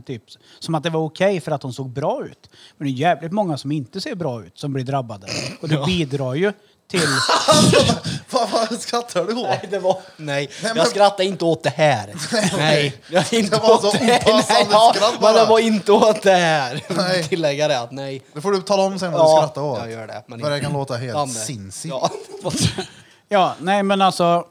typ. 0.06 0.22
Som 0.58 0.74
att 0.74 0.82
det 0.82 0.90
var 0.90 1.00
okej 1.00 1.40
för 1.40 1.52
att 1.52 1.62
hon 1.62 1.72
såg 1.72 1.88
bra 1.88 2.26
ut. 2.26 2.50
Men 2.76 2.86
det 2.86 2.92
är 2.92 2.94
jävligt 2.94 3.32
många 3.32 3.58
som 3.58 3.72
inte 3.72 4.00
ser 4.00 4.14
bra 4.14 4.44
ut 4.44 4.58
som 4.58 4.72
blir 4.72 4.84
drabbade. 4.84 5.26
Och 5.62 5.68
det 5.68 5.86
bidrar 5.86 6.34
ju 6.34 6.52
till... 6.88 7.00
vad, 8.30 8.50
vad 8.50 8.80
skrattar 8.80 9.24
du 9.24 9.34
åt? 9.34 9.42
Nej, 9.48 9.68
det 9.70 9.78
var... 9.78 9.98
Nej, 10.16 10.50
men- 10.62 10.76
jag 10.76 10.88
skrattar 10.88 11.24
inte 11.24 11.44
åt 11.44 11.62
det 11.62 11.70
här. 11.70 12.14
Nej, 12.56 13.02
jag 13.10 13.32
är 13.32 13.38
inte 13.38 13.56
Det 13.56 13.62
var 13.62 13.74
åt 13.74 13.80
så 13.80 13.90
det 13.92 13.98
här. 13.98 14.18
opassande 14.18 14.44
Nej, 14.64 14.66
ja, 14.70 14.92
skratt 14.94 15.12
men 15.12 15.20
bara. 15.20 15.32
det 15.32 15.44
var 15.46 15.58
inte 15.58 15.92
åt 15.92 16.22
det 16.22 16.32
här. 16.34 16.84
Nej. 16.96 17.24
Tillägga 17.24 17.68
det 17.68 17.80
att 17.80 17.90
nej. 17.92 18.22
Det 18.32 18.40
får 18.40 18.52
du 18.52 18.62
tala 18.62 18.82
om 18.82 18.98
sen 18.98 19.12
vad 19.12 19.20
du 19.20 19.24
Ja, 19.30 19.36
skrattar 19.36 19.62
åt. 19.62 19.78
jag 19.78 19.90
gör 19.90 20.06
det. 20.06 20.22
Men 20.26 20.40
För 20.40 20.50
det 20.50 20.60
kan 20.60 20.72
låta 20.72 20.96
helt 20.96 21.14
Ja, 21.14 21.24
nej. 21.24 21.34
sinnessjukt. 21.34 21.94
Ja. 21.94 22.10
Ja, 23.28 23.54
nej 23.60 23.82
men 23.82 24.02
alltså... 24.02 24.44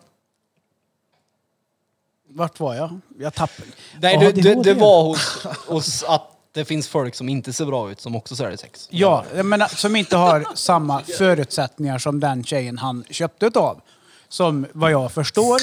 Vart 2.29 2.59
var 2.59 2.75
jag? 2.75 2.99
Jag 3.19 3.33
tappade... 3.33 3.67
Nej, 4.01 4.13
Ja, 4.13 4.19
du, 4.19 4.31
det 4.31 4.41
du, 4.41 4.55
var 4.55 4.63
det 4.63 4.73
det. 4.73 4.79
var 4.79 5.03
hos, 5.03 5.43
hos 5.67 6.03
att 6.03 6.31
det 6.57 6.65
finns 6.65 6.87
folk 6.87 7.15
som 7.15 7.29
inte 7.29 7.53
ser 7.53 7.65
bra 7.65 7.91
ut 7.91 8.01
som 8.01 8.15
också 8.15 8.35
säljer 8.35 8.57
sex. 8.57 8.87
Ja, 8.91 9.25
menar, 9.43 9.67
som 9.67 9.95
inte 9.95 10.17
har 10.17 10.45
samma 10.55 11.01
förutsättningar 11.17 11.97
som 11.97 12.19
den 12.19 12.43
tjejen 12.43 12.77
han 12.77 13.03
köpte 13.09 13.45
utav. 13.45 13.81
Som 14.29 14.65
vad 14.73 14.91
jag 14.91 15.11
förstår, 15.11 15.55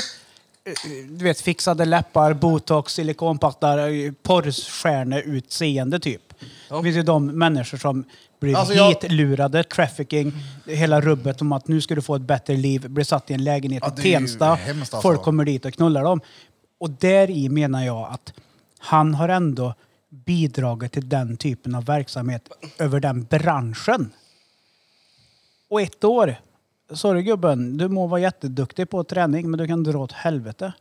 eh, 0.65 0.73
du 1.09 1.25
vet 1.25 1.41
fixade 1.41 1.85
läppar, 1.85 2.33
botox, 2.35 2.93
silikonpattar, 2.95 3.79
eh, 3.79 4.13
porrstjärneutseende 4.23 5.99
typ. 6.01 6.23
Det 6.69 6.83
finns 6.83 6.97
ju 6.97 7.03
de 7.03 7.27
människor 7.27 7.79
som 7.79 8.05
blir 8.41 8.57
Alltså, 8.57 8.75
jag- 8.75 8.89
trafficking, 9.63 10.33
hela 10.67 11.01
rubbet 11.01 11.41
om 11.41 11.53
att 11.53 11.69
nu 11.69 11.81
ska 11.81 11.95
du 11.95 12.03
få 12.03 12.15
ett 12.15 12.23
bättre 12.23 12.57
liv, 12.57 12.91
blir 12.91 13.05
satt 13.05 13.31
i 13.31 13.35
en 13.35 13.45
lägenhet 13.45 13.83
Ja, 13.87 13.95
i 13.99 14.03
Tensta, 14.03 14.55
hemskt 14.55 14.95
alltså. 14.95 15.09
folk 15.09 15.23
kommer 15.23 15.45
dit 15.45 15.65
och 15.65 15.75
knullar 15.75 16.03
dem. 16.05 16.21
Och 16.81 16.91
där 16.91 17.31
i 17.31 17.49
menar 17.49 17.85
jag 17.85 18.09
att 18.13 18.33
han 18.79 19.15
har 19.15 19.29
ändå 19.29 19.75
bidragit 20.15 20.93
till 20.93 21.09
den 21.09 21.37
typen 21.37 21.75
av 21.75 21.85
verksamhet 21.85 22.49
över 22.79 23.01
den 23.01 23.25
branschen. 23.25 24.13
Och 25.69 25.83
ett 25.83 26.05
år. 26.05 26.37
Sorry 26.93 27.23
gubben, 27.23 27.77
du 27.77 27.89
må 27.89 28.07
vara 28.07 28.21
jätteduktig 28.21 28.91
på 28.91 29.05
träning 29.05 29.51
men 29.51 29.59
du 29.59 29.67
kan 29.67 29.85
dra 29.85 29.99
åt 29.99 30.13
helvete. 30.13 30.73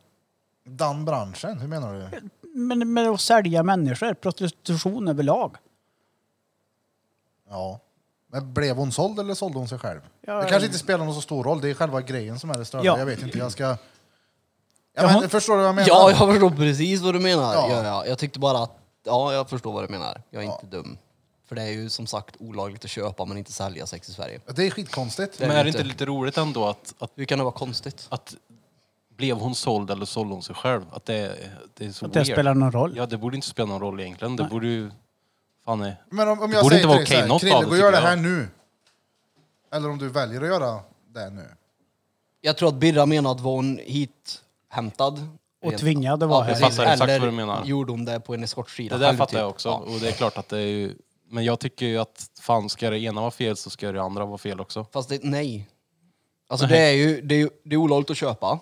Den 0.66 1.06
branschen, 1.06 1.60
hur 1.60 1.68
menar 1.68 1.94
du? 1.94 2.30
Men 2.56 2.94
med 2.94 3.10
att 3.10 3.22
sälja 3.22 3.64
människor, 3.64 4.14
prostitution 4.14 5.08
överlag. 5.08 5.56
Ja. 7.50 7.80
Men 8.32 8.54
blev 8.54 8.76
hon 8.76 8.92
såld 8.92 9.20
eller 9.20 9.34
sålde 9.34 9.58
hon 9.58 9.68
sig 9.68 9.80
själv? 9.80 10.00
Ja, 10.22 10.42
det 10.42 10.50
kanske 10.50 10.66
inte 10.66 10.80
spelar 10.80 11.06
någon 11.06 11.16
så 11.16 11.22
stor 11.22 11.44
roll, 11.44 11.62
det 11.62 11.70
är 11.70 11.74
själva 11.74 12.02
grejen 12.02 12.40
som 12.40 12.50
är 12.50 12.58
det 12.58 12.66
störda. 12.66 12.86
Ja. 12.86 13.00
Jag 13.00 13.06
vet 13.06 13.22
inte, 13.22 13.38
jag 13.38 13.52
ska... 13.52 13.78
Ja, 14.96 15.20
men, 15.20 15.30
förstår 15.30 15.54
du 15.54 15.60
vad 15.60 15.68
jag 15.68 15.76
menar? 15.76 15.88
Ja, 15.88 16.10
jag 16.10 16.34
förstår 16.34 16.50
precis 16.50 17.02
vad 17.02 17.14
du 17.14 17.20
menar. 17.20 17.54
Ja. 17.54 17.68
Ja. 17.70 17.84
Ja, 17.84 18.06
Jag 18.06 18.18
tyckte 18.18 18.40
bara 18.40 18.64
att, 18.64 18.78
ja, 19.04 19.34
jag 19.34 19.50
förstår 19.50 19.74
vad 19.74 19.84
du 19.84 19.92
menar. 19.92 20.22
Jag 20.30 20.44
är 20.44 20.48
inte 20.48 20.66
dum. 20.66 20.98
För 21.46 21.56
det 21.56 21.62
är 21.62 21.72
ju 21.72 21.90
som 21.90 22.08
sagt 22.08 22.36
olagligt 22.40 22.84
att 22.84 22.90
köpa 22.90 23.26
men 23.26 23.38
inte 23.38 23.52
sälja 23.52 23.88
sex 23.88 24.10
i 24.10 24.14
Sverige. 24.14 24.40
Det 24.56 24.68
är 24.68 24.70
skitkonstigt. 24.72 25.40
Men 25.40 25.52
är 25.52 25.64
det 25.64 25.70
inte. 25.70 25.84
lite 25.84 26.06
roligt 26.06 26.38
ändå 26.38 26.66
att, 26.66 26.94
att, 27.00 27.12
Hur 27.16 27.26
kan 27.26 27.38
det 27.38 27.44
vara 27.44 27.54
konstigt? 27.54 28.08
att 28.10 28.36
blev 29.18 29.38
hon 29.38 29.56
såld 29.56 29.92
eller 29.92 30.06
sålde 30.06 30.34
hon 30.34 30.44
sig 30.44 30.56
själv? 30.56 30.86
Att 30.92 31.06
det, 31.06 31.38
det 31.74 31.86
är 31.86 31.92
så 31.92 32.06
Att 32.06 32.14
det 32.14 32.20
weird. 32.20 32.36
spelar 32.36 32.54
någon 32.54 32.72
roll. 32.72 32.94
Ja, 32.98 33.06
det 33.06 33.18
borde 33.18 33.36
inte 33.36 33.48
spela 33.48 33.70
någon 33.70 33.82
roll 33.82 34.00
egentligen. 34.00 34.36
Det 34.36 34.44
borde 34.44 34.68
ju... 34.68 34.92
Fan 35.66 35.82
är... 35.82 36.04
Men 36.10 36.28
om, 36.28 36.40
om 36.42 36.52
jag 36.52 36.64
borde 36.64 36.76
säger 36.76 36.88
inte 36.88 36.88
vara 36.88 37.06
till 37.06 37.16
dig 37.16 37.18
okej, 37.18 37.18
så 37.18 37.22
här, 37.22 37.28
något 37.28 37.42
Krille, 37.42 37.60
det 37.60 37.66
gå 37.66 37.72
och 37.72 37.78
gör 37.78 37.92
det 37.92 37.98
tycker 37.98 38.08
här 38.08 38.16
jag. 38.16 38.24
nu. 38.24 38.48
Eller 39.74 39.90
om 39.90 39.98
du 39.98 40.10
väljer 40.10 40.42
att 40.42 40.48
göra 40.48 40.80
det 41.08 41.30
nu. 41.30 41.46
Jag 42.42 42.58
tror 42.58 42.70
att 42.70 42.76
Birra 42.76 43.06
menar 43.06 43.32
att 43.32 43.40
var 43.40 43.52
hon 43.52 43.80
hit 43.84 44.42
hämtad 44.70 45.28
Och 45.68 45.78
tvingad 45.78 46.24
att 46.24 46.30
vara 46.30 46.44
här. 46.44 46.50
Jag 46.50 46.60
fattar 46.60 46.84
exakt 46.84 47.02
Eller 47.02 47.20
vad 47.20 47.28
du 47.28 47.32
menar. 47.32 47.66
gjorde 47.66 47.92
hon 47.92 48.06
det 48.06 48.20
på 48.20 48.34
en 48.34 48.44
eskortsida 48.44 48.96
Det 48.98 49.02
där 49.04 49.08
själv, 49.08 49.18
fattar 49.18 49.38
jag 49.40 49.50
typ. 49.50 49.54
också. 49.56 49.70
Ja. 49.70 49.76
Och 49.76 50.00
det 50.00 50.08
är 50.08 50.12
klart 50.12 50.38
att 50.38 50.50
det 50.50 50.58
är 50.58 50.68
ju... 50.68 50.96
Men 51.30 51.46
jag 51.46 51.60
tycker 51.60 51.86
ju 51.86 51.98
att 51.98 52.30
fan, 52.42 52.70
ska 52.70 52.90
det 52.90 53.00
ena 53.00 53.22
vara 53.22 53.32
fel 53.32 53.58
så 53.58 53.70
ska 53.70 53.92
det 53.92 54.02
andra 54.02 54.26
vara 54.26 54.38
fel 54.38 54.60
också. 54.60 54.86
Fast 54.94 55.10
det, 55.10 55.20
nej. 55.24 55.70
Alltså 56.50 56.68
det 56.68 56.78
är 56.78 56.92
ju 56.92 57.22
det 57.22 57.36
är, 57.36 57.40
ju- 57.40 57.50
det 57.66 57.76
är 57.76 57.78
olagligt 57.78 58.12
att 58.12 58.18
köpa, 58.18 58.60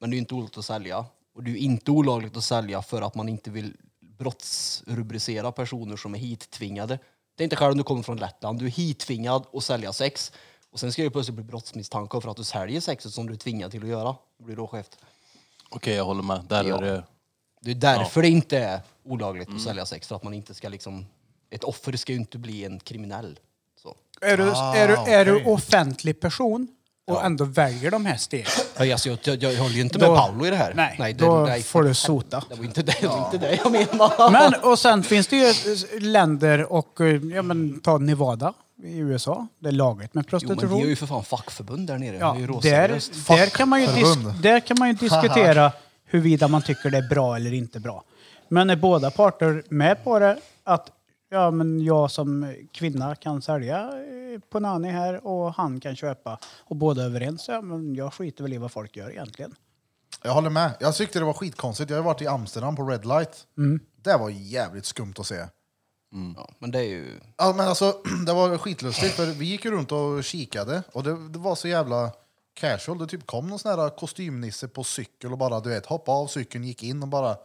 men 0.00 0.10
det 0.10 0.14
är 0.14 0.16
ju 0.16 0.20
inte 0.20 0.34
olagligt 0.34 0.58
att 0.58 0.64
sälja. 0.64 1.04
Och 1.34 1.42
det 1.42 1.50
är 1.50 1.52
ju 1.52 1.58
inte 1.58 1.90
olagligt 1.90 2.36
att 2.36 2.44
sälja 2.44 2.82
för 2.82 3.02
att 3.02 3.14
man 3.14 3.28
inte 3.28 3.50
vill 3.50 3.76
brottsrubricera 4.18 5.52
personer 5.52 5.96
som 5.96 6.14
är 6.14 6.18
hittvingade. 6.18 6.98
Det 7.36 7.42
är 7.42 7.44
inte 7.44 7.56
själv 7.56 7.72
om 7.72 7.78
du 7.78 7.84
kommer 7.84 8.02
från 8.02 8.16
Lettland, 8.16 8.58
du 8.58 8.66
är 8.66 8.70
hittvingad 8.70 9.46
att 9.52 9.64
sälja 9.64 9.92
sex. 9.92 10.32
Och 10.72 10.80
sen 10.80 10.92
ska 10.92 11.02
det 11.02 11.10
plötsligt 11.10 11.34
bli 11.34 11.44
brottsmisstanke 11.44 12.20
för 12.20 12.28
att 12.30 12.36
du 12.36 12.44
säljer 12.44 12.80
sexet 12.80 13.12
som 13.12 13.26
du 13.26 13.32
är 13.32 13.36
tvingad 13.38 13.70
till 13.70 13.82
att 13.82 13.88
göra. 13.88 14.16
Det 14.38 14.44
blir 14.44 14.56
då 14.56 14.66
skevt. 14.66 14.98
Okej, 15.74 15.94
jag 15.94 16.04
håller 16.04 16.22
med. 16.22 16.40
Där 16.48 16.64
Ja. 16.64 16.76
är 16.76 16.82
det... 16.82 17.02
Det 17.64 17.70
är 17.70 17.74
därför 17.74 18.22
det 18.22 18.28
inte 18.28 18.58
är 18.58 18.80
olagligt 19.04 19.48
att 19.54 19.60
sälja 19.60 19.86
sex, 19.86 20.08
för 20.08 20.16
att 20.16 20.22
man 20.22 20.34
inte 20.34 20.54
ska 20.54 20.68
liksom... 20.68 21.06
Ett 21.50 21.64
offer 21.64 21.92
ska 21.96 22.12
ju 22.12 22.18
inte 22.18 22.38
bli 22.38 22.64
en 22.64 22.80
kriminell. 22.80 23.38
Så. 23.82 23.94
Är 24.20 24.36
du, 24.36 24.50
Ah, 24.54 24.74
är 24.76 24.88
du, 24.88 24.94
är 25.12 25.24
du 25.24 25.44
offentlig 25.44 26.20
person 26.20 26.68
och 27.10 27.24
ändå 27.24 27.44
väljer 27.44 27.90
de 27.90 28.06
här 28.06 28.16
stegen, 28.16 28.46
Ja, 28.78 28.92
alltså, 28.92 29.08
jag, 29.08 29.18
jag, 29.22 29.42
jag 29.52 29.58
håller 29.62 29.74
ju 29.74 29.80
inte 29.80 29.98
Då- 29.98 30.08
med 30.10 30.16
Paolo 30.18 30.46
i 30.46 30.50
det 30.50 30.56
här. 30.56 30.74
nej, 30.74 31.12
det- 31.14 31.24
då 31.24 31.40
nej, 31.40 31.62
får 31.62 31.82
du 31.82 31.94
sota. 31.94 32.44
Det 32.48 32.54
var 32.54 32.64
inte 32.64 32.82
det, 32.82 32.94
det, 33.00 33.06
var 33.06 33.24
inte 33.24 33.38
det 33.38 33.58
jag 33.64 33.72
menade. 33.72 34.30
Men 34.32 34.54
och 34.62 34.78
sen 34.78 35.02
finns 35.02 35.26
det 35.26 35.36
ju 35.36 35.46
eh, 35.46 36.00
länder 36.00 36.72
och, 36.72 37.00
eh, 37.00 37.06
ja 37.24 37.42
men 37.42 37.80
ta 37.80 37.98
Nevada 37.98 38.54
i 38.84 38.98
USA, 38.98 39.46
det 39.58 39.68
är 39.68 39.72
lagligt 39.72 40.14
med 40.14 40.24
Jo, 40.30 40.38
men 40.48 40.58
vi 40.58 40.66
har 40.66 40.86
ju 40.86 40.96
för 40.96 41.06
fan 41.06 41.24
fackförbund 41.24 41.86
där 41.86 41.98
nere. 41.98 42.16
Ja, 42.16 42.32
det 42.32 42.38
är 42.38 42.40
ju 42.40 42.46
där, 42.46 42.52
råseriöst. 42.54 43.28
där, 43.28 43.46
kan 43.46 43.68
man 43.68 43.80
ju 43.80 43.86
Fackförbund. 43.86 44.26
dis- 44.26 44.42
där 44.42 44.60
kan 44.60 44.76
man 44.78 44.88
ju 44.88 44.94
diskutera 45.00 45.72
huruvida 46.04 46.48
man 46.48 46.62
tycker 46.62 46.90
det 46.90 46.98
är 46.98 47.08
bra 47.08 47.36
eller 47.36 47.52
inte 47.52 47.80
bra. 47.80 48.04
Men 48.48 48.70
är 48.70 48.76
båda 48.76 49.10
parter 49.10 49.62
med 49.68 50.04
på 50.04 50.18
det, 50.18 50.38
att 50.64 50.90
ja, 51.30 51.50
men 51.50 51.84
jag 51.84 52.10
som 52.10 52.54
kvinna 52.72 53.14
kan 53.14 53.42
sälja 53.42 53.78
eh, 53.78 54.40
på 54.50 54.60
Nani 54.60 54.88
här 54.90 55.26
och 55.26 55.54
han 55.54 55.80
kan 55.80 55.96
köpa 55.96 56.38
och 56.64 56.76
båda 56.76 57.02
är 57.02 57.06
överens, 57.06 57.48
ja, 57.48 57.60
men 57.60 57.94
jag 57.94 58.14
skiter 58.14 58.42
väl 58.44 58.52
i 58.52 58.58
vad 58.58 58.72
folk 58.72 58.96
gör 58.96 59.10
egentligen. 59.10 59.54
Jag 60.24 60.32
håller 60.32 60.50
med. 60.50 60.70
Jag 60.80 60.94
tyckte 60.94 61.18
det 61.18 61.24
var 61.24 61.32
skitkonstigt. 61.32 61.90
Jag 61.90 61.96
har 61.96 62.04
varit 62.04 62.22
i 62.22 62.26
Amsterdam 62.26 62.76
på 62.76 62.82
Red 62.84 63.04
Light. 63.04 63.46
Mm. 63.58 63.80
Det 64.02 64.16
var 64.16 64.30
jävligt 64.30 64.84
skumt 64.86 65.14
att 65.18 65.26
se. 65.26 65.44
Ja, 66.36 66.48
men 66.58 66.70
det 66.70 66.78
är 66.78 66.88
ju... 66.88 67.20
Ja, 67.36 67.54
men 67.56 67.68
alltså, 67.68 67.98
det 68.26 68.32
var 68.32 68.58
skitlustigt 68.58 69.14
för 69.14 69.26
vi 69.26 69.44
gick 69.44 69.64
ju 69.64 69.70
runt 69.70 69.92
och 69.92 70.24
kikade 70.24 70.82
och 70.92 71.02
det, 71.02 71.28
det 71.28 71.38
var 71.38 71.54
så 71.54 71.68
jävla 71.68 72.12
casual. 72.54 72.98
Det 72.98 73.06
typ 73.06 73.26
kom 73.26 73.46
någon 73.46 73.58
sån 73.58 73.80
här 73.80 73.90
kostymnisse 73.96 74.68
på 74.68 74.84
cykel 74.84 75.32
och 75.32 75.38
bara 75.38 75.60
du 75.60 75.68
vet 75.70 75.86
hoppade 75.86 76.18
av 76.18 76.26
cykeln, 76.26 76.64
gick 76.64 76.82
in 76.82 77.02
och 77.02 77.08
bara 77.08 77.36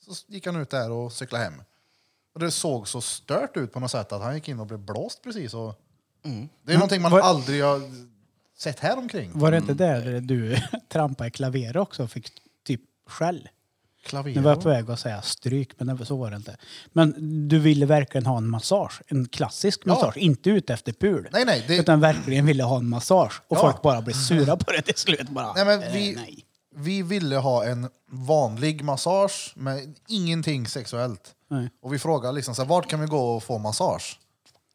så 0.00 0.14
gick 0.32 0.46
han 0.46 0.56
ut 0.56 0.70
där 0.70 0.90
och 0.90 1.12
cyklade 1.12 1.44
hem. 1.44 1.62
Och 2.34 2.40
det 2.40 2.50
såg 2.50 2.88
så 2.88 3.00
stört 3.00 3.56
ut 3.56 3.72
på 3.72 3.80
något 3.80 3.90
sätt 3.90 4.12
att 4.12 4.22
han 4.22 4.34
gick 4.34 4.48
in 4.48 4.60
och 4.60 4.66
blev 4.66 4.80
blåst 4.80 5.22
precis. 5.22 5.54
Och 5.54 5.74
Det 6.62 6.72
är 6.72 6.74
någonting 6.74 7.02
man 7.02 7.12
vad- 7.12 7.20
aldrig 7.22 7.64
har 7.64 7.80
sett 8.58 8.78
här 8.80 8.98
omkring. 8.98 9.30
Var 9.34 9.50
det 9.50 9.56
inte 9.56 9.74
där 9.74 10.20
du 10.20 10.56
trampade 10.88 11.28
i 11.28 11.30
klaver 11.30 11.76
också 11.76 12.02
och 12.02 12.10
fick 12.10 12.28
typ 12.66 12.80
skäll? 13.06 13.48
Klaver. 14.02 14.34
Nu 14.34 14.40
var 14.40 14.50
jag 14.50 14.62
på 14.62 14.68
väg 14.68 14.90
att 14.90 15.00
säga 15.00 15.22
stryk, 15.22 15.70
men 15.78 15.96
det- 15.96 16.06
så 16.06 16.16
var 16.16 16.30
det 16.30 16.36
inte. 16.36 16.56
Men 16.92 17.14
du 17.48 17.58
ville 17.58 17.86
verkligen 17.86 18.26
ha 18.26 18.36
en 18.38 18.48
massage, 18.50 19.02
en 19.08 19.28
klassisk 19.28 19.80
Ja. 19.84 19.94
massage, 19.94 20.16
inte 20.16 20.50
ute 20.50 20.72
efter 20.74 20.92
pul. 20.92 21.28
Nej, 21.32 21.44
nej, 21.44 21.64
det- 21.68 21.76
Utan 21.76 22.00
verkligen 22.00 22.46
ville 22.46 22.62
ha 22.64 22.76
en 22.78 22.88
massage. 22.88 23.42
Och 23.48 23.56
Ja. 23.56 23.60
folk 23.60 23.82
bara 23.82 24.02
blev 24.02 24.14
sura 24.14 24.56
på 24.56 24.72
det 24.72 24.82
till 24.82 24.96
slut. 24.96 25.28
Bara, 25.28 25.52
Nej, 25.52 25.64
men 25.64 25.82
eh, 25.82 25.92
vi, 25.92 26.14
nej. 26.14 26.44
vi 26.76 27.02
ville 27.02 27.36
ha 27.36 27.64
en 27.64 27.88
vanlig 28.12 28.84
massage 28.84 29.52
med 29.56 29.94
ingenting 30.08 30.66
sexuellt. 30.66 31.34
Nej. 31.50 31.68
Och 31.82 31.94
vi 31.94 31.98
frågade 31.98 32.34
liksom 32.34 32.54
så 32.54 32.62
här, 32.62 32.68
vart 32.68 32.88
kan 32.90 33.00
vi 33.00 33.06
gå 33.06 33.36
och 33.36 33.42
få 33.42 33.58
massage? 33.58 34.18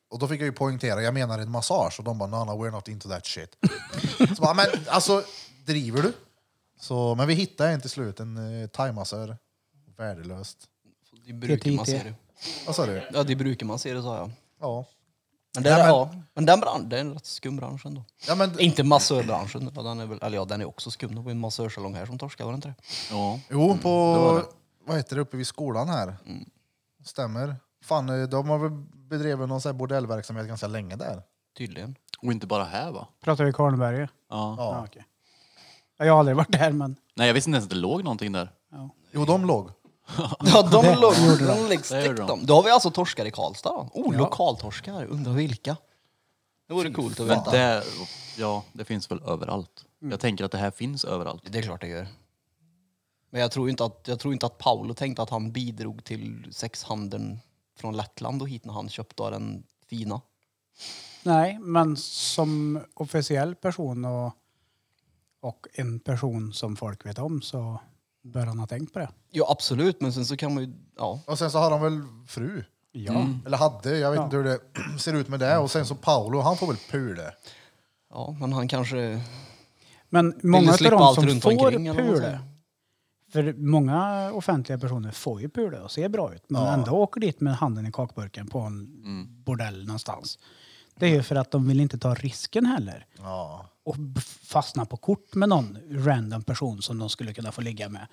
Och 0.09 0.19
då 0.19 0.27
fick 0.27 0.41
jag 0.41 0.45
ju 0.45 0.51
poängtera, 0.51 1.01
jag 1.01 1.13
menar 1.13 1.39
en 1.39 1.51
massage. 1.51 1.95
Och 1.99 2.03
de 2.05 2.17
bara, 2.17 2.29
no, 2.29 2.35
no, 2.45 2.51
we're 2.65 2.71
not 2.71 2.87
into 2.87 3.09
that 3.09 3.25
shit. 3.25 3.49
så 4.37 4.41
bara, 4.41 4.53
men 4.53 4.65
alltså, 4.87 5.23
driver 5.65 6.01
du? 6.01 6.13
Så, 6.85 7.15
men 7.15 7.27
vi 7.27 7.33
hittade 7.33 7.69
en 7.69 7.81
till 7.81 7.89
slut, 7.89 8.19
en 8.19 8.37
uh, 8.37 8.67
thaimassör. 8.67 9.37
Värdelöst. 9.97 10.57
Det 11.27 11.33
brukar 11.33 11.71
man 11.71 11.85
se 11.85 12.03
det. 12.03 12.13
Vad 12.65 12.75
sa 12.75 12.85
du? 12.85 13.03
Ja, 13.13 13.23
det 13.23 13.35
brukar 13.35 13.65
man 13.65 13.79
se 13.79 13.93
det, 13.93 14.01
sa 14.01 14.17
jag. 14.17 14.31
Ja. 14.59 14.85
Men, 15.55 15.63
det, 15.63 15.69
Nej, 15.69 15.79
men- 15.79 15.87
Ja, 15.87 16.15
men 16.33 16.45
den 16.45 16.59
branschen, 16.59 16.89
det 16.89 16.95
är 16.97 17.01
en 17.01 17.13
rätt 17.13 17.25
skum 17.25 17.55
bransch 17.55 17.85
ändå. 17.85 18.03
ja 18.27 18.35
men, 18.35 18.59
Inte 18.59 18.83
massörbranschen, 18.83 19.71
den 19.73 19.99
är 19.99 20.05
väl, 20.05 20.19
eller 20.21 20.37
ja, 20.37 20.45
den 20.45 20.61
är 20.61 20.65
också 20.65 20.91
skum. 20.91 21.15
Det 21.15 21.21
var 21.21 21.31
en 21.31 21.39
massörsalong 21.39 21.93
här 21.93 22.05
som 22.05 22.17
torskade, 22.19 22.45
var 22.45 22.51
det 22.51 22.55
inte 22.55 22.67
det? 22.67 22.75
Ja. 23.11 23.39
jo, 23.49 23.77
på, 23.81 24.13
var 24.13 24.35
det. 24.39 24.45
vad 24.85 24.97
heter 24.97 25.15
det, 25.15 25.21
uppe 25.21 25.37
vid 25.37 25.47
skolan 25.47 25.89
här. 25.89 26.15
Stämmer. 27.05 27.55
Fan, 27.83 28.09
eh, 28.09 28.27
de 28.27 28.49
har 28.49 28.57
väl 28.57 28.71
bedrivit 29.09 29.49
någon 29.49 29.61
sån 29.61 29.69
här 29.69 29.77
bordellverksamhet 29.79 30.47
ganska 30.47 30.67
länge 30.67 30.95
där. 30.95 31.21
Tydligen. 31.57 31.95
Och 32.21 32.31
inte 32.31 32.47
bara 32.47 32.63
här 32.63 32.91
va? 32.91 33.07
Pratar 33.23 33.43
vi 33.43 33.53
Karlberg? 33.53 33.99
Ja. 34.01 34.07
Ja. 34.29 34.55
Ja, 34.57 34.83
okej. 34.87 35.05
Ja, 35.97 36.05
Jag 36.05 36.13
har 36.13 36.19
aldrig 36.19 36.37
varit 36.37 36.51
där, 36.51 36.71
men... 36.71 36.95
Nej 37.15 37.27
jag 37.27 37.33
visste 37.33 37.49
inte 37.49 37.55
ens 37.55 37.65
att 37.65 37.69
det 37.69 37.75
låg 37.75 38.03
någonting 38.03 38.31
där. 38.31 38.51
Jo, 39.11 39.25
de 39.25 39.45
låg. 39.45 39.69
Ja, 40.39 40.61
de 40.71 40.85
låg 41.01 41.13
de 41.39 41.69
läggs 41.69 41.89
Det 41.89 42.05
gjorde 42.05 42.17
de. 42.21 42.27
de. 42.27 42.45
Då 42.45 42.55
har 42.55 42.63
vi 42.63 42.69
alltså 42.71 42.91
torskar 42.91 43.25
i 43.25 43.31
Karlstad. 43.31 43.89
Oh, 43.93 44.17
lokaltorskar. 44.17 45.05
Undrar 45.05 45.33
vilka. 45.33 45.77
Det 46.67 46.73
vore 46.73 46.91
coolt 46.91 47.19
att 47.19 47.27
Men 47.27 47.37
veta. 47.39 47.51
det, 47.51 47.83
ja, 48.37 48.63
det 48.73 48.85
finns 48.85 49.11
väl 49.11 49.21
överallt. 49.27 49.85
Jag 49.99 50.19
tänker 50.19 50.45
att 50.45 50.51
det 50.51 50.57
här 50.57 50.71
finns 50.71 51.05
överallt. 51.05 51.43
Det 51.51 51.57
är 51.59 51.61
klart 51.63 51.81
det 51.81 51.87
gör. 51.87 52.07
Men 53.29 53.41
jag 53.41 53.51
tror 53.51 53.69
inte 53.69 53.85
att, 53.85 54.03
jag 54.07 54.19
tror 54.19 54.33
inte 54.33 54.45
att 54.45 54.57
Paolo 54.57 54.93
tänkte 54.93 55.21
att 55.21 55.29
han 55.29 55.51
bidrog 55.51 56.03
till 56.03 56.47
sexhandeln 56.51 57.39
från 57.79 57.97
Lettland 57.97 58.41
och 58.41 58.49
hit 58.49 58.65
när 58.65 58.73
han 58.73 58.89
köpte 58.89 59.23
av 59.23 59.31
den 59.31 59.63
fina. 59.87 60.21
Nej, 61.23 61.59
men 61.59 61.97
som 61.97 62.79
officiell 62.93 63.55
person 63.55 64.05
och, 64.05 64.33
och 65.45 65.67
en 65.73 65.99
person 65.99 66.53
som 66.53 66.75
folk 66.75 67.05
vet 67.05 67.19
om 67.19 67.41
så 67.41 67.81
bör 68.23 68.45
han 68.45 68.59
ha 68.59 68.67
tänkt 68.67 68.93
på 68.93 68.99
det. 68.99 69.09
Ja, 69.31 69.45
absolut. 69.49 70.01
Men 70.01 70.13
sen 70.13 70.25
så 70.25 70.37
kan 70.37 70.53
man 70.53 70.63
ju... 70.63 70.73
Ja. 70.97 71.19
Och 71.27 71.37
sen 71.39 71.51
så 71.51 71.57
har 71.59 71.71
han 71.71 71.81
väl 71.81 72.01
fru. 72.27 72.63
Ja. 72.91 73.27
Eller 73.45 73.57
hade, 73.57 73.97
jag 73.97 74.11
vet 74.11 74.21
inte 74.21 74.35
hur 74.37 74.43
det 74.43 74.59
ser 74.99 75.13
ut 75.13 75.27
med 75.27 75.39
det. 75.39 75.57
Och 75.57 75.71
sen 75.71 75.85
så 75.85 75.95
Paolo, 75.95 76.39
han 76.39 76.57
får 76.57 76.67
väl 76.67 76.77
pula. 76.91 77.31
ja, 78.09 78.35
men 78.39 78.53
han 78.53 78.67
kanske... 78.67 79.21
Men 80.09 80.39
många 80.43 80.71
av 80.71 80.77
de 80.77 81.15
som 81.15 81.25
runt 81.27 81.43
får 81.43 81.93
pule, 81.93 82.39
för 83.31 83.53
många 83.53 84.31
offentliga 84.33 84.77
personer 84.79 85.11
får 85.11 85.41
ju 85.41 85.49
pule 85.49 85.79
och 85.79 85.91
ser 85.91 86.09
bra 86.09 86.33
ut, 86.35 86.43
men 86.49 86.61
Ja. 86.61 86.73
ändå 86.73 86.91
åker 86.91 87.21
dit 87.21 87.41
med 87.41 87.55
handen 87.55 87.85
i 87.87 87.91
kakburken 87.91 88.47
på 88.47 88.59
en 88.59 89.01
Mm. 89.05 89.43
bordell 89.43 89.85
någonstans. 89.85 90.39
Det 90.95 91.05
är 91.05 91.09
ju 91.09 91.23
för 91.23 91.35
att 91.35 91.51
de 91.51 91.67
vill 91.67 91.79
inte 91.79 91.97
ta 91.97 92.13
risken 92.13 92.65
heller 92.65 93.05
Ja. 93.17 93.65
och 93.83 93.95
fastna 94.43 94.85
på 94.85 94.97
kort 94.97 95.35
med 95.35 95.49
någon 95.49 95.77
random 96.05 96.43
person 96.43 96.81
som 96.81 96.99
de 96.99 97.09
skulle 97.09 97.33
kunna 97.33 97.51
få 97.51 97.61
ligga 97.61 97.89
med. 97.89 98.07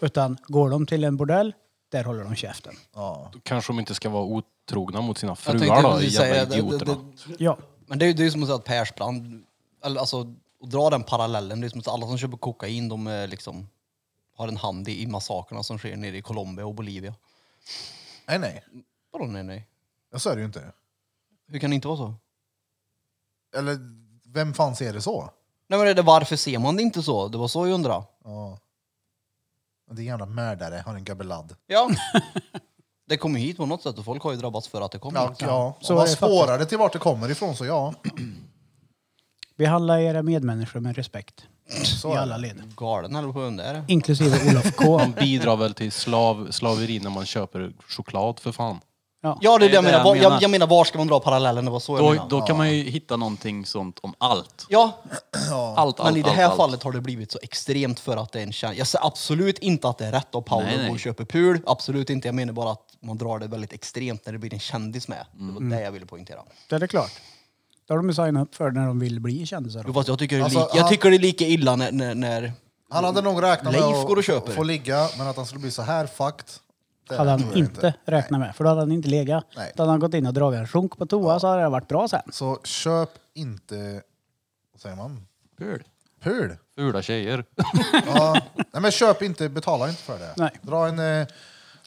Utan 0.00 0.38
går 0.46 0.70
de 0.70 0.86
till 0.86 1.04
en 1.04 1.16
bordell, 1.16 1.54
där 1.88 2.04
håller 2.04 2.24
de 2.24 2.34
käften. 2.34 2.74
ja. 2.94 3.30
Då 3.32 3.40
kanske 3.42 3.72
de 3.72 3.78
inte 3.80 3.94
ska 3.94 4.08
vara 4.08 4.24
otrogna 4.24 5.00
mot 5.00 5.18
sina 5.18 5.30
Jag 5.30 5.38
fruar 5.38 5.82
då, 5.82 5.92
precis 5.92 6.14
jävla 6.14 6.34
säga, 6.34 6.44
det, 6.44 6.50
det, 6.50 6.58
idioterna. 6.58 6.94
det, 7.26 7.44
Ja, 7.44 7.58
men 7.86 7.98
det 7.98 8.04
är 8.04 8.06
ju 8.06 8.12
det 8.12 8.22
är 8.22 8.24
ju 8.24 8.30
som 8.30 8.42
att 8.42 8.48
säga 8.48 8.56
att 8.56 8.64
Persbrandt, 8.64 9.46
eller 9.84 10.00
alltså 10.00 10.20
att 10.62 10.70
dra 10.70 10.90
den 10.90 11.02
parallellen, 11.02 11.60
det 11.60 11.66
är 11.66 11.68
som 11.68 11.80
att 11.80 11.88
alla 11.88 12.06
som 12.06 12.18
köper 12.18 12.36
kokain 12.36 12.88
de 12.88 13.06
är 13.06 13.26
liksom 13.26 13.68
har 14.36 14.48
en 14.48 14.56
hand 14.56 14.88
i, 14.88 15.02
i 15.02 15.06
massakerna 15.06 15.62
som 15.62 15.78
sker 15.78 15.96
nere 15.96 16.16
i 16.16 16.22
Colombia 16.22 16.66
och 16.66 16.74
Bolivia. 16.74 17.14
Nej, 18.28 18.38
nej. 18.38 18.64
Vadå 19.12 19.24
nej 19.24 19.42
nej? 19.42 19.66
Ja, 20.12 20.18
så 20.18 20.30
är 20.30 20.34
det 20.34 20.40
ju 20.40 20.46
inte. 20.46 20.72
Hur 21.48 21.58
kan 21.58 21.70
det 21.70 21.74
inte 21.74 21.88
vara 21.88 21.98
så? 21.98 22.14
Eller 23.56 23.78
vem 24.24 24.54
fan 24.54 24.76
ser 24.76 24.92
det 24.92 25.00
så? 25.02 25.30
Nej 25.68 25.78
men 25.78 25.96
det, 25.96 26.02
varför 26.02 26.36
ser 26.36 26.58
man 26.58 26.76
det 26.76 26.82
inte 26.82 27.02
så? 27.02 27.28
Det 27.28 27.38
var 27.38 27.48
så 27.48 27.66
jag 27.66 27.74
undrade. 27.74 28.04
Ja. 28.24 28.58
Är 29.90 30.02
jävla 30.02 30.26
mördare, 30.26 30.82
har 30.86 30.94
en 30.94 31.04
gabelad. 31.04 31.56
Ja. 31.66 31.90
det 33.08 33.16
kommer 33.16 33.40
hit 33.40 33.56
på 33.56 33.66
något 33.66 33.82
sätt 33.82 33.98
och 33.98 34.04
folk 34.04 34.22
har 34.22 34.30
ju 34.32 34.36
drabbats 34.36 34.68
för 34.68 34.80
att 34.80 34.92
det 34.92 34.98
kommer 34.98 35.20
Ja, 35.20 35.28
hit. 35.28 35.40
ja. 35.40 35.76
så 35.80 35.92
man 35.94 36.02
är 36.02 36.06
det 36.06 36.12
spårar 36.16 36.58
det 36.58 36.66
till 36.66 36.78
vart 36.78 36.92
det 36.92 36.98
kommer 36.98 37.30
ifrån 37.30 37.56
så 37.56 37.64
ja. 37.66 37.94
behandla 39.56 40.00
era 40.00 40.22
medmänniskor 40.22 40.80
med 40.80 40.96
respekt. 40.96 41.46
Så 41.84 42.08
i 42.12 42.16
är 42.16 42.18
alla 42.18 42.34
det. 42.38 42.42
led. 42.42 42.76
Galen 42.76 43.16
eller 43.16 43.32
på 43.32 43.40
den 43.40 43.56
där. 43.56 43.84
Inklusive 43.88 44.50
Olof 44.50 44.76
K. 44.76 44.98
Man 44.98 45.12
bidrar 45.12 45.56
väl 45.56 45.74
till 45.74 45.92
slav, 45.92 46.50
slaveri 46.50 47.00
när 47.00 47.10
man 47.10 47.26
köper 47.26 47.72
choklad 47.88 48.38
för 48.38 48.52
fan. 48.52 48.80
Ja. 49.20 49.38
Ja, 49.40 49.58
det 49.58 49.64
är 49.64 49.68
det 49.68 49.74
jag 49.74 49.84
menar. 49.84 49.98
jag 50.06 50.16
menar. 50.22 50.38
jag 50.42 50.50
menar, 50.50 50.66
var 50.66 50.84
ska 50.84 50.98
man 50.98 51.06
dra 51.06 51.20
parallellen? 51.20 51.64
Det 51.64 51.70
var 51.70 51.80
så 51.80 51.96
jag 51.98 52.16
Då, 52.16 52.26
då 52.28 52.40
kan 52.46 52.56
man 52.56 52.70
ju 52.74 52.82
hitta 52.82 53.16
någonting 53.16 53.66
sånt 53.66 53.98
om 54.02 54.14
allt. 54.18 54.66
Ja, 54.68 54.92
Allt, 55.76 56.00
allt, 56.00 56.04
men 56.04 56.16
i 56.16 56.22
det 56.22 56.30
här 56.30 56.44
allt. 56.44 56.56
fallet 56.56 56.82
har 56.82 56.92
det 56.92 57.00
blivit 57.00 57.32
så 57.32 57.38
extremt 57.42 58.00
för 58.00 58.16
att 58.16 58.32
det 58.32 58.38
är 58.38 58.42
en 58.42 58.52
kändis. 58.52 58.78
Jag 58.78 58.86
säger 58.86 59.06
absolut 59.06 59.58
inte 59.58 59.88
att 59.88 59.98
det 59.98 60.06
är 60.06 60.12
rätt 60.12 60.34
av 60.34 60.40
Paolo 60.40 60.66
att 60.66 60.86
gå 60.86 60.92
och 60.92 61.00
köpa 61.00 61.24
pul. 61.24 61.60
Absolut 61.66 62.10
inte. 62.10 62.28
Jag 62.28 62.34
menar 62.34 62.52
bara 62.52 62.72
att 62.72 62.82
man 63.00 63.18
drar 63.18 63.38
det 63.38 63.46
väldigt 63.46 63.72
extremt 63.72 64.26
när 64.26 64.32
det 64.32 64.38
blir 64.38 64.54
en 64.54 64.60
kändis 64.60 65.08
med. 65.08 65.24
Det 65.32 65.40
Mm. 65.42 65.54
var 65.70 65.76
det 65.76 65.82
jag 65.84 65.92
ville 65.92 66.06
poängtera. 66.06 66.38
Det 66.68 66.74
är 66.76 66.80
det 66.80 66.88
klart. 66.88 67.10
Det 67.88 67.92
har 67.94 67.98
de 67.98 68.08
ju 68.08 68.14
signat 68.14 68.42
upp 68.48 68.54
för 68.54 68.70
när 68.70 68.86
de 68.86 68.98
vill 69.00 69.20
bli 69.20 69.46
kändisar. 69.46 69.84
Jo, 69.86 69.92
fast 69.92 70.08
jag 70.08 70.18
tycker, 70.18 70.36
det 70.36 70.42
är 70.42 70.44
Alltså, 70.44 70.58
lika, 70.58 70.70
jag 70.76 70.82
han- 70.82 70.90
tycker 70.90 71.10
det 71.10 71.16
är 71.16 71.18
lika 71.18 71.44
illa 71.44 71.76
när, 71.76 71.92
när, 71.92 72.14
när 72.14 72.52
Han 72.90 73.04
hade 73.04 73.20
nog 73.22 73.42
räknat 73.42 73.72
med 73.72 73.82
att 73.82 74.54
få 74.54 74.62
ligga, 74.62 75.08
men 75.18 75.26
att 75.26 75.36
han 75.36 75.46
skulle 75.46 75.60
bli 75.60 75.70
så 75.70 75.82
här 75.82 76.06
fucked. 76.06 76.44
Det 77.08 77.16
hade 77.16 77.30
han 77.30 77.52
inte 77.56 77.94
räknat 78.04 78.40
med. 78.40 78.56
För 78.56 78.64
då 78.64 78.70
hade 78.70 78.80
han 78.80 78.92
inte 78.92 79.08
legat. 79.08 79.46
Nej. 79.56 79.72
Då 79.76 79.82
hade 79.82 79.92
han 79.92 80.00
gått 80.00 80.14
in 80.14 80.26
och 80.26 80.34
dragit 80.34 80.58
en 80.60 80.68
sjunk 80.68 80.98
på 80.98 81.06
toa 81.06 81.40
så 81.40 81.46
hade 81.46 81.62
det 81.62 81.68
varit 81.68 81.88
bra 81.88 82.08
sen. 82.08 82.22
Så 82.32 82.58
köp 82.64 83.10
inte, 83.34 84.02
vad 84.72 84.80
säger 84.80 84.96
man? 84.96 85.26
Kul. 85.58 85.84
Pul. 86.20 86.56
Fula 86.76 87.02
tjejer. 87.02 87.44
Ja. 88.06 88.36
Nej 88.56 88.82
men 88.82 88.90
köp 88.90 89.22
inte, 89.22 89.48
betala 89.48 89.88
inte 89.88 90.02
för 90.02 90.18
det. 90.18 90.34
Nej. 90.36 90.50
Dra 90.62 90.88
en, 90.88 90.98
eh, 90.98 91.26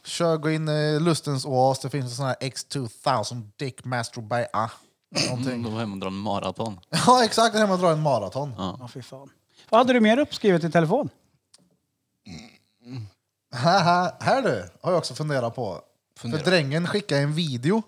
kör, 0.04 0.36
gå 0.36 0.50
in 0.50 0.68
i 0.68 1.00
Lustens 1.00 1.46
oas, 1.46 1.80
det 1.80 1.90
finns 1.90 2.04
en 2.04 2.10
sån 2.10 2.26
här 2.26 2.36
X2000 2.40 3.50
Dick 3.56 3.84
Masturbate. 3.84 4.48
Ah, 4.52 4.68
någonting. 5.28 5.62
Då 5.62 5.70
var 5.70 5.80
hem 5.80 5.92
och 5.92 5.98
dra 5.98 6.06
en 6.06 6.14
maraton. 6.14 6.80
Ja 7.06 7.24
exakt, 7.24 7.52
det 7.52 7.58
här 7.58 7.66
med 7.66 7.74
att 7.74 7.80
dra 7.80 7.90
en 7.90 8.02
maraton. 8.02 8.54
Ja, 8.58 8.88
fy 8.94 9.02
fan. 9.02 9.30
Vad 9.68 9.80
hade 9.80 9.92
du 9.92 10.00
mer 10.00 10.18
uppskrivet 10.18 10.64
i 10.64 10.70
telefon? 10.70 11.08
Haha, 13.52 14.12
här 14.20 14.42
du, 14.42 14.68
har 14.82 14.90
jag 14.92 14.98
också 14.98 15.14
funderat 15.14 15.54
på. 15.54 15.80
För 16.18 16.28
drängen 16.28 16.86
skickade 16.86 17.20
en 17.20 17.34
video 17.34 17.82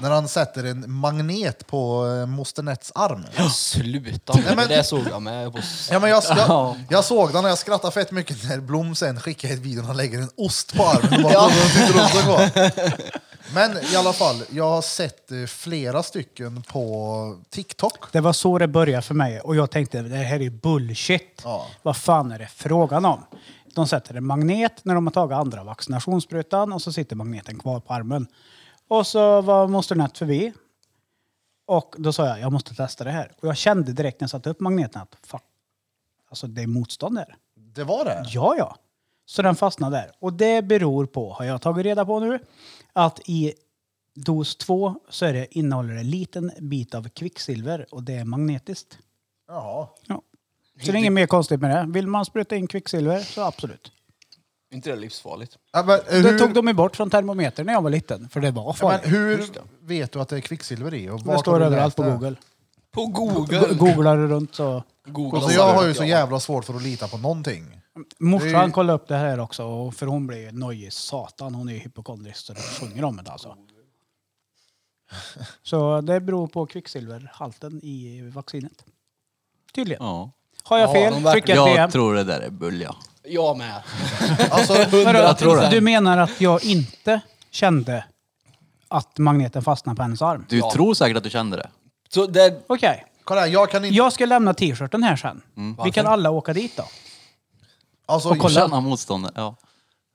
när 0.00 0.10
han 0.10 0.28
sätter 0.28 0.64
en 0.64 0.90
magnet 0.92 1.66
på 1.66 2.06
eh, 2.06 2.26
moster 2.26 2.62
Nets 2.62 2.92
arm. 2.94 3.24
Sluta 3.50 4.32
Nej, 4.34 4.44
med 4.44 4.56
men- 4.56 4.68
det. 4.68 4.74
där 4.76 4.82
såg 4.82 5.02
jag 5.10 5.22
med 5.22 5.52
på... 5.52 5.58
Ja, 5.90 5.98
men 5.98 6.10
jag, 6.10 6.22
jag, 6.36 6.76
jag 6.90 7.04
såg 7.04 7.32
den 7.32 7.44
och 7.44 7.50
jag 7.50 7.58
skrattade 7.58 7.92
fett 7.92 8.10
mycket 8.10 8.48
när 8.48 8.60
Blom 8.60 8.94
sen 8.94 9.20
skickade 9.20 9.54
ett 9.54 9.60
video 9.60 9.80
och 9.80 9.86
han 9.86 9.96
lägger 9.96 10.18
en 10.18 10.30
ost 10.36 10.76
på 10.76 10.82
armen. 10.86 11.14
Och 11.24 11.30
bara, 11.32 11.50
sitter 11.50 12.20
och 12.20 12.26
går. 12.26 12.88
Men 13.54 13.78
i 13.92 13.96
alla 13.96 14.12
fall, 14.12 14.42
jag 14.50 14.70
har 14.70 14.82
sett 14.82 15.32
eh, 15.32 15.44
flera 15.46 16.02
stycken 16.02 16.62
på 16.62 17.36
TikTok. 17.50 18.12
Det 18.12 18.20
var 18.20 18.32
så 18.32 18.58
det 18.58 18.68
började 18.68 19.02
för 19.02 19.14
mig 19.14 19.40
och 19.40 19.56
jag 19.56 19.70
tänkte 19.70 20.02
det 20.02 20.16
här 20.16 20.42
är 20.42 20.50
bullshit. 20.50 21.40
Ja. 21.44 21.66
Vad 21.82 21.96
fan 21.96 22.32
är 22.32 22.38
det 22.38 22.48
frågan 22.54 23.04
om? 23.04 23.24
De 23.74 23.88
sätter 23.88 24.14
en 24.14 24.26
magnet 24.26 24.84
när 24.84 24.94
de 24.94 25.06
har 25.06 25.12
tagit 25.12 25.36
andra 25.36 25.64
vaccinationssprutan 25.64 26.72
och 26.72 26.82
så 26.82 26.92
sitter 26.92 27.16
magneten 27.16 27.58
kvar 27.58 27.80
på 27.80 27.94
armen. 27.94 28.26
Och 28.88 29.06
så 29.06 29.40
var 29.40 29.68
moster 29.68 29.96
Nett 29.96 30.18
förbi. 30.18 30.52
Och 31.66 31.94
då 31.98 32.12
sa 32.12 32.26
jag, 32.26 32.40
jag 32.40 32.52
måste 32.52 32.74
testa 32.74 33.04
det 33.04 33.10
här. 33.10 33.32
Och 33.40 33.48
jag 33.48 33.56
kände 33.56 33.92
direkt 33.92 34.20
när 34.20 34.24
jag 34.24 34.30
satte 34.30 34.50
upp 34.50 34.60
magneten 34.60 35.02
att 35.02 35.16
fuck, 35.26 35.42
alltså 36.28 36.46
det 36.46 36.62
är 36.62 36.66
motstånd 36.66 37.14
där. 37.14 37.36
Det 37.54 37.84
var 37.84 38.04
det? 38.04 38.24
Ja, 38.26 38.54
ja. 38.58 38.76
Så 39.26 39.42
den 39.42 39.56
fastnade 39.56 39.96
där. 39.96 40.10
Och 40.18 40.32
det 40.32 40.62
beror 40.62 41.06
på, 41.06 41.32
har 41.32 41.44
jag 41.44 41.62
tagit 41.62 41.84
reda 41.84 42.04
på 42.04 42.20
nu, 42.20 42.38
att 42.92 43.20
i 43.28 43.54
dos 44.14 44.56
2 44.56 44.94
så 45.08 45.24
är 45.24 45.32
det, 45.32 45.58
innehåller 45.58 45.94
det 45.94 46.00
en 46.00 46.10
liten 46.10 46.50
bit 46.60 46.94
av 46.94 47.08
kvicksilver 47.08 47.86
och 47.90 48.02
det 48.02 48.14
är 48.14 48.24
magnetiskt. 48.24 48.98
Jaha. 49.48 49.88
Ja. 50.06 50.22
Så 50.80 50.92
det 50.92 50.98
är 50.98 51.00
inget 51.00 51.12
mer 51.12 51.26
konstigt 51.26 51.60
med 51.60 51.70
det. 51.70 51.92
Vill 51.92 52.06
man 52.06 52.24
spruta 52.24 52.56
in 52.56 52.66
kvicksilver 52.66 53.20
så 53.20 53.42
absolut. 53.42 53.92
inte 54.72 54.90
det 54.90 54.96
livsfarligt? 54.96 55.56
Ja, 55.72 55.82
men, 55.82 55.94
eh, 55.98 56.04
Det 56.22 56.30
hur, 56.30 56.38
tog 56.38 56.54
de 56.54 56.68
ju 56.68 56.74
bort 56.74 56.96
från 56.96 57.10
termometern 57.10 57.66
när 57.66 57.72
jag 57.72 57.82
var 57.82 57.90
liten, 57.90 58.28
för 58.28 58.40
det 58.40 58.50
var 58.50 58.64
ja, 58.64 58.72
farligt. 58.72 59.00
men 59.04 59.10
hur 59.14 59.46
vet 59.80 60.12
du 60.12 60.20
att 60.20 60.28
det 60.28 60.36
är 60.36 60.40
kvicksilver 60.40 60.94
i? 60.94 61.08
Och 61.10 61.18
det 61.18 61.24
vart 61.24 61.40
står 61.40 61.60
överallt 61.60 61.96
på 61.96 62.02
det? 62.02 62.10
Google. 62.10 62.36
På 62.90 63.06
Go- 63.06 63.46
Googlar 63.74 64.16
du 64.16 64.26
runt 64.28 64.54
så... 64.54 64.82
Google 65.06 65.38
Alltså, 65.38 65.52
jag 65.58 65.74
har 65.74 65.86
ju 65.86 65.94
så 65.94 66.04
jävla 66.04 66.40
svårt 66.40 66.64
för 66.64 66.74
att 66.74 66.82
lita 66.82 67.08
på 67.08 67.18
någonting. 67.18 67.80
Morsan 68.18 68.72
kollade 68.72 68.96
upp 68.96 69.08
det 69.08 69.16
här 69.16 69.40
också, 69.40 69.64
och- 69.64 69.94
för 69.94 70.06
hon 70.06 70.26
blir 70.26 70.52
nojig 70.52 70.92
satan. 70.92 71.54
Hon 71.54 71.68
är 71.68 71.72
ju 71.72 71.78
hypokondrisk 71.78 72.36
så 72.46 72.52
det 72.52 72.60
sjunger 72.60 73.04
om 73.04 73.16
det 73.16 73.30
alltså. 73.30 73.56
Så 75.62 76.00
det 76.00 76.20
beror 76.20 76.46
på 76.46 76.66
kvicksilverhalten 76.66 77.80
i 77.84 78.30
vaccinet. 78.34 78.84
Tydligen. 79.74 80.02
Ja. 80.04 80.30
Har 80.68 80.78
jag 80.78 80.88
Ja, 80.88 80.92
fel? 80.94 81.12
de 81.12 81.22
verkar- 81.22 81.34
Skicka 81.40 81.52
ett 81.52 81.64
DM. 81.66 81.76
Jag 81.76 81.92
tror 81.92 82.14
det 82.14 82.24
där 82.24 82.40
är 82.40 82.50
bull, 82.50 82.80
ja. 82.80 82.96
Jag 83.24 83.56
med. 83.58 83.82
Alltså, 84.50 84.72
Vadå, 85.04 85.18
jag 85.18 85.38
tror 85.38 85.56
det. 85.56 85.70
Du 85.70 85.80
menar 85.80 86.18
att 86.18 86.40
jag 86.40 86.64
inte 86.64 87.20
kände 87.50 88.04
att 88.88 89.18
magneten 89.18 89.62
fastnade 89.62 89.96
på 89.96 90.02
hennes 90.02 90.22
arm? 90.22 90.46
Du 90.48 90.60
tror 90.60 90.94
säkert 90.94 91.16
att 91.16 91.22
du 91.24 91.30
kände 91.30 91.56
det. 91.56 91.68
Så 92.08 92.26
det... 92.26 92.62
Okej. 92.66 93.04
kolla 93.24 93.40
här, 93.40 93.48
jag 93.48 93.70
kan 93.70 93.84
inte... 93.84 93.96
Jag 93.96 94.12
ska 94.12 94.26
lämna 94.26 94.54
t-shirten 94.54 95.02
här 95.02 95.16
sen. 95.16 95.42
Vi 95.84 95.90
kan 95.90 96.06
alla 96.06 96.30
åka 96.30 96.52
dit 96.52 96.76
då. 96.76 96.84
Alltså, 98.06 98.28
och 98.28 98.38
kolla. 98.38 98.60
Känna 98.60 98.80
motståndet, 98.80 99.32
ja. 99.34 99.56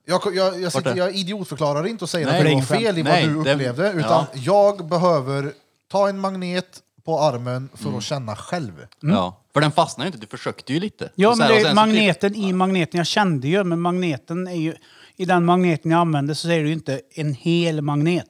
Jag, 0.06 0.20
jag, 0.34 0.60
jag, 0.60 0.72
sitter, 0.72 0.90
är? 0.92 0.96
jag 0.96 1.14
idiotförklarar 1.14 1.86
inte 1.86 2.04
och 2.04 2.10
säger 2.10 2.26
Nej, 2.26 2.34
att 2.38 2.44
det 2.44 2.48
det 2.48 2.52
är 2.52 2.56
var 2.56 2.62
fel 2.62 2.98
i 2.98 3.02
vad 3.02 3.12
Nej, 3.12 3.26
du 3.26 3.42
det- 3.42 3.52
upplevde, 3.54 3.92
utan 3.92 4.24
jag 4.34 4.86
behöver 4.88 5.52
ta 5.90 6.08
en 6.08 6.18
magnet 6.18 6.80
på 7.04 7.20
armen 7.20 7.68
för 7.74 7.96
att 7.96 8.02
känna 8.04 8.36
själv. 8.36 8.86
ja. 9.00 9.40
För 9.54 9.60
den 9.60 9.72
fastnade 9.72 10.08
ju 10.08 10.14
inte, 10.14 10.26
du 10.26 10.36
försökte 10.36 10.72
ju 10.72 10.80
lite. 10.80 11.10
Ja, 11.14 11.28
Och 11.28 11.36
så 11.36 11.38
men 11.42 11.48
här, 11.48 11.54
och 11.54 11.56
det 11.56 11.60
är 11.60 11.64
sen 11.64 11.70
så 11.70 11.74
magneten 11.74 12.34
i 12.34 12.52
magneten. 12.52 12.98
Jag 12.98 13.06
kände 13.06 13.48
ju, 13.48 13.64
men 13.64 13.80
magneten 13.80 14.46
är 14.48 14.54
ju... 14.54 14.74
I 15.16 15.24
den 15.24 15.44
magneten 15.44 15.90
jag 15.90 16.00
använder 16.00 16.34
så 16.34 16.48
är 16.48 16.62
det 16.62 16.66
ju 16.68 16.72
inte 16.72 17.00
en 17.14 17.34
hel 17.34 17.80
magnet. 17.82 18.28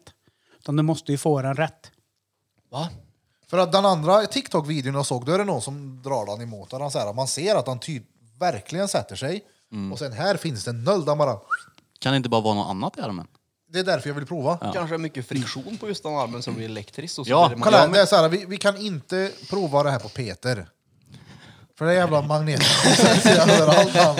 Utan 0.59 0.77
du 0.77 0.83
måste 0.83 1.13
ju 1.13 1.19
få 1.19 1.43
den 1.43 1.55
rätt. 1.57 1.91
Va? 2.71 2.89
För 3.51 3.59
att 3.59 3.73
den 3.73 3.87
andra 3.87 4.27
TikTok-videon 4.27 4.95
jag 4.95 5.07
såg, 5.07 5.25
då 5.27 5.33
är 5.33 5.39
det 5.39 5.45
någon 5.45 5.63
som 5.63 6.03
drar 6.03 6.27
den 6.27 6.41
emot 6.41 6.71
den. 6.71 6.83
Att 6.83 7.17
man 7.17 7.29
ser 7.29 7.57
att 7.57 7.67
han 7.67 7.79
ty- 7.79 8.01
verkligen 8.41 8.89
sätter 8.89 9.17
sig. 9.17 9.45
Och 9.93 9.99
sen 9.99 10.13
här 10.13 10.37
finns 10.37 10.65
det 10.65 10.71
en 10.71 10.85
nöld, 10.85 11.09
han 11.09 11.19
bara... 11.19 11.39
Kan 11.99 12.13
det 12.13 12.17
inte 12.17 12.29
bara 12.29 12.41
vara 12.41 12.55
något 12.55 12.71
annat 12.71 12.99
i 12.99 13.01
armen? 13.01 13.27
Det 13.73 13.79
är 13.79 13.85
därför 13.85 14.09
jag 14.09 14.15
vill 14.15 14.27
prova. 14.27 14.73
Kanske 14.75 14.95
är 14.95 14.99
mycket 14.99 15.29
friktion 15.29 15.77
på 15.77 15.89
just 15.89 16.03
den 16.03 16.15
armen 16.17 16.43
som 16.43 16.55
blir 16.55 16.65
elektriskt. 16.65 17.19
Och 17.19 17.27
så 17.27 17.31
Ja, 17.33 17.49
blir 17.49 17.57
det 17.57 17.63
Kolla, 17.63 17.79
här, 17.79 17.89
det 17.89 18.01
är 18.01 18.07
så 18.07 18.17
här, 18.17 18.29
vi, 18.29 18.45
vi 18.45 18.57
kan 18.57 18.77
inte 18.77 19.31
prova 19.51 19.83
det 19.83 19.91
här 19.91 19.99
på 19.99 20.09
Peter. 20.09 20.67
För 21.79 21.85
det 21.85 21.91
är 21.93 21.97
jävla 21.97 22.23
magneten 22.23 22.65
sätts 22.97 23.27
överallt. 23.27 23.97
Han. 23.97 24.17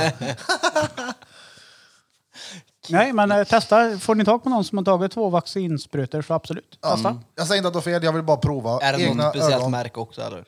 Nej, 2.89 3.13
men 3.13 3.33
eh, 3.33 3.45
testa. 3.45 3.99
Får 3.99 4.15
ni 4.15 4.25
tag 4.25 4.43
på 4.43 4.49
någon 4.51 4.65
som 4.65 4.79
har 4.79 4.85
tagit 4.85 5.13
två 5.13 5.31
vaccinsprutor 5.31 6.23
så 6.23 6.35
absolut. 6.35 6.79
Testa. 6.83 7.21
Jag 7.35 7.47
säger 7.47 7.59
inte 7.59 7.69
att 7.69 7.75
det 7.75 7.81
är 7.81 7.95
fel, 7.95 8.03
jag 8.05 8.13
vill 8.13 8.23
bara 8.23 8.37
prova. 8.37 8.81
Är 8.81 8.99
det 8.99 9.15
något 9.15 9.31
speciellt 9.37 9.55
ögon. 9.55 9.71
märke 9.71 10.01
också 10.01 10.23
eller? 10.23 10.45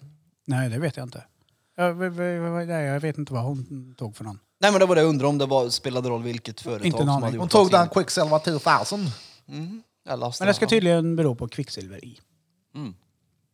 Nej, 0.47 0.69
det 0.69 0.79
vet 0.79 0.97
jag 0.97 1.07
inte. 1.07 1.25
Jag, 1.77 1.95
v- 1.95 2.09
v- 2.09 2.39
v- 2.39 2.65
nej, 2.65 2.85
jag 2.87 3.01
vet 3.01 3.19
inte 3.19 3.33
vad 3.33 3.43
hon 3.43 3.95
tog 3.99 4.17
för 4.17 4.25
någon. 4.25 4.39
Nej 4.61 4.71
men 4.71 4.81
det 4.81 4.87
var 4.87 4.95
det 4.95 5.01
jag 5.01 5.09
undrade 5.09 5.29
om 5.29 5.39
det 5.39 5.47
var, 5.47 5.69
spelade 5.69 6.09
roll 6.09 6.23
vilket 6.23 6.61
företag 6.61 6.87
Inte 6.87 6.99
en 6.99 7.01
som 7.07 7.09
aning. 7.09 7.25
hade 7.25 7.37
Hon 7.39 7.45
gjort 7.45 7.51
tog 7.53 7.71
den 7.71 7.81
vaccin. 7.81 8.03
Quicksilver 8.03 8.39
2000. 8.39 9.11
Eller 10.09 10.35
Men 10.41 10.49
det 10.49 10.55
ska 10.55 10.67
tydligen 10.67 11.17
bero 11.17 11.35
på 11.35 11.49
kvicksilver 11.49 12.05
i. 12.05 12.19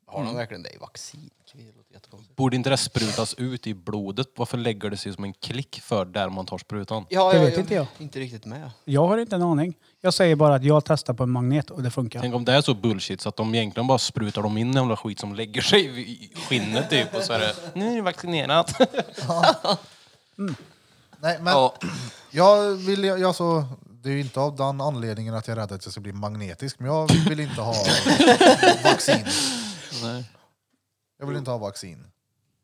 Har 0.07 0.24
de 0.24 0.34
verkligen 0.36 0.62
det 0.62 0.70
i 0.74 0.78
vaccin? 0.78 1.30
Låter 1.76 1.81
jättekonstigt. 1.93 2.36
Borde 2.36 2.57
inte 2.57 2.70
det 2.70 2.76
sprutas 2.76 3.34
ut 3.34 3.66
i 3.66 3.74
blodet? 3.74 4.26
Varför 4.36 4.59
lägger 4.59 4.90
det 4.90 4.97
sig 4.97 5.12
som 5.12 5.24
en 5.24 5.32
klick 5.32 5.80
för 5.82 6.05
där 6.05 6.28
man 6.28 6.47
tar 6.47 6.59
sprutan? 6.59 7.07
Ja, 7.09 7.32
Det 7.32 7.36
jag, 7.38 7.45
vet 7.45 7.59
inte 7.59 7.74
jag. 7.74 7.86
Inte 7.99 8.20
riktigt 8.20 8.45
med. 8.45 8.70
Jag 8.84 9.07
har 9.07 9.18
inte 9.18 9.36
en 9.36 9.43
aning. 9.43 9.74
Jag 10.01 10.14
säger 10.14 10.36
bara 10.36 10.55
att 10.55 10.64
jag 10.64 10.84
testar 10.84 11.14
på 11.14 11.22
en 11.22 11.30
magnet 11.30 11.70
och 11.70 11.82
det 11.82 11.90
funkar. 11.90 12.20
Tänk 12.20 12.34
om 12.34 12.45
det 12.45 12.53
är 12.53 12.61
så 12.61 12.74
bullshit 12.74 13.20
så 13.20 13.28
att 13.28 13.36
de 13.36 13.55
egentligen 13.55 13.86
bara 13.86 13.99
sprutar 13.99 14.43
dem 14.43 14.59
in 14.59 14.68
en 14.68 14.74
jävla 14.74 14.97
skit 14.97 15.20
som 15.20 15.34
lägger 15.34 15.62
sig 15.62 16.01
i 16.12 16.30
skinnet 16.49 16.90
typ 16.90 17.14
och 17.14 17.22
så 17.22 17.32
är 17.32 17.38
det 17.38 17.55
nu 17.74 17.93
är 17.93 17.97
det 17.97 18.03
vaccinerat. 18.03 18.74
Nej, 21.20 21.38
men 21.40 21.47
Ja. 21.53 21.74
jag 22.30 22.70
vill, 22.70 23.05
jag, 23.05 23.18
jag 23.20 23.34
så, 23.34 23.64
det 24.03 24.09
är 24.09 24.12
ju 24.12 24.20
inte 24.20 24.40
av 24.40 24.57
den 24.57 24.80
anledningen 24.80 25.34
att 25.34 25.49
jag 25.49 25.57
är 25.59 25.61
rädd 25.61 25.72
att 25.72 25.84
jag 25.86 25.93
ska 25.93 26.01
bli 26.01 26.12
magnetisk, 26.12 26.78
men 26.78 26.88
jag 26.88 27.11
vill 27.28 27.40
inte 27.40 27.61
ha 27.61 27.74
vaccin. 28.84 29.24
Nej. 30.03 30.24
Jag 31.22 31.26
vill 31.26 31.36
inte 31.36 31.50
ha 31.50 31.58
vaccin. 31.58 32.06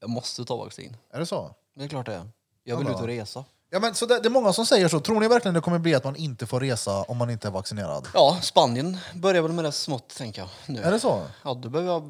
Jag 0.00 0.10
måste 0.10 0.44
ta 0.44 0.56
vaccin. 0.56 0.96
Är 1.10 1.18
det 1.18 1.26
så? 1.26 1.54
Det 1.76 1.84
är 1.84 1.88
klart 1.88 2.06
det 2.06 2.14
är. 2.14 2.30
Jag 2.64 2.76
vill 2.76 2.86
Ja, 2.86 2.92
ut 2.94 3.00
och 3.00 3.06
resa. 3.06 3.44
Ja, 3.70 3.78
men 3.80 3.94
så 3.94 4.06
det, 4.06 4.20
det 4.20 4.28
är 4.28 4.30
många 4.30 4.52
som 4.52 4.66
säger 4.66 4.88
så. 4.88 5.00
Tror 5.00 5.20
ni 5.20 5.28
verkligen 5.28 5.54
det 5.54 5.60
kommer 5.60 5.78
bli 5.78 5.94
att 5.94 6.04
man 6.04 6.16
inte 6.16 6.46
får 6.46 6.60
resa 6.60 7.02
om 7.02 7.16
man 7.16 7.30
inte 7.30 7.48
är 7.48 7.52
vaccinerad? 7.52 8.08
Ja, 8.14 8.38
Spanien 8.42 8.96
börjar 9.14 9.42
väl 9.42 9.52
med 9.52 9.64
det 9.64 9.72
smått 9.72 10.08
tänker 10.08 10.40
jag. 10.42 10.48
Nu. 10.66 10.82
Är 10.82 10.92
det 10.92 11.00
så? 11.00 11.22
Ja, 11.44 11.54
du 11.54 11.68
behöver 11.68 11.92
ha 11.92 12.00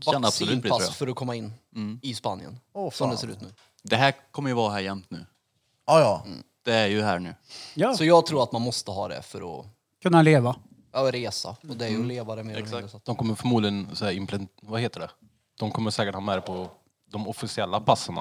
Kan 0.00 0.24
absolut 0.24 0.60
bli, 0.60 0.70
tror 0.70 0.70
vaccinpass 0.70 0.88
jag. 0.88 0.94
för 0.96 1.06
att 1.06 1.16
komma 1.16 1.34
in 1.34 1.52
i 2.02 2.14
Spanien. 2.14 2.58
Åh, 2.72 2.90
som 2.90 3.10
det 3.10 3.16
ser 3.16 3.28
ut 3.28 3.40
nu. 3.40 3.48
Det 3.82 3.96
här 3.96 4.14
kommer 4.30 4.50
ju 4.50 4.54
vara 4.54 4.72
här 4.72 4.80
jämt 4.80 5.10
nu. 5.10 5.26
Ja, 5.86 6.00
ja. 6.00 6.24
Det 6.64 6.72
är 6.74 6.86
ju 6.86 7.02
här 7.02 7.18
nu. 7.18 7.34
Ja, 7.74 7.94
Så 7.96 8.04
jag 8.04 8.26
tror 8.26 8.42
att 8.42 8.52
man 8.52 8.62
måste 8.62 8.90
ha 8.90 9.08
det 9.08 9.22
för 9.22 9.60
att 9.60 9.66
kunna 10.02 10.22
leva. 10.22 10.56
ja, 10.92 11.12
resa. 11.12 11.56
Och 11.68 11.76
det 11.76 11.84
är 11.86 11.88
ju 11.90 12.00
att 12.00 12.06
leva 12.06 12.34
det 12.36 12.42
mer 12.42 12.54
eller 12.56 12.62
mindre. 12.70 12.88
Så 12.88 12.96
att, 12.96 13.04
De 13.04 13.16
kommer 13.16 13.34
förmodligen, 13.34 13.88
så 13.96 14.04
här, 14.04 14.12
implant, 14.12 14.50
vad 14.62 14.80
heter 14.80 15.00
det? 15.00 15.10
De 15.58 15.70
kommer 15.70 15.90
säkert 15.90 16.14
ha 16.14 16.20
med 16.20 16.36
det 16.36 16.40
på 16.42 16.70
de 17.10 17.28
officiella 17.28 17.80
passen. 17.80 18.14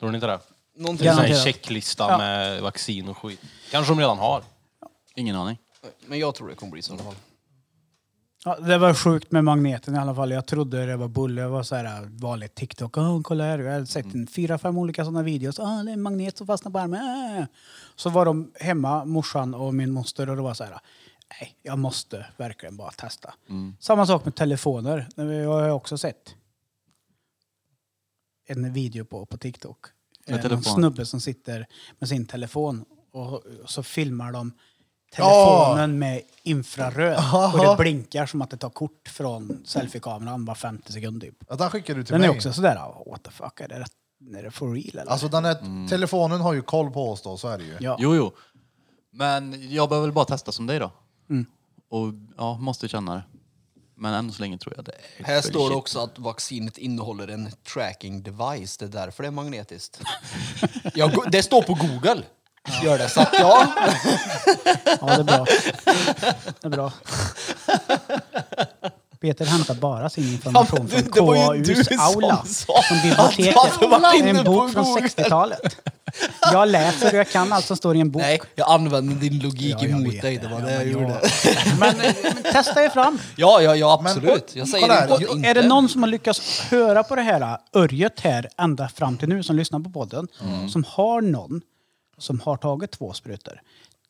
Tror 0.00 0.10
ni 0.10 0.14
inte 0.14 0.26
det? 0.26 0.40
Någonting 0.76 1.06
En 1.06 1.14
sån 1.16 1.24
här 1.24 1.44
checklista 1.44 2.06
Ja. 2.10 2.18
med 2.18 2.62
vaccin 2.62 3.08
och 3.08 3.18
skit. 3.18 3.40
Kanske 3.70 3.92
de 3.92 3.98
redan 4.00 4.18
har. 4.18 4.42
Ingen 5.14 5.36
aning. 5.36 5.58
Men 6.06 6.18
jag 6.18 6.34
tror 6.34 6.48
det 6.48 6.54
kommer 6.54 6.72
bli 6.72 6.82
så 6.82 6.92
i 6.92 6.96
alla 6.96 7.04
fall. 7.04 7.14
Ja, 8.44 8.56
det 8.58 8.78
var 8.78 8.94
sjukt 8.94 9.32
med 9.32 9.44
magneten 9.44 9.94
i 9.94 9.98
alla 9.98 10.14
fall. 10.14 10.30
Jag 10.30 10.46
trodde 10.46 10.86
det 10.86 10.96
var 10.96 11.08
bulle. 11.08 11.42
Det 11.42 11.48
var 11.48 11.62
så 11.62 11.74
här 11.76 12.08
vanligt 12.20 12.54
TikTok. 12.54 12.96
Oh, 12.96 13.22
kolla 13.22 13.44
här. 13.44 13.58
Jag 13.58 13.72
hade 13.72 13.86
sett 13.86 14.14
en 14.14 14.26
fyra, 14.26 14.58
fem 14.58 14.78
olika 14.78 15.04
sådana 15.04 15.22
videos. 15.22 15.60
Ah, 15.60 15.82
det 15.82 15.90
är 15.90 15.92
en 15.92 16.02
magnet 16.02 16.36
som 16.38 16.46
fastnar 16.46 16.72
på 16.72 16.78
armen. 16.78 17.00
Ah. 17.42 17.46
Så 17.96 18.10
var 18.10 18.24
de 18.24 18.52
hemma, 18.60 19.04
morsan 19.04 19.54
och 19.54 19.74
min 19.74 19.90
moster, 19.92 20.28
och 20.30 20.36
det 20.36 20.42
var 20.42 20.54
så 20.54 20.64
här. 20.64 20.78
Nej, 21.40 21.56
jag 21.62 21.78
måste 21.78 22.26
verkligen 22.36 22.76
bara 22.76 22.90
testa. 22.90 23.34
Samma 23.80 24.06
sak 24.06 24.24
med 24.24 24.34
telefoner. 24.34 25.08
Det 25.16 25.22
har 25.44 25.62
jag 25.62 25.76
också 25.76 25.98
sett. 25.98 26.34
En 28.46 28.72
video 28.72 29.04
på, 29.04 29.26
på 29.26 29.36
TikTok. 29.38 29.86
Telefon? 30.26 30.62
snubbe 30.62 31.06
som 31.06 31.20
sitter 31.20 31.66
med 31.98 32.08
sin 32.08 32.26
telefon 32.26 32.84
och 33.12 33.42
så 33.66 33.82
filmar 33.82 34.32
de 34.32 34.52
telefonen 35.12 35.98
med 35.98 36.22
infraröd. 36.42 37.18
Och 37.54 37.58
det 37.66 37.76
blinkar 37.82 38.26
som 38.26 38.42
att 38.42 38.50
det 38.50 38.56
tar 38.56 38.70
kort 38.70 39.08
från 39.08 39.62
selfiekameran 39.64 40.44
var 40.44 40.54
50 40.54 40.92
sekund 40.92 41.20
typ. 41.22 41.34
Ja, 41.48 41.56
den 41.56 41.70
skickar 41.70 41.94
du 41.94 42.04
till 42.04 42.12
Den 42.12 42.20
mig. 42.20 42.30
är 42.30 42.34
också 42.34 42.52
sådär, 42.52 42.74
what 43.10 43.22
the 43.22 43.30
fuck, 43.30 43.60
är 43.60 43.68
det, 43.68 43.80
rätt- 43.80 44.36
är 44.38 44.42
det 44.42 44.50
for 44.50 44.74
real 44.74 44.98
eller? 44.98 45.12
Alltså 45.12 45.28
den 45.28 45.44
här 45.44 45.88
telefonen 45.88 46.40
har 46.40 46.52
ju 46.52 46.62
koll 46.62 46.90
på 46.90 47.10
oss 47.10 47.22
då, 47.22 47.36
så 47.36 47.48
är 47.48 47.58
det 47.58 47.64
ju. 47.64 47.76
ja. 47.80 47.96
Jo, 48.00 48.14
jo. 48.16 48.32
Men 49.10 49.70
jag 49.72 49.88
behöver 49.88 50.06
väl 50.06 50.14
bara 50.14 50.24
testa 50.24 50.52
som 50.52 50.66
dig 50.66 50.78
då. 50.78 50.90
Mm. 51.30 51.46
Och 51.88 52.08
ja, 52.36 52.58
måste 52.58 52.88
känna 52.88 53.14
det. 53.14 53.22
Men 53.94 54.14
än 54.14 54.32
så 54.32 54.42
länge 54.42 54.58
tror 54.58 54.74
jag 54.76 54.84
det 54.84 54.92
är 55.18 55.24
Här 55.24 55.40
står 55.40 55.70
det 55.70 55.76
också 55.76 56.00
att 56.00 56.18
vaccinet 56.18 56.78
innehåller 56.78 57.28
en 57.28 57.50
tracking 57.72 58.22
device. 58.22 58.76
Det 58.76 58.84
är 58.84 58.88
därför 58.88 59.22
det 59.22 59.26
är 59.26 59.30
magnetiskt. 59.30 60.00
ja, 60.94 61.06
go- 61.06 61.24
det 61.32 61.42
står 61.42 61.62
på 61.62 61.74
Google. 61.74 62.22
Gör 62.82 62.98
det. 62.98 63.08
Så 63.08 63.20
att 63.20 63.28
ja. 63.32 63.72
ja, 65.00 65.06
det 65.06 65.12
är 65.12 65.24
bra. 65.24 65.46
Det 66.60 66.66
är 66.66 66.68
bra. 66.68 66.92
Peter 69.22 69.44
hämtar 69.46 69.74
bara 69.74 70.10
sin 70.10 70.24
information 70.32 70.88
Ja, 70.92 70.96
du- 70.96 71.02
från 71.12 71.34
det 71.34 71.64
KAUs 71.74 71.86
som 71.88 72.00
aula. 72.00 72.32
att 72.32 73.02
biblioteket. 73.02 74.36
En 74.36 74.44
bok 74.44 74.72
från 74.72 74.84
Google. 74.84 75.08
60-talet. 75.08 75.76
Jag 76.52 76.68
läser 76.68 77.08
och 77.08 77.14
jag 77.18 77.30
kan 77.30 77.52
allt 77.52 77.64
som 77.64 77.76
står 77.76 77.96
i 77.96 78.00
en 78.00 78.10
bok. 78.10 78.22
Nej, 78.22 78.40
jag 78.54 78.70
använder 78.70 79.14
din 79.14 79.38
logik 79.38 79.76
Ja, 79.80 79.84
emot 79.88 80.20
dig. 80.22 80.36
det. 80.38 80.42
Det 80.42 80.48
var 80.54 80.60
Ja, 80.60 80.66
det 80.66 80.72
jag 80.72 80.86
gjorde. 80.86 81.20
Men, 81.80 82.00
eh, 82.00 82.14
men 82.22 82.52
testa 82.52 82.84
er 82.84 82.88
fram. 82.88 83.18
Ja, 83.36 83.60
ja, 83.62 83.76
ja, 83.76 84.00
Men, 84.02 84.12
absolut. 84.12 84.56
Jag 84.56 84.66
här, 84.66 85.32
inte. 85.36 85.48
Är 85.48 85.54
det 85.54 85.62
någon 85.68 85.88
som 85.88 86.02
har 86.02 86.10
lyckats 86.10 86.60
höra 86.60 87.02
på 87.02 87.16
det 87.16 87.22
här 87.22 87.40
äh, 87.40 87.56
örjet 87.82 88.20
här 88.20 88.48
ända 88.58 88.88
fram 88.88 89.16
till 89.16 89.28
nu 89.28 89.42
som 89.42 89.56
lyssnar 89.56 89.80
på 89.80 89.90
podden, 89.90 90.28
Mm. 90.44 90.68
som 90.68 90.84
har 90.88 91.20
någon 91.20 91.60
som 92.18 92.40
har 92.40 92.56
tagit 92.56 92.90
två 92.90 93.12
sprutor. 93.12 93.60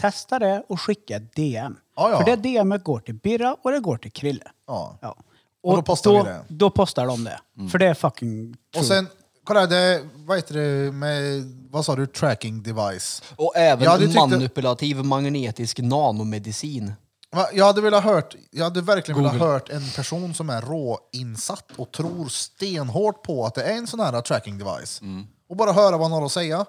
Testa 0.00 0.38
det 0.38 0.62
och 0.68 0.80
skicka 0.80 1.16
ett 1.16 1.34
DM. 1.36 1.76
Ja, 1.96 2.10
ja. 2.10 2.18
För 2.18 2.36
det 2.36 2.36
DMet 2.62 2.84
går 2.84 3.00
till 3.00 3.14
Birra 3.14 3.56
och 3.62 3.70
det 3.72 3.80
går 3.80 3.96
till 3.96 4.12
Krille. 4.12 4.50
Ja. 4.66 4.98
Ja. 5.00 5.16
Och 5.62 5.76
då 5.76 5.82
postar 5.82 6.10
då, 6.10 6.18
vi 6.18 6.24
det. 6.30 6.44
Då 6.48 6.70
postar 6.70 7.06
de 7.06 7.24
det. 7.24 7.40
För 7.70 7.78
det 7.78 7.86
är 7.86 7.94
fucking 7.94 8.56
true. 8.72 8.80
Och 8.80 8.86
sen, 8.86 9.06
kolla 9.44 9.66
det, 9.66 10.02
vad 10.14 10.36
heter 10.38 10.54
det 10.54 10.92
med, 10.92 11.42
vad 11.70 11.84
sa 11.84 11.96
du, 11.96 12.06
tracking 12.06 12.62
device? 12.62 13.22
Och 13.36 13.56
även 13.56 13.84
Jag 13.84 13.90
hade 13.90 14.06
tyckt- 14.06 14.16
manipulativ 14.18 15.04
magnetisk 15.04 15.78
nanomedicin. 15.78 16.92
Va, 17.34 17.46
Jag 17.52 17.64
hade 17.64 17.80
velat 17.80 18.04
hört, 18.04 18.36
jag 18.50 18.64
hade 18.64 18.80
verkligen 18.80 19.18
velat 19.22 19.36
hört 19.40 19.68
en 19.68 19.88
person 19.96 20.34
som 20.34 20.50
är 20.50 20.60
råinsatt 20.62 21.64
och 21.76 21.92
tror 21.92 22.28
stenhårt 22.28 23.22
på 23.22 23.46
att 23.46 23.54
det 23.54 23.62
är 23.62 23.76
en 23.76 23.86
sån 23.86 24.00
här 24.00 24.20
tracking 24.20 24.58
device. 24.58 25.00
Och 25.48 25.56
bara 25.56 25.72
höra 25.72 25.96
vad 25.96 26.02
han 26.10 26.12
har 26.12 26.26
att 26.26 26.32
säga. 26.32 26.66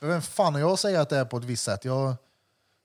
För 0.00 0.06
vem 0.06 0.22
fan 0.22 0.54
är 0.54 0.60
jag 0.60 0.70
att 0.70 0.80
säga 0.80 1.00
att 1.00 1.08
det 1.08 1.16
är 1.18 1.24
på 1.24 1.36
ett 1.36 1.44
visst 1.44 1.64
sätt? 1.64 1.84
Jag, 1.84 2.14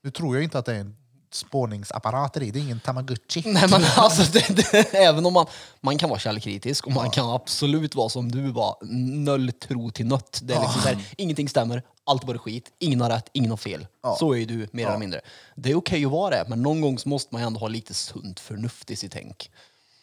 nu 0.04 0.10
tror 0.10 0.36
jag 0.36 0.44
inte 0.44 0.58
att 0.58 0.64
det 0.66 0.74
är 0.74 0.80
en 0.80 0.96
spårningsapparat 1.34 2.36
i, 2.36 2.50
det 2.50 2.58
är 2.58 2.62
ingen 2.62 2.80
tamagotchi. 2.80 3.42
Nej, 3.46 3.68
men 3.70 3.84
alltså, 3.96 4.32
det, 4.32 4.56
det, 4.56 4.94
även 4.94 5.26
om 5.26 5.32
man, 5.32 5.46
man 5.80 5.98
kan 5.98 6.08
vara 6.08 6.18
källkritisk 6.18 6.86
och 6.86 6.92
man 6.92 7.10
kan 7.10 7.30
absolut 7.30 7.94
vara 7.94 8.08
som 8.08 8.32
du 8.32 8.50
var, 8.52 8.76
noll 9.24 9.52
tro 9.52 9.90
till 9.90 10.06
nött. 10.06 10.40
Det 10.42 10.54
är 10.54 10.60
liksom 10.60 10.80
här, 10.82 11.04
ingenting 11.16 11.48
stämmer, 11.48 11.82
allt 12.04 12.24
bara 12.24 12.38
skit, 12.38 12.72
ingen 12.78 13.00
har 13.00 13.10
rätt, 13.10 13.30
ingen 13.32 13.50
har 13.50 13.56
fel. 13.56 13.86
Så 14.18 14.32
är 14.32 14.38
ju 14.38 14.44
du 14.44 14.68
mer 14.72 14.86
eller 14.86 14.98
mindre. 14.98 15.20
Det 15.54 15.70
är 15.70 15.74
okej 15.74 16.04
att 16.04 16.10
vara 16.10 16.36
det, 16.36 16.44
men 16.48 16.62
någon 16.62 16.80
gång 16.80 16.98
måste 17.04 17.34
man 17.34 17.42
ändå 17.42 17.60
ha 17.60 17.68
lite 17.68 17.94
sunt 17.94 18.40
förnuft 18.40 18.90
i 18.90 18.96
sitt 18.96 19.12
tänk. 19.12 19.50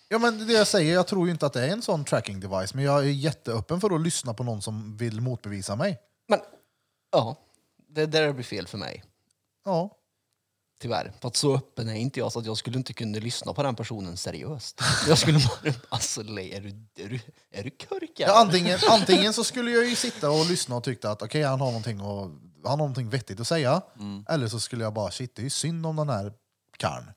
Ja 0.09 0.19
men 0.19 0.47
det 0.47 0.53
jag 0.53 0.67
säger, 0.67 0.93
jag 0.93 1.07
tror 1.07 1.27
ju 1.27 1.31
inte 1.31 1.45
att 1.45 1.53
det 1.53 1.65
är 1.65 1.69
en 1.69 1.81
sån 1.81 2.05
tracking 2.05 2.39
device, 2.39 2.73
men 2.73 2.83
jag 2.83 2.99
är 2.99 3.09
jätteöppen 3.09 3.81
för 3.81 3.95
att 3.95 4.01
lyssna 4.01 4.33
på 4.33 4.43
någon 4.43 4.61
som 4.61 4.97
vill 4.97 5.21
motbevisa 5.21 5.75
mig. 5.75 5.97
Men 6.27 6.39
ja, 7.11 7.35
det 7.89 8.05
där 8.05 8.33
blir 8.33 8.43
fel 8.43 8.67
för 8.67 8.77
mig. 8.77 9.03
Ja. 9.65 9.97
Tyvärr. 10.79 11.13
För 11.21 11.27
att 11.27 11.35
så 11.35 11.55
öppen 11.55 11.89
är 11.89 11.95
inte 11.95 12.19
jag 12.19 12.31
så 12.31 12.39
att 12.39 12.45
jag 12.45 12.57
skulle 12.57 12.77
inte 12.77 12.93
kunna 12.93 13.19
lyssna 13.19 13.53
på 13.53 13.63
den 13.63 13.75
personen 13.75 14.17
seriöst. 14.17 14.81
Jag 15.07 15.17
skulle 15.17 15.39
bara, 15.39 15.73
alltså 15.89 16.21
är 16.21 16.61
du, 16.61 16.69
är 17.03 17.09
du, 17.09 17.19
är 17.51 17.63
du 17.63 17.69
körkad? 17.69 18.29
Ja, 18.29 18.39
antingen, 18.41 18.79
antingen 18.89 19.33
så 19.33 19.43
skulle 19.43 19.71
jag 19.71 19.85
ju 19.85 19.95
sitta 19.95 20.31
och 20.31 20.45
lyssna 20.45 20.75
och 20.75 20.83
tycka 20.83 21.09
att 21.09 21.21
okej, 21.21 21.43
han 21.43 21.59
har 21.59 21.67
någonting, 21.67 22.01
och, 22.01 22.21
han 22.63 22.69
har 22.69 22.77
någonting 22.77 23.09
vettigt 23.09 23.39
att 23.39 23.47
säga. 23.47 23.81
Eller 24.29 24.47
så 24.47 24.59
skulle 24.59 24.83
jag 24.83 24.93
bara, 24.93 25.11
shit 25.11 25.35
det 25.35 25.41
är 25.41 25.43
ju 25.43 25.49
synd 25.49 25.85
om 25.85 25.95
den 25.95 26.09
här 26.09 26.33
karln. 26.77 27.11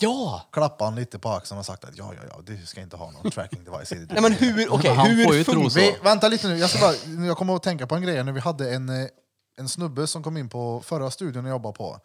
Ja! 0.00 0.48
Klappa 0.52 0.84
han 0.84 0.94
lite 0.94 1.18
på 1.18 1.28
axeln 1.28 1.58
och 1.58 1.66
sagt 1.66 1.84
att 1.84 1.98
ja, 1.98 2.14
ja, 2.14 2.22
ja, 2.30 2.40
du 2.46 2.66
ska 2.66 2.80
inte 2.80 2.96
ha 2.96 3.10
någon 3.10 3.30
tracking 3.30 3.64
device 3.64 3.92
i. 3.92 4.06
Nej 4.10 4.22
men 4.22 4.32
hur, 4.32 4.72
okej, 4.72 4.94
Han 4.94 5.10
hur 5.10 5.24
får 5.24 5.34
ju 5.34 5.44
tro 5.44 5.52
funkar 5.54 5.70
så. 5.70 5.78
Vi, 5.78 5.96
vänta 6.02 6.28
lite 6.28 6.48
nu, 6.48 6.56
jag, 6.56 6.70
ska 6.70 6.78
bara, 6.78 7.24
jag 7.26 7.36
kommer 7.36 7.56
att 7.56 7.62
tänka 7.62 7.86
på 7.86 7.94
en 7.94 8.02
grej 8.02 8.24
när 8.24 8.32
vi 8.32 8.40
hade 8.40 8.74
en, 8.74 8.88
eh, 8.88 9.08
en 9.56 9.68
snubbe 9.68 10.06
som 10.06 10.22
kom 10.22 10.36
in 10.36 10.48
på 10.48 10.80
förra 10.80 11.10
studion 11.10 11.44
jag 11.44 11.52
jobbade 11.52 11.76
på. 11.76 12.00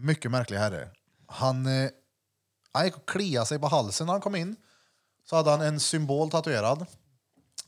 Mycket 0.00 0.30
märklig 0.30 0.56
herre. 0.58 0.90
Han, 1.26 1.66
eh, 1.66 1.90
han 2.72 2.84
gick 2.84 2.96
och 2.96 3.08
kliade 3.08 3.46
sig 3.46 3.58
på 3.58 3.66
halsen 3.66 4.06
när 4.06 4.12
han 4.14 4.20
kom 4.20 4.34
in. 4.36 4.56
Så 5.24 5.36
hade 5.36 5.50
han 5.50 5.60
en 5.60 5.80
symbol 5.80 6.30
tatuerad 6.30 6.86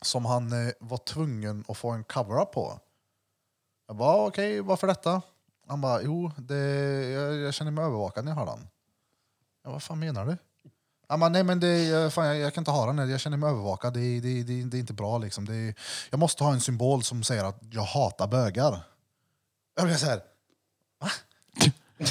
som 0.02 0.24
han 0.24 0.66
eh, 0.66 0.72
var 0.80 0.98
tvungen 0.98 1.64
att 1.68 1.76
få 1.76 1.90
en 1.90 2.04
cover-up 2.04 2.52
på. 2.52 2.80
Jag 3.86 3.96
bara, 3.96 4.08
ah, 4.10 4.26
okej, 4.26 4.60
varför 4.60 4.86
detta? 4.86 5.22
Han 5.68 5.80
bara, 5.80 6.02
jo, 6.02 6.30
det, 6.38 6.56
jag, 7.10 7.36
jag 7.36 7.54
känner 7.54 7.70
mig 7.70 7.84
övervakad 7.84 8.24
när 8.24 8.32
jag 8.32 8.36
har 8.36 8.46
den. 8.46 8.68
Jag, 9.64 9.70
vad 9.70 9.82
fan 9.82 9.98
menar 9.98 10.26
du? 10.26 10.36
Han 11.08 11.20
bara, 11.20 11.30
nej 11.30 11.44
men 11.44 11.60
det, 11.60 11.84
jag- 11.84 12.12
fan, 12.12 12.26
jag, 12.26 12.36
jag 12.36 12.54
kan 12.54 12.60
inte 12.60 12.70
ha 12.70 12.86
den, 12.86 12.98
här. 12.98 13.06
jag 13.06 13.20
känner 13.20 13.36
mig 13.36 13.50
övervakad, 13.50 13.94
det, 13.94 14.20
det, 14.20 14.42
det, 14.42 14.64
det 14.64 14.76
är 14.76 14.80
inte 14.80 14.92
bra 14.92 15.18
liksom. 15.18 15.44
Det, 15.44 15.74
jag 16.10 16.18
måste 16.20 16.44
ha 16.44 16.52
en 16.52 16.60
symbol 16.60 17.02
som 17.02 17.22
säger 17.22 17.44
att 17.44 17.58
jag 17.70 17.82
hatar 17.82 18.26
bögar. 18.28 18.82
Jag 19.76 19.86
blir 19.86 19.96
så 19.96 20.06
här. 20.06 20.22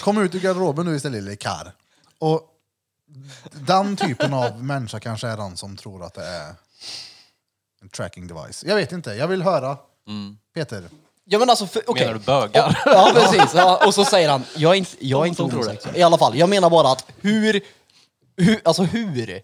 Kom 0.02 0.18
ut 0.18 0.36
ur 0.36 0.40
garderoben 0.40 0.86
nu 0.86 0.96
istället 0.96 1.24
lille 1.24 1.36
karl. 1.36 1.68
Och 2.20 2.42
den 3.52 3.96
typen 3.96 4.34
av 4.34 4.64
människa 4.64 5.00
kanske 5.00 5.28
är 5.28 5.38
den 5.38 5.58
som 5.58 5.78
tror 5.78 6.04
att 6.04 6.14
det 6.14 6.26
är 6.26 6.54
en 7.82 7.90
tracking 7.90 8.28
device. 8.28 8.64
Jag 8.68 8.76
vet 8.76 8.92
inte, 8.92 9.10
jag 9.14 9.28
vill 9.28 9.42
höra. 9.42 9.78
Peter, 10.54 10.84
Ja 11.32 11.40
men 11.40 11.50
alltså, 11.50 11.68
för- 11.68 11.84
okej. 11.88 12.06
Menar 12.08 12.20
du 12.20 12.26
bögar? 12.26 12.82
Ja 12.86 13.12
precis, 13.14 13.54
ja, 13.56 13.86
och 13.88 13.94
så 13.94 14.06
säger 14.06 14.30
han, 14.30 14.44
jag 14.56 14.72
är 14.72 14.76
inte, 14.76 14.92
jag 15.00 15.22
är 15.24 15.26
inte 15.30 15.42
homosexuell. 15.42 15.98
I 15.98 16.02
alla 16.04 16.18
fall, 16.18 16.38
jag 16.38 16.50
menar 16.50 16.70
bara 16.70 16.92
att 16.92 17.06
hur, 17.22 17.62
hur, 18.38 18.62
alltså 18.66 18.84
hur, 18.84 19.42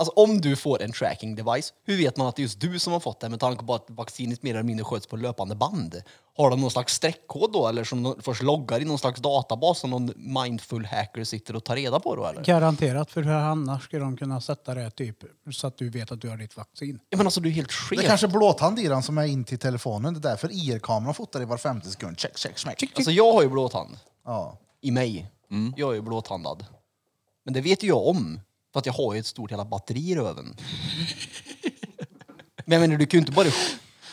alltså 0.00 0.12
om 0.16 0.40
du 0.40 0.56
får 0.56 0.82
en 0.82 0.92
tracking 0.92 1.34
device, 1.34 1.72
hur 1.84 1.96
vet 1.96 2.16
man 2.16 2.26
att 2.26 2.36
det 2.36 2.40
är 2.40 2.44
just 2.44 2.60
du 2.60 2.78
som 2.78 2.92
har 2.92 3.00
fått 3.00 3.20
det 3.20 3.28
med 3.28 3.40
tanke 3.40 3.64
på 3.64 3.74
att 3.74 3.84
vaccinet 3.88 4.42
mer 4.42 4.50
eller 4.54 4.62
mindre 4.62 4.84
sköts 4.84 5.06
på 5.06 5.16
löpande 5.16 5.54
band? 5.54 6.02
Har 6.36 6.50
de 6.50 6.60
någon 6.60 6.70
slags 6.70 6.94
streckkod 6.94 7.52
då 7.52 7.68
eller 7.68 7.84
som 7.84 8.02
de 8.02 8.22
först 8.22 8.42
loggar 8.42 8.80
i 8.80 8.84
någon 8.84 8.98
slags 8.98 9.20
databas 9.20 9.78
som 9.78 9.90
någon 9.90 10.12
mindful 10.16 10.84
hacker 10.86 11.24
sitter 11.24 11.56
och 11.56 11.64
tar 11.64 11.76
reda 11.76 12.00
på 12.00 12.16
då 12.16 12.26
eller? 12.26 12.44
Garanterat, 12.44 13.10
för 13.10 13.22
hur 13.22 13.32
annars 13.32 13.84
ska 13.84 13.98
de 13.98 14.16
kunna 14.16 14.40
sätta 14.40 14.74
det 14.74 14.90
typ 14.90 15.16
så 15.52 15.66
att 15.66 15.78
du 15.78 15.90
vet 15.90 16.12
att 16.12 16.20
du 16.20 16.28
har 16.28 16.36
ditt 16.36 16.56
vaccin? 16.56 17.00
Ja, 17.10 17.16
men 17.16 17.26
alltså 17.26 17.40
du 17.40 17.48
är 17.48 17.52
helt 17.52 17.68
det 17.68 17.74
skev. 17.74 17.98
är 17.98 18.02
kanske 18.06 18.28
blåtand 18.28 18.78
i 18.78 18.88
den 18.88 19.02
som 19.02 19.18
är 19.18 19.24
in 19.26 19.44
till 19.44 19.58
telefonen. 19.58 20.14
Det 20.14 20.18
är 20.18 20.30
därför 20.30 20.48
IR-kameran 20.52 21.14
fotar 21.14 21.42
i 21.42 21.44
var 21.44 21.56
femte 21.56 21.90
sekund. 21.90 22.18
Check, 22.20 22.38
check, 22.38 22.58
check. 22.58 22.92
Alltså 22.96 23.10
jag 23.10 23.32
har 23.32 23.42
ju 23.42 23.48
blåtand 23.48 23.98
Ja. 24.24 24.58
i 24.80 24.90
mig. 24.90 25.30
Jag 25.76 25.90
är 25.90 25.94
ju 25.94 26.00
blåtandad. 26.02 26.64
Men 27.44 27.54
det 27.54 27.60
vet 27.60 27.82
ju 27.82 27.88
jag 27.88 28.06
om. 28.06 28.40
För 28.72 28.78
att 28.80 28.86
jag 28.86 28.92
har 28.92 29.14
ju 29.14 29.20
ett 29.20 29.26
stort 29.26 29.50
jävla 29.50 29.64
batteri 29.64 30.10
i 30.10 30.16
röven. 30.16 30.56
Men 32.64 32.72
jag 32.72 32.80
menar, 32.80 32.96
du 32.96 33.06
kan 33.06 33.18
ju 33.18 33.20
inte 33.20 33.32
bara 33.32 33.48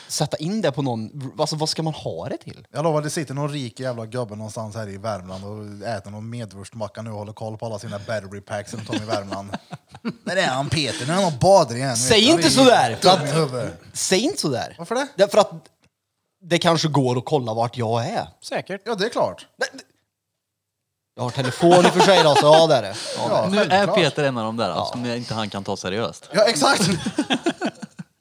sätta 0.07 0.37
in 0.37 0.61
det 0.61 0.71
på 0.71 0.81
någon. 0.81 1.31
Alltså 1.39 1.55
vad 1.55 1.69
ska 1.69 1.83
man 1.83 1.93
ha 1.93 2.29
det 2.29 2.37
till? 2.37 2.67
Jag 2.71 2.83
lovar, 2.83 3.01
det 3.01 3.09
sitter 3.09 3.33
någon 3.33 3.51
rik 3.51 3.79
jävla 3.79 4.05
gubbe 4.05 4.35
någonstans 4.35 4.75
här 4.75 4.89
i 4.89 4.97
Värmland 4.97 5.43
och 5.45 5.87
äter 5.87 6.11
någon 6.11 6.29
medvurstmacka 6.29 7.01
nu 7.01 7.09
och 7.09 7.17
håller 7.17 7.33
koll 7.33 7.57
på 7.57 7.65
alla 7.65 7.79
sina 7.79 7.99
battery 7.99 8.41
packs 8.41 8.73
runt 8.73 8.89
om 8.89 8.95
i 8.95 9.05
Värmland. 9.05 9.49
Där 10.25 10.35
är 10.35 10.47
han 10.47 10.69
Peter, 10.69 11.05
nu 11.05 11.13
är 11.13 11.15
han 11.15 11.33
och 11.33 11.39
badar 11.39 11.75
igen. 11.75 11.97
Säg 11.97 12.23
inte 12.23 12.41
det 12.41 12.47
är 12.47 12.49
sådär, 12.49 12.95
för 12.95 13.35
dum 13.35 13.55
i 13.55 13.61
att-. 13.61 13.73
Säg 13.93 14.19
inte 14.19 14.41
sådär. 14.41 14.75
Varför 14.77 14.95
det? 14.95 15.07
Därför 15.15 15.37
att 15.37 15.51
det 16.41 16.57
kanske 16.57 16.87
går 16.87 17.17
att 17.17 17.25
kolla 17.25 17.53
vart 17.53 17.77
jag 17.77 18.05
är. 18.05 18.27
Säkert. 18.41 18.81
Ja, 18.85 18.95
det 18.95 19.05
är 19.05 19.09
klart. 19.09 19.47
Nej, 19.57 19.69
Jag 21.17 21.23
har 21.23 21.29
telefon 21.29 21.85
i 21.85 21.89
och 21.89 21.93
för 21.93 21.99
sig 21.99 22.23
då, 22.23 22.35
så 22.35 22.45
ja 22.45 22.67
det 22.67 22.75
är 22.75 22.81
det. 22.81 22.95
Ja, 23.17 23.27
Ja, 23.29 23.47
Nu 23.51 23.57
är 23.61 23.69
självklart. 23.69 23.95
Peter 23.97 24.23
en 24.23 24.37
av 24.37 24.43
dem 24.45 24.57
där 24.57 24.83
som 24.85 25.05
inte 25.05 25.33
han 25.33 25.49
kan 25.49 25.63
ta 25.63 25.77
seriöst. 25.77 26.29
Ja, 26.31 26.43
exakt. 26.43 26.81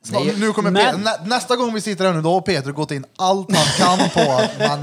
Snart, 0.04 0.24
nu 0.38 0.52
kommer 0.52 0.70
men- 0.70 0.84
Peter, 0.84 0.98
nä, 0.98 1.10
nästa 1.36 1.56
gång 1.56 1.74
vi 1.74 1.80
sitter 1.80 2.04
här 2.06 2.12
nu, 2.12 2.22
då 2.22 2.32
har 2.32 2.40
Peter 2.40 2.72
gått 2.72 2.90
in 2.90 3.04
allt 3.16 3.56
han 3.56 3.98
kan 3.98 4.10
på 4.10 4.32
att 4.32 4.68
man, 4.68 4.80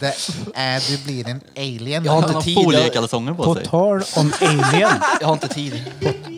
det 0.00 0.14
är, 0.54 0.90
du 0.90 1.04
blir 1.04 1.28
en 1.28 1.40
alien. 1.56 2.04
Jag 2.04 2.12
har 2.12 2.20
Han 2.20 2.28
inte 2.30 2.36
har 2.36 2.42
tid. 2.42 2.56
Jag, 2.56 2.64
foliekalsonger 2.64 3.34
på 3.34 3.44
På 3.44 3.54
sig. 3.54 3.66
tal 3.66 4.02
om 4.16 4.32
Alien. 4.40 4.90
jag 5.20 5.26
har 5.26 5.32
inte 5.32 5.48
tid. 5.48 5.84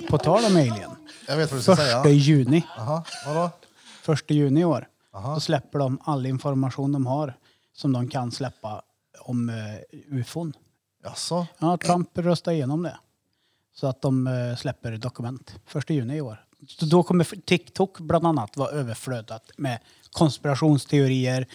På 0.09 0.19
tal 0.19 0.45
om 0.45 0.57
Alien. 0.57 0.91
Jag 1.29 1.37
vet 1.37 1.51
vad 1.51 1.59
du 1.59 1.63
ska 1.63 1.77
säga. 1.77 1.97
Första 1.97 2.11
juni. 2.11 2.63
Aha, 2.79 3.05
vadå? 3.27 3.51
Första 4.03 4.35
juni 4.35 4.61
i 4.61 4.65
år. 4.65 4.87
Då 5.35 5.41
släpper 5.41 5.79
de 5.79 5.99
all 6.05 6.27
information 6.27 6.93
de 6.93 7.07
har 7.07 7.37
som 7.77 7.93
de 7.93 8.09
kan 8.09 8.33
släppa 8.33 8.83
om 9.21 9.49
uh, 9.49 9.55
ufon. 10.21 10.53
Jaså? 11.05 11.47
Ja, 11.59 11.77
Trump 11.77 12.19
röstade 12.19 12.57
igenom 12.57 12.83
det. 12.83 12.97
Så 13.75 13.87
att 13.87 14.03
de 14.03 14.27
eh, 14.27 14.57
släpper 14.57 14.93
dokument. 14.97 15.55
Första 15.67 15.93
juni 15.93 16.17
i 16.17 16.21
år. 16.21 16.45
Så 16.69 16.85
då 16.87 17.03
kommer 17.03 17.25
TikTok 17.47 17.99
bland 18.01 18.27
annat 18.27 18.57
vara 18.57 18.71
överflödat 18.71 19.51
med 19.57 19.79
konspirationsteorier, 20.13 21.47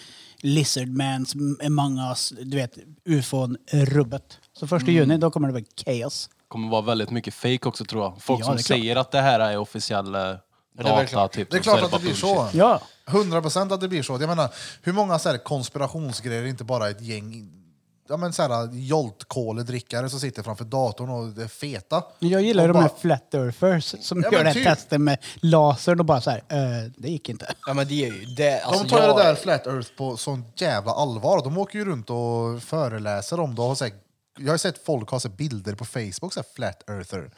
lizardmans, 0.41 1.33
among 1.65 1.99
us, 1.99 2.33
du 2.41 2.57
vet, 2.57 2.77
ufon, 3.05 3.57
rubbet. 3.71 4.37
Så 4.53 4.67
första 4.67 4.91
juni, 4.91 5.17
då 5.17 5.31
kommer 5.31 5.47
det 5.47 5.53
vara 5.53 5.63
kaos. 5.75 6.29
kommer 6.47 6.69
vara 6.69 6.81
väldigt 6.81 7.09
mycket 7.11 7.33
fake 7.33 7.67
också 7.67 7.85
tror 7.85 8.03
jag. 8.03 8.21
Folk 8.21 8.41
Ja, 8.41 8.45
som 8.45 8.55
det 8.55 8.61
är 8.61 8.63
klart. 8.63 8.77
säger 8.79 8.95
att 8.95 9.11
det 9.11 9.21
här 9.21 9.39
är 9.39 9.57
officiell 9.57 10.15
eh, 10.15 10.21
är 10.21 10.39
data. 10.77 11.05
klart. 11.05 11.31
Typ, 11.31 11.51
Det 11.51 11.57
är 11.57 11.59
så 11.59 11.63
klart 11.63 11.79
det 11.79 11.85
att 11.85 11.91
bara 11.91 11.97
det 11.97 12.03
blir 12.03 12.11
bullshit. 12.11 12.51
så. 12.51 12.57
Ja, 12.57 12.81
100 13.07 13.41
procent 13.41 13.71
att 13.71 13.81
det 13.81 13.87
blir 13.87 14.03
så. 14.03 14.13
Jag 14.13 14.27
menar, 14.27 14.49
hur 14.81 14.93
många 14.93 15.19
så 15.19 15.29
här, 15.29 15.37
konspirationsgrejer, 15.37 16.45
inte 16.45 16.63
bara 16.63 16.89
ett 16.89 17.01
gäng 17.01 17.51
ja, 18.09 18.17
men 18.17 18.33
så 18.33 18.41
här, 18.41 18.69
joltkoledrickare 18.73 20.09
som 20.09 20.19
sitter 20.19 20.43
framför 20.43 20.65
datorn 20.65 21.09
och 21.09 21.43
är 21.43 21.47
feta. 21.47 22.03
jag 22.19 22.41
gillar 22.41 22.67
de 22.67 22.73
bara- 22.73 22.81
här 22.81 22.91
flat 22.99 23.33
earthers 23.33 23.95
som 24.01 24.21
Ja, 24.23 24.31
gör 24.31 24.39
det 24.43 24.47
här 24.49 24.53
typ. 24.53 24.63
testen 24.65 25.03
med 25.03 25.17
lasern 25.41 25.99
och 25.99 26.05
bara 26.05 26.21
så 26.21 26.29
här, 26.29 26.43
eh, 26.49 26.91
det 26.97 27.09
gick 27.09 27.29
inte. 27.29 27.53
Ja 27.67 27.73
men 27.73 27.87
det 27.87 28.05
är 28.05 28.13
ju 28.13 28.25
det. 28.25 28.59
Alltså, 28.61 28.83
de 28.83 28.89
tar 28.89 28.99
jag, 29.03 29.17
det 29.17 29.23
där 29.23 29.35
Flat 29.35 29.67
Earth 29.67 29.89
på 29.97 30.17
sånt 30.17 30.61
jävla 30.61 30.91
allvar. 30.91 31.43
De 31.43 31.57
åker 31.57 31.79
ju 31.79 31.85
runt 31.85 32.09
och 32.09 32.63
föreläser 32.63 33.39
om 33.39 33.55
det. 33.55 33.61
Och 33.61 33.77
så 33.77 33.83
här, 33.85 33.93
jag 34.39 34.53
har 34.53 34.57
sett 34.57 34.85
folk 34.85 35.09
ha 35.09 35.19
så 35.19 35.27
här, 35.27 35.35
bilder 35.35 35.75
på 35.75 35.85
Facebook, 35.85 36.33
så 36.33 36.39
här, 36.39 36.45
Flat 36.55 36.89
Earther. 36.89 37.31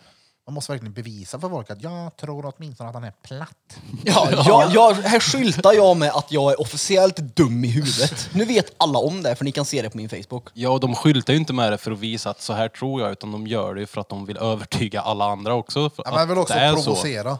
Man 0.47 0.53
måste 0.53 0.71
verkligen 0.71 0.93
bevisa 0.93 1.39
för 1.39 1.49
folk 1.49 1.69
att 1.71 1.83
jag 1.83 2.15
tror 2.17 2.53
åtminstone 2.57 2.89
att 2.89 2.95
han 2.95 3.03
är 3.03 3.13
platt. 3.23 3.47
Ja, 4.03 4.29
jag, 4.31 4.71
jag, 4.71 4.93
här 4.93 5.19
skyltar 5.19 5.73
jag 5.73 5.97
med 5.97 6.09
att 6.11 6.31
jag 6.31 6.51
är 6.51 6.61
officiellt 6.61 7.15
dum 7.17 7.63
i 7.65 7.67
huvudet. 7.67 8.29
Nu 8.33 8.45
vet 8.45 8.73
alla 8.77 8.99
om 8.99 9.23
det, 9.23 9.35
för 9.35 9.45
ni 9.45 9.51
kan 9.51 9.65
se 9.65 9.81
det 9.81 9.89
på 9.89 9.97
min 9.97 10.09
Facebook. 10.09 10.49
Ja, 10.53 10.69
och 10.69 10.79
de 10.79 10.95
skyltar 10.95 11.33
ju 11.33 11.39
inte 11.39 11.53
med 11.53 11.71
det 11.71 11.77
för 11.77 11.91
att 11.91 11.99
visa 11.99 12.29
att 12.29 12.41
så 12.41 12.53
här 12.53 12.67
tror 12.69 13.01
jag, 13.01 13.11
utan 13.11 13.31
de 13.31 13.47
gör 13.47 13.75
det 13.75 13.87
för 13.87 14.01
att 14.01 14.09
de 14.09 14.25
vill 14.25 14.37
övertyga 14.37 15.01
alla 15.01 15.25
andra 15.25 15.53
också. 15.53 15.89
För 15.89 16.03
Ja, 16.05 16.11
men 16.11 16.19
att 16.23 16.29
väl 16.29 16.37
också 16.37 16.53
det 16.53 16.59
är 16.59 16.75
så. 16.75 16.83
provocera. 16.83 17.37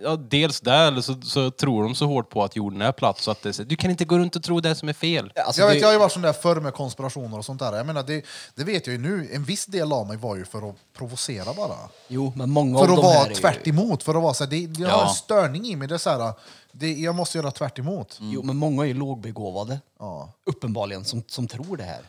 Ja, 0.00 0.16
dels 0.16 0.60
det, 0.60 0.72
eller 0.74 1.00
så, 1.00 1.20
så 1.22 1.50
tror 1.50 1.82
de 1.82 1.94
så 1.94 2.06
hårt 2.06 2.30
på 2.30 2.44
att 2.44 2.56
jorden 2.56 2.82
är 2.82 2.92
platt 2.92 3.18
så 3.18 3.30
att 3.30 3.42
det, 3.42 3.68
du 3.68 3.76
kan 3.76 3.90
inte 3.90 4.04
gå 4.04 4.18
runt 4.18 4.36
och 4.36 4.42
tro 4.42 4.60
det 4.60 4.74
som 4.74 4.88
är 4.88 4.92
fel. 4.92 5.32
Alltså, 5.46 5.60
jag, 5.60 5.68
vet, 5.68 5.80
jag 5.80 5.88
har 5.88 5.92
ju 5.92 5.98
varit 5.98 6.12
sån 6.12 6.22
där 6.22 6.32
förr 6.32 6.60
med 6.60 6.74
konspirationer 6.74 7.38
och 7.38 7.44
sånt 7.44 7.58
där. 7.60 7.76
Jag 7.76 7.86
menar, 7.86 8.02
det, 8.02 8.24
det 8.54 8.64
vet 8.64 8.86
jag 8.86 8.94
ju 8.94 9.02
nu. 9.02 9.28
En 9.32 9.44
viss 9.44 9.66
del 9.66 9.92
av 9.92 10.06
mig 10.06 10.16
var 10.16 10.36
ju 10.36 10.44
för 10.44 10.68
att 10.70 10.76
provocera 10.96 11.54
bara. 11.54 11.74
Jo, 12.08 12.32
men 12.36 12.50
många 12.50 12.78
För 12.78 12.84
av 12.84 12.90
att 12.92 12.96
de 12.96 13.06
här 13.06 13.14
vara 13.14 13.24
är 13.26 13.28
ju- 13.28 13.34
tvärt 13.34 13.66
emot, 13.66 14.02
för 14.02 14.14
att 14.14 14.22
vara 14.22 14.34
så 14.34 14.44
här, 14.44 14.50
det, 14.50 14.58
jag 14.80 14.88
har 14.88 14.98
Ja. 14.98 15.08
en 15.08 15.14
störning 15.14 15.64
i 15.66 15.76
mig. 15.76 15.88
Det 15.88 15.94
är 15.94 15.98
så 15.98 16.10
här, 16.10 16.32
det, 16.72 16.92
jag 16.92 17.14
måste 17.14 17.38
göra 17.38 17.50
tvärt 17.50 17.78
emot. 17.78 18.18
Jo, 18.20 18.42
men 18.42 18.56
många 18.56 18.82
är 18.82 18.86
ju 18.86 18.94
lågbegåvade. 18.94 19.80
Ja. 19.98 20.32
Uppenbarligen, 20.46 21.04
som, 21.04 21.22
som 21.26 21.48
tror 21.48 21.76
det 21.76 21.84
här. 21.84 22.02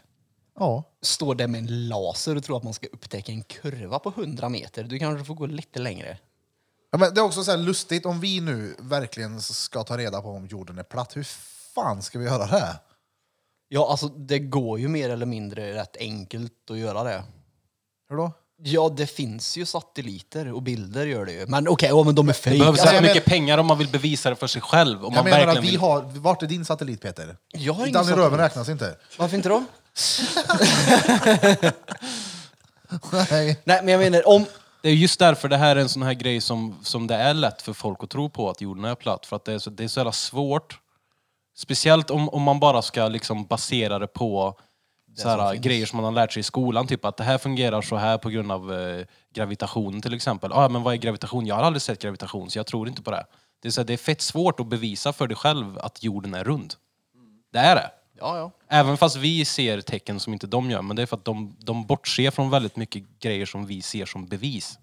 ja. 0.60 0.84
Står 1.01 1.35
där 1.35 1.47
med 1.47 1.60
en 1.60 1.88
laser 1.88 2.35
och 2.35 2.43
tror 2.43 2.57
att 2.57 2.64
man 2.64 2.73
ska 2.73 2.88
upptäcka 2.93 3.31
en 3.31 3.43
kurva 3.43 3.99
på 3.99 4.10
100 4.10 4.49
meter. 4.49 4.84
Du 4.84 4.99
kanske 4.99 5.26
får 5.26 5.35
gå 5.35 5.45
lite 5.45 5.80
längre. 5.80 6.18
Ja, 6.94 6.99
men 6.99 7.14
det 7.14 7.22
är 7.22 7.26
också 7.26 7.44
så 7.44 7.52
här 7.52 7.57
lustigt 7.57 8.06
om 8.06 8.20
vi 8.20 8.40
nu 8.41 8.76
verkligen 8.80 9.41
ska 9.41 9.84
ta 9.84 9.98
reda 9.98 10.22
på 10.22 10.30
om 10.30 10.48
jorden 10.48 10.78
är 10.80 10.84
platt. 10.84 11.15
Hur 11.15 11.28
fan 11.76 12.02
ska 12.02 12.20
vi 12.20 12.26
göra 12.26 12.45
det? 12.48 12.76
Ja, 13.68 13.91
alltså 13.91 14.07
det 14.07 14.40
går 14.40 14.80
ju 14.80 14.88
mer 14.88 15.10
eller 15.10 15.26
mindre 15.26 15.74
rätt 15.76 15.98
enkelt 15.99 16.52
att 16.70 16.78
göra 16.78 17.03
det. 17.03 17.24
Hur 18.10 18.18
då? 18.18 18.32
Ja, 18.65 18.90
det 18.98 19.07
finns 19.07 19.57
ju 19.57 19.65
satelliter 19.65 20.53
och 20.53 20.61
bilder 20.61 21.06
gör 21.06 21.26
det 21.26 21.32
ju. 21.32 21.45
Men 21.48 21.68
okej, 21.68 21.90
ja, 21.90 22.03
men 22.03 22.15
de 22.15 22.28
är 22.28 22.34
Det 22.34 22.34
fejk. 22.40 22.60
behövs 22.60 22.78
Ja, 22.80 22.86
så 22.88 22.95
jag 22.95 23.02
mycket 23.02 23.26
men- 23.28 23.32
pengar 23.32 23.57
om 23.57 23.65
man 23.65 23.78
vill 23.78 23.90
bevisa 23.90 24.30
det 24.30 24.36
för 24.36 24.48
sig 24.48 24.61
själv. 24.61 25.06
Om 25.06 25.14
Jag 25.14 25.14
man 25.14 25.24
menar 25.26 25.40
att 25.40 25.48
verkligen 25.48 25.64
vi 25.65 25.72
vill... 25.72 25.80
har... 25.80 26.02
Vart 26.02 26.44
är 26.44 26.48
din 26.48 26.65
satellit 26.65 27.02
Peter? 27.02 27.38
Jag 27.53 27.74
har 27.74 27.82
ingen 27.82 27.94
Danny 27.94 28.06
satellit. 28.06 28.26
Röven 28.26 28.40
räknas 28.40 28.70
inte. 28.70 28.95
Varför 29.18 29.38
inte 29.38 29.49
då? 29.49 29.64
Nej. 33.32 33.60
Nej, 33.64 33.82
men 33.84 33.88
jag 33.88 33.99
menar 33.99 34.28
om... 34.28 34.45
Det 34.84 34.89
är 34.89 34.93
just 34.93 35.19
därför 35.19 35.49
det 35.49 35.57
här 35.57 35.76
är 35.76 35.81
en 35.81 35.89
sån 35.89 36.01
här 36.03 36.14
grej 36.14 36.41
som, 36.41 36.76
som 36.81 37.07
det 37.07 37.15
är 37.15 37.34
lätt 37.34 37.61
för 37.61 37.73
folk 37.73 38.03
att 38.03 38.10
tro 38.10 38.30
på 38.30 38.49
att 38.49 38.61
jorden 38.61 38.85
är 38.85 38.95
platt. 38.95 39.26
För 39.26 39.35
att 39.35 39.45
det 39.45 39.53
är 39.53 39.60
så, 39.60 39.69
det 39.69 39.84
är 39.84 39.88
så 39.88 39.99
jävla 39.99 40.11
svårt. 40.11 40.80
Speciellt 41.55 42.10
om, 42.10 42.30
om 42.30 42.41
man 42.41 42.60
bara 42.60 42.81
ska 42.81 43.07
liksom 43.07 43.45
basera 43.45 43.99
det 43.99 44.07
på 44.07 44.60
så 45.15 45.30
här, 45.30 45.55
grejer 45.55 45.85
som 45.85 45.97
man 45.97 46.05
har 46.05 46.11
lärt 46.11 46.34
sig 46.34 46.39
i 46.39 46.43
skolan. 46.43 46.88
Typ 46.88 47.05
att 47.05 47.18
det 47.18 47.23
här 47.23 47.38
fungerar 47.38 47.81
så 47.81 47.95
här 47.95 48.18
på 48.18 48.30
grund 48.30 48.51
av 48.51 48.73
eh, 48.73 49.05
gravitation 49.34 50.01
till 50.01 50.14
exempel. 50.14 50.53
Ah, 50.53 50.69
men 50.69 50.84
vad 50.84 50.93
är 50.93 50.97
gravitation? 50.97 51.45
Jag 51.45 51.55
har 51.55 51.64
aldrig 51.64 51.81
sett 51.81 52.01
gravitation 52.01 52.49
så 52.49 52.60
jag 52.60 52.68
tror 52.68 52.88
inte 52.88 53.01
på 53.01 53.11
det. 53.11 53.26
Det 53.61 53.68
är, 53.68 53.72
så 53.72 53.81
här, 53.81 53.85
det 53.85 53.93
är 53.93 53.97
fett 53.97 54.22
svårt 54.22 54.60
att 54.60 54.68
bevisa 54.68 55.14
för 55.14 55.27
dig 55.27 55.38
själv 55.38 55.77
att 55.77 56.03
jorden 56.03 56.34
är 56.34 56.43
rund. 56.43 56.73
Det 57.51 57.60
är 57.60 57.76
det. 57.76 57.89
Ja, 58.24 58.38
ja. 58.38 58.52
Även 58.68 58.98
fast 58.98 59.16
vi 59.16 59.45
ser 59.45 59.82
tecken 59.82 60.20
som 60.20 60.34
inte 60.34 60.48
de 60.48 60.72
gör, 60.72 60.82
men 60.82 60.95
det 60.95 61.02
är 61.02 61.06
för 61.06 61.18
att 61.18 61.26
de, 61.26 61.56
de 61.60 61.86
bortser 61.86 62.32
från 62.32 62.50
väldigt 62.50 62.76
mycket 62.76 63.04
grejer 63.20 63.45
som 63.45 63.66
vi 63.66 63.82
ser 63.82 64.06
som 64.06 64.26
bevis. 64.26 64.80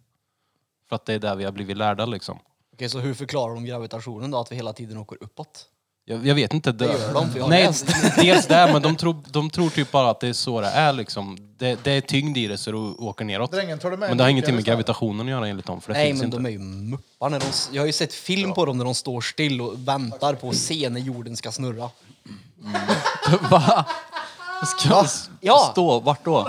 För 0.88 0.96
att 0.96 1.06
det 1.06 1.14
är 1.14 1.18
där 1.18 1.36
vi 1.36 1.44
har 1.44 1.52
blivit 1.52 1.76
lärda 1.76 2.06
liksom. 2.06 2.38
Okej, 2.72 2.88
så 2.88 2.98
hur 2.98 3.14
förklarar 3.14 3.54
de 3.54 3.64
gravitationen 3.64 4.30
då? 4.30 4.38
Att 4.38 4.52
vi 4.52 4.56
hela 4.56 4.72
tiden 4.72 4.98
åker 4.98 5.18
uppåt? 5.20 5.68
Jag, 6.10 6.26
jag 6.26 6.34
vet 6.34 6.54
inte. 6.54 6.72
Det, 6.72 6.84
gör 6.84 7.14
de, 7.14 7.30
för 7.30 7.38
jag 7.38 7.44
har 7.44 7.50
Nej, 7.50 7.66
läst. 7.66 7.86
dels 8.16 8.46
det, 8.46 8.70
men 8.72 8.82
de 8.82 8.96
tror, 8.96 9.16
de 9.26 9.50
tror 9.50 9.70
typ 9.70 9.90
bara 9.92 10.10
att 10.10 10.20
det 10.20 10.28
är 10.28 10.32
så 10.32 10.60
det 10.60 10.66
är 10.68 10.92
liksom. 10.92 11.38
Det, 11.58 11.84
det 11.84 11.92
är 11.92 12.00
tyngd 12.00 12.36
i 12.36 12.46
det 12.46 12.58
så 12.58 12.70
du 12.72 12.76
åker 12.78 13.24
neråt. 13.24 13.52
Drängen, 13.52 13.78
tar 13.78 13.90
du 13.90 13.96
med 13.96 14.08
Men 14.08 14.18
det 14.18 14.24
har 14.24 14.28
en 14.28 14.32
ingenting 14.32 14.54
med 14.54 14.64
gravitationen 14.64 15.26
att 15.26 15.30
göra 15.30 15.48
enligt 15.48 15.66
dem, 15.66 15.80
för 15.80 15.92
det 15.92 15.98
Nej, 15.98 16.08
finns 16.08 16.18
men 16.18 16.26
inte. 16.26 16.36
de 16.36 16.46
är 16.46 16.50
ju 16.50 16.58
muppar. 16.58 17.30
När 17.30 17.40
de, 17.40 17.46
jag 17.72 17.82
har 17.82 17.86
ju 17.86 17.92
sett 17.92 18.14
film 18.14 18.52
på 18.52 18.64
dem 18.64 18.78
när 18.78 18.84
de 18.84 18.94
står 18.94 19.20
still 19.20 19.60
och 19.60 19.88
väntar 19.88 20.34
på 20.34 20.48
att 20.48 20.56
se 20.56 20.88
när 20.90 21.00
jorden 21.00 21.36
ska 21.36 21.52
snurra. 21.52 21.90
Va? 23.50 23.84
Ska 24.78 25.04
Ja. 25.40 25.68
stå? 25.72 26.00
Vart 26.00 26.24
då? 26.24 26.48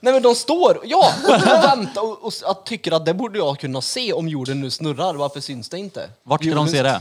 Nej 0.00 0.12
men 0.12 0.22
de 0.22 0.34
står, 0.34 0.80
ja! 0.84 1.12
Och 1.28 1.40
de 1.40 1.46
väntar 1.46 2.02
och, 2.02 2.24
och 2.24 2.32
att 2.44 2.66
tycker 2.66 2.92
att 2.92 3.06
det 3.06 3.14
borde 3.14 3.38
jag 3.38 3.58
kunna 3.58 3.80
se 3.80 4.12
om 4.12 4.28
jorden 4.28 4.60
nu 4.60 4.70
snurrar. 4.70 5.14
Varför 5.14 5.40
syns 5.40 5.68
det 5.68 5.78
inte? 5.78 6.10
Vart 6.22 6.44
ska 6.44 6.54
de 6.54 6.68
se 6.68 6.82
det? 6.82 7.00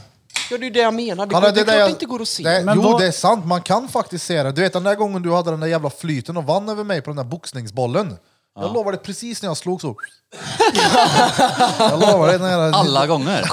Ja, 0.52 0.58
det 0.58 0.66
är 0.68 0.72
det 0.72 0.80
jag 0.80 0.94
menar. 0.94 1.26
Det, 1.26 1.34
Ja, 1.36 1.40
går, 1.40 1.48
det 1.48 1.54
det, 1.54 1.60
är 1.62 1.64
klart 1.64 1.74
det 1.76 1.80
jag- 1.80 1.88
det 1.88 1.92
inte 1.92 2.06
går 2.06 2.22
att 2.22 2.28
se. 2.28 2.44
Det, 2.44 2.62
Men 2.66 2.76
jo, 2.76 2.82
vad- 2.82 3.02
det 3.02 3.08
är 3.08 3.12
sant. 3.12 3.46
Man 3.46 3.62
kan 3.62 3.88
faktiskt 3.88 4.26
se 4.26 4.44
det. 4.44 4.52
Du 4.52 4.62
vet 4.62 4.74
den 4.74 4.84
där 4.84 4.96
gången 4.96 5.22
du 5.22 5.34
hade 5.34 5.52
den 5.52 5.60
där 5.60 5.68
jävla 5.68 5.90
flyten 5.90 6.38
och 6.38 6.44
vann 6.44 6.70
över 6.70 6.84
mig 6.84 7.02
på 7.02 7.10
den 7.10 7.18
där 7.18 7.24
boxningsbollen. 7.24 8.18
Jag 8.60 8.74
lovar 8.74 8.92
det 8.92 8.98
precis 8.98 9.42
när 9.42 9.50
jag 9.50 9.58
slog 9.58 9.82
så. 9.82 9.96
jag 11.80 12.00
lovar 12.00 12.28
det. 12.32 12.38
När 12.38 12.52
jag, 12.52 12.74
Alla 12.76 13.08
gånger? 13.08 13.44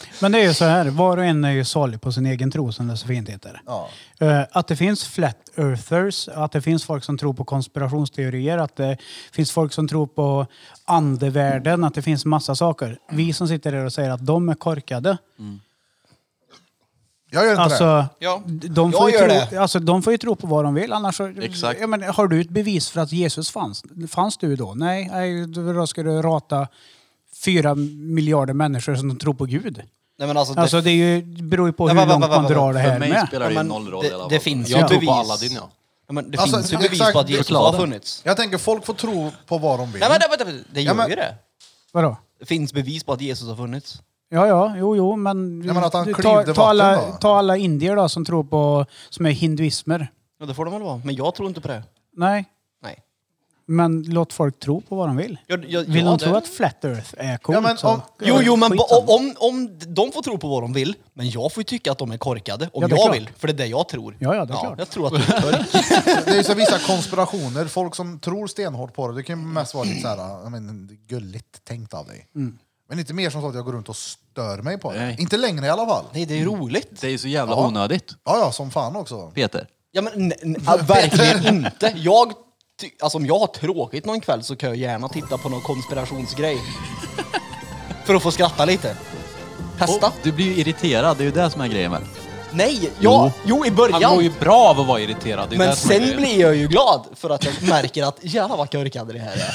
Men 0.20 0.32
det 0.32 0.38
är 0.38 0.42
ju 0.48 0.54
så 0.54 0.64
här, 0.64 0.84
var 0.86 1.16
och 1.16 1.24
en 1.24 1.44
är 1.44 1.50
ju 1.50 1.64
salig 1.64 2.00
på 2.00 2.12
sin 2.12 2.26
egen 2.26 2.50
tro 2.50 2.72
som 2.72 2.88
det 2.88 2.96
så 2.96 3.06
fint 3.06 3.28
heter. 3.28 3.60
Ja. 3.66 3.88
Eh, 4.20 4.40
Att 4.52 4.68
det 4.68 4.76
finns 4.76 5.04
flat 5.04 5.36
earthers, 5.56 6.28
att 6.28 6.52
det 6.52 6.62
finns 6.62 6.84
folk 6.84 7.04
som 7.04 7.18
tror 7.18 7.34
på 7.34 7.44
konspirationsteorier, 7.44 8.58
att 8.58 8.76
det 8.76 8.96
finns 9.32 9.50
folk 9.52 9.72
som 9.72 9.88
tror 9.88 10.06
på 10.06 10.46
andevärlden, 10.84 11.84
att 11.84 11.94
det 11.94 12.02
finns 12.02 12.24
massa 12.24 12.54
saker. 12.54 12.98
Vi 13.10 13.32
som 13.32 13.48
sitter 13.48 13.72
här 13.72 13.84
och 13.84 13.92
säger 13.92 14.10
att 14.10 14.26
de 14.26 14.48
är 14.48 14.54
korkade. 14.54 15.18
Jag 17.30 17.44
gör 17.44 17.50
inte 17.50 17.62
det. 17.62 17.64
Alltså, 17.64 18.06
Ja, 18.18 18.42
de, 18.46 18.90
jag 18.90 19.00
får 19.00 19.10
ju 19.10 19.16
gör 19.16 19.28
tro, 19.28 19.46
det. 19.50 19.56
alltså, 19.60 19.78
de 19.78 20.02
får 20.02 20.12
ju 20.12 20.18
tro 20.18 20.36
på 20.36 20.46
vad 20.46 20.64
de 20.64 20.74
vill. 20.74 20.92
Annars 20.92 21.16
så, 21.16 21.26
Exakt. 21.26 21.80
Ja, 21.80 21.86
men, 21.86 22.02
har 22.02 22.26
du 22.28 22.40
ett 22.40 22.48
bevis 22.50 22.90
för 22.90 23.00
att 23.00 23.12
Jesus 23.12 23.50
fanns? 23.50 23.82
Fanns 24.10 24.36
du 24.36 24.56
då? 24.56 24.74
Nej, 24.74 25.08
nej 25.12 25.46
då 25.46 25.86
ska 25.86 26.02
du 26.02 26.22
rata 26.22 26.68
fyra 27.44 27.74
miljarder 27.74 28.54
människor 28.54 28.94
som 28.94 29.18
tror 29.18 29.34
på 29.34 29.44
Gud. 29.44 29.82
Nej 30.18 30.28
men 30.28 30.36
alltså, 30.36 30.54
det, 30.54 30.60
Alltså 30.60 30.80
det 30.80 30.90
är 30.90 30.94
ju, 30.94 31.22
beror 31.42 31.66
ju 31.68 31.72
på 31.72 31.88
Ja, 31.88 31.92
hur 31.92 31.94
va, 32.00 32.04
va, 32.06 32.12
långt 32.12 32.22
va, 32.22 32.28
va, 32.28 32.34
man 32.36 32.44
va. 32.44 32.48
drar 32.50 32.72
det 32.72 32.82
För 32.82 32.90
här 32.90 32.98
mig 32.98 33.08
med. 33.10 33.26
spelar 33.28 33.46
det 33.46 33.52
ju 33.52 33.58
men 33.58 33.66
noll 33.66 33.90
roll 33.90 34.04
i 34.04 34.08
det, 34.08 34.14
alla 34.14 34.28
det 34.28 34.40
finns 34.40 34.68
Jag 34.68 34.80
ju 34.80 34.86
tror 34.88 34.96
bevis. 34.98 35.08
på 35.08 35.14
Aladdin 35.14 35.52
ja. 35.54 35.70
Ja, 36.06 36.12
men 36.12 36.30
det 36.30 36.38
Alltså, 36.38 36.56
finns 36.56 36.72
ju 36.72 36.76
bevis 36.76 36.92
exakt, 36.92 37.12
på 37.12 37.18
att 37.18 37.28
Jesus 37.30 37.46
förklara. 37.46 37.70
har 37.70 37.78
funnits. 37.78 38.20
Jag 38.24 38.36
tänker 38.36 38.58
folk 38.58 38.86
får 38.86 38.94
tro 38.94 39.32
på 39.46 39.58
vad 39.58 39.78
de 39.78 39.92
vill. 39.92 40.00
Nej 40.00 40.08
men 40.10 40.38
det, 40.38 40.44
det, 40.52 40.58
det 40.72 40.80
gör 40.82 40.90
Ja, 40.90 40.94
men- 40.94 41.10
ju 41.10 41.16
det. 41.16 41.34
Vadå? 41.92 42.16
Det 42.40 42.46
finns 42.46 42.72
bevis 42.72 43.04
på 43.04 43.12
att 43.12 43.20
Jesus 43.20 43.48
har 43.48 43.56
funnits. 43.56 44.02
Ja, 44.30 44.46
ja, 44.46 44.74
jo, 44.76 44.96
jo, 44.96 45.16
men... 45.16 45.62
Ja, 45.66 45.74
men 45.74 45.84
att 45.84 45.92
han 45.92 46.06
du, 46.06 46.14
klyvde 46.14 46.44
ta, 46.44 46.54
ta, 46.54 46.64
alla, 46.66 46.90
vatten 46.96 47.10
då? 47.10 47.16
ta 47.16 47.38
alla 47.38 47.56
indier 47.56 47.96
då 47.96 48.08
som 48.08 48.24
tror 48.24 48.44
på, 48.44 48.86
som 49.10 49.26
är 49.26 49.30
hinduismer. 49.30 50.08
Ja 50.40 50.46
det 50.46 50.54
får 50.54 50.64
de 50.64 50.74
väl 50.74 50.82
vara. 50.82 51.00
Men 51.04 51.14
jag 51.14 51.34
tror 51.34 51.48
inte 51.48 51.60
på 51.60 51.68
det. 51.68 51.82
Nej, 52.16 52.44
Nej. 52.82 52.98
men 53.66 54.02
låt 54.02 54.32
folk 54.32 54.58
tro 54.60 54.80
på 54.80 54.96
vad 54.96 55.08
de 55.08 55.16
vill. 55.16 55.38
Jag, 55.46 55.64
jag, 55.68 55.82
Vill 55.84 55.96
ja, 56.04 56.10
de 56.10 56.18
det- 56.18 56.24
tro 56.24 56.36
att 56.36 56.46
flat 56.48 56.84
earth 56.84 57.14
är 57.16 57.36
coolt 57.38 57.54
Ja, 57.56 57.60
men 57.60 57.76
så... 57.76 57.88
om- 57.88 58.00
Jo, 58.20 58.38
jo, 58.42 58.56
men 58.56 58.70
skitsamma. 58.70 59.00
om, 59.14 59.34
om 59.38 59.78
de 59.88 60.12
får 60.12 60.22
tro 60.22 60.38
på 60.38 60.48
vad 60.48 60.62
de 60.62 60.72
vill, 60.72 60.94
men 61.14 61.30
jag 61.30 61.52
får 61.52 61.60
ju 61.60 61.64
tycka 61.64 61.92
att 61.92 61.98
de 61.98 62.10
är 62.12 62.18
korkade 62.18 62.64
om 62.72 62.82
Ja, 62.82 62.86
är 62.86 62.90
jag 62.90 62.98
klart. 63.02 63.16
vill. 63.16 63.30
För 63.36 63.46
det 63.48 63.52
är 63.52 63.56
det 63.56 63.66
jag 63.66 63.88
tror. 63.88 64.16
Ja, 64.18 64.34
ja, 64.34 64.44
det 64.44 64.52
är 64.54 64.60
klart. 64.60 64.78
Jag 64.78 64.90
tror 64.90 65.06
att 65.06 65.12
du 65.12 65.18
är. 65.18 65.66
Det 66.24 66.30
är 66.30 66.36
ju 66.36 66.44
så 66.44 66.54
vissa 66.54 66.78
konspirationer, 66.78 67.64
folk 67.64 67.94
som 67.94 68.18
tror 68.18 68.46
stenhårt 68.46 68.94
på 68.94 69.08
det, 69.08 69.14
det 69.14 69.22
kan 69.22 69.38
ju 69.40 69.46
mest 69.46 69.74
vara 69.74 69.84
lite 69.84 70.00
så 70.00 70.08
här, 70.08 70.16
jag 70.42 70.50
men, 70.52 70.98
gulligt 71.08 71.64
tänkt 71.64 71.94
av 71.94 72.06
dig. 72.06 72.26
Mm. 72.34 72.58
Men 72.88 72.98
inte 72.98 73.14
mer 73.14 73.30
som 73.30 73.40
så 73.42 73.48
att 73.48 73.54
jag 73.54 73.64
går 73.64 73.72
runt 73.72 73.88
och 73.88 73.96
stör 73.96 74.62
mig 74.62 74.78
på 74.78 74.92
det. 74.92 74.98
Nej. 74.98 75.16
Inte 75.18 75.36
längre 75.36 75.66
i 75.66 75.68
alla 75.70 75.86
fall. 75.86 76.04
Nej, 76.12 76.26
det 76.26 76.40
är 76.40 76.44
roligt. 76.44 77.00
Det 77.00 77.06
är 77.06 77.10
ju 77.10 77.18
så 77.18 77.28
jävla 77.28 77.54
Ja. 77.54 77.66
onödigt, 77.66 78.12
Ja, 78.24 78.38
ja, 78.38 78.52
som 78.52 78.70
fan 78.70 78.96
också. 78.96 79.30
Peter. 79.30 79.66
Ja, 79.92 80.02
men 80.02 80.32
ja, 80.66 80.76
verkligen 80.76 81.54
inte. 81.64 81.92
Jag, 81.96 82.32
ty- 82.80 82.90
alltså, 83.00 83.18
om 83.18 83.26
jag 83.26 83.38
har 83.38 83.46
tråkigt 83.46 84.06
någon 84.06 84.20
kväll 84.20 84.42
så 84.44 84.56
kan 84.56 84.68
jag 84.68 84.76
gärna 84.78 85.08
titta 85.08 85.38
på 85.38 85.48
någon 85.48 85.60
konspirationsgrej. 85.60 86.58
För 88.04 88.14
att 88.14 88.22
få 88.22 88.30
skratta 88.30 88.64
lite. 88.64 88.96
Testa. 89.78 90.06
Och 90.06 90.12
du 90.22 90.32
blir 90.32 90.46
ju 90.46 90.54
irriterad, 90.60 91.16
det 91.16 91.22
är 91.22 91.24
ju 91.24 91.30
det 91.30 91.50
som 91.50 91.60
är 91.60 91.68
grejen 91.68 91.90
väl? 91.92 92.02
Nej, 92.52 92.90
ja, 93.00 93.32
jo. 93.44 93.64
i 93.64 93.68
Han 93.68 93.76
mår 93.76 93.90
början. 93.90 94.20
ju 94.24 94.30
bra 94.40 94.56
av 94.68 94.80
att 94.80 94.86
vara 94.86 95.00
irriterad. 95.00 95.48
Det 95.50 95.56
är 95.56 95.58
Men 95.58 95.68
det 95.68 95.76
som 95.76 95.90
är 95.90 95.94
sen 95.94 96.02
grejen. 96.02 96.16
blir 96.22 96.40
jag 96.40 96.56
ju 96.56 96.68
glad 96.68 97.06
för 97.14 97.30
att 97.30 97.44
jag 97.44 97.54
märker 97.68 98.02
att 98.02 98.18
jävlar 98.20 98.56
vad 98.56 98.70
korkade 98.72 99.12
det 99.12 99.18
här 99.18 99.32
är. 99.36 99.52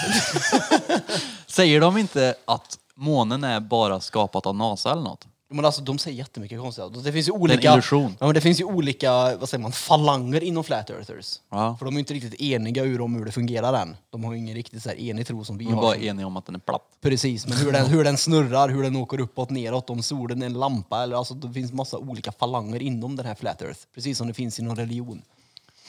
Säger 1.48 1.82
de 1.82 1.98
inte 1.98 2.36
att 2.46 2.78
månen 2.98 3.44
är 3.44 3.60
bara 3.60 4.00
skapat 4.00 4.46
av 4.46 4.56
NASA 4.56 4.92
eller 4.92 5.02
något? 5.02 5.28
Men 5.50 5.66
alltså 5.66 5.82
de 5.82 5.98
säger 5.98 6.18
jättemycket 6.18 6.60
konstiga. 6.62 6.90
Det 6.90 7.12
finns 7.12 7.28
ju 7.30 7.34
en 7.36 7.42
olika, 7.42 7.74
illusion. 7.74 8.16
ja, 8.20 8.26
men 8.26 8.36
det 8.36 8.42
finns 8.42 8.60
ju 8.60 8.64
olika 8.64 9.12
vad 9.38 9.50
säger 9.50 9.62
man, 9.62 9.72
falanger 9.72 10.44
inom 10.44 10.64
flat 10.64 10.90
earthers. 10.90 11.40
Ja. 11.52 11.76
För 11.80 11.86
de 11.86 11.94
är 11.94 11.98
ju 11.98 12.00
inte 12.00 12.14
riktigt 12.14 12.42
eniga 12.42 12.84
ur 12.84 13.02
om 13.02 13.16
hur 13.16 13.26
det 13.26 13.32
fungerar 13.32 13.74
än. 13.82 13.96
De 14.10 14.24
har 14.24 14.34
ju 14.34 14.40
ingen 14.40 14.56
riktigt 14.56 14.84
så 14.84 14.90
här 14.90 14.96
enig 15.00 15.28
tro 15.28 15.44
som 15.44 15.58
vi 15.58 15.66
De 15.66 15.72
är 15.72 15.76
har. 15.76 15.82
bara 15.82 15.96
eniga 15.96 16.28
om 16.28 16.38
att 16.38 16.46
den 16.46 16.56
är 16.56 16.60
platt. 16.60 16.82
Precis, 17.02 17.48
men 17.48 17.58
hur 17.58 17.72
den, 17.72 17.86
hur 17.86 18.04
den 18.04 18.18
snurrar, 18.18 18.70
hur 18.70 18.84
den 18.84 18.96
åker 18.96 19.20
uppåt, 19.20 19.50
neråt, 19.50 19.90
om 19.90 20.04
solen 20.04 20.42
är 20.42 20.46
en 20.46 20.54
lampa 20.54 21.04
eller 21.04 21.16
alltså 21.16 21.34
det 21.34 21.54
finns 21.54 21.74
massa 21.74 21.98
olika 21.98 22.32
falanger 22.32 22.82
inom 22.82 23.16
den 23.16 23.26
här 23.26 23.36
flat 23.36 23.62
earth. 23.62 23.80
Precis 23.96 24.18
som 24.18 24.28
det 24.28 24.34
finns 24.34 24.60
inom 24.60 24.76
religion. 24.76 25.22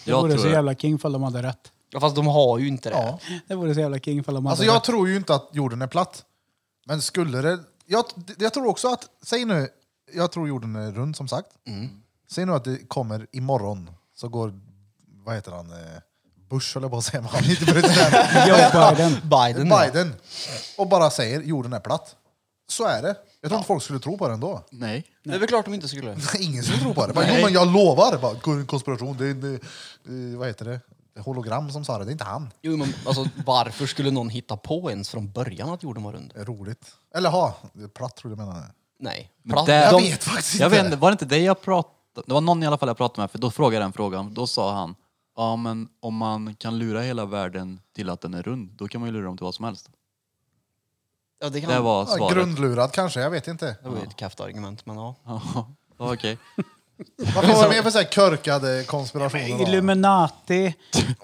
Det 0.04 0.10
Jag 0.10 0.20
vore 0.20 0.32
tror 0.32 0.42
så 0.42 0.48
det. 0.48 0.54
jävla 0.54 0.74
king 0.74 0.94
ifall 0.94 1.12
de 1.12 1.22
hade 1.22 1.42
rätt. 1.42 1.72
Ja, 1.90 2.00
fast 2.00 2.16
de 2.16 2.26
har 2.26 2.58
ju 2.58 2.68
inte 2.68 2.90
det. 2.90 2.96
Ja. 2.96 3.18
Det 3.48 3.54
vore 3.54 3.74
så 3.74 3.80
jävla 3.80 3.98
king 3.98 4.18
ifall 4.18 4.34
de 4.34 4.46
hade 4.46 4.52
Alltså 4.52 4.64
jag 4.64 4.76
rätt. 4.76 4.84
tror 4.84 5.08
ju 5.08 5.16
inte 5.16 5.34
att 5.34 5.48
jorden 5.52 5.82
är 5.82 5.86
platt. 5.86 6.24
Men 6.84 7.02
skulle 7.02 7.42
det... 7.42 7.58
Jag, 7.86 8.04
jag 8.38 8.52
tror 8.54 8.66
också 8.66 8.88
att... 8.88 9.08
Säg 9.22 9.44
nu, 9.44 9.68
jag 10.12 10.32
tror 10.32 10.48
jorden 10.48 10.76
är 10.76 10.92
rund 10.92 11.16
som 11.16 11.28
sagt. 11.28 11.48
Säg 12.30 12.46
nu 12.46 12.52
att 12.52 12.64
det 12.64 12.88
kommer 12.88 13.26
imorgon, 13.32 13.90
så 14.16 14.28
går... 14.28 14.60
Vad 15.24 15.34
heter 15.34 15.52
han? 15.52 15.70
eh, 15.72 15.78
Bush 16.50 16.74
höll 16.74 16.82
jag 16.82 16.90
på 16.90 16.98
att 16.98 17.04
säga, 17.04 17.20
men 17.20 17.30
han 17.32 17.44
är 17.44 17.50
inte 17.50 17.64
president. 17.72 18.14
Joe 18.48 18.90
Biden. 18.90 19.12
Biden. 19.30 19.68
Biden. 19.68 20.14
Och 20.78 20.88
bara 20.88 21.10
säger 21.10 21.40
jorden 21.42 21.72
är 21.72 21.80
platt. 21.80 22.16
Så 22.68 22.84
är 22.86 23.02
det. 23.02 23.16
Jag 23.40 23.48
tror 23.50 23.58
inte 23.58 23.66
folk 23.66 23.82
skulle 23.82 23.98
tro 23.98 24.18
på 24.18 24.28
det 24.28 24.34
ändå. 24.34 24.62
Nej. 24.70 25.06
Det 25.24 25.34
är 25.34 25.38
väl 25.38 25.48
klart 25.48 25.64
de 25.64 25.74
inte 25.74 25.88
skulle. 25.88 26.16
Ingen 26.38 26.62
skulle 26.64 26.78
tro 26.78 26.94
på 26.94 27.06
det. 27.06 27.12
Bara, 27.12 27.26
jo, 27.28 27.44
men 27.44 27.52
jag 27.52 27.72
lovar. 27.72 28.18
Bara, 28.18 28.34
"Kon- 28.34 28.66
konspiration, 28.66 29.16
det 29.16 29.26
är 29.26 29.30
en, 30.08 30.38
vad 30.38 30.46
heter 30.48 30.64
det? 30.64 30.80
Hologram 31.20 31.70
som 31.70 31.84
sa 31.84 31.98
det, 31.98 32.04
det 32.04 32.10
är 32.10 32.12
inte 32.12 32.24
han. 32.24 32.50
Jo, 32.62 32.76
men 32.76 32.94
alltså, 33.06 33.26
varför 33.46 33.86
skulle 33.86 34.10
någon 34.10 34.28
hitta 34.28 34.56
på 34.56 34.90
ens 34.90 35.10
från 35.10 35.30
början 35.32 35.68
att 35.68 35.82
jorden 35.82 36.02
var 36.02 36.12
rund? 36.12 36.30
Det 36.34 36.40
är 36.40 36.44
roligt. 36.44 36.94
Eller 37.14 37.30
ha, 37.30 37.54
platt 37.94 38.16
tror 38.16 38.30
du 38.30 38.36
menar. 38.36 38.62
Nej. 38.98 39.30
Men 39.42 39.52
Platt, 39.52 39.66
där- 39.66 39.82
Jag 39.92 40.00
vet 40.00 40.24
faktiskt 40.24 40.54
Jag 40.60 40.66
inte. 40.66 40.76
vet 40.76 40.84
inte, 40.84 40.96
var 40.96 41.10
det 41.10 41.12
inte 41.12 41.24
det 41.24 41.38
jag 41.38 41.60
pratade... 41.62 41.94
Det 42.26 42.32
var 42.34 42.40
någon 42.40 42.62
i 42.62 42.66
alla 42.66 42.78
fall 42.78 42.88
jag 42.88 42.96
pratade 42.96 43.20
med, 43.22 43.30
för 43.30 43.38
då 43.38 43.50
frågade 43.50 43.74
jag 43.76 43.82
den 43.82 43.92
frågan. 43.92 44.34
Då 44.34 44.46
sa 44.46 44.72
han, 44.74 44.94
ja 45.36 45.56
men 45.56 45.88
om 46.00 46.14
man 46.16 46.54
kan 46.54 46.78
lura 46.78 47.00
hela 47.00 47.24
världen 47.24 47.80
till 47.94 48.10
att 48.10 48.20
den 48.20 48.34
är 48.34 48.42
rund, 48.42 48.70
då 48.70 48.88
kan 48.88 49.00
man 49.00 49.08
ju 49.08 49.12
lura 49.12 49.24
dem 49.24 49.36
till 49.36 49.44
vad 49.44 49.54
som 49.54 49.64
helst. 49.64 49.90
ja, 51.40 51.48
det, 51.48 51.60
kan, 51.60 51.70
Det 51.70 51.80
var 51.80 52.00
Ja, 52.00 52.16
svaret. 52.16 52.34
grundlurad 52.34 52.92
kanske, 52.92 53.20
jag 53.20 53.30
vet 53.30 53.48
inte. 53.48 53.76
det 53.82 53.88
var 53.88 53.96
ju 53.96 54.02
ett 54.02 54.20
käft 54.20 54.40
argument, 54.40 54.86
men 54.86 54.96
ja. 54.96 55.14
Ja, 55.24 55.42
ja, 55.98 56.12
okej. 56.14 56.38
Vad 57.16 57.44
får 57.44 57.62
man 57.62 57.68
mer 57.68 57.82
för 57.82 57.90
så 57.90 57.98
här 57.98 58.04
körkade 58.04 58.84
konspirationer? 58.86 59.58
då? 59.58 59.62
Illuminati. 59.62 60.74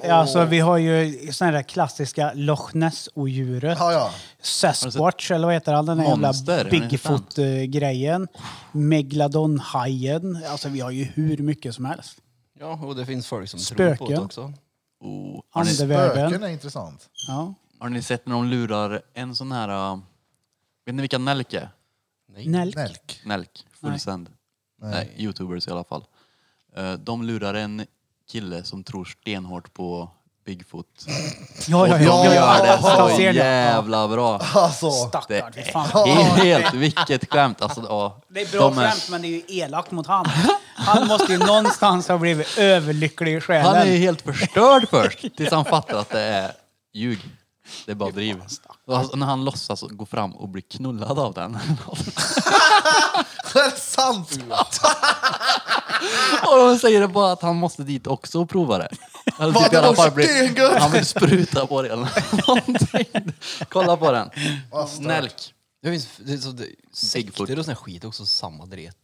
Alltså 0.08 0.44
vi 0.44 0.58
har 0.58 0.76
ju 0.76 1.32
såna 1.32 1.50
där 1.50 1.62
klassiska 1.62 2.32
Loch 2.34 2.74
Ness-odjuret. 2.74 3.78
Ja, 3.78 3.92
ja. 3.92 4.10
Sasquatch, 4.42 5.30
eller 5.30 5.46
vad 5.46 5.54
heter 5.54 5.72
han? 5.72 5.86
Den 5.86 5.98
där 5.98 6.16
Monster, 6.16 6.52
jävla 6.52 6.76
är 6.76 6.80
det 6.80 6.88
Bigfoot-grejen. 6.88 8.28
Megalodon-hajen. 8.72 10.44
Alltså 10.48 10.68
vi 10.68 10.80
har 10.80 10.90
ju 10.90 11.04
hur 11.04 11.38
mycket 11.38 11.74
som 11.74 11.84
helst. 11.84 12.18
Ja, 12.58 12.72
och 12.72 12.96
det 12.96 13.06
finns 13.06 13.26
folk 13.26 13.48
som 13.50 13.60
tror 13.60 13.88
på 13.88 13.94
Spöken. 13.96 14.16
det 14.16 14.24
också. 14.24 14.52
Oh, 15.00 15.42
har, 15.50 15.64
ni, 15.64 15.70
Spöken 15.70 15.96
Andevärlden. 16.00 16.42
är 16.42 16.48
intressant. 16.48 17.08
Ja. 17.28 17.54
har 17.80 17.88
ni 17.88 18.02
sett 18.02 18.26
när 18.26 18.34
de 18.34 18.46
lurar 18.46 19.02
en 19.14 19.34
sån 19.34 19.52
här... 19.52 19.92
Uh, 19.92 19.98
vet 20.86 20.94
ni 20.94 21.00
vilka 21.00 21.18
Nelk 21.18 21.52
är? 21.52 21.70
Nej. 22.32 22.48
Nälk. 22.48 22.76
Nelk. 22.76 23.20
Nelk, 23.24 23.66
fullsänd. 23.80 24.30
Nej. 24.80 24.90
Nej. 24.90 25.14
youtubers 25.16 25.68
i 25.68 25.70
alla 25.70 25.84
fall. 25.84 26.04
Eh, 26.76 26.92
de 26.92 27.22
lurar 27.22 27.54
en 27.54 27.86
kille 28.32 28.64
som 28.64 28.84
tror 28.84 29.04
stenhårt 29.04 29.74
på 29.74 30.10
Bigfoot. 30.46 30.86
Ja, 31.06 31.16
ja, 31.68 31.82
Och 31.82 31.88
ja. 31.88 31.96
de 31.98 32.04
ja, 32.04 32.24
gör 32.24 32.34
ja. 32.34 32.76
det 32.76 32.82
så 32.82 33.16
ser 33.16 33.32
det. 33.32 33.38
jävla 33.38 34.08
bra. 34.08 34.38
Alltså, 34.38 34.86
Det 34.86 34.92
Stackarn, 35.08 35.52
fy 35.52 35.62
fan. 35.62 36.08
är 36.08 36.14
helt 36.44 36.74
vilket 36.74 37.30
skämt. 37.32 37.62
Alltså, 37.62 37.80
ja, 37.88 38.20
Det 38.28 38.40
är 38.40 38.52
bra 38.52 38.60
de 38.60 38.74
skämt, 38.76 39.08
men 39.10 39.22
det 39.22 39.28
är 39.28 39.30
ju 39.30 39.42
elakt 39.48 39.90
mot 39.90 40.06
han. 40.06 40.26
Han 40.74 41.06
måste 41.08 41.32
ju 41.32 41.38
någonstans 41.38 42.08
ha 42.08 42.18
blivit 42.18 42.58
överlycklig 42.58 43.36
i 43.36 43.40
själen. 43.40 43.66
Han 43.66 43.76
är 43.76 43.84
ju 43.86 43.96
helt 43.96 44.22
förstörd 44.22 44.88
först, 44.90 45.36
tills 45.36 45.50
han 45.50 45.64
fattar 45.64 45.98
att 45.98 46.08
det 46.08 46.20
är 46.20 46.52
ljug. 46.94 47.20
Det 47.86 47.92
är 47.92 47.96
bara 47.96 48.10
driv. 48.10 48.42
Och 48.86 48.98
alltså, 48.98 49.16
när 49.16 49.26
han 49.26 49.44
låtsas 49.44 49.82
gå 49.90 50.06
fram 50.06 50.36
och 50.36 50.48
bli 50.48 50.62
knullad 50.62 51.18
av 51.18 51.34
den. 51.34 51.58
det 53.52 53.60
är 53.60 53.70
sant! 53.70 54.38
och 56.50 56.56
de 56.58 56.78
säger 56.78 57.00
det 57.00 57.08
bara 57.08 57.32
att 57.32 57.42
han 57.42 57.56
måste 57.56 57.82
dit 57.82 58.06
också 58.06 58.40
och 58.40 58.48
prova 58.50 58.78
det. 58.78 58.88
Eller 59.38 59.52
Vad, 59.52 59.64
typ 59.64 59.72
i 59.72 59.76
det 59.76 59.78
alla 59.78 59.88
var 59.88 59.94
fall 59.94 60.10
bli, 60.10 60.24
stengött! 60.24 60.82
han 60.82 60.92
vill 60.92 61.06
spruta 61.06 61.66
på 61.66 61.82
det 61.82 61.88
eller 61.88 62.08
någonting. 62.46 63.32
Kolla 63.68 63.96
på 63.96 64.12
den. 64.12 64.30
Vad 64.70 64.88
stört. 64.88 65.06
Nelk. 65.06 65.54
Det 65.82 65.90
finns 65.90 66.08
det 66.16 66.32
är 66.32 66.38
så, 66.38 66.50
det, 66.50 66.66
sekter 66.92 67.22
Bigfoot. 67.44 67.58
och 67.58 67.64
sån 67.64 67.74
här 67.74 67.82
skit 67.82 68.04
också 68.04 68.26
samma 68.26 68.66
dret. 68.66 68.96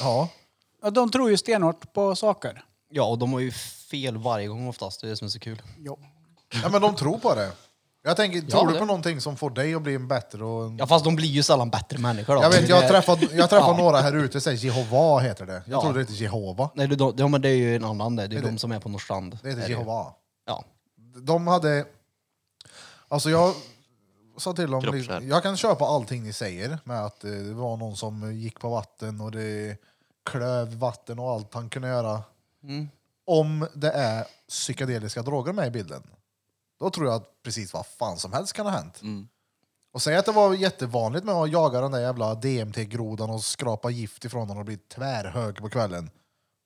Ja. 0.00 0.28
Ja, 0.82 0.90
de 0.90 1.10
tror 1.10 1.30
ju 1.30 1.36
stenhårt 1.36 1.92
på 1.92 2.16
saker. 2.16 2.64
Ja, 2.90 3.04
och 3.04 3.18
de 3.18 3.32
har 3.32 3.40
ju 3.40 3.52
fel 3.90 4.16
varje 4.16 4.46
gång 4.48 4.68
oftast. 4.68 5.00
Det 5.00 5.06
är 5.06 5.08
det 5.08 5.16
som 5.16 5.26
är 5.26 5.30
så 5.30 5.38
kul. 5.38 5.62
Jo. 5.78 5.98
ja, 6.62 6.68
men 6.68 6.82
de 6.82 6.96
tror 6.96 7.18
på 7.18 7.34
det. 7.34 7.52
Jag 8.06 8.16
tänker, 8.16 8.42
Ja, 8.42 8.48
tror 8.50 8.66
du 8.66 8.72
det- 8.72 8.78
på 8.78 8.84
någonting 8.84 9.20
som 9.20 9.36
får 9.36 9.50
dig 9.50 9.74
att 9.74 9.82
bli 9.82 9.94
en 9.94 10.08
bättre 10.08 10.44
och... 10.44 10.72
Ja, 10.78 10.86
fast 10.86 11.04
de 11.04 11.16
blir 11.16 11.28
ju 11.28 11.42
sällan 11.42 11.70
bättre 11.70 11.98
människor 11.98 12.34
då. 12.34 12.42
Jag 12.42 12.50
vet, 12.50 12.68
jag 12.68 12.80
har 12.82 12.88
träffat, 12.88 13.18
jag 13.22 13.42
har 13.42 13.48
träffat 13.48 13.68
Ja. 13.68 13.76
några 13.76 13.98
här 14.00 14.12
ute, 14.16 14.40
säger 14.40 14.58
Jehova 14.58 15.18
heter 15.18 15.46
det. 15.46 15.52
Jag 15.52 15.62
Ja. 15.66 15.80
trodde 15.82 15.98
det 15.98 16.02
heter 16.02 16.14
Jehova. 16.14 16.70
Nej, 16.74 16.88
det, 16.88 17.12
ja, 17.16 17.28
men 17.28 17.40
det 17.42 17.48
är 17.48 17.54
ju 17.56 17.76
en 17.76 17.84
annan 17.84 18.16
det. 18.16 18.26
Det 18.26 18.36
är 18.36 18.40
det- 18.42 18.46
de 18.48 18.58
som 18.58 18.72
är 18.72 18.80
på 18.80 18.88
Norrstrand. 18.88 19.38
Det 19.42 19.48
heter 19.48 19.62
Är 19.62 19.68
Jehova. 19.68 20.06
Ja. 20.46 20.64
De 21.22 21.46
hade... 21.46 21.84
Alltså 23.08 23.30
jag 23.30 23.54
sa 24.38 24.52
till 24.52 24.70
dem, 24.70 25.04
jag 25.22 25.42
kan 25.42 25.56
köpa 25.56 25.84
allting 25.84 26.22
ni 26.22 26.32
säger 26.32 26.78
med 26.84 27.04
att 27.04 27.24
eh, 27.24 27.30
det 27.30 27.54
var 27.54 27.76
någon 27.76 27.96
som 27.96 28.34
gick 28.34 28.60
på 28.60 28.68
vatten 28.68 29.20
och 29.20 29.30
det 29.30 29.76
klöv 30.30 30.74
vatten 30.78 31.18
och 31.18 31.30
allt 31.30 31.54
han 31.54 31.68
kunde 31.68 31.88
göra. 31.88 32.22
Mm. 32.64 32.88
Om 33.26 33.68
det 33.74 33.90
är 33.90 34.24
psykedeliska 34.48 35.22
droger 35.22 35.52
med 35.52 35.66
i 35.66 35.70
bilden, 35.70 36.02
då 36.80 36.90
tror 36.90 37.06
jag 37.06 37.14
att 37.16 37.42
precis 37.42 37.72
vad 37.74 37.86
fan 37.86 38.16
som 38.16 38.32
helst 38.32 38.52
kan 38.52 38.66
ha 38.66 38.72
hänt. 38.72 39.02
Mm. 39.02 39.28
Och 39.92 40.02
säg 40.02 40.16
att 40.16 40.26
det 40.26 40.32
var 40.32 40.54
jättevanligt 40.54 41.24
med 41.24 41.34
att 41.34 41.52
jaga 41.52 41.80
den 41.80 41.92
där 41.92 42.00
jävla 42.00 42.34
DMT-grodan 42.34 43.30
och 43.30 43.44
skrapa 43.44 43.90
gift 43.90 44.24
ifrån 44.24 44.48
den 44.48 44.58
och 44.58 44.64
bli 44.64 44.76
tvärhög 44.76 45.56
på 45.56 45.68
kvällen. 45.68 46.10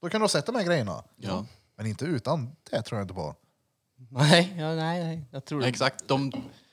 Då 0.03 0.09
kan 0.09 0.21
du 0.21 0.23
ha 0.23 0.29
sett 0.29 0.47
de 0.47 0.55
här 0.55 0.65
grejerna. 0.65 1.05
Ja. 1.17 1.45
Men 1.77 1.87
inte 1.87 2.05
utan, 2.05 2.51
det 2.71 2.83
tror 2.83 2.99
jag 2.99 3.05
inte 3.05 3.15
på. 3.15 3.35
Nej, 4.11 4.55
ja, 4.59 4.75
nej, 4.75 5.05
nej. 5.05 5.25
Jag 5.31 5.45
tror 5.45 5.65
Exakt, 5.65 6.09
de 6.09 6.33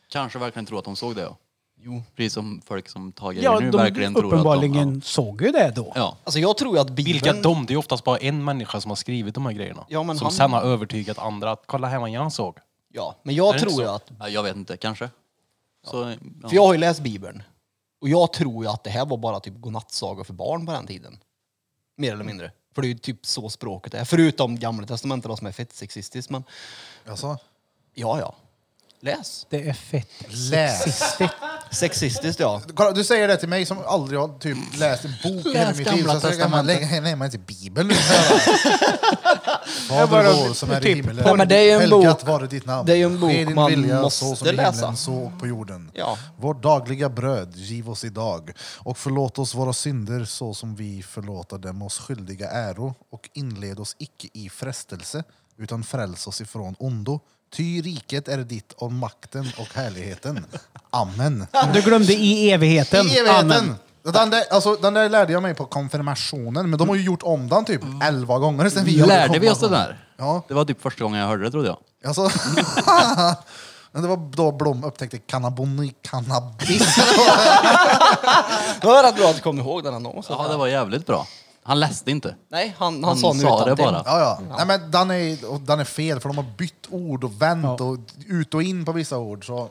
kanske 0.10 0.40
verkligen 0.40 0.66
tror 0.66 0.80
att 0.80 0.86
de 0.86 0.95
såg 0.95 1.16
det. 1.16 1.22
Ja. 1.22 1.38
Jo. 1.78 2.03
Precis 2.16 2.34
som 2.34 2.62
folk 2.66 2.90
som 2.90 3.14
grejer 3.20 3.44
Ja, 3.44 3.60
nu 3.60 3.72
de 3.72 3.78
verkligen 3.78 4.14
tror 4.14 4.28
att 4.28 4.34
uppenbarligen 4.34 4.94
de... 4.94 5.02
såg 5.02 5.41
ju 5.41 5.52
det 5.52 5.72
då. 5.76 5.91
Ja. 5.95 6.18
Alltså 6.24 6.40
jag 6.40 6.57
tror 6.57 6.80
att 6.80 6.90
Bibeln... 6.90 7.14
Vilka 7.14 7.34
de? 7.34 7.66
Det 7.66 7.74
är 7.74 7.78
oftast 7.78 8.03
bara 8.03 8.18
en 8.18 8.44
människa 8.44 8.82
som 8.82 8.91
har 8.91 8.95
skrivit 8.95 9.36
de 9.36 9.45
här 9.45 9.53
grejerna. 9.53 9.86
Ja, 9.90 10.03
men 10.03 10.18
som 10.18 10.26
han- 10.26 10.34
sen 10.34 10.53
har 10.53 10.62
övertygat 10.62 11.20
andra 11.20 11.52
att 11.52 11.64
kolla 11.66 11.88
här 11.88 11.99
vad 11.99 12.10
jag 12.10 12.32
såg. 12.34 12.57
Ja, 12.95 13.15
men 13.23 13.35
jag 13.35 13.49
Är 13.49 13.53
det 13.53 13.59
tror 13.59 13.81
ju 13.81 13.88
så? 13.88 13.93
att... 13.93 14.11
Ja, 14.19 14.30
jag 14.30 14.43
vet 14.43 14.55
inte, 14.55 14.77
kanske. 14.77 15.09
Så, 15.84 16.15
ja. 16.41 16.49
För 16.49 16.55
jag 16.55 16.65
har 16.65 16.73
ju 16.73 16.80
läst 16.80 16.99
Bibeln. 17.01 17.43
Och 18.01 18.09
jag 18.09 18.34
tror 18.34 18.63
ju 18.65 18.69
att 18.72 18.84
det 18.84 18.89
här 18.89 19.05
var 19.05 19.17
bara 19.17 19.39
typ 19.39 19.53
godnattsagor 19.57 20.23
för 20.23 20.34
barn 20.34 20.65
på 20.65 20.72
den 20.72 20.88
tiden. 20.88 21.19
Mer 21.97 22.13
eller 22.13 22.23
mindre. 22.23 22.51
För 22.76 22.81
det 22.81 22.88
är 22.88 22.89
ju 22.89 22.97
typ 22.97 23.26
så 23.26 23.49
språket 23.49 23.93
är. 23.93 24.05
Förutom 24.05 24.59
Gamla 24.59 24.88
Testamentet 24.88 25.30
då, 25.30 25.38
som 25.38 25.47
är 25.47 25.51
fett 25.51 25.73
sexistiskt. 25.73 26.30
Men 26.31 26.43
Alltså, 27.07 27.38
ja, 27.93 28.19
ja. 28.19 28.35
Läs. 28.99 29.45
Det 29.49 29.69
är 29.69 29.73
fett 29.73 30.09
läs! 30.51 30.84
sexistiskt. 30.84 31.34
Sexistiskt 31.71 32.39
ja. 32.39 32.61
Kolla, 32.75 32.91
du 32.91 33.03
säger 33.03 33.27
det 33.27 33.37
till 33.37 33.49
mig 33.49 33.65
som 33.65 33.77
aldrig 33.87 34.19
har 34.19 34.39
typ 34.39 34.57
läst 34.79 35.05
en 35.05 35.11
bok 35.23 35.45
i 35.45 35.49
hela 35.57 35.69
Läs 35.69 35.77
mitt 35.77 35.91
liv. 35.91 36.05
Gamla 36.05 36.19
Så 36.19 36.27
jag 36.27 36.49
man 36.49 36.65
testamentet. 36.65 36.89
lägga 36.91 37.01
ner 37.01 37.15
mig 37.15 37.31
till 37.31 37.39
Bibeln 37.39 37.87
nu. 37.87 37.93
Fader 39.89 40.07
vår 40.47 40.53
som 40.53 40.71
är 40.71 40.79
i 40.79 40.83
typ- 40.83 40.97
himmelen. 40.97 41.23
Ja, 41.27 41.35
men 41.35 41.47
det 41.47 41.55
är 41.57 41.61
ju 41.63 41.69
en 41.71 41.79
Helgat 41.81 42.19
bok- 42.19 42.27
vare 42.27 42.47
ditt 42.47 42.65
namn. 42.65 42.85
det 42.85 42.91
är 42.93 42.95
ju 42.97 43.03
en 43.05 43.19
bok 43.19 43.31
Ske 43.31 43.45
din 43.45 43.55
man 43.55 43.69
vilja 43.69 44.01
måste 44.01 44.19
så 44.25 44.35
som 44.35 44.47
i 44.47 44.49
himlen, 44.49 44.65
läsa. 44.71 44.95
så 44.95 45.31
på 45.39 45.47
jorden. 45.47 45.91
Ja. 45.93 46.17
Vårt 46.37 46.63
dagliga 46.63 47.09
bröd 47.09 47.55
giv 47.55 47.89
oss 47.89 48.03
idag 48.03 48.51
och 48.77 48.97
förlåt 48.97 49.39
oss 49.39 49.55
våra 49.55 49.73
synder 49.73 50.25
så 50.25 50.53
som 50.53 50.75
vi 50.75 51.03
förlåter 51.03 51.57
dem 51.57 51.81
oss 51.81 51.97
skyldiga 51.99 52.49
äro 52.51 52.95
och 53.11 53.29
inled 53.33 53.79
oss 53.79 53.95
icke 53.99 54.27
i 54.33 54.49
frestelse 54.49 55.23
utan 55.57 55.83
fräls 55.83 56.27
oss 56.27 56.41
ifrån 56.41 56.75
ondo. 56.79 57.19
Ty 57.56 57.82
riket 57.82 58.27
är 58.27 58.38
ditt 58.38 58.72
och 58.73 58.91
makten 58.91 59.52
och 59.57 59.68
härligheten. 59.73 60.45
Amen. 60.90 61.48
Du 61.73 61.82
glömde 61.82 62.14
i 62.14 62.52
evigheten. 62.52 63.07
I 63.07 63.18
evigheten. 63.18 63.52
Amen. 63.52 63.76
Den 64.03 64.30
där, 64.30 64.44
alltså, 64.52 64.76
den 64.76 64.94
där 64.94 65.10
lärde 65.10 65.34
jag 65.34 65.44
mig 65.44 65.53
på 65.56 65.65
konfirmationen, 65.65 66.69
men 66.69 66.80
de 66.80 66.90
har 66.90 66.95
ju 66.95 67.03
gjort 67.03 67.23
om 67.23 67.49
den 67.49 67.65
typ 67.65 67.82
elva 68.03 68.38
gånger 68.40 68.69
sen 68.69 68.86
vi 68.86 68.91
Lärde 68.91 69.40
vi 69.40 69.49
oss 69.49 69.60
det 69.60 69.68
konfirmation. 69.68 69.72
där? 69.72 70.06
Ja. 70.18 70.44
Det 70.48 70.53
var 70.53 70.65
typ 70.65 70.82
första 70.82 71.03
gången 71.03 71.19
jag 71.19 71.27
hörde 71.27 71.44
det 71.44 71.52
trodde 71.52 71.68
jag. 71.68 71.77
Alltså, 72.06 72.22
men 73.91 74.02
det 74.02 74.07
var 74.07 74.18
då 74.36 74.52
Blom 74.52 74.84
upptäckte 74.84 75.18
cannaboni, 75.18 75.94
cannabis. 76.02 76.95
Det 78.82 78.88
var 78.88 79.03
rätt 79.03 79.15
bra 79.15 79.30
att 79.30 79.36
du 79.36 79.41
kom 79.41 79.60
ihåg 79.60 79.84
den 79.84 79.94
annonsen. 79.94 80.36
Ja, 80.40 80.48
det 80.48 80.57
var 80.57 80.68
jävligt 80.68 81.06
bra. 81.06 81.27
Han 81.67 81.79
läste 81.79 82.11
inte. 82.11 82.35
Nej, 82.49 82.75
han, 82.77 82.93
han, 82.93 83.03
Han 83.03 83.17
sa 83.17 83.33
nu 83.33 83.39
sa 83.39 83.65
det 83.65 83.71
utantill. 83.71 83.85
bara. 83.85 84.03
Ja, 84.05 84.19
ja. 84.49 84.55
Nej, 84.57 84.65
men 84.79 84.91
den 84.91 85.11
är, 85.11 85.51
och 85.51 85.59
den 85.61 85.79
är 85.79 85.83
fel 85.83 86.19
för 86.19 86.29
de 86.29 86.37
har 86.37 86.45
bytt 86.57 86.87
ord 86.89 87.23
och 87.23 87.41
vänt 87.41 87.81
och 87.81 87.97
ut 88.27 88.53
och 88.53 88.63
in 88.63 88.85
på 88.85 88.91
vissa 88.91 89.17
ord. 89.17 89.45
Så... 89.47 89.69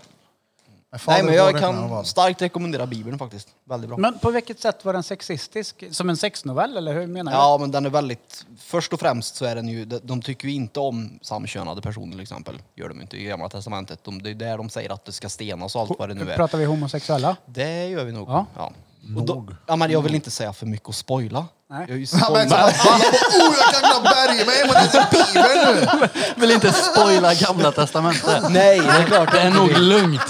Nej, 0.93 0.99
fader 1.01 1.23
men 1.23 1.35
jag 1.35 1.59
kan 1.61 2.05
starkt 2.05 2.43
rekommendera 2.43 2.87
Bibeln 2.87 3.19
faktiskt. 3.19 3.49
Väldigt 3.65 3.89
bra. 3.89 3.99
Men 3.99 4.19
på 4.19 4.31
vilket 4.31 4.61
sätt 4.61 4.85
var 4.85 4.93
den 4.93 5.03
sexistisk? 5.03 5.85
Som 5.91 6.11
en 6.11 6.17
sexnovell 6.17 6.77
eller 6.77 6.95
hur 6.95 7.07
menar 7.07 7.33
du? 7.33 7.39
Ja, 7.39 7.59
men 7.61 7.71
den 7.71 7.87
är 7.87 7.91
väldigt... 7.91 8.47
Först 8.59 8.93
och 8.93 9.01
främst 9.01 9.35
så 9.37 9.45
är 9.45 9.55
den 9.55 9.69
ju... 9.69 9.85
de- 9.85 10.01
De 10.03 10.23
tycker 10.23 10.49
ju 10.49 10.55
inte 10.55 10.81
om 10.81 11.19
samkönade 11.23 11.83
personer 11.83 12.11
till 12.13 12.21
exempel. 12.21 12.63
Gör 12.77 12.89
de 12.89 13.01
inte 13.01 13.17
i 13.17 13.25
Gamla 13.25 13.49
Testamentet. 13.49 14.05
De, 14.05 14.23
det 14.23 14.31
är 14.31 14.35
där 14.35 14.59
de 14.59 14.69
säger 14.71 14.93
att 14.93 15.05
det 15.05 15.13
ska 15.13 15.29
stenas 15.29 15.75
och 15.75 15.81
allt 15.81 15.93
vad 15.99 16.09
det 16.09 16.15
nu 16.15 16.31
är. 16.31 16.37
Pratar 16.37 16.59
vi 16.59 16.65
homosexuella? 16.65 17.37
Det 17.47 17.87
gör 17.89 18.05
vi 18.05 18.13
nog. 18.13 18.29
Ja. 18.29 18.47
Ja. 18.57 18.73
Och 19.17 19.23
då, 19.27 19.47
ja, 19.67 19.77
men 19.77 19.91
jag 19.91 20.03
vill 20.03 20.15
inte 20.15 20.31
säga 20.31 20.53
för 20.53 20.67
mycket 20.67 20.89
och 20.89 20.95
spoila. 20.95 21.47
Nej. 21.71 21.85
Jag 21.89 21.95
har 21.95 21.99
ju 21.99 22.07
Ja, 22.21 22.31
men 22.33 22.49
så, 22.49 22.55
spoilat. 22.55 22.87
alla 22.87 22.99
bara, 22.99 23.49
oh, 23.49 23.55
jag 23.59 23.73
kan 23.73 23.81
knappt 23.91 24.15
bärga 24.15 24.45
mig 24.45 24.67
mot 24.67 24.93
den 24.93 25.05
bibeln 25.11 26.01
nu. 26.01 26.09
Vill 26.41 26.51
inte 26.51 26.73
spoila 26.73 27.35
gamla 27.35 27.73
testamentet. 27.73 28.43
Nej, 28.51 28.81
det 28.81 28.87
är 28.87 29.05
klart. 29.05 29.33
Det 29.33 29.41
är 29.41 29.51
nog 29.51 29.71
lugnt. 29.79 30.23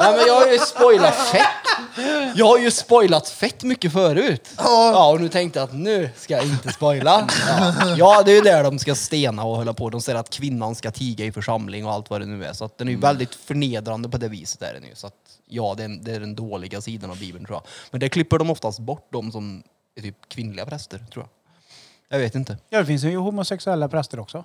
Nej, 0.00 0.16
men 0.16 0.26
jag 0.26 0.34
har 0.34 0.52
ju 0.52 0.58
spoilat 0.58 1.14
fett. 1.14 1.46
Jag 2.34 2.46
har 2.46 2.58
ju 2.58 2.70
spoilat 2.70 3.28
fett 3.28 3.62
mycket 3.62 3.92
förut. 3.92 4.50
Ja, 4.56 5.10
och 5.10 5.20
nu 5.20 5.28
tänkte 5.28 5.58
jag 5.58 5.64
att 5.64 5.74
nu 5.74 6.10
ska 6.16 6.34
jag 6.34 6.44
inte 6.44 6.72
spoila. 6.72 7.28
Ja, 7.46 7.94
ja 7.96 8.22
det 8.22 8.30
är 8.32 8.34
ju 8.34 8.40
där 8.40 8.64
de 8.64 8.78
ska 8.78 8.94
stena 8.94 9.44
och 9.44 9.56
hålla 9.56 9.74
på. 9.74 9.90
De 9.90 10.00
säger 10.00 10.18
att 10.18 10.30
kvinnan 10.30 10.74
ska 10.74 10.90
tiga 10.90 11.24
i 11.24 11.32
församling 11.32 11.86
och 11.86 11.92
allt 11.92 12.10
vad 12.10 12.20
det 12.20 12.26
nu 12.26 12.44
är. 12.44 12.52
Så 12.52 12.64
att 12.64 12.78
den 12.78 12.88
är 12.88 12.92
ju 12.92 12.98
väldigt 12.98 13.34
förnedrande 13.34 14.08
på 14.08 14.18
det 14.18 14.28
viset. 14.28 14.62
Är 14.62 14.74
den 14.74 14.82
ju. 14.82 14.94
Så 14.94 15.06
att, 15.06 15.14
ja, 15.46 15.74
det 15.76 15.84
är, 15.84 15.88
det 15.88 16.12
är 16.12 16.20
den 16.20 16.34
dåliga 16.34 16.80
sidan 16.80 17.10
av 17.10 17.18
Bibeln 17.18 17.44
tror 17.46 17.56
jag. 17.56 17.62
Men 17.90 18.00
det 18.00 18.08
klipper 18.08 18.38
de 18.38 18.50
oftast 18.50 18.78
bort, 18.78 19.08
de 19.12 19.32
som 19.32 19.62
är 19.96 20.02
typ 20.02 20.28
kvinnliga 20.28 20.66
präster, 20.66 21.04
tror 21.12 21.24
jag. 21.24 21.30
Jag 22.18 22.24
vet 22.24 22.34
inte. 22.34 22.58
Ja, 22.68 22.78
det 22.78 22.86
finns 22.86 23.04
ju 23.04 23.16
homosexuella 23.16 23.88
präster 23.88 24.20
också. 24.20 24.44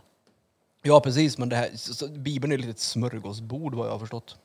Ja, 0.83 0.99
precis. 0.99 1.37
Men 1.37 1.49
det 1.49 1.55
här, 1.55 1.69
så, 1.75 1.93
så, 1.93 2.07
Bibeln 2.07 2.53
är 2.53 2.57
lite 2.57 2.69
ett 2.69 2.79
smörgåsbord 2.79 3.75
vad 3.75 3.87
jag 3.87 3.91
har 3.91 3.99
förstått. 3.99 4.37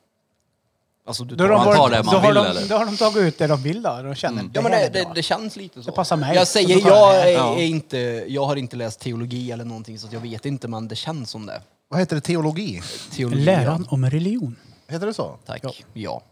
Alltså, 1.07 1.25
du 1.25 1.35
Då, 1.37 1.45
har 1.45 1.49
tar- 1.51 1.59
de 1.65 1.67
Man 1.67 1.77
tar 1.77 1.91
det 1.91 2.03
man 2.03 2.15
då, 2.15 2.21
har 2.21 2.27
vill, 2.27 2.35
de, 2.35 2.47
eller? 2.47 2.69
då 2.69 2.77
har 2.77 2.87
de 2.87 2.97
tagit 2.97 3.17
ut 3.17 3.39
det 3.39 3.47
de 3.47 3.63
vill 3.63 3.83
då. 3.83 4.03
De 4.03 4.15
känner 4.15 4.45
Ja, 4.53 4.63
men 4.63 4.73
här 4.73 4.81
det, 4.81 4.87
är 4.87 4.91
det, 4.91 5.03
bra. 5.05 5.13
det 5.15 5.23
känns 5.23 5.57
lite 5.57 5.83
så. 5.83 5.91
Det 5.91 5.97
passar 5.97 6.17
mig. 6.17 6.37
Jag 6.37 6.49
säger, 6.49 6.77
Och 6.77 6.83
då 6.83 6.89
tar 6.89 7.15
jag 7.15 7.17
jag 7.17 7.25
det. 7.25 7.31
är, 7.31 7.35
Ja. 7.35 7.57
är 7.59 7.65
inte, 7.65 7.99
jag 8.29 8.45
har 8.47 8.57
inte 8.57 8.77
läst 8.77 9.01
teologi 9.01 9.53
eller 9.53 9.65
någonting 9.65 9.99
så 9.99 10.07
att 10.07 10.13
jag 10.13 10.21
vet 10.21 10.47
inte, 10.47 10.69
men 10.69 10.89
det 10.89 10.97
känns 10.97 11.31
som 11.31 11.47
det. 11.47 11.63
Vad 11.89 12.01
heter 12.01 12.17
det? 12.17 12.21
Teologi? 12.23 12.83
Teologi, 13.13 13.45
Läran 13.45 13.87
om 13.91 14.11
religion. 14.11 14.57
Heter 14.89 15.07
det 15.07 15.15
så? 15.15 15.39
Ja. 15.47 15.57
Tack. 15.63 15.85
Ja. 15.93 16.23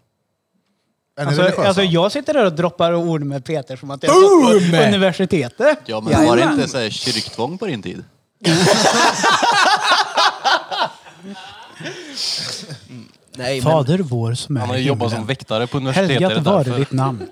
Är 1.16 1.22
ni 1.24 1.28
Alltså, 1.28 1.42
religiösa? 1.42 1.68
alltså 1.68 1.82
jag 1.82 2.12
sitter 2.12 2.34
där 2.34 2.44
och 2.44 2.52
droppar 2.52 2.94
ord 2.94 3.22
med 3.22 3.44
Peter 3.44 3.76
som 3.76 3.90
att 3.90 4.02
jag 4.02 4.16
är 4.16 4.70
på 4.70 4.76
universitetet. 4.88 5.78
Ja, 5.86 6.00
men 6.00 6.12
var 6.26 6.36
det 6.36 6.40
Jajamän. 6.42 6.58
inte 6.58 6.68
så 6.70 6.78
här 6.78 6.90
kyrktvång 6.90 7.58
på 7.58 7.66
din 7.66 7.82
tid? 7.82 8.04
Nej, 13.38 13.60
men, 13.60 13.72
Fader 13.72 13.98
vår 13.98 14.34
som 14.34 14.56
är 14.56 14.60
Han 14.60 14.68
har 14.68 14.76
i 14.76 14.80
ju 14.80 14.86
jobbat 14.86 15.12
himlen. 15.12 15.20
som 15.20 15.26
väktare 15.26 15.66
på 15.66 15.76
universitetet. 15.76 16.22
Helgat 16.22 16.44
vare 16.44 16.64
därför. 16.64 16.78
ditt 16.78 16.92
namn. 16.92 17.26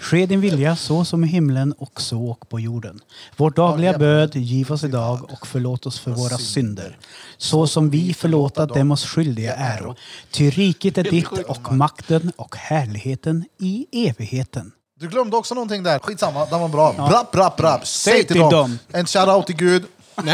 Ske 0.00 0.26
din 0.26 0.40
vilja 0.40 0.76
så 0.76 1.04
som 1.04 1.24
i 1.24 1.26
himlen 1.26 1.72
och 1.72 2.00
så 2.00 2.26
och 2.26 2.48
på 2.48 2.60
jorden. 2.60 3.00
Vår 3.36 3.50
dagliga 3.50 3.98
böd 3.98 4.36
giv 4.36 4.72
oss 4.72 4.84
idag 4.84 5.32
och 5.32 5.46
förlåt 5.46 5.86
oss 5.86 6.00
för 6.00 6.10
våra 6.10 6.38
synder. 6.38 6.98
Så 7.36 7.66
som 7.66 7.90
vi 7.90 8.14
förlåta 8.14 8.66
dem 8.66 8.90
oss 8.90 9.06
skyldiga 9.06 9.54
äro. 9.54 9.94
Ty 10.30 10.50
riket 10.50 10.98
är 10.98 11.04
ditt 11.04 11.32
och 11.32 11.72
makten 11.72 12.32
och 12.36 12.56
härligheten 12.56 13.44
i 13.60 13.86
evigheten. 14.08 14.72
Du 15.00 15.08
glömde 15.08 15.36
också 15.36 15.54
någonting 15.54 15.82
där. 15.82 15.98
Skitsamma, 15.98 16.46
den 16.46 16.60
var 16.60 16.68
bra. 16.68 16.92
Brapp, 16.92 17.32
brapp, 17.32 17.56
brapp. 17.56 17.86
Säg 17.86 18.16
till 18.18 18.26
till 18.26 18.40
dem. 18.40 18.50
dem. 18.50 18.78
En 18.92 19.06
shoutout 19.06 19.46
till 19.46 19.56
Gud. 19.56 19.84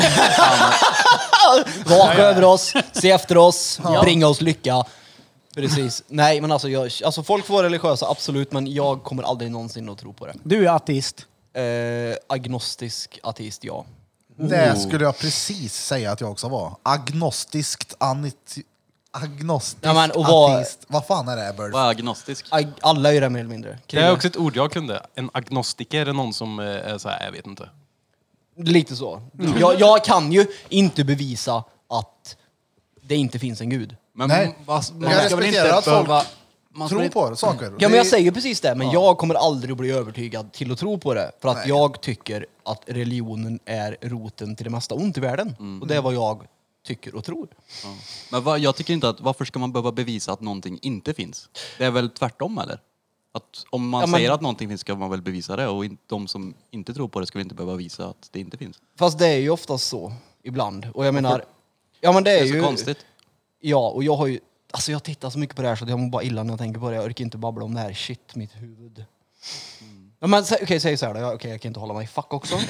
Vaka 1.86 2.22
över 2.22 2.44
oss, 2.44 2.72
se 2.92 3.10
efter 3.10 3.36
oss, 3.36 3.80
bringa 4.02 4.26
oss 4.26 4.40
lycka. 4.40 4.84
Precis. 5.54 6.02
Nej, 6.08 6.40
men 6.40 6.52
alltså, 6.52 6.68
jag, 6.68 6.90
alltså 7.04 7.22
folk 7.22 7.44
får 7.46 7.54
vara 7.54 7.66
religiösa, 7.66 8.06
absolut, 8.08 8.52
men 8.52 8.72
jag 8.72 9.02
kommer 9.04 9.22
aldrig 9.22 9.50
någonsin 9.50 9.88
att 9.88 9.98
tro 9.98 10.12
på 10.12 10.26
det. 10.26 10.34
Du 10.42 10.66
är 10.68 10.70
ateist. 10.72 11.26
Eh, 11.54 11.62
agnostisk 12.26 13.18
ateist, 13.22 13.64
ja. 13.64 13.84
Det 14.36 14.76
skulle 14.80 15.04
jag 15.04 15.18
precis 15.18 15.74
säga 15.86 16.12
att 16.12 16.20
jag 16.20 16.30
också 16.30 16.48
var. 16.48 16.76
Agnostiskt 16.82 17.94
anit... 17.98 18.56
Agnostisk 19.14 19.78
Ja, 19.84 19.92
men, 19.94 20.10
och 20.10 20.24
vad- 20.26 20.52
ateist. 20.52 20.78
Vad 20.86 21.06
fan 21.06 21.28
är 21.28 21.36
det, 21.36 21.48
Ebert? 21.48 21.72
Var 21.72 21.90
agnostisk? 21.90 22.46
Ag- 22.50 22.72
alla 22.80 23.08
är 23.08 23.12
ju 23.12 23.20
det 23.20 23.30
mer 23.30 23.40
eller 23.40 23.50
mindre. 23.50 23.78
Det 23.86 23.96
är 23.98 24.12
också 24.12 24.28
ett 24.28 24.36
ord 24.36 24.56
jag 24.56 24.72
kunde. 24.72 25.06
En 25.14 25.30
agnostiker 25.34 26.06
är 26.06 26.12
någon 26.12 26.34
som 26.34 26.58
eh, 26.60 26.66
är 26.66 26.98
så 26.98 27.08
här, 27.08 27.24
jag 27.24 27.32
vet 27.32 27.46
inte. 27.46 27.68
Lite 28.56 28.96
så. 28.96 29.22
Jag, 29.60 29.80
jag 29.80 30.04
kan 30.04 30.32
ju 30.32 30.46
inte 30.68 31.04
bevisa 31.04 31.64
att 31.88 32.36
det 33.02 33.16
inte 33.16 33.38
finns 33.38 33.60
en 33.60 33.70
gud. 33.70 33.96
Men 34.12 34.28
Nej. 34.28 34.56
vad- 34.66 34.84
man 34.94 35.10
Jag 35.10 35.24
ska 35.26 35.36
väl 35.36 35.44
respekterar 35.44 35.64
inte 35.66 35.76
att 35.78 35.84
folk 35.84 36.06
behöva... 36.06 36.24
Man 36.74 36.88
ska 36.88 36.96
Tro 36.96 37.04
inte- 37.04 37.14
på 37.14 37.36
saker. 37.36 37.64
Ja, 37.66 37.70
men 37.80 37.90
Det- 37.90 37.96
jag 37.96 38.06
säger 38.06 38.32
precis 38.32 38.60
det, 38.60 38.74
men 38.74 38.90
jag 38.90 39.18
kommer 39.18 39.34
aldrig 39.34 39.70
att 39.72 39.78
bli 39.78 39.90
övertygad 39.90 40.52
till 40.52 40.72
att 40.72 40.78
tro 40.78 40.98
på 40.98 41.14
det. 41.14 41.32
För 41.40 41.48
att 41.48 41.56
Nej. 41.56 41.68
jag 41.68 42.00
tycker 42.00 42.46
att 42.64 42.82
religionen 42.86 43.60
är 43.64 43.96
roten 44.00 44.56
till 44.56 44.64
det 44.64 44.70
mesta 44.70 44.94
ont 44.94 45.16
i 45.18 45.20
världen. 45.20 45.78
Och 45.82 45.86
det 45.86 45.96
är 45.96 46.02
vad 46.02 46.14
jag 46.14 46.42
tycker 46.86 47.14
och 47.14 47.24
tror. 47.24 47.48
Ja. 47.84 47.88
Men 48.30 48.44
vad, 48.44 48.58
jag 48.58 48.76
tycker 48.76 48.92
inte 48.94 49.08
att, 49.08 49.20
varför 49.20 49.44
ska 49.44 49.58
man 49.58 49.72
behöva 49.72 49.92
bevisa 49.92 50.32
att 50.32 50.40
någonting 50.40 50.78
inte 50.82 51.14
finns? 51.14 51.48
Det 51.78 51.84
är 51.84 51.90
väl 51.90 52.10
tvärtom 52.10 52.58
eller? 52.58 52.78
Att 53.34 53.42
om 53.70 53.88
man 53.88 54.00
Ja, 54.00 54.06
men- 54.06 54.18
säger 54.18 54.30
att 54.30 54.40
någonting 54.40 54.68
finns 54.68 54.80
ska 54.80 54.94
man 54.94 55.10
väl 55.10 55.22
bevisa 55.22 55.56
det 55.56 55.66
och 55.68 55.84
in, 55.84 55.96
de 56.06 56.28
som 56.28 56.54
inte 56.70 56.94
tror 56.94 57.08
på 57.08 57.20
det 57.20 57.26
ska 57.26 57.38
väl 57.38 57.42
inte 57.46 57.54
behöva 57.54 57.76
visa 57.76 58.06
att 58.06 58.28
det 58.32 58.40
inte 58.40 58.56
finns. 58.56 58.76
Fast 58.98 59.18
det 59.18 59.26
är 59.26 59.38
ju 59.38 59.50
oftast 59.50 59.88
så 59.88 60.12
ibland. 60.42 60.86
Och 60.94 61.06
jag 61.06 61.14
menar... 61.14 61.44
Ja 62.00 62.12
men 62.12 62.24
det 62.24 62.30
Det 62.30 62.38
är, 62.38 62.42
är 62.42 62.48
så 62.48 62.54
ju... 62.54 62.62
konstigt. 62.62 62.98
Ja, 63.64 63.88
och 63.88 64.04
jag 64.04 64.16
har 64.16 64.26
ju... 64.26 64.40
Alltså 64.70 64.92
jag 64.92 65.02
tittar 65.02 65.30
så 65.30 65.38
mycket 65.38 65.56
på 65.56 65.62
det 65.62 65.68
här 65.68 65.76
så 65.76 65.84
att 65.84 65.90
jag 65.90 65.98
mår 65.98 66.10
bara 66.10 66.22
illa 66.22 66.42
när 66.42 66.52
jag 66.52 66.58
tänker 66.58 66.80
på 66.80 66.90
det. 66.90 66.96
Jag 66.96 67.04
orkar 67.04 67.24
inte 67.24 67.38
babbla 67.38 67.64
om 67.64 67.74
det 67.74 67.80
här. 67.80 67.92
Shit, 67.92 68.34
mitt 68.34 68.50
huvud. 68.56 69.04
Ja, 70.20 70.26
men 70.26 70.42
sä- 70.42 70.58
okej, 70.62 70.80
säg 70.80 70.96
så 70.96 71.06
här 71.06 71.14
då. 71.14 71.20
Ja, 71.20 71.34
Okej, 71.34 71.50
jag 71.50 71.60
kan 71.60 71.68
inte 71.70 71.80
hålla 71.80 71.94
mig. 71.94 72.06
Fuck 72.06 72.32
också. 72.34 72.56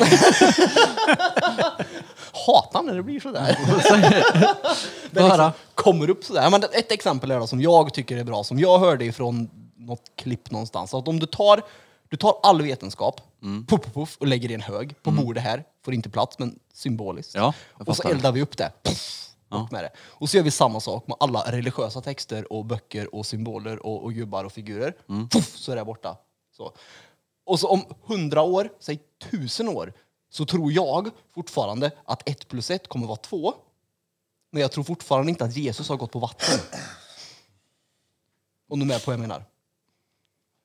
Hatar 2.46 2.82
när 2.82 2.94
det 2.94 3.02
blir 3.02 3.20
sådär. 3.20 3.58
det 5.10 5.22
liksom 5.22 5.50
kommer 5.74 6.10
upp 6.10 6.24
sådär. 6.24 6.42
Ja, 6.42 6.50
men 6.50 6.62
ett 6.62 6.92
exempel 6.92 7.30
är 7.30 7.38
då 7.40 7.46
som 7.46 7.60
jag 7.60 7.94
tycker 7.94 8.16
är 8.16 8.24
bra, 8.24 8.44
som 8.44 8.58
jag 8.58 8.78
hörde 8.78 9.04
ifrån 9.04 9.50
något 9.76 10.02
klipp 10.16 10.50
någonstans. 10.50 10.94
Att 10.94 11.08
om 11.08 11.20
du 11.20 11.26
tar, 11.26 11.62
du 12.08 12.16
tar 12.16 12.34
all 12.42 12.62
vetenskap, 12.62 13.20
puff, 13.68 13.80
puff, 13.84 13.94
puff, 13.94 14.16
och 14.20 14.26
lägger 14.26 14.50
i 14.50 14.54
en 14.54 14.60
hög 14.60 15.02
på 15.02 15.10
bordet 15.10 15.42
här, 15.42 15.64
får 15.84 15.94
inte 15.94 16.10
plats 16.10 16.38
men 16.38 16.58
symboliskt. 16.74 17.34
Ja, 17.34 17.54
jag 17.78 17.88
och 17.88 17.96
så 17.96 18.02
fattar. 18.02 18.14
eldar 18.14 18.32
vi 18.32 18.42
upp 18.42 18.56
det. 18.56 18.72
Puff, 18.82 19.28
upp 19.56 19.70
med 19.70 19.84
det. 19.84 19.90
Och 19.98 20.30
så 20.30 20.36
gör 20.36 20.44
vi 20.44 20.50
samma 20.50 20.80
sak 20.80 21.06
med 21.06 21.16
alla 21.20 21.52
religiösa 21.52 22.00
texter 22.00 22.52
och 22.52 22.64
böcker 22.64 23.14
och 23.14 23.26
symboler 23.26 23.86
och, 23.86 24.04
och 24.04 24.12
gubbar 24.12 24.44
och 24.44 24.52
figurer. 24.52 24.94
Puff, 25.30 25.56
så 25.56 25.72
är 25.72 25.76
det 25.76 25.84
borta. 25.84 26.16
Så. 26.56 26.72
Och 27.44 27.60
så 27.60 27.68
om 27.68 27.84
hundra 28.02 28.42
år, 28.42 28.72
säg 28.80 28.98
tusen 29.30 29.68
år, 29.68 29.92
så 30.30 30.46
tror 30.46 30.72
jag 30.72 31.10
fortfarande 31.34 31.90
att 32.04 32.28
ett 32.28 32.48
plus 32.48 32.70
ett 32.70 32.88
kommer 32.88 33.06
vara 33.06 33.16
två. 33.16 33.54
Men 34.50 34.62
jag 34.62 34.72
tror 34.72 34.84
fortfarande 34.84 35.30
inte 35.30 35.44
att 35.44 35.56
Jesus 35.56 35.88
har 35.88 35.96
gått 35.96 36.12
på 36.12 36.18
vatten. 36.18 36.58
Om 38.68 38.78
du 38.78 38.84
är 38.84 38.88
med 38.88 39.04
på 39.04 39.10
vad 39.10 39.14
jag 39.14 39.20
menar. 39.20 39.44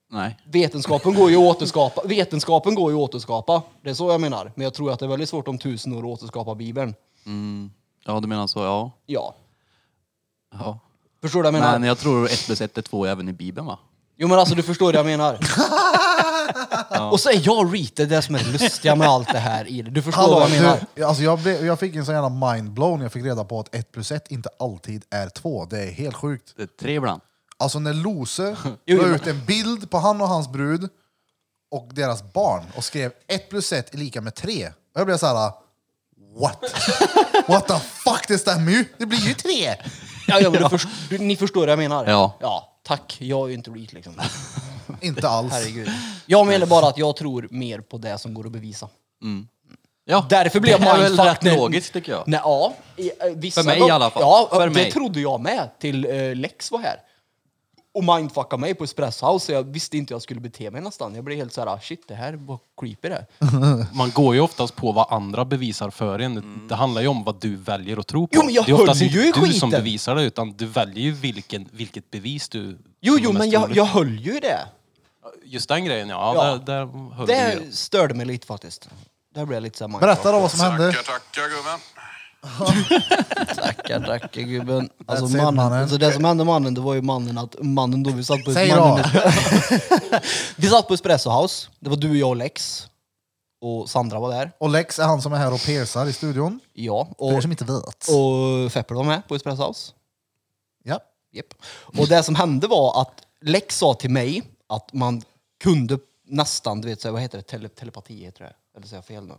Nej. 0.10 0.38
Vetenskapen 0.46 1.14
går 1.14 1.30
ju 1.30 1.36
att 1.36 1.56
återskapa. 1.56 2.02
Vetenskapen 2.06 2.76
går 2.76 2.92
ju 2.92 2.98
att 2.98 3.10
återskapa. 3.10 3.64
Det 3.82 3.90
är 3.90 3.94
så 3.94 4.12
jag 4.12 4.22
menar. 4.22 4.52
Men 4.56 4.64
jag 4.64 4.74
tror 4.74 4.92
att 4.92 5.00
det 5.00 5.06
är 5.06 5.10
väldigt 5.10 5.30
svårt 5.30 5.48
om 5.48 5.58
tusen 5.58 5.94
år 5.94 6.00
att 6.00 6.06
återskapa 6.06 6.56
Bibeln. 6.56 6.96
Mm. 7.26 7.72
Ja, 8.08 8.20
du 8.20 8.28
menar 8.28 8.48
så, 8.48 8.60
ja. 8.60 8.92
Ja. 9.06 9.36
ja. 10.54 10.80
Förstår 11.22 11.40
du 11.40 11.44
vad 11.44 11.54
jag 11.54 11.62
menar? 11.62 11.80
Men 11.80 11.88
jag 11.88 11.98
tror 11.98 12.26
ett 12.26 12.46
plus 12.46 12.62
ett 12.62 12.78
är 12.78 12.82
två 12.82 13.06
även 13.06 13.30
i 13.30 13.34
Bibeln 13.34 13.68
va? 13.68 13.80
Jo 14.18 14.28
men 14.28 14.40
alltså 14.40 14.56
du 14.56 14.64
förstår 14.64 14.86
vad 14.86 14.96
jag 14.96 15.06
menar. 15.06 15.34
Och 17.12 17.20
så 17.20 17.30
är 17.30 17.46
jag 17.46 17.76
Reet, 17.76 17.96
det 17.96 18.04
är 18.04 18.08
det 18.08 18.22
som 18.22 18.36
är 18.36 18.40
det 18.40 18.52
lustiga 18.52 18.96
med 18.96 19.08
allt 19.08 19.32
det 19.32 19.40
här 19.40 19.68
i 19.68 19.82
det. 19.82 19.92
Du 19.92 20.02
förstår 20.02 20.22
Hallå, 20.22 20.34
vad 20.34 20.50
jag 20.50 20.62
menar? 20.62 20.80
du, 20.96 21.04
alltså 21.04 21.24
jag, 21.24 21.40
blev, 21.40 21.66
jag 21.66 21.80
fick 21.80 21.96
en 21.96 22.06
sån 22.06 22.16
jävla 22.16 22.54
mindblown 22.54 23.02
jag 23.02 23.12
fick 23.12 23.26
reda 23.26 23.44
på 23.44 23.60
att 23.60 23.76
ett 23.76 23.92
plus 23.92 24.12
ett 24.12 24.32
inte 24.32 24.50
alltid 24.60 25.06
är 25.10 25.30
två. 25.30 25.66
Det 25.66 25.80
är 25.84 25.92
helt 25.92 26.16
sjukt. 26.16 26.54
Det 26.58 26.64
är 26.64 26.68
tre 26.68 26.96
ibland. 26.96 27.22
Alltså 27.58 27.80
när 27.80 27.94
Lose 27.94 28.58
Jo, 28.86 29.02
la 29.02 29.08
jo. 29.08 29.16
ut 29.16 29.28
en 29.28 29.46
bild 29.46 29.90
på 29.90 29.98
han 29.98 30.22
och 30.22 30.28
hans 30.28 30.50
brud 30.50 30.90
och 31.72 31.90
deras 31.94 32.34
barn 32.34 32.64
och 32.76 32.84
skrev 32.84 33.12
1 33.28 33.50
plus 33.50 33.74
1 33.74 33.94
är 33.94 33.98
lika 33.98 34.22
med 34.22 34.36
3. 34.36 34.68
Och 34.68 35.00
jag 35.00 35.06
blev 35.06 35.18
så 35.18 35.26
här. 35.26 35.52
What? 36.40 36.64
What 37.48 37.68
the 37.68 37.80
fuck, 37.80 38.28
det 38.28 38.38
stämmer 38.38 38.72
ju! 38.72 38.86
Det 38.98 39.06
blir 39.06 39.20
ju 39.20 39.34
3! 39.34 39.76
Ja, 40.28 40.40
ja, 40.40 40.50
men 40.50 40.64
du 40.64 40.70
först, 40.70 40.88
du, 41.10 41.18
ni 41.18 41.36
förstår 41.36 41.60
vad 41.60 41.70
jag 41.70 41.80
menar? 41.80 42.06
Ja. 42.08 42.38
Ja, 42.40 42.80
tack. 42.84 43.18
Jag 43.20 43.44
är 43.44 43.48
ju 43.48 43.54
inte 43.54 43.72
reet 43.72 43.94
liksom. 43.94 44.22
Inte 45.02 45.30
alls. 45.30 45.54
Herregud. 45.54 45.90
Jag 46.26 46.48
menar 46.48 46.66
bara 46.66 46.88
att 46.88 46.98
jag 46.98 47.16
tror 47.16 47.48
mer 47.52 47.80
på 47.80 47.98
det 47.98 48.18
som 48.18 48.34
går 48.34 48.46
att 48.46 48.52
bevisa. 48.52 48.90
Ja, 50.10 50.26
Därför 50.30 50.60
blev 50.60 50.80
det 50.80 50.88
är 50.88 50.98
väl 50.98 51.18
rätt 51.18 51.42
när- 51.42 51.58
logiskt 51.58 51.94
tycker 51.94 52.12
jag. 52.12 52.24
Nej, 52.28 52.40
ja, 52.44 52.74
i, 52.98 53.08
eh, 53.10 53.28
vissa 53.36 53.62
För 53.64 53.70
mig 53.70 53.80
i 53.88 53.92
alla 53.92 54.10
fall. 54.10 54.22
Ja, 54.22 54.50
För 54.52 54.68
det 54.68 54.74
mig. 54.74 54.92
trodde 54.92 55.20
jag 55.22 55.42
med 55.42 55.70
till 55.80 56.06
uh, 56.06 56.36
Lex 56.36 56.72
var 56.72 56.80
här. 56.80 57.00
Och 57.98 58.04
mindfuckade 58.04 58.62
mig 58.62 58.74
på 58.74 58.84
Espresso. 58.84 59.40
Så 59.40 59.52
jag 59.52 59.64
visste 59.64 59.98
inte 59.98 60.14
hur 60.14 60.16
jag 60.16 60.22
skulle 60.22 60.40
bete 60.40 60.72
mig 60.72 60.82
nästan. 60.82 61.16
Jag 61.16 61.24
blev 61.24 61.38
helt 61.38 61.54
så 61.54 61.62
här, 61.62 61.68
"Ah, 61.68 61.80
shit 61.80 62.08
det 62.08 62.16
här 62.16 62.34
var 62.34 62.60
creepy 62.82 63.10
det. 63.10 63.26
Man 63.94 64.12
går 64.12 64.36
ju 64.36 64.42
oftast 64.42 64.76
på 64.76 64.92
vad 64.92 65.08
andra 65.14 65.46
bevisar 65.46 65.90
för 65.90 66.20
en. 66.20 66.68
Det 66.70 66.76
handlar 66.76 67.02
ju 67.02 67.08
om 67.08 67.24
vad 67.24 67.42
du 67.42 67.56
väljer 67.56 67.98
att 68.00 68.08
tro 68.08 68.28
på. 68.28 68.32
Jo, 68.36 68.42
men 68.46 68.54
jag 68.54 68.66
det 68.66 68.72
är 68.72 68.82
oftast 68.82 69.02
höll 69.02 69.10
ju 69.10 69.28
inte 69.28 69.40
i 69.40 69.42
du 69.42 69.46
skiten. 69.48 69.60
som 69.60 69.70
bevisar 69.70 70.16
det, 70.16 70.24
utan 70.24 70.52
du 70.54 70.66
väljer 70.66 71.04
ju 71.04 71.12
vilken, 71.12 71.70
vilket 71.72 72.12
bevis 72.12 72.50
du... 72.50 72.78
Jo, 73.02 73.14
som 73.14 73.20
är 73.20 73.24
jo, 73.24 73.32
mest 73.32 73.40
men 73.40 73.50
jag, 73.50 73.62
troligt. 73.62 73.78
jag 73.78 73.86
höll 73.86 74.20
ju 74.20 74.38
i 74.38 74.40
det. 74.40 74.60
Just 75.44 75.70
den 75.70 75.86
grejen, 75.86 76.10
ja. 76.10 76.34
Ja. 76.36 76.44
Där, 76.44 76.80
där 76.80 77.14
höll 77.14 77.28
du 77.28 77.34
ju. 77.34 77.40
Det 77.70 77.76
störde 77.76 78.14
mig 78.14 78.26
lite 78.26 78.48
faktiskt. 78.48 78.90
Där 79.36 79.46
blev 79.46 79.56
jag 79.56 79.64
lite 79.64 79.78
så 79.78 79.88
här 79.88 80.00
Berätta 80.00 80.32
då 80.32 80.40
vad 80.40 80.52
som 80.52 80.60
hände. 80.60 80.94
Tackar, 80.94 81.04
tackar 81.14 81.42
gubben. 81.50 81.80
Tackar, 83.56 84.06
tackar 84.06 84.42
gubben. 84.42 84.90
Alltså, 85.06 85.26
That's 85.26 85.30
it, 85.30 85.38
mannen, 85.38 85.56
mannen. 85.56 85.82
alltså 85.82 85.98
det 85.98 86.12
som 86.14 86.24
hände 86.26 86.44
mannen, 86.44 86.74
det 86.74 86.82
var 86.82 86.94
ju 86.94 87.02
mannen 87.02 87.38
att 87.38 87.56
mannen 87.62 88.04
då 88.04 88.12
vi 88.12 88.24
satt 88.24 88.44
på 88.46 88.54
Säg 88.54 88.70
mannen, 88.76 89.06
då. 89.14 89.20
Vi 90.56 90.68
satt 90.70 90.88
på 90.88 90.94
Espresso 90.94 91.30
House. 91.30 91.70
Det 91.80 91.90
var 91.90 91.98
du, 91.98 92.20
jag 92.20 92.30
och 92.30 92.36
Lex. 92.36 92.88
Och 93.62 93.90
Sandra 93.90 94.20
var 94.20 94.32
där. 94.32 94.52
Och 94.60 94.70
Lex 94.70 95.00
är 95.00 95.04
han 95.04 95.22
som 95.22 95.34
är 95.34 95.38
här 95.38 95.54
och 95.54 95.66
persar 95.66 96.06
i 96.06 96.14
studion. 96.14 96.60
Ja. 96.74 97.08
För 97.20 97.32
er 97.34 97.36
Och, 97.38 97.42
som 97.42 97.52
inte 97.52 97.66
vet. 97.66 98.08
och 98.10 98.72
Fepper 98.72 98.96
var 98.96 99.04
med 99.04 99.28
på 99.28 99.36
Espresso 99.36 99.64
House. 99.68 99.92
Ja. 100.84 101.00
Japp. 101.32 101.46
Och 102.00 102.08
det 102.08 102.24
som 102.24 102.36
hände 102.36 102.68
var 102.68 103.02
att 103.02 103.22
Lex 103.42 103.78
sa 103.78 103.94
till 103.94 104.10
mig 104.10 104.44
att 104.70 104.94
man 104.94 105.22
kunde 105.64 106.00
nästan, 106.28 106.82
du 106.82 106.88
vet, 106.88 107.02
så 107.02 107.08
här, 107.08 107.14
vad 107.14 107.22
heter 107.22 107.38
det, 107.38 107.44
Tele, 107.44 107.70
telepati 107.70 108.24
heter 108.26 108.44
det. 108.44 108.54
Eller 108.78 108.88
säger 108.88 108.98
jag 108.98 109.06
fel 109.06 109.26
nu? 109.28 109.34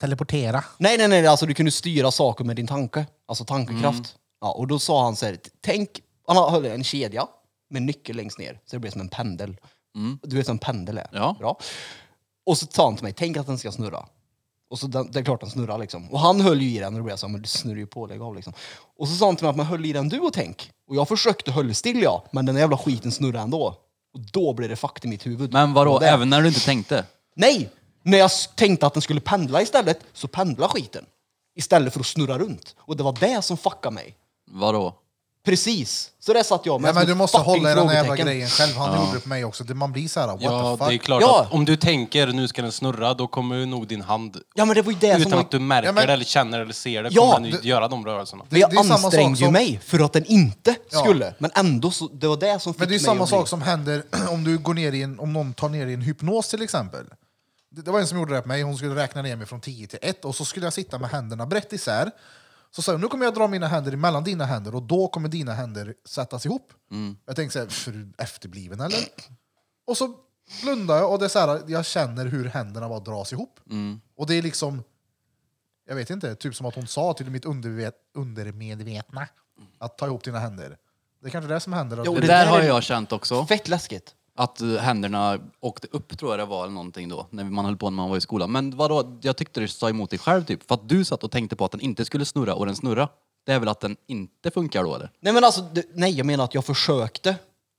Teleportera. 0.00 0.64
Nej, 0.78 0.98
nej, 0.98 1.08
nej, 1.08 1.26
alltså 1.26 1.46
du 1.46 1.54
kunde 1.54 1.72
styra 1.72 2.10
saker 2.10 2.44
med 2.44 2.56
din 2.56 2.66
tanke. 2.66 3.06
Alltså 3.28 3.44
tankekraft. 3.44 4.16
Ja, 4.40 4.52
och 4.52 4.66
då 4.66 4.78
sa 4.78 5.04
han 5.04 5.16
så 5.16 5.26
här, 5.26 5.38
tänk, 5.60 5.88
han 6.26 6.52
höll 6.52 6.66
en 6.66 6.84
kedja 6.84 7.26
med 7.70 7.82
nyckel 7.82 8.16
längst 8.16 8.38
ner, 8.38 8.52
så 8.66 8.76
det 8.76 8.80
blev 8.80 8.90
som 8.90 9.00
en 9.00 9.08
pendel. 9.08 9.56
Du 10.22 10.36
vet 10.36 10.46
vad 10.48 10.54
en 10.54 10.58
pendel 10.58 10.98
är? 10.98 11.06
Ja. 11.12 11.36
Bra. 11.38 11.58
Och 12.46 12.58
så 12.58 12.66
sa 12.70 12.84
han 12.84 12.94
till 12.96 13.04
mig, 13.04 13.12
tänk 13.12 13.36
att 13.36 13.46
den 13.46 13.58
ska 13.58 13.72
snurra. 13.72 14.06
Och 14.70 14.78
så 14.78 14.86
den, 14.86 15.10
det 15.10 15.18
är 15.18 15.24
klart 15.24 15.40
den 15.40 15.50
snurrar 15.50 15.78
liksom. 15.78 16.10
Och 16.10 16.20
han 16.20 16.40
höll 16.40 16.62
ju 16.62 16.68
i 16.70 16.78
den 16.78 16.94
och 16.94 16.98
då 16.98 17.04
blev 17.04 17.12
jag 17.12 17.18
så 17.18 17.26
här, 17.26 17.32
men 17.32 17.42
du 17.42 17.48
snurrar 17.48 17.78
ju 17.78 17.86
på, 17.86 18.06
lägg 18.06 18.20
av 18.22 18.34
liksom. 18.34 18.52
Och 18.98 19.08
så 19.08 19.14
sa 19.14 19.26
han 19.26 19.36
till 19.36 19.44
mig 19.44 19.50
att 19.50 19.56
man 19.56 19.66
höll 19.66 19.86
i 19.86 19.92
den 19.92 20.08
du 20.08 20.20
och 20.20 20.32
tänk. 20.32 20.70
Och 20.88 20.96
jag 20.96 21.08
försökte 21.08 21.50
hålla 21.50 21.74
still 21.74 22.02
ja, 22.02 22.24
men 22.30 22.46
den 22.46 22.56
jävla 22.56 22.78
skiten 22.78 23.12
snurrade 23.12 23.38
ändå. 23.44 23.66
Och 24.14 24.20
då 24.32 24.52
blev 24.54 24.68
det 24.68 24.76
fucked 24.76 25.04
i 25.04 25.08
mitt 25.08 25.26
huvud. 25.26 25.52
Men 25.52 25.72
vadå, 25.72 25.92
Och 25.94 26.00
det- 26.00 26.08
även 26.10 26.30
när 26.30 26.42
du 26.42 26.48
inte 26.48 26.64
tänkte? 26.64 27.04
Nej! 27.36 27.70
När 28.08 28.18
jag 28.18 28.30
tänkte 28.54 28.86
att 28.86 28.94
den 28.94 29.02
skulle 29.02 29.20
pendla 29.20 29.62
istället, 29.62 30.00
så 30.12 30.28
pendla 30.28 30.68
skiten. 30.68 31.04
Istället 31.56 31.92
för 31.92 32.00
att 32.00 32.06
snurra 32.06 32.38
runt. 32.38 32.76
Och 32.80 32.96
det 32.96 33.02
var 33.02 33.16
det 33.20 33.42
som 33.42 33.56
fuckade 33.56 33.94
mig. 33.94 34.14
Vadå? 34.50 34.94
Precis. 35.44 36.10
Så 36.20 36.32
det 36.32 36.44
satt 36.44 36.66
jag 36.66 36.80
med 36.80 36.88
Ja, 36.88 36.92
men 36.94 37.06
du 37.06 37.14
måste 37.14 37.38
hålla 37.38 37.72
i 37.72 37.74
den 37.74 37.88
här 37.88 37.94
jävla 37.94 38.16
grejen 38.16 38.48
själv. 38.48 38.76
Han 38.76 39.00
gjorde 39.00 39.16
det 39.16 39.20
på 39.20 39.28
mig 39.28 39.44
också. 39.44 39.64
Det- 39.64 39.74
Man 39.74 39.92
blir 39.92 40.08
så 40.08 40.20
här, 40.20 40.26
what 40.26 40.38
Ja, 40.42 40.72
the 40.72 40.78
fuck. 40.84 40.88
det 40.88 40.94
är 40.94 40.98
klart 40.98 41.22
Ja. 41.22 41.42
att 41.42 41.52
om 41.52 41.64
du 41.64 41.76
tänker 41.76 42.26
nu 42.26 42.48
ska 42.48 42.62
den 42.62 42.72
snurra, 42.72 43.14
då 43.14 43.26
kommer 43.26 43.56
ju 43.56 43.66
nog 43.66 43.86
din 43.86 44.00
hand, 44.00 44.36
Ja 44.54 44.64
men 44.64 44.74
det 44.76 44.82
var 44.82 44.92
ju 44.92 44.98
det 44.98 45.12
som 45.12 45.20
utan 45.20 45.32
var... 45.32 45.40
att 45.40 45.50
du 45.50 45.58
märker 45.58 45.88
Ja, 45.88 45.92
men- 45.92 46.06
det 46.06 46.12
eller 46.12 46.24
känner 46.24 46.60
eller 46.60 46.72
ser 46.72 47.02
det, 47.02 47.08
Ja, 47.12 47.22
kommer 47.22 47.34
den 47.34 47.44
ju 47.44 47.58
det- 47.58 47.68
göra 47.68 47.88
de 47.88 48.06
rörelserna. 48.06 48.44
Men 48.48 48.60
jag 48.60 48.70
det 48.70 48.76
är 48.76 48.82
samma 48.82 48.94
ansträngde 48.94 49.36
sak 49.36 49.40
ju 49.40 49.44
som- 49.46 49.52
mig 49.52 49.80
för 49.84 50.00
att 50.04 50.12
den 50.12 50.24
inte 50.24 50.74
Ja. 50.90 50.98
skulle. 50.98 51.34
Men 51.38 51.50
ändå, 51.54 51.90
så, 51.90 52.08
det 52.08 52.28
var 52.28 52.36
det 52.36 52.60
som 52.62 52.74
fick 52.74 52.80
Men 52.80 52.88
det 52.88 52.92
är 52.94 52.96
mig 52.96 53.00
samma 53.04 53.22
att 53.24 53.28
bli... 53.30 53.38
sak 53.38 53.48
som 53.48 53.62
händer 53.62 54.02
om 54.28 54.44
du 54.44 54.58
går 54.58 54.74
ner 54.74 54.92
i 54.92 55.02
en, 55.02 55.20
om 55.20 55.32
någon 55.32 55.52
tar 55.54 55.68
ner 55.68 55.86
i 55.86 55.94
en 55.94 56.02
hypnos 56.02 56.48
till 56.48 56.62
exempel. 56.62 57.04
Det, 57.84 57.90
var 57.90 58.00
en 58.00 58.06
som 58.06 58.18
gjorde 58.18 58.34
det 58.34 58.42
på 58.42 58.48
mig, 58.48 58.62
hon 58.62 58.76
skulle 58.76 58.94
räkna 58.94 59.22
ner 59.22 59.36
mig 59.36 59.46
från 59.46 59.60
10 59.60 59.86
till 59.86 59.98
1 60.02 60.24
och 60.24 60.34
så 60.34 60.44
skulle 60.44 60.66
jag 60.66 60.72
sitta 60.72 60.98
med 60.98 61.10
händerna 61.10 61.46
brett 61.46 61.72
isär. 61.72 62.10
Så 62.70 62.82
sa 62.82 62.92
jag, 62.92 63.00
nu 63.00 63.08
kommer 63.08 63.24
jag 63.24 63.34
dra 63.34 63.48
mina 63.48 63.66
händer 63.66 63.96
mellan 63.96 64.24
dina 64.24 64.44
händer 64.44 64.74
och 64.74 64.82
då 64.82 65.08
kommer 65.08 65.28
dina 65.28 65.54
händer 65.54 65.94
sättas 66.04 66.46
ihop. 66.46 66.72
Jag 67.26 67.36
tänkte 67.36 67.52
så 67.52 67.58
här, 67.58 67.66
för 67.68 67.92
du 67.92 68.12
efterbliven 68.18 68.80
eller? 68.80 68.98
Och 69.86 69.96
så 69.96 70.14
blundar 70.62 70.96
jag 70.96 71.12
och 71.12 71.18
det 71.18 71.24
är 71.24 71.28
så 71.28 71.38
här, 71.38 71.62
jag 71.66 71.86
känner 71.86 72.26
hur 72.26 72.44
händerna 72.44 72.88
bara 72.88 73.00
dras 73.00 73.32
ihop. 73.32 73.60
Och 74.16 74.26
det 74.26 74.34
är 74.34 74.42
liksom, 74.42 74.82
jag 75.88 75.94
vet 75.94 76.10
inte, 76.10 76.34
typ 76.34 76.54
som 76.54 76.66
att 76.66 76.74
hon 76.74 76.86
sa 76.86 77.12
till 77.12 77.30
mitt 77.30 77.44
undervet, 77.44 77.94
undermedvetna 78.14 79.28
att 79.78 79.98
ta 79.98 80.06
ihop 80.06 80.24
dina 80.24 80.38
händer. 80.38 80.76
Det 81.20 81.26
är 81.26 81.30
kanske 81.30 81.54
det 81.54 81.60
som 81.60 81.72
händer. 81.72 82.02
Jo, 82.06 82.14
Det, 82.14 82.20
det 82.20 82.26
där 82.26 82.46
har 82.46 82.62
jag 82.62 82.82
känt 82.82 83.12
också. 83.12 83.46
Fett 83.46 83.68
läskigt. 83.68 84.14
Att 84.40 84.60
händerna 84.80 85.38
åkte 85.60 85.88
upp 85.90 86.18
tror 86.18 86.32
jag 86.32 86.38
det 86.38 86.44
var 86.44 86.62
eller 86.62 86.74
någonting 86.74 87.08
då, 87.08 87.26
när 87.30 87.44
man 87.44 87.64
höll 87.64 87.76
på 87.76 87.90
när 87.90 87.96
man 87.96 88.10
var 88.10 88.16
i 88.16 88.20
skolan. 88.20 88.52
Men 88.52 88.76
vadå, 88.76 89.18
jag 89.22 89.36
tyckte 89.36 89.60
det 89.60 89.68
sa 89.68 89.88
emot 89.88 90.10
dig 90.10 90.18
själv 90.18 90.44
typ. 90.44 90.68
För 90.68 90.74
att 90.74 90.88
du 90.88 91.04
satt 91.04 91.24
och 91.24 91.30
tänkte 91.30 91.56
på 91.56 91.64
att 91.64 91.70
den 91.70 91.80
inte 91.80 92.04
skulle 92.04 92.24
snurra 92.24 92.54
och 92.54 92.66
den 92.66 92.76
snurra. 92.76 93.08
Det 93.46 93.52
är 93.52 93.58
väl 93.58 93.68
att 93.68 93.80
den 93.80 93.96
inte 94.06 94.50
funkar 94.50 94.84
då 94.84 94.94
eller? 94.94 95.10
Nej 95.20 95.32
men 95.32 95.44
alltså, 95.44 95.60
det, 95.72 95.84
nej 95.94 96.10
jag 96.10 96.26
menar 96.26 96.44
att 96.44 96.54
jag 96.54 96.64
försökte. 96.64 97.36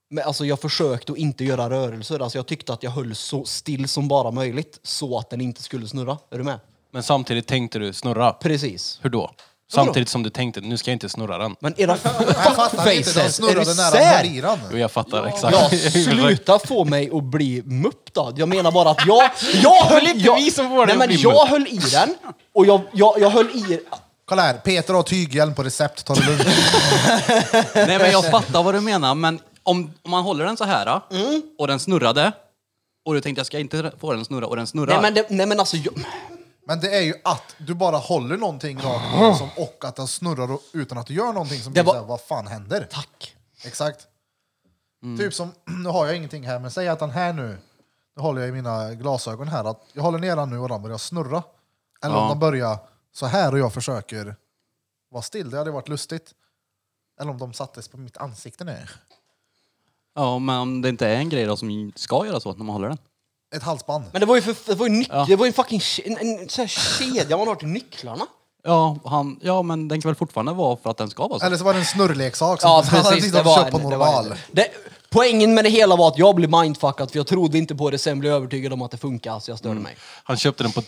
Men, 0.09 0.23
alltså 0.23 0.45
jag 0.45 0.59
försökte 0.59 1.11
att 1.11 1.17
inte 1.17 1.45
göra 1.45 1.69
rörelser. 1.69 2.19
Alltså 2.19 2.37
jag 2.37 2.47
tyckte 2.47 2.73
att 2.73 2.83
jag 2.83 2.91
höll 2.91 3.15
så 3.15 3.45
still 3.45 3.87
som 3.87 4.07
bara 4.07 4.31
möjligt 4.31 4.79
så 4.83 5.17
att 5.17 5.29
den 5.29 5.41
inte 5.41 5.63
skulle 5.63 5.87
snurra. 5.87 6.17
Är 6.29 6.37
du 6.37 6.43
med? 6.43 6.59
Men 6.91 7.03
samtidigt 7.03 7.47
tänkte 7.47 7.79
du 7.79 7.93
snurra. 7.93 8.33
Precis. 8.33 8.99
Hur 9.01 9.09
då? 9.09 9.31
Samtidigt 9.73 10.09
som 10.09 10.23
du 10.23 10.29
tänkte, 10.29 10.61
nu 10.61 10.77
ska 10.77 10.91
jag 10.91 10.95
inte 10.95 11.09
snurra 11.09 11.37
den. 11.37 11.55
Men 11.59 11.73
era 11.81 11.97
Jag 12.03 12.55
fattar 12.55 12.91
inte, 12.91 13.13
de 13.13 13.13
fuckfaces, 13.13 13.17
är 13.17 13.29
snurrade 13.29 13.59
du 13.71 13.75
nära 13.75 13.91
sär? 13.91 14.59
Jo, 14.71 14.77
jag 14.77 14.91
fattar 14.91 15.25
exakt. 15.25 15.55
Ja, 15.71 15.89
sluta 16.03 16.59
få 16.59 16.85
mig 16.85 17.09
att 17.13 17.23
bli 17.23 17.61
mupp 17.65 18.13
då. 18.13 18.33
Jag 18.35 18.49
menar 18.49 18.71
bara 18.71 18.89
att 18.91 19.05
jag... 19.07 19.29
Jag 19.63 19.71
höll 19.85 20.07
inte 20.07 20.25
jag, 20.25 20.35
vi 20.35 20.51
som 20.51 20.69
får 20.69 20.85
dig 20.85 20.85
Nej 20.85 20.93
att 20.93 20.99
men 20.99 21.07
bli 21.07 21.17
jag 21.17 21.33
mupp. 21.33 21.49
höll 21.49 21.67
i 21.67 21.77
den 21.91 22.15
och 22.55 22.65
jag, 22.65 22.81
jag, 22.93 23.19
jag 23.19 23.29
höll 23.29 23.45
i... 23.45 23.79
Kolla 24.25 24.41
här, 24.41 24.53
Peter 24.53 24.93
har 24.93 25.03
tyghjälm 25.03 25.55
på 25.55 25.63
recept, 25.63 26.05
ta 26.05 26.13
det 26.13 26.25
lugnt. 26.25 26.41
Nej 27.75 27.99
men 27.99 28.11
jag 28.11 28.31
fattar 28.31 28.63
vad 28.63 28.73
du 28.73 28.81
menar, 28.81 29.15
men 29.15 29.39
om, 29.63 29.93
om 30.01 30.11
man 30.11 30.23
håller 30.23 30.45
den 30.45 30.57
så 30.57 30.63
här 30.63 31.01
Mm. 31.11 31.41
och 31.59 31.67
den 31.67 31.79
snurrade 31.79 32.31
och 33.05 33.13
du 33.13 33.21
tänkte 33.21 33.39
jag 33.39 33.45
ska 33.47 33.59
inte 33.59 33.91
få 33.99 34.13
den 34.13 34.25
snurra 34.25 34.45
och 34.47 34.55
den 34.55 34.67
snurrar. 34.67 34.93
Nej 34.93 35.01
men, 35.01 35.13
det, 35.13 35.25
nej, 35.29 35.45
men 35.45 35.59
alltså... 35.59 35.77
Jag, 35.77 35.93
Men 36.69 36.79
det 36.79 36.97
är 36.97 37.01
ju 37.01 37.13
att 37.23 37.55
du 37.57 37.73
bara 37.73 37.97
håller 37.97 38.37
någonting 38.37 38.77
rakt 38.81 39.13
ner 39.19 39.33
som, 39.33 39.49
och 39.57 39.85
att 39.85 39.95
den 39.95 40.07
snurrar 40.07 40.51
och- 40.51 40.61
utan 40.73 40.97
att 40.97 41.07
du 41.07 41.13
gör 41.13 41.33
någonting 41.33 41.59
som 41.61 41.73
blir 41.73 41.83
var- 41.83 41.93
såhär, 41.93 42.05
vad 42.05 42.21
fan 42.21 42.47
händer? 42.47 42.87
tack. 42.91 43.35
Exakt. 43.65 44.07
Typ 45.17 45.33
som, 45.33 45.51
nu 45.83 45.89
har 45.89 46.05
jag 46.05 46.15
ingenting 46.15 46.47
här, 46.47 46.59
men 46.59 46.71
säg 46.71 46.87
att 46.87 46.99
den 46.99 47.09
här 47.09 47.33
nu, 47.33 47.57
nu 48.15 48.21
håller 48.21 48.41
jag 48.41 48.49
i 48.49 48.51
mina 48.51 48.93
glasögon 48.93 49.47
här, 49.47 49.63
att 49.63 49.81
jag 49.93 50.03
håller 50.03 50.19
ner 50.19 50.35
den 50.35 50.49
nu 50.49 50.57
och 50.59 50.69
den 50.69 50.81
börjar 50.81 50.97
snurra. 50.97 51.43
Eller 52.03 52.15
om 52.15 52.23
Ja. 52.23 52.29
den 52.29 52.39
börjar 52.39 52.77
så 53.11 53.25
här 53.25 53.51
och 53.53 53.59
jag 53.59 53.73
försöker 53.73 54.35
vara 55.11 55.21
still, 55.23 55.49
det 55.49 55.57
hade 55.57 55.71
varit 55.71 55.87
lustigt. 55.89 56.33
Eller 57.19 57.31
om 57.31 57.37
de 57.37 57.53
sattes 57.53 57.87
på 57.87 57.97
mitt 57.97 58.17
ansikte 58.17 58.63
nu. 58.63 58.87
Ja 60.15 60.39
men 60.39 60.59
om 60.59 60.81
det 60.81 60.89
inte 60.89 61.07
är 61.07 61.15
en 61.15 61.29
grej 61.29 61.45
då 61.45 61.57
som 61.57 61.91
ska 61.95 62.25
göra 62.25 62.39
så 62.39 62.53
när 62.53 62.63
man 62.65 62.73
håller 62.75 62.89
den. 62.89 62.97
Ett 63.55 63.63
halsband. 63.63 64.03
Men 64.11 64.19
det 64.19 64.25
var 64.25 64.35
ju, 64.35 64.41
för, 64.41 64.55
det 64.65 64.75
var 64.75 64.87
ju, 64.87 64.93
nyc- 64.93 65.07
Ja. 65.09 65.25
det 65.27 65.35
var 65.35 65.45
ju 65.45 65.47
en 65.49 65.53
fucking 65.53 65.79
ke- 65.79 66.01
en, 66.05 66.17
en, 66.17 66.49
sån 66.49 66.61
här 66.61 66.67
kedja 66.67 67.37
man 67.37 67.47
har 67.47 67.55
till 67.55 67.67
nycklarna. 67.67 68.25
Ja, 68.63 68.97
han, 69.05 69.39
ja 69.41 69.61
men 69.61 69.87
den 69.87 70.01
kan 70.01 70.09
väl 70.09 70.15
fortfarande 70.15 70.53
vara 70.53 70.77
för 70.83 70.89
att 70.89 70.97
den 70.97 71.09
ska 71.09 71.27
vara 71.27 71.39
så. 71.39 71.45
Eller 71.45 71.57
så 71.57 71.63
var 71.63 71.73
det 71.73 71.79
en 71.79 71.85
snurrleksak 71.85 72.61
som 72.61 72.69
Ja 72.69 72.83
han 72.89 73.05
hade 73.05 73.39
och 73.39 73.45
var 73.45 73.55
köpt 73.63 73.71
på 73.71 73.77
en, 73.77 73.89
det 73.89 73.97
var 73.97 74.05
normal. 74.21 74.33
Det, 74.51 74.67
Poängen 75.09 75.53
med 75.53 75.65
det 75.65 75.69
hela 75.69 75.95
var 75.95 76.07
att 76.07 76.17
jag 76.17 76.35
blev 76.35 76.49
mindfuckad 76.49 77.11
för 77.11 77.19
jag 77.19 77.27
trodde 77.27 77.57
inte 77.57 77.75
på 77.75 77.89
det, 77.89 77.97
sen 77.97 78.19
blev 78.19 78.31
jag 78.31 78.37
övertygad 78.37 78.73
om 78.73 78.81
att 78.81 78.91
det 78.91 78.97
funkar 78.97 79.39
så 79.39 79.51
jag 79.51 79.57
störde 79.57 79.79
mig. 79.79 79.97
Han 80.23 80.37
köpte 80.37 80.63
den 80.63 80.71
på 80.71 80.81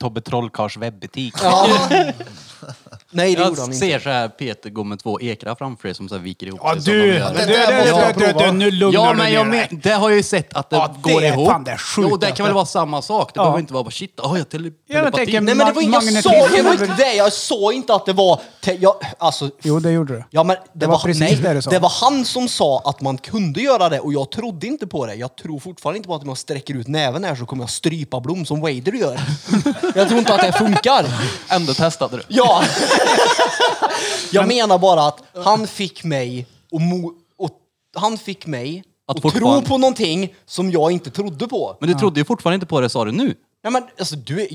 Tobbe 0.00 0.20
Trollkarls 0.20 0.76
webbutik. 0.76 1.34
Nej 3.10 3.34
det 3.34 3.42
gjorde 3.42 3.44
han 3.44 3.54
Jag 3.56 3.66
inte. 3.66 3.76
ser 3.78 3.98
så 3.98 4.08
här 4.10 4.28
Peter 4.28 4.70
gå 4.70 4.84
med 4.84 4.98
två 4.98 5.20
ekrar 5.20 5.54
framför 5.54 5.88
sig 5.88 5.94
som 5.94 6.08
så 6.08 6.14
här 6.14 6.22
viker 6.22 6.46
ihop 6.46 6.60
Ja 6.64 6.72
sig. 6.72 6.82
som 6.82 6.92
du, 6.92 7.00
de 7.00 7.06
du, 7.08 7.14
gör. 7.18 7.30
du, 7.32 7.38
Det 7.38 7.46
där 7.46 7.76
måste 7.78 7.88
jag 8.00 8.14
du, 8.18 8.26
du, 8.26 8.32
prova. 8.32 8.46
du, 8.46 8.52
nu 8.52 8.70
lugnar 8.70 9.00
Ja 9.04 9.10
du 9.10 9.16
men 9.16 9.32
jag 9.32 9.46
ner 9.46 9.52
dig. 9.58 9.68
men, 9.70 9.80
det 9.80 9.90
har 9.90 10.10
jag 10.10 10.16
ju 10.16 10.22
sett 10.22 10.54
att 10.56 10.70
det 10.70 10.76
Ja, 10.76 10.94
det 11.04 11.12
går 11.12 11.22
är 11.22 11.28
ihop. 11.32 11.48
fan 11.50 11.64
det 11.64 11.70
jo 11.70 12.02
det 12.02 12.10
sjukaste. 12.10 12.36
kan 12.36 12.46
väl 12.46 12.54
vara 12.54 12.66
samma 12.66 13.02
sak. 13.02 13.30
Det 13.34 13.38
Ja. 13.38 13.42
behöver 13.42 13.58
inte 13.60 13.72
vara 13.72 13.84
bara 13.84 13.90
shit, 13.90 14.20
oh, 14.20 14.38
jag 14.38 14.48
tele 14.48 14.68
Ja, 14.68 14.72
men 14.86 15.12
telepati. 15.12 15.24
tänk 15.24 15.34
en- 15.36 15.44
Nej 15.44 15.54
men 15.54 15.66
det 15.66 15.72
var, 15.72 15.82
jag, 15.82 15.90
Magnetism 15.90 16.28
sa, 16.28 16.48
det 16.56 16.62
var 16.62 16.72
inte 16.72 16.94
det, 16.98 17.14
jag 17.14 17.32
sa 17.32 17.72
inte 17.72 17.94
att 17.94 18.06
det 18.06 18.12
var... 18.12 18.40
Te, 18.64 18.72
jag, 18.80 18.94
alltså, 19.18 19.50
Jo, 19.62 19.78
det 19.80 19.90
gjorde 19.90 20.12
du. 20.14 20.24
Ja 20.30 20.44
men 20.44 20.56
det, 20.72 20.86
var 20.86 20.92
var, 20.94 21.00
precis 21.02 21.20
nej, 21.20 21.36
det 21.36 21.54
du 21.54 21.62
sa. 21.62 21.70
det 21.70 21.78
var 21.78 21.92
han 22.00 22.24
som 22.24 22.48
sa 22.48 22.82
att 22.84 23.00
man 23.00 23.18
kunde 23.18 23.60
göra 23.60 23.88
det 23.88 24.00
och 24.00 24.12
jag 24.12 24.30
trodde 24.30 24.66
inte 24.66 24.86
på 24.86 25.06
det. 25.06 25.14
Jag 25.14 25.36
tror 25.36 25.58
fortfarande 25.60 25.96
inte 25.96 26.06
på 26.08 26.14
att 26.14 26.22
om 26.22 26.28
jag 26.28 26.38
sträcker 26.38 26.74
ut 26.74 26.88
näven 26.88 27.24
här 27.24 27.34
så 27.34 27.46
kommer 27.46 27.62
jag 27.62 27.70
strypa 27.70 28.20
Blom 28.20 28.46
som 28.46 28.60
Wader 28.60 28.92
gör. 28.92 29.20
jag 29.94 30.08
tror 30.08 30.18
inte 30.18 30.34
att 30.34 30.40
det 30.40 30.52
funkar. 30.52 31.04
Ändå 31.48 31.74
testade 31.74 32.16
du. 32.16 32.22
Ja. 32.28 32.62
jag 34.32 34.48
menar 34.48 34.78
bara 34.78 35.02
att 35.08 35.22
han 35.44 35.66
fick 35.66 36.04
mig 36.04 36.46
och, 36.72 36.80
mo, 36.80 37.12
och 37.38 37.50
han 37.94 38.18
fick 38.18 38.46
mig 38.46 38.84
Att 39.08 39.16
och 39.16 39.22
tro 39.22 39.30
fortfarande- 39.30 39.68
på 39.68 39.78
någonting 39.78 40.34
som 40.46 40.70
jag 40.70 40.92
inte 40.92 41.10
trodde 41.10 41.48
på. 41.48 41.76
Men 41.80 41.88
du 41.88 41.94
trodde 41.94 42.20
ju 42.20 42.24
fortfarande 42.24 42.54
inte 42.54 42.66
på 42.66 42.80
det, 42.80 42.88
sa 42.88 43.04
du 43.04 43.12
nu. 43.12 43.34
Nej 43.64 43.72
men 43.72 43.82
alltså 43.98 44.16
du 44.16 44.40
är, 44.42 44.48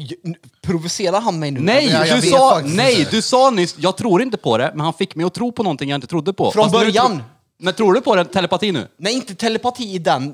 provocerar 0.61 1.21
han 1.21 1.39
mig 1.39 1.51
nu? 1.51 1.59
Nej, 1.59 1.85
Ja, 1.91 2.05
jag 2.05 2.17
du 2.17 2.21
vet 2.21 2.29
sa, 2.31 2.49
faktiskt 2.55 2.75
nej 2.75 2.99
inte. 2.99 3.11
du 3.11 3.21
sa 3.21 3.49
nyss, 3.49 3.75
jag 3.79 3.97
tror 3.97 4.21
inte 4.21 4.37
på 4.37 4.57
det, 4.57 4.71
men 4.75 4.81
han 4.83 4.93
fick 4.93 5.15
mig 5.15 5.25
att 5.25 5.33
tro 5.33 5.51
på 5.51 5.63
någonting 5.63 5.89
jag 5.89 5.97
inte 5.97 6.07
trodde 6.07 6.33
på. 6.33 6.51
Från 6.51 6.63
Fast 6.63 6.75
nu 6.75 6.79
början. 6.85 7.17
tro- 7.17 7.25
Men 7.59 7.73
tror 7.73 7.93
du 7.93 8.01
på 8.01 8.15
det, 8.15 8.25
telepati 8.25 8.71
nu? 8.71 8.87
Nej, 8.97 9.13
inte 9.13 9.35
telepati 9.35 9.83
i 9.93 9.97
den 9.99 10.33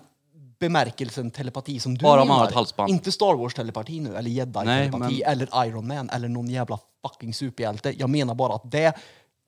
bemärkelsen 0.60 1.32
telepati 1.32 1.80
som 1.80 1.98
du 1.98 2.04
Bara 2.04 2.22
om 2.22 2.28
man 2.28 2.28
menar. 2.28 2.40
har 2.40 2.48
ett 2.48 2.56
halsband. 2.56 2.90
Inte 2.90 3.12
Star 3.12 3.34
Wars-telepati 3.36 4.00
nu, 4.00 4.16
eller 4.18 4.30
jedi-telepati, 4.30 5.00
Nej, 5.00 5.24
eller 5.26 5.66
Iron 5.68 5.88
Man, 5.88 6.10
eller 6.10 6.28
någon 6.28 6.50
jävla 6.50 6.80
fucking 7.10 7.34
superhjälte. 7.34 7.92
Jag 8.00 8.10
menar 8.10 8.36
bara 8.36 8.56
att 8.56 8.72
det, 8.72 8.94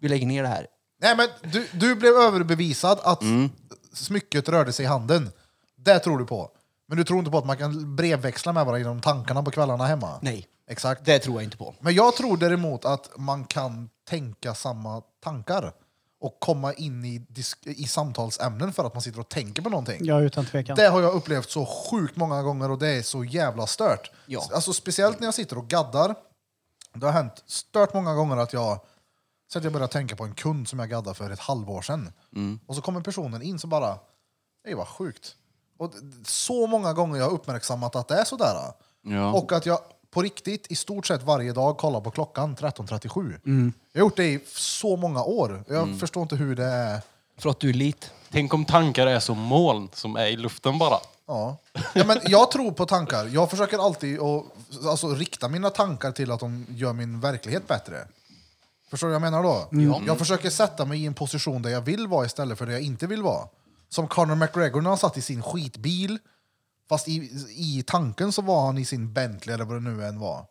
vi 0.01 0.09
lägger 0.09 0.27
ner 0.27 0.43
det 0.43 0.49
här. 0.49 0.67
Nej, 1.01 1.15
men 1.17 1.27
du, 1.51 1.67
du 1.73 1.95
blev 1.95 2.13
överbevisad 2.13 2.99
att 3.03 3.21
Mm. 3.21 3.49
smycket 3.93 4.49
rörde 4.49 4.73
sig 4.73 4.85
i 4.85 4.87
handen. 4.87 5.31
Det 5.77 5.99
tror 5.99 6.17
du 6.19 6.25
på. 6.25 6.51
Men 6.87 6.97
du 6.97 7.03
tror 7.03 7.19
inte 7.19 7.31
på 7.31 7.37
att 7.37 7.45
man 7.45 7.57
kan 7.57 7.95
brevväxla 7.95 8.53
med 8.53 8.65
varandra 8.65 8.79
genom 8.79 9.01
tankarna 9.01 9.43
på 9.43 9.51
kvällarna 9.51 9.85
hemma? 9.85 10.19
Nej, 10.21 10.47
Exakt. 10.69 11.05
det 11.05 11.19
tror 11.19 11.35
jag 11.35 11.43
inte 11.43 11.57
på. 11.57 11.75
Men 11.79 11.93
jag 11.93 12.15
tror 12.15 12.37
däremot 12.37 12.85
att 12.85 13.09
man 13.17 13.43
kan 13.45 13.89
tänka 14.09 14.53
samma 14.53 15.01
tankar 15.23 15.73
och 16.21 16.39
komma 16.39 16.73
in 16.73 17.05
i, 17.05 17.19
disk- 17.29 17.67
i 17.67 17.87
samtalsämnen 17.87 18.73
för 18.73 18.83
att 18.85 18.93
man 18.93 19.01
sitter 19.01 19.19
och 19.19 19.29
tänker 19.29 19.61
på 19.61 19.69
någonting. 19.69 19.97
Ja, 20.05 20.19
utan 20.21 20.45
tvekan. 20.45 20.75
Det 20.75 20.87
har 20.87 21.01
jag 21.01 21.13
upplevt 21.13 21.49
så 21.49 21.65
sjukt 21.65 22.15
många 22.15 22.41
gånger 22.43 22.71
och 22.71 22.79
det 22.79 22.87
är 22.89 23.01
så 23.01 23.23
jävla 23.23 23.67
stört. 23.67 24.11
Ja. 24.25 24.43
Alltså, 24.53 24.73
speciellt 24.73 25.19
när 25.19 25.27
jag 25.27 25.33
sitter 25.33 25.57
och 25.57 25.67
gaddar. 25.67 26.15
Det 26.99 27.05
har 27.05 27.13
hänt 27.13 27.43
stört 27.45 27.93
många 27.93 28.13
gånger 28.13 28.37
att 28.37 28.53
jag, 28.53 28.79
så 29.51 29.57
att 29.57 29.63
jag 29.63 29.73
börjar 29.73 29.87
tänka 29.87 30.15
på 30.15 30.23
en 30.23 30.33
kund 30.33 30.67
som 30.67 30.79
jag 30.79 30.89
gaddade 30.89 31.15
för 31.15 31.31
ett 31.31 31.39
halvår 31.39 31.81
sedan. 31.81 32.11
Och 32.65 32.75
så 32.75 32.81
kommer 32.81 33.01
personen 33.01 33.41
in 33.41 33.59
så 33.59 33.67
bara, 33.67 33.99
det 34.63 34.75
var 34.75 34.85
sjukt. 34.85 35.35
Och 35.77 35.93
så 36.25 36.67
många 36.67 36.93
gånger 36.93 37.17
jag 37.17 37.25
har 37.25 37.31
uppmärksammat 37.31 37.95
att 37.95 38.07
det 38.07 38.15
är 38.15 38.23
sådär. 38.25 38.55
Ja. 39.01 39.33
Och 39.33 39.51
att 39.51 39.65
jag 39.65 39.79
på 40.11 40.21
riktigt 40.21 40.71
i 40.71 40.75
stort 40.75 41.07
sett 41.07 41.23
varje 41.23 41.53
dag 41.53 41.77
kollar 41.77 42.01
på 42.01 42.11
klockan 42.11 42.55
13.37. 42.55 43.39
Jag 43.91 44.01
har 44.01 44.05
gjort 44.05 44.17
det 44.17 44.25
i 44.25 44.39
så 44.55 44.95
många 44.95 45.23
år. 45.23 45.63
Jag 45.67 45.99
förstår 45.99 46.23
inte 46.23 46.35
hur 46.35 46.55
det 46.55 46.65
är. 46.65 47.01
För 47.37 47.49
att 47.49 47.59
du 47.59 47.69
är 47.69 47.73
lit. 47.73 48.11
Tänk 48.29 48.53
om 48.53 48.65
tankar 48.65 49.07
är 49.07 49.19
som 49.19 49.37
moln 49.37 49.89
som 49.93 50.15
är 50.15 50.27
i 50.27 50.37
luften 50.37 50.77
bara. 50.77 50.97
Ja. 51.29 51.57
Ja, 51.93 52.05
men 52.05 52.19
jag 52.25 52.51
tror 52.51 52.71
på 52.71 52.85
tankar. 52.85 53.25
Jag 53.25 53.49
försöker 53.49 53.85
alltid 53.85 54.19
att 54.19 54.45
alltså, 54.85 55.13
rikta 55.13 55.47
mina 55.47 55.69
tankar 55.69 56.11
till 56.11 56.31
att 56.31 56.39
de 56.39 56.65
gör 56.69 56.93
min 56.93 57.19
verklighet 57.19 57.67
bättre. 57.67 58.07
Förstår 58.89 59.07
du 59.07 59.13
vad 59.13 59.15
jag 59.15 59.31
menar 59.31 59.43
då? 59.43 59.67
Jag 60.07 60.17
försöker 60.17 60.49
sätta 60.49 60.85
mig 60.85 61.03
i 61.03 61.05
en 61.05 61.13
position 61.13 61.61
där 61.61 61.69
jag 61.69 61.81
vill 61.81 62.07
vara 62.07 62.25
istället 62.25 62.57
för 62.57 62.65
där 62.65 62.73
jag 62.73 62.81
inte 62.81 63.07
vill 63.07 63.21
vara. 63.21 63.47
Som 63.89 64.07
Conor 64.07 64.35
McGregor 64.35 64.81
när 64.81 64.89
han 64.89 64.97
satt 64.97 65.17
i 65.17 65.21
sin 65.21 65.43
skitbil. 65.43 66.19
Fast 66.89 67.07
i, 67.07 67.31
i 67.49 67.83
tanken 67.87 68.31
så 68.31 68.41
var 68.41 68.65
han 68.65 68.77
i 68.77 68.85
sin 68.85 69.13
Bentley 69.13 69.53
eller 69.53 69.65
vad 69.65 69.75
det 69.75 69.89
nu 69.89 70.05
än 70.05 70.19
var. 70.19 70.45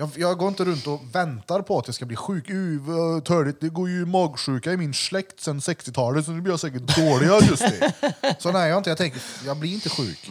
Jag, 0.00 0.10
jag 0.16 0.38
går 0.38 0.48
inte 0.48 0.64
runt 0.64 0.86
och 0.86 1.00
väntar 1.12 1.62
på 1.62 1.78
att 1.78 1.88
jag 1.88 1.94
ska 1.94 2.06
bli 2.06 2.16
sjuk. 2.16 2.50
Uh, 2.50 2.80
vad 2.80 3.24
törligt. 3.24 3.60
Det 3.60 3.68
går 3.68 3.88
ju 3.88 4.06
magsjuka 4.06 4.72
i 4.72 4.76
min 4.76 4.94
släkt 4.94 5.40
sedan 5.40 5.60
60-talet 5.60 6.24
så 6.24 6.30
nu 6.30 6.40
blir 6.40 6.52
jag 6.52 6.60
säkert 6.60 6.96
dålig 6.96 7.26
i 7.26 7.30
augusti. 7.30 7.80
Så 8.38 8.52
nej, 8.52 8.68
jag, 8.70 8.78
inte, 8.78 8.90
jag 8.90 8.98
tänker, 8.98 9.22
jag 9.46 9.56
blir 9.56 9.74
inte 9.74 9.88
sjuk. 9.88 10.30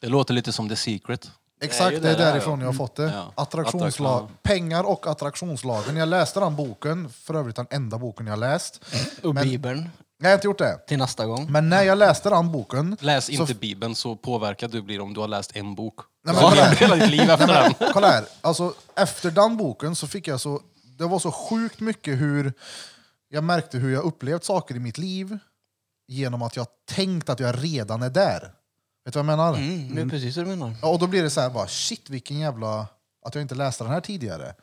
Det 0.00 0.08
låter 0.08 0.34
lite 0.34 0.52
som 0.52 0.68
The 0.68 0.76
Secret. 0.76 1.30
Exakt, 1.62 1.90
det 1.90 1.96
är 1.96 2.00
det 2.00 2.08
där, 2.08 2.32
därifrån 2.32 2.60
jag 2.60 2.66
har 2.66 2.72
fått 2.72 2.96
det. 2.96 3.02
Ja. 3.14 3.32
Attraktionslag, 3.34 4.14
Attraktion. 4.14 4.36
pengar 4.42 4.84
och 4.84 5.06
attraktionslagen. 5.06 5.96
Jag 5.96 6.08
läste 6.08 6.40
den 6.40 6.56
boken, 6.56 7.08
för 7.10 7.34
övrigt 7.34 7.56
den 7.56 7.66
enda 7.70 7.98
boken 7.98 8.26
jag 8.26 8.38
läst. 8.38 8.84
Och 9.22 9.34
Men- 9.34 9.44
Bibeln 9.44 9.88
Nej, 10.22 10.30
jag 10.30 10.30
har 10.30 10.34
inte 10.34 10.46
gjort 10.46 10.58
det. 10.58 10.78
till 10.86 10.98
nästa 10.98 11.26
gång. 11.26 11.52
Men 11.52 11.68
när 11.68 11.82
jag 11.82 11.98
läste 11.98 12.30
den 12.30 12.52
boken... 12.52 12.96
Läs 13.00 13.24
så- 13.26 13.32
inte 13.32 13.54
Bibeln 13.54 13.94
så 13.94 14.16
påverkad 14.16 14.70
du 14.70 14.82
blir 14.82 15.00
om 15.00 15.14
du 15.14 15.20
har 15.20 15.28
läst 15.28 15.56
en 15.56 15.74
bok. 15.74 15.94
Nej, 16.24 16.34
Så 16.34 16.40
men 16.40 16.50
kolla 16.50 16.62
här. 16.64 16.76
hela 16.76 16.96
ditt 16.96 17.10
liv 17.10 17.30
efter 17.30 17.46
den. 17.46 17.74
Kolla 17.92 18.10
här, 18.10 18.24
alltså, 18.40 18.74
efter 18.96 19.30
den 19.30 19.56
boken 19.56 19.96
så 19.96 20.06
fick 20.06 20.28
jag 20.28 20.40
så... 20.40 20.60
Det 20.98 21.04
var 21.06 21.18
så 21.18 21.32
sjukt 21.32 21.80
mycket 21.80 22.18
hur... 22.20 22.52
Jag 23.28 23.44
märkte 23.44 23.78
hur 23.78 23.92
jag 23.94 24.04
upplevt 24.04 24.44
saker 24.44 24.74
i 24.74 24.78
mitt 24.78 24.98
liv 24.98 25.38
genom 26.08 26.42
att 26.42 26.56
jag 26.56 26.66
tänkt 26.90 27.28
att 27.28 27.40
jag 27.40 27.64
redan 27.64 28.02
är 28.02 28.10
där. 28.10 28.40
Vet 28.40 28.52
du 29.04 29.10
vad 29.10 29.16
jag 29.18 29.26
menar? 29.26 29.54
Mm, 29.54 29.94
det 29.94 30.00
är 30.02 30.06
precis 30.06 30.36
vad 30.36 30.46
du 30.46 30.50
menar. 30.50 30.74
Ja, 30.82 30.88
och 30.88 30.98
då 30.98 31.06
blir 31.06 31.22
det 31.22 31.30
så 31.30 31.40
här, 31.40 31.50
bara, 31.50 31.66
shit 31.68 32.10
vilken 32.10 32.38
jävla... 32.38 32.86
Att 33.26 33.34
jag 33.34 33.42
inte 33.42 33.54
läste 33.54 33.84
den 33.84 33.92
här 33.92 34.00
tidigare. 34.00 34.54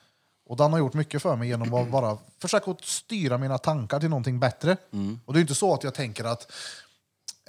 Och 0.50 0.58
den 0.58 0.72
har 0.72 0.80
gjort 0.80 0.94
mycket 0.94 1.22
för 1.22 1.36
mig 1.36 1.48
genom 1.48 1.74
att 1.74 1.92
bara 1.92 2.18
försöka 2.42 2.72
att 2.72 2.86
styra 2.86 3.38
mina 3.38 3.58
tankar 3.58 4.00
till 4.00 4.10
någonting 4.10 4.40
bättre. 4.40 4.78
Och 5.26 5.34
det 5.34 5.40
är 5.40 5.42
inte 5.42 5.56
så 5.56 5.74
att 5.74 5.84
jag 5.84 5.94
tänker 5.94 6.24
att 6.24 6.52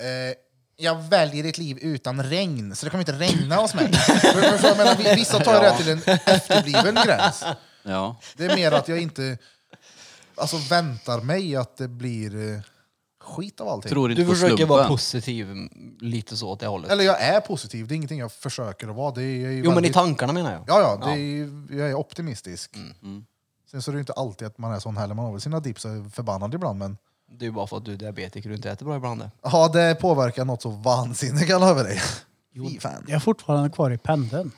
eh, 0.00 0.36
jag 0.76 0.94
väljer 1.02 1.44
ett 1.44 1.58
liv 1.58 1.78
utan 1.80 2.22
regn, 2.22 2.76
så 2.76 2.86
det 2.86 2.90
kommer 2.90 3.02
inte 3.02 3.12
regna 3.12 3.56
hos 3.56 3.74
mig. 3.74 3.92
För- 3.92 4.58
för- 4.58 4.76
menar, 4.76 4.96
vi- 4.96 5.14
vissa 5.14 5.40
tar 5.40 5.54
ju 5.54 5.60
det 5.60 5.76
till 5.76 5.88
en 5.88 6.18
efterbliven 6.26 6.94
gräns. 7.06 7.44
Ja. 7.82 8.16
Det 8.36 8.44
är 8.44 8.56
mer 8.56 8.72
att 8.72 8.88
jag 8.88 8.98
inte 8.98 9.38
alltså, 10.34 10.56
väntar 10.56 11.20
mig 11.20 11.56
att 11.56 11.76
det 11.76 11.88
blir 11.88 12.52
eh, 12.54 12.60
skit 13.28 13.60
av 13.60 13.68
allting. 13.68 13.90
Tror 13.90 14.10
inte 14.10 14.22
Du 14.22 14.26
på 14.28 14.34
försöker 14.34 14.56
slumpen. 14.56 14.76
vara 14.76 14.88
positiv 14.88 15.50
mm, 15.50 15.96
lite 16.00 16.36
så 16.36 16.48
åt 16.48 16.60
det 16.60 16.66
hållet. 16.66 16.90
Eller 16.90 17.04
jag 17.04 17.22
är 17.22 17.40
positiv, 17.40 17.86
det 17.88 17.94
är 17.94 17.96
ingenting 17.96 18.18
jag 18.18 18.32
försöker 18.32 18.88
att 18.88 18.96
vara. 18.96 19.10
Det 19.14 19.22
är, 19.22 19.40
jag 19.40 19.52
är 19.52 19.56
jo 19.56 19.62
men 19.64 19.70
i 19.72 19.74
väldigt- 19.74 19.92
tankarna 19.94 20.32
menar 20.32 20.52
jag. 20.52 20.64
Ja, 20.66 20.80
ja, 21.00 21.06
det 21.06 21.12
är, 21.20 21.78
jag 21.78 21.90
är 21.90 21.94
optimistisk. 21.94 22.76
Mm. 23.02 23.24
Sen 23.70 23.82
så 23.82 23.90
är 23.90 23.92
det 23.92 23.96
ju 23.96 24.00
inte 24.00 24.12
alltid 24.12 24.46
att 24.48 24.58
man 24.58 24.72
är 24.72 24.78
sån 24.78 24.96
heller. 24.96 25.14
Man 25.14 25.24
har 25.24 25.32
väl 25.32 25.40
sina 25.40 25.60
dips 25.60 25.84
och 25.84 25.90
är 25.90 26.10
förbannad 26.10 26.54
ibland. 26.54 26.78
Men 26.78 26.96
Det 27.38 27.44
är 27.44 27.46
ju 27.46 27.52
bara 27.52 27.66
för 27.66 27.76
att 27.76 27.84
du 27.84 27.92
är 27.92 27.96
diabetiker 27.96 28.50
och 28.50 28.56
inte 28.56 28.70
äter 28.70 28.86
bra 28.86 28.96
ibland. 28.96 29.20
det. 29.20 29.30
ja, 29.42 29.68
det 29.68 29.94
påverkar 30.00 30.44
något 30.44 30.62
så 30.62 30.70
vansinnigt 30.70 31.46
kan 31.46 31.60
jag 31.60 31.68
lova 31.68 31.82
dig. 31.82 32.00
Fy 32.54 32.80
fan. 32.80 33.04
Jag 33.06 33.14
är 33.16 33.20
fortfarande 33.20 33.70
kvar 33.70 33.90
i 33.90 33.98
pendeln. 33.98 34.50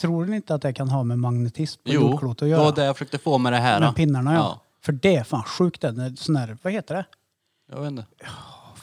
Tror 0.00 0.24
ni 0.26 0.36
inte 0.36 0.54
att 0.54 0.62
det 0.62 0.72
kan 0.72 0.88
ha 0.88 1.02
med 1.04 1.18
magnetism 1.18 1.82
på 1.84 1.90
Jo, 1.92 2.00
jordklotet 2.00 2.42
att 2.42 2.46
det 2.46 2.48
göra? 2.50 2.62
var 2.64 2.72
det 2.72 2.84
jag 2.84 2.96
försökte 2.96 3.18
få 3.18 3.38
med 3.38 3.52
det 3.52 3.58
här. 3.58 3.80
Med 3.80 3.94
pinnarna 3.96 4.34
ja. 4.34 4.38
Ja. 4.38 4.60
För 4.84 4.92
det 4.92 5.16
är 5.16 5.24
fan 5.24 5.42
sjukt 5.42 5.80
det. 5.80 5.92
när 5.92 6.16
Sån 6.16 6.36
här, 6.36 6.58
vad 6.62 6.72
heter 6.72 6.94
det? 6.94 7.04
Jag 7.70 7.80
vet 7.80 7.90
inte. 7.90 8.04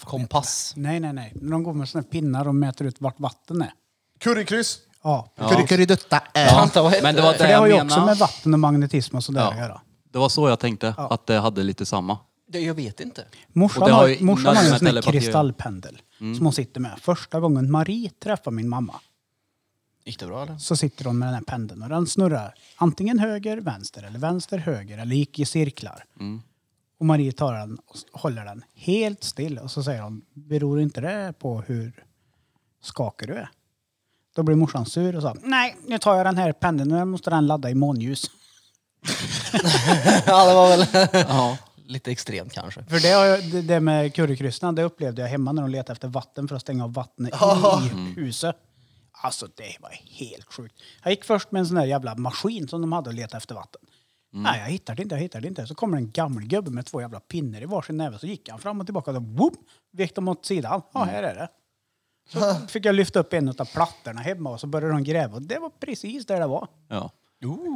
Kompass. 0.04 0.74
Nej, 0.76 1.00
nej, 1.00 1.14
nej. 1.14 1.34
De 1.36 1.64
går 1.64 1.74
med 1.74 1.90
såna 1.90 2.02
här 2.02 2.10
pinnar 2.10 2.48
och 2.48 2.56
mäter 2.56 2.86
ut 2.88 3.02
vart 3.02 3.20
vatten 3.20 3.62
är. 3.62 3.74
Currykryss. 4.20 4.80
Ja. 5.04 5.30
Vänta, 5.36 6.82
vad 6.82 6.92
heter 6.92 7.04
Men 7.04 7.16
det 7.16 7.22
var 7.22 7.32
det? 7.32 7.38
För 7.38 7.48
det 7.48 7.54
har 7.54 7.68
jag 7.68 7.78
ju 7.78 7.84
också 7.84 7.86
menade. 7.86 8.06
med 8.06 8.18
vatten 8.18 8.54
och 8.54 8.60
magnetism 8.60 9.16
och 9.16 9.24
sådär 9.24 9.42
Ja. 9.42 9.52
att 9.52 9.58
göra. 9.58 9.82
Det 10.12 10.18
var 10.20 10.30
så 10.30 10.50
jag 10.50 10.60
tänkte, 10.60 10.96
att 10.98 11.26
det 11.28 11.40
hade 11.40 11.64
lite 11.64 11.86
samma. 11.86 12.18
Det, 12.48 12.60
jag 12.60 12.74
vet 12.74 13.00
inte. 13.00 13.26
Morsan 13.54 13.84
det 13.86 13.92
har 13.92 14.00
har, 14.02 14.08
ju 14.08 14.24
morsan 14.24 14.42
innan 14.42 14.56
har 14.56 14.64
ju 14.64 14.68
en 14.68 14.72
med 14.72 14.80
sån 14.80 14.86
här 14.88 14.92
telepati 14.94 15.12
kristallpendel 15.20 16.02
som 16.18 16.40
hon 16.46 16.54
sitter 16.54 16.82
med. 16.82 17.00
Första 17.02 17.40
gången 17.40 17.72
Marie 17.72 18.10
träffar 18.24 18.52
min 18.52 18.70
mamma 18.70 19.00
Gick 20.06 20.20
det 20.20 20.26
bra 20.28 20.44
eller? 20.44 20.58
så 20.58 20.76
sitter 20.76 21.06
hon 21.06 21.18
med 21.20 21.28
den 21.28 21.34
här 21.36 21.42
pendeln 21.42 21.84
och 21.84 21.90
den 21.90 22.08
snurrar 22.08 22.54
antingen 22.76 23.20
höger, 23.20 23.58
vänster 23.58 24.04
eller 24.04 24.20
vänster, 24.20 24.58
höger 24.58 24.98
eller 24.98 25.16
gick 25.16 25.40
i 25.40 25.46
cirklar. 25.46 26.04
Och 27.00 27.06
Marie 27.06 27.32
tar 27.32 27.54
den 27.54 27.78
och 27.86 28.20
håller 28.22 28.46
den 28.46 28.64
helt 28.76 29.24
still 29.24 29.60
och 29.60 29.72
så 29.72 29.84
säger 29.84 30.02
hon, 30.02 30.22
beror 30.34 30.82
inte 30.82 31.02
det 31.02 31.34
på 31.40 31.62
hur 31.62 32.06
skakig 32.82 33.28
du 33.28 33.34
är? 33.34 33.50
Då 34.36 34.44
blir 34.44 34.56
morsan 34.56 34.86
sur 34.86 35.16
och 35.16 35.22
sa, 35.22 35.36
nej 35.44 35.76
nu 35.88 35.98
tar 36.00 36.16
jag 36.16 36.26
den 36.26 36.38
här 36.38 36.52
pendeln 36.54 36.92
och 36.92 37.00
jag 37.00 37.08
måste 37.08 37.30
den 37.30 37.48
ladda 37.48 37.70
i 37.70 37.76
månljus. 37.76 38.26
ja, 40.26 40.48
det 40.48 40.54
var 40.54 40.78
väl 40.78 41.08
Ja. 41.28 41.58
lite 41.86 42.12
extremt 42.12 42.54
kanske. 42.54 42.84
För 42.84 43.00
det, 43.00 43.12
har 43.12 43.26
jag, 43.26 43.52
det, 43.52 43.62
det 43.62 43.80
med 43.80 44.14
currykryssarna, 44.16 44.72
det 44.72 44.84
upplevde 44.84 45.22
jag 45.22 45.30
hemma 45.30 45.52
när 45.52 45.62
de 45.62 45.72
letade 45.72 45.92
efter 45.94 46.08
vatten 46.08 46.48
för 46.48 46.56
att 46.56 46.62
stänga 46.62 46.84
av 46.84 46.94
vattnet 46.94 47.34
i 47.86 47.90
huset. 48.22 48.56
Alltså 49.12 49.48
det 49.56 49.78
var 49.82 49.92
helt 50.20 50.54
sjukt. 50.54 50.76
Jag 51.04 51.12
gick 51.12 51.24
först 51.24 51.52
med 51.52 51.60
en 51.60 51.66
sån 51.66 51.76
där 51.76 51.86
jävla 51.86 52.16
maskin 52.16 52.68
som 52.68 52.82
de 52.82 52.92
hade 52.92 53.10
att 53.10 53.16
leta 53.16 53.38
efter 53.38 53.56
vatten. 53.56 53.82
Nej, 54.32 54.60
jag 54.60 54.68
hittade 54.68 54.96
det 54.96 55.04
inte, 55.04 55.16
jag 55.16 55.22
hittade 55.22 55.42
det 55.42 55.48
inte. 55.48 55.68
Så 55.68 55.76
kommer 55.76 55.98
en 55.98 56.12
gammal 56.12 56.44
gubbe 56.44 56.72
med 56.72 56.86
två 56.86 57.02
jävla 57.02 57.20
pinnar 57.20 57.62
i 57.62 57.66
varsin 57.66 57.98
näve. 57.98 58.20
Så 58.20 58.28
gick 58.28 58.50
han 58.50 58.60
fram 58.60 58.80
och 58.80 58.88
tillbaka 58.88 59.12
och 59.12 59.16
så 59.16 59.22
whoop, 59.22 59.54
vek 59.92 60.16
dem 60.16 60.28
åt 60.28 60.46
sidan. 60.46 60.82
Ja, 60.94 61.04
här 61.04 61.24
är 61.24 61.36
det. 61.36 61.50
Så 62.30 62.56
fick 62.68 62.86
jag 62.86 62.96
lyfta 62.96 63.20
upp 63.20 63.34
en 63.34 63.50
av 63.50 63.66
plattorna 63.74 64.22
hemma 64.22 64.50
och 64.50 64.60
så 64.60 64.68
började 64.68 64.94
de 64.94 65.04
gräva. 65.04 65.36
Och 65.36 65.42
det 65.42 65.60
var 65.60 65.70
precis 65.70 66.26
där 66.26 66.40
det 66.40 66.48
var. 66.48 66.68
Ja. 66.88 67.12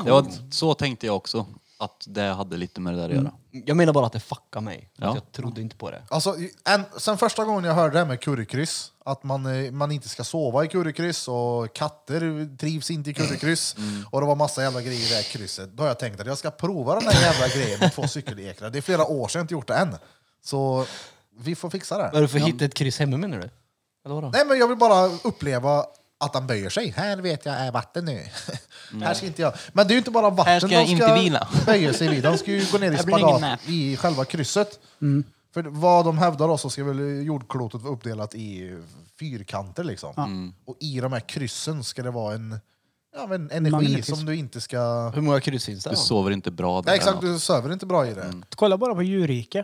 Det 0.05 0.11
var, 0.11 0.51
så 0.51 0.73
tänkte 0.73 1.05
jag 1.05 1.15
också, 1.15 1.45
att 1.81 2.05
det 2.07 2.21
hade 2.21 2.57
lite 2.57 2.81
med 2.81 2.93
det 2.93 2.99
där 2.99 3.09
att 3.09 3.15
göra. 3.15 3.31
Jag 3.51 3.77
menar 3.77 3.93
bara 3.93 4.05
att 4.05 4.13
det 4.13 4.19
fuckade 4.19 4.65
mig. 4.65 4.89
Ja. 4.95 5.09
Att 5.09 5.15
jag 5.15 5.31
trodde 5.31 5.61
inte 5.61 5.75
på 5.75 5.91
det. 5.91 6.03
Alltså, 6.09 6.35
en, 6.65 6.83
sen 6.97 7.17
första 7.17 7.45
gången 7.45 7.63
jag 7.63 7.73
hörde 7.73 7.93
det 7.93 7.99
här 7.99 8.05
med 8.05 8.21
currykryss, 8.21 8.91
att 9.05 9.23
man, 9.23 9.45
eh, 9.45 9.71
man 9.71 9.91
inte 9.91 10.09
ska 10.09 10.23
sova 10.23 10.65
i 10.65 10.67
currykryss 10.67 11.27
och 11.27 11.75
katter 11.75 12.57
trivs 12.57 12.91
inte 12.91 13.09
i 13.09 13.13
currykryss 13.13 13.75
och 14.11 14.21
det 14.21 14.27
var 14.27 14.35
massa 14.35 14.61
jävla 14.61 14.81
grejer 14.81 15.05
i 15.05 15.09
det 15.09 15.15
här 15.15 15.23
krysset. 15.23 15.69
Då 15.73 15.83
har 15.83 15.87
jag 15.87 15.99
tänkt 15.99 16.19
att 16.19 16.27
jag 16.27 16.37
ska 16.37 16.51
prova 16.51 16.95
den 16.95 17.07
här 17.07 17.21
jävla 17.21 17.47
grejen 17.47 17.79
med 17.79 17.93
två 17.93 18.07
cykelekrar. 18.07 18.69
Det 18.69 18.79
är 18.79 18.81
flera 18.81 19.05
år 19.05 19.27
sedan 19.27 19.39
jag 19.39 19.43
inte 19.43 19.53
gjort 19.53 19.67
det 19.67 19.75
än. 19.75 19.95
Så 20.43 20.85
vi 21.39 21.55
får 21.55 21.69
fixa 21.69 21.97
det. 21.97 22.09
Var 22.13 22.21
det 22.21 22.27
för 22.27 22.39
hitta 22.39 22.65
ett 22.65 22.73
kryss 22.73 22.99
hemma 22.99 23.17
menar 23.17 23.37
du? 23.37 23.49
Eller 24.05 24.15
vadå? 24.15 24.29
Nej 24.33 24.45
men 24.45 24.59
jag 24.59 24.67
vill 24.67 24.77
bara 24.77 25.05
uppleva 25.05 25.85
att 26.21 26.33
han 26.33 26.47
böjer 26.47 26.69
sig. 26.69 26.93
Här 26.97 27.17
vet 27.17 27.45
jag 27.45 27.55
är 27.55 27.71
vatten 27.71 28.05
nu. 28.05 28.25
här 29.01 29.13
ska 29.13 29.25
inte 29.25 29.41
jag. 29.41 29.53
Men 29.73 29.87
det 29.87 29.91
är 29.91 29.95
ju 29.95 29.97
inte 29.99 30.11
bara 30.11 30.29
vatten 30.29 30.53
Här 30.53 30.59
ska 30.59 30.69
jag 30.69 30.85
de 30.85 30.91
inte 30.91 31.13
vila. 31.13 31.47
böja 31.65 31.93
sig 31.93 32.07
vid. 32.09 32.23
De 32.23 32.37
ska 32.37 32.51
ju 32.51 32.65
gå 32.71 32.77
ner 32.77 32.91
i 32.91 32.95
Här 32.95 33.03
blir 33.03 33.17
ingen 33.17 33.37
spagat 33.37 33.59
i 33.67 33.97
själva 33.97 34.25
krysset. 34.25 34.79
För 35.53 35.63
vad 35.63 36.05
de 36.05 36.17
hävdar 36.17 36.47
då 36.47 36.57
så 36.57 36.69
ska 36.69 36.83
väl 36.83 37.25
jordklotet 37.25 37.81
vara 37.81 37.93
uppdelat 37.93 38.35
i 38.35 38.77
fyrkanter 39.19 39.83
liksom. 39.83 40.53
Och 40.65 40.77
i 40.79 40.99
de 40.99 41.13
här 41.13 41.19
kryssen 41.19 41.83
ska 41.83 42.03
det 42.03 42.11
vara 42.11 42.35
en, 42.35 42.59
ja, 43.15 43.27
men 43.27 43.51
energi 43.51 43.71
Magnetism. 43.71 44.15
som 44.15 44.25
du 44.25 44.35
inte 44.35 44.61
ska... 44.61 45.09
Hur 45.09 45.21
många 45.21 45.39
kryss 45.39 45.65
finns 45.65 45.83
det? 45.83 45.89
Du 45.89 45.95
sover 45.95 46.31
inte 46.31 46.51
bra 46.51 46.81
där. 46.81 46.91
Ja, 46.91 46.95
exakt, 46.95 47.21
du 47.21 47.39
söver 47.39 47.73
inte 47.73 47.85
bra 47.85 48.07
i 48.07 48.13
det. 48.13 48.33
Kolla 48.55 48.77
bara 48.77 48.95
på 48.95 49.03
djurrike. 49.03 49.63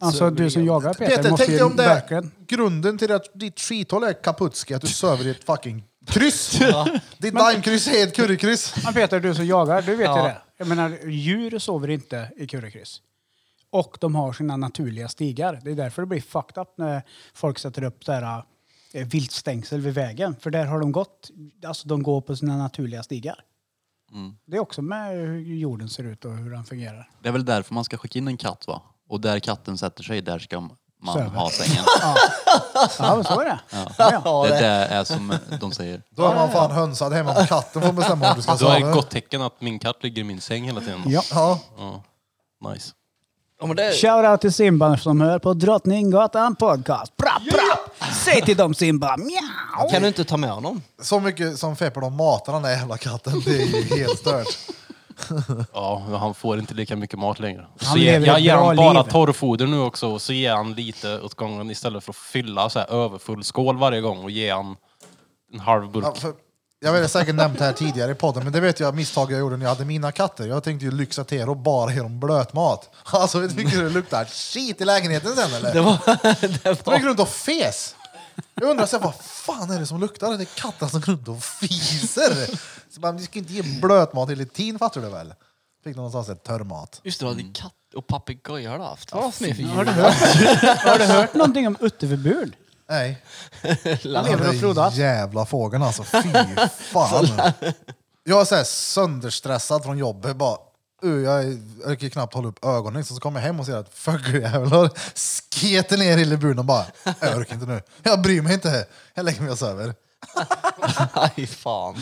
Alltså 0.00 0.30
du 0.30 0.50
som 0.50 0.64
jagar 0.64 0.94
Peter, 0.94 1.16
Peter, 1.16 1.30
måste 1.30 1.46
tänk 1.46 1.50
ju 1.52 1.56
dig 1.56 1.64
om 1.66 1.76
det 1.76 1.82
verkligen... 1.82 2.30
grunden 2.46 2.98
till 2.98 3.12
att 3.12 3.24
ditt 3.34 3.60
skithåll 3.60 4.04
är 4.04 4.12
kaputski, 4.12 4.74
att 4.74 4.82
du 4.82 4.88
söver 4.88 5.26
i 5.26 5.30
ett 5.30 5.44
fucking 5.44 5.84
kryss. 6.06 6.60
Ditt 7.18 7.34
daimkryss 7.34 7.88
är 7.88 8.06
ett 8.06 8.16
currykryss. 8.16 8.74
Men 8.84 8.94
Peter, 8.94 9.20
du 9.20 9.34
som 9.34 9.46
jagar, 9.46 9.82
du 9.82 9.96
vet 9.96 10.08
ju 10.08 10.12
Ja. 10.12 10.22
det. 10.22 10.42
Jag 10.56 10.68
menar, 10.68 10.98
djur 11.06 11.58
sover 11.58 11.90
inte 11.90 12.30
i 12.36 12.46
currykryss. 12.46 13.02
Och 13.70 13.96
de 14.00 14.14
har 14.14 14.32
sina 14.32 14.56
naturliga 14.56 15.08
stigar. 15.08 15.60
Det 15.64 15.70
är 15.70 15.74
därför 15.74 16.02
det 16.02 16.06
blir 16.06 16.20
fucked 16.20 16.62
up 16.62 16.68
när 16.78 17.02
folk 17.34 17.58
sätter 17.58 17.82
upp 17.82 18.04
så 18.04 18.12
här, 18.12 18.44
eh, 18.92 19.06
viltstängsel 19.06 19.80
vid 19.80 19.94
vägen. 19.94 20.36
För 20.40 20.50
där 20.50 20.64
har 20.66 20.80
de 20.80 20.92
gått, 20.92 21.30
alltså 21.66 21.88
de 21.88 22.02
går 22.02 22.20
på 22.20 22.36
sina 22.36 22.56
naturliga 22.56 23.02
stigar. 23.02 23.44
Det 24.46 24.56
är 24.56 24.60
också 24.60 24.82
med 24.82 25.16
hur 25.16 25.40
jorden 25.40 25.88
ser 25.88 26.04
ut 26.04 26.24
och 26.24 26.36
hur 26.36 26.50
den 26.50 26.64
fungerar. 26.64 27.10
Det 27.22 27.28
är 27.28 27.32
väl 27.32 27.44
därför 27.44 27.74
man 27.74 27.84
ska 27.84 27.96
skicka 27.96 28.18
in 28.18 28.28
en 28.28 28.36
katt 28.36 28.64
va? 28.66 28.82
Och 29.10 29.20
där 29.20 29.38
katten 29.38 29.78
sätter 29.78 30.02
sig, 30.02 30.22
där 30.22 30.38
ska 30.38 30.60
man 30.60 31.14
Söver. 31.14 31.26
ha 31.26 31.50
sängen. 31.50 31.84
Ja, 32.98 33.14
men 33.16 33.24
så 33.24 33.40
är 33.40 33.44
det. 33.44 33.58
Ja. 33.98 34.20
Ja, 34.24 34.46
Det, 34.48 34.60
det 34.60 34.66
är 34.66 35.04
som 35.04 35.34
de 35.60 35.72
säger. 35.72 36.02
Då 36.10 36.26
är 36.26 36.34
man 36.34 36.50
fan 36.52 36.70
hönsad 36.70 37.12
hemma 37.12 37.34
om 37.40 37.46
katten 37.46 37.82
får 37.82 37.92
bestämma 37.92 38.28
om 38.30 38.36
du 38.36 38.42
ska 38.42 38.54
Då 38.54 38.66
är 38.66 38.70
det 38.70 38.76
ett 38.76 38.82
sova. 38.82 38.92
gott 38.94 39.10
tecken 39.10 39.42
att 39.42 39.60
min 39.60 39.78
katt 39.78 40.02
ligger 40.02 40.20
i 40.20 40.24
min 40.24 40.40
säng 40.40 40.64
hela 40.64 40.80
tiden. 40.80 41.02
Ja. 41.06 41.22
Ja. 41.32 41.58
Ja. 41.78 42.02
Nice. 42.70 42.90
Ja, 43.60 43.66
men 43.66 43.76
det, 43.76 43.92
Shoutout 43.92 44.40
till 44.40 44.52
Simba 44.52 44.96
som 44.96 45.20
hör 45.20 45.38
på 45.38 45.54
Drottninggatan 45.54 46.54
podcast. 46.56 47.16
Brapp, 47.16 47.42
brapp! 47.44 48.12
Säg 48.24 48.42
till 48.42 48.56
dem 48.56 48.74
Simba, 48.74 49.16
mjau! 49.16 49.90
kan 49.90 50.02
du 50.02 50.08
inte 50.08 50.24
ta 50.24 50.36
med 50.36 50.50
honom? 50.50 50.82
Så 51.02 51.20
mycket 51.20 51.58
som 51.58 51.76
Feppar 51.76 52.00
de 52.00 52.16
matar 52.16 52.52
den 52.52 52.62
där 52.62 52.70
jävla 52.70 52.96
katten, 52.98 53.42
det 53.44 53.62
är 53.62 53.66
ju 53.66 53.98
helt 54.04 54.18
stört. 54.18 54.46
Ja, 55.72 56.06
men 56.08 56.18
han 56.20 56.34
får 56.34 56.58
inte 56.58 56.74
lika 56.74 56.96
mycket 56.96 57.18
mat 57.18 57.38
längre. 57.40 57.66
Han 57.80 57.92
Så 57.92 57.98
ger, 57.98 58.12
lever 58.12 58.26
jag 58.26 58.36
ett 58.36 58.44
ger 58.44 58.52
bra 58.52 58.60
honom 58.60 58.76
bara 58.76 59.02
liv. 59.02 59.10
torrfoder 59.10 59.66
nu 59.66 59.80
också 59.80 60.08
och 60.08 60.22
så 60.22 60.32
ger 60.32 60.52
han 60.52 60.72
lite 60.74 61.20
åt 61.20 61.34
gången 61.34 61.70
istället 61.70 62.04
för 62.04 62.12
att 62.12 62.16
fylla 62.16 62.70
så 62.70 62.78
här 62.78 62.92
överfull 62.92 63.44
skål 63.44 63.78
varje 63.78 64.00
gång 64.00 64.24
och 64.24 64.30
ge 64.30 64.50
han 64.50 64.76
en 65.52 65.60
halv 65.60 65.90
burk. 65.90 66.04
Ja, 66.04 66.14
för, 66.14 66.32
jag 66.80 66.92
vet 66.92 67.10
säkert 67.10 67.34
nämnt 67.34 67.58
det 67.58 67.64
här 67.64 67.72
tidigare 67.72 68.12
i 68.12 68.14
podden, 68.14 68.44
men 68.44 68.52
det 68.52 68.60
vet 68.60 68.80
jag 68.80 68.94
misstag 68.94 69.32
jag 69.32 69.38
gjorde 69.40 69.56
när 69.56 69.64
jag 69.66 69.74
hade 69.74 69.84
mina 69.84 70.12
katter. 70.12 70.46
Jag 70.46 70.64
tänkte 70.64 70.84
ju 70.84 70.90
lyxa 70.90 71.24
till 71.24 71.48
och 71.48 71.56
bara 71.56 71.92
ge 71.92 72.00
dem 72.00 72.20
blötmat. 72.20 72.90
Alltså 73.04 73.38
hur 73.38 73.48
mycket 73.48 73.78
det 73.78 73.88
luktar 73.90 74.24
skit 74.24 74.80
i 74.80 74.84
lägenheten 74.84 75.36
sen 75.36 75.54
eller? 75.54 75.74
Det 75.74 75.80
var... 75.80 75.98
det 76.64 76.84
De 76.84 76.94
gick 76.94 77.04
runt 77.04 77.20
och 77.20 77.28
fes. 77.28 77.94
Jag 78.54 78.70
undrar 78.70 78.86
så 78.86 78.96
här, 78.96 79.04
vad 79.04 79.14
fan 79.14 79.70
är 79.70 79.80
det 79.80 79.86
som 79.86 80.00
luktar? 80.00 80.36
Det 80.36 80.42
är 80.42 80.44
katter 80.44 80.86
som 80.86 81.00
går 81.00 81.12
runt 81.12 81.28
och 81.28 81.42
fiser. 81.44 82.58
Så 82.90 83.00
bara, 83.00 83.12
vi 83.12 83.24
ska 83.24 83.38
inte 83.38 83.52
ge 83.52 83.62
blötmat 83.62 84.30
hela 84.30 84.44
tiden 84.44 84.78
fattar 84.78 85.00
du 85.00 85.08
väl? 85.08 85.34
Fick 85.84 85.94
de 85.94 85.96
någonstans 85.96 86.28
ett 86.28 86.44
törrmat. 86.44 87.00
Just 87.04 87.20
det, 87.20 87.26
du 87.26 87.30
hade 87.30 87.42
katt 87.54 87.74
och 87.94 88.06
papegoja 88.06 88.70
har 88.70 88.78
du 88.78 88.84
haft. 88.84 89.12
Vad 89.12 89.22
mer 89.40 89.54
för 89.54 89.62
Har 89.62 89.84
du 89.84 89.90
hört, 89.90 90.14
har 90.84 90.98
du 90.98 91.04
hört 91.04 91.34
någonting 91.34 91.66
om 91.66 91.76
utterbud? 91.80 92.56
Nej. 92.88 93.22
lever 94.02 94.48
och 94.48 94.54
frodas. 94.54 94.96
Jävla 94.96 95.46
fågeln 95.46 95.82
alltså, 95.82 96.04
fy 96.04 96.22
fan. 96.78 97.52
Jag 98.24 98.40
är 98.40 98.44
så 98.44 98.54
här 98.54 98.64
sönderstressad 98.64 99.82
från 99.84 99.98
jobbet. 99.98 100.36
Bara, 100.36 100.56
uh, 101.04 101.24
jag 101.24 101.44
orkar 101.86 102.08
knappt 102.08 102.34
hålla 102.34 102.48
upp 102.48 102.64
ögonen. 102.64 103.04
Så, 103.04 103.14
så 103.14 103.20
kommer 103.20 103.40
jag 103.40 103.46
hem 103.46 103.60
och 103.60 103.66
ser 103.66 103.76
att 103.76 103.94
fågeljäveln 103.94 104.72
har 104.72 104.90
sketer 105.54 105.98
ner 105.98 106.18
i 106.18 106.36
buren 106.36 106.58
och 106.58 106.64
bara, 106.64 106.86
jag 107.20 107.36
orkar 107.38 107.54
inte 107.54 107.66
nu. 107.66 107.82
Jag 108.02 108.22
bryr 108.22 108.42
mig 108.42 108.54
inte. 108.54 108.86
Jag 109.14 109.24
lägger 109.24 109.40
mig 109.42 109.50
och 109.50 109.58
söver. 109.58 109.94
Nej, 111.16 111.46
fan. 111.46 111.96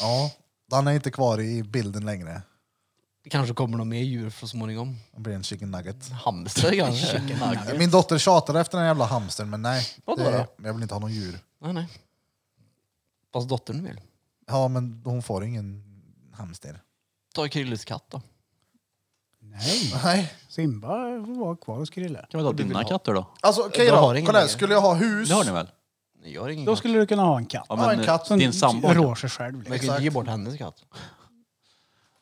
Ja, 0.00 0.30
han 0.70 0.86
är 0.86 0.92
inte 0.92 1.10
kvar 1.10 1.40
i 1.40 1.62
bilden 1.62 2.04
längre. 2.06 2.42
Det 3.24 3.30
kanske 3.30 3.54
kommer 3.54 3.70
några 3.72 3.84
mer 3.84 4.02
djur 4.02 4.30
så 4.30 4.48
småningom. 4.48 4.96
Det 5.14 5.20
blir 5.20 5.34
en 5.34 5.42
chicken 5.42 5.70
nugget. 5.70 6.08
Hamster 6.08 6.78
kanske? 6.78 7.22
Min 7.78 7.90
dotter 7.90 8.18
tjatar 8.18 8.54
efter 8.54 8.78
den 8.78 8.86
jävla 8.86 9.04
hamstern, 9.04 9.50
men 9.50 9.62
nej. 9.62 9.86
Vadå 10.04 10.22
Det, 10.24 10.30
då? 10.56 10.64
jag 10.66 10.72
vill 10.72 10.82
inte 10.82 10.94
ha 10.94 11.00
någon 11.00 11.12
djur. 11.12 11.38
Nej, 11.60 11.72
nej. 11.72 11.88
Fast 13.32 13.48
dottern 13.48 13.84
vill. 13.84 14.00
Ja, 14.46 14.68
men 14.68 15.02
hon 15.04 15.22
får 15.22 15.44
ingen 15.44 15.84
hamster. 16.32 16.80
Ta 17.34 17.48
Krilles 17.48 17.84
katt 17.84 18.04
då. 18.08 18.22
Nej, 19.40 19.94
Nej. 20.04 20.34
Simba 20.48 20.88
får 21.26 21.38
vara 21.40 21.56
kvar 21.56 21.76
hos 21.76 21.90
Krille. 21.90 22.26
Kan 22.30 22.40
vi 22.40 22.46
ta 22.46 22.52
dina 22.52 22.84
katter 22.84 23.14
då? 23.14 23.26
Alltså 23.40 23.62
okej 23.62 23.84
Du 23.86 23.90
då, 23.90 23.96
har 23.96 24.14
ingen 24.14 24.26
kolla 24.26 24.40
här. 24.40 24.46
Skulle 24.46 24.74
jag 24.74 24.80
ha 24.80 24.94
hus... 24.94 25.28
Det 25.28 25.34
har 25.34 25.44
ni 25.44 25.50
väl? 25.50 25.68
Nej, 26.22 26.32
jag 26.34 26.40
har 26.42 26.48
ingen 26.48 26.64
Då 26.64 26.72
katt. 26.72 26.78
skulle 26.78 26.98
du 26.98 27.06
kunna 27.06 27.22
ha 27.22 27.36
en 27.36 27.46
katt. 27.46 27.66
Ja, 27.68 27.76
Ja, 27.78 27.92
en 27.92 28.04
katt. 28.04 28.28
Din 28.28 28.52
sambo? 28.52 28.88
Rår 28.88 29.14
sig 29.14 29.30
själv. 29.30 29.52
Men 29.52 29.58
jag 29.58 29.66
kan 29.66 29.74
Exakt. 29.74 29.90
inte 29.92 30.02
ge 30.02 30.10
bort 30.10 30.26
hennes 30.26 30.58
katt. 30.58 30.74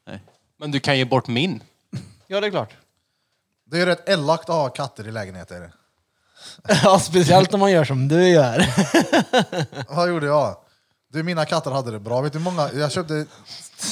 Nej. 0.06 0.22
Men 0.58 0.70
du 0.70 0.80
kan 0.80 0.98
ge 0.98 1.04
bort 1.04 1.28
min. 1.28 1.62
Ja, 2.26 2.40
det 2.40 2.46
är 2.46 2.50
klart. 2.50 2.76
Det 3.64 3.80
är 3.80 3.86
rätt 3.86 4.08
elakt 4.08 4.42
att 4.48 4.54
ha 4.56 4.68
katter 4.68 5.08
i 5.08 5.12
lägenheter. 5.12 5.72
Ja, 6.84 6.98
speciellt 6.98 7.54
om 7.54 7.60
man 7.60 7.70
gör 7.72 7.84
som 7.84 8.08
du 8.08 8.28
gör. 8.28 8.66
Vad 9.96 10.08
gjorde 10.08 10.26
jag? 10.26 10.56
Du, 11.12 11.22
mina 11.22 11.44
katter 11.44 11.70
hade 11.70 11.90
det 11.90 11.98
bra. 12.00 12.20
Vet 12.20 12.32
du 12.32 12.38
hur 12.38 12.44
många? 12.44 12.70
Jag 12.72 12.92
köpte... 12.92 13.14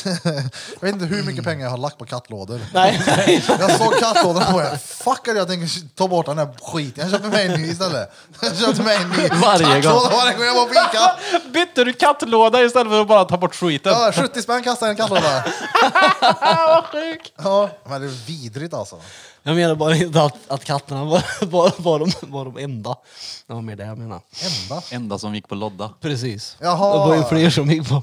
jag 0.04 0.80
vet 0.80 0.92
inte 0.94 1.04
hur 1.04 1.22
mycket 1.22 1.44
pengar 1.44 1.64
jag 1.64 1.70
har 1.70 1.78
lagt 1.78 1.98
på 1.98 2.04
kattlådor. 2.04 2.60
Nej, 2.74 3.02
nej. 3.06 3.44
Jag 3.60 3.70
såg 3.78 3.98
kattlådorna 3.98 4.54
och 4.54 4.60
jag 4.60 4.80
fuck 4.82 5.28
att 5.28 5.36
jag 5.36 5.48
tänker 5.48 5.94
ta 5.96 6.08
bort 6.08 6.26
den 6.26 6.38
här 6.38 6.48
skiten. 6.62 7.02
Jag 7.02 7.10
köpte 7.10 7.28
mig 7.28 7.46
en 7.46 7.60
ny 7.62 7.68
istället. 7.68 8.12
Jag 8.42 8.56
köpte 8.56 8.82
mig 8.82 8.96
en 8.96 9.08
ny 9.10 9.28
Varje 9.42 9.80
gång. 9.80 9.92
varje 10.12 10.36
gång 10.36 10.46
jag 10.46 10.54
var 10.54 10.66
på 10.66 10.72
Ica. 10.72 11.16
Bytte 11.52 11.84
du 11.84 11.92
kattlåda 11.92 12.62
istället 12.62 12.88
för 12.92 13.00
att 13.00 13.08
bara 13.08 13.24
ta 13.24 13.36
bort 13.36 13.54
skiten? 13.54 13.92
Ja, 13.92 14.12
70 14.14 14.42
spänn 14.42 14.62
kastade 14.62 14.90
en 14.90 14.96
kattlåda. 14.96 15.44
Vad 16.40 16.84
sjukt. 16.84 17.32
Ja, 17.36 17.70
men 17.88 18.00
det 18.00 18.06
är 18.06 18.26
vidrigt 18.26 18.74
alltså. 18.74 19.00
Jag 19.46 19.56
menar 19.56 19.74
bara 19.74 19.96
inte 19.96 20.22
att, 20.22 20.50
att 20.50 20.64
katterna 20.64 21.04
var, 21.04 21.22
var, 21.46 21.72
var, 21.78 21.98
de, 21.98 22.12
var 22.20 22.44
de 22.44 22.56
enda. 22.56 22.96
Det 23.46 23.54
var 23.54 23.62
mer 23.62 23.76
det 23.76 23.84
jag 23.84 23.98
menar. 23.98 24.20
Enda. 24.42 24.82
Enda 24.90 25.18
som 25.18 25.34
gick 25.34 25.48
på 25.48 25.54
lodda. 25.54 25.90
Precis. 26.00 26.56
Jaha. 26.60 26.92
Det 26.92 26.98
var 27.08 27.16
ju 27.16 27.24
fler 27.24 27.50
som 27.50 27.70
gick 27.70 27.88
på. 27.88 28.02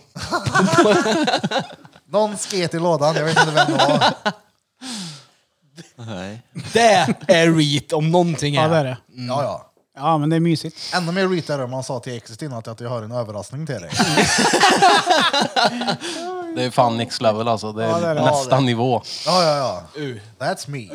Någon 2.09 2.37
sket 2.37 2.73
i 2.73 2.79
lådan, 2.79 3.15
jag 3.15 3.23
vet 3.25 3.39
inte 3.39 3.51
vem 3.51 3.71
det 3.71 3.77
var. 3.87 4.13
Nej. 5.95 6.41
Det 6.73 7.15
är 7.27 7.53
reet 7.55 7.93
om 7.93 8.11
någonting 8.11 8.53
Ja, 8.53 8.67
det 8.67 8.75
är 8.75 8.79
är. 8.79 8.83
det. 8.85 8.97
Ja, 9.07 9.43
ja. 9.43 9.69
Ja, 9.95 10.17
men 10.17 10.29
det 10.29 10.35
är 10.35 10.39
mysigt. 10.39 10.77
Ännu 10.93 11.11
mer 11.11 11.27
reet 11.27 11.49
är 11.49 11.57
det 11.57 11.63
om 11.63 11.71
man 11.71 11.83
sa 11.83 11.99
till 11.99 12.21
innan 12.41 12.57
att 12.65 12.79
jag 12.79 12.89
har 12.89 13.01
en 13.01 13.11
överraskning 13.11 13.65
till 13.65 13.81
dig. 13.81 13.91
Det 16.55 16.63
är 16.63 16.69
fan 16.71 16.97
next 16.97 17.21
level 17.21 17.47
alltså. 17.47 17.71
Det 17.73 17.83
är, 17.83 17.89
Ja, 17.89 17.99
det 17.99 18.07
är 18.07 18.15
det. 18.15 18.21
nästa 18.25 18.59
nivå. 18.59 19.01
Ja, 19.25 19.43
ja, 19.43 19.83
ja. 19.95 20.01
That's 20.45 20.69
me. 20.69 20.89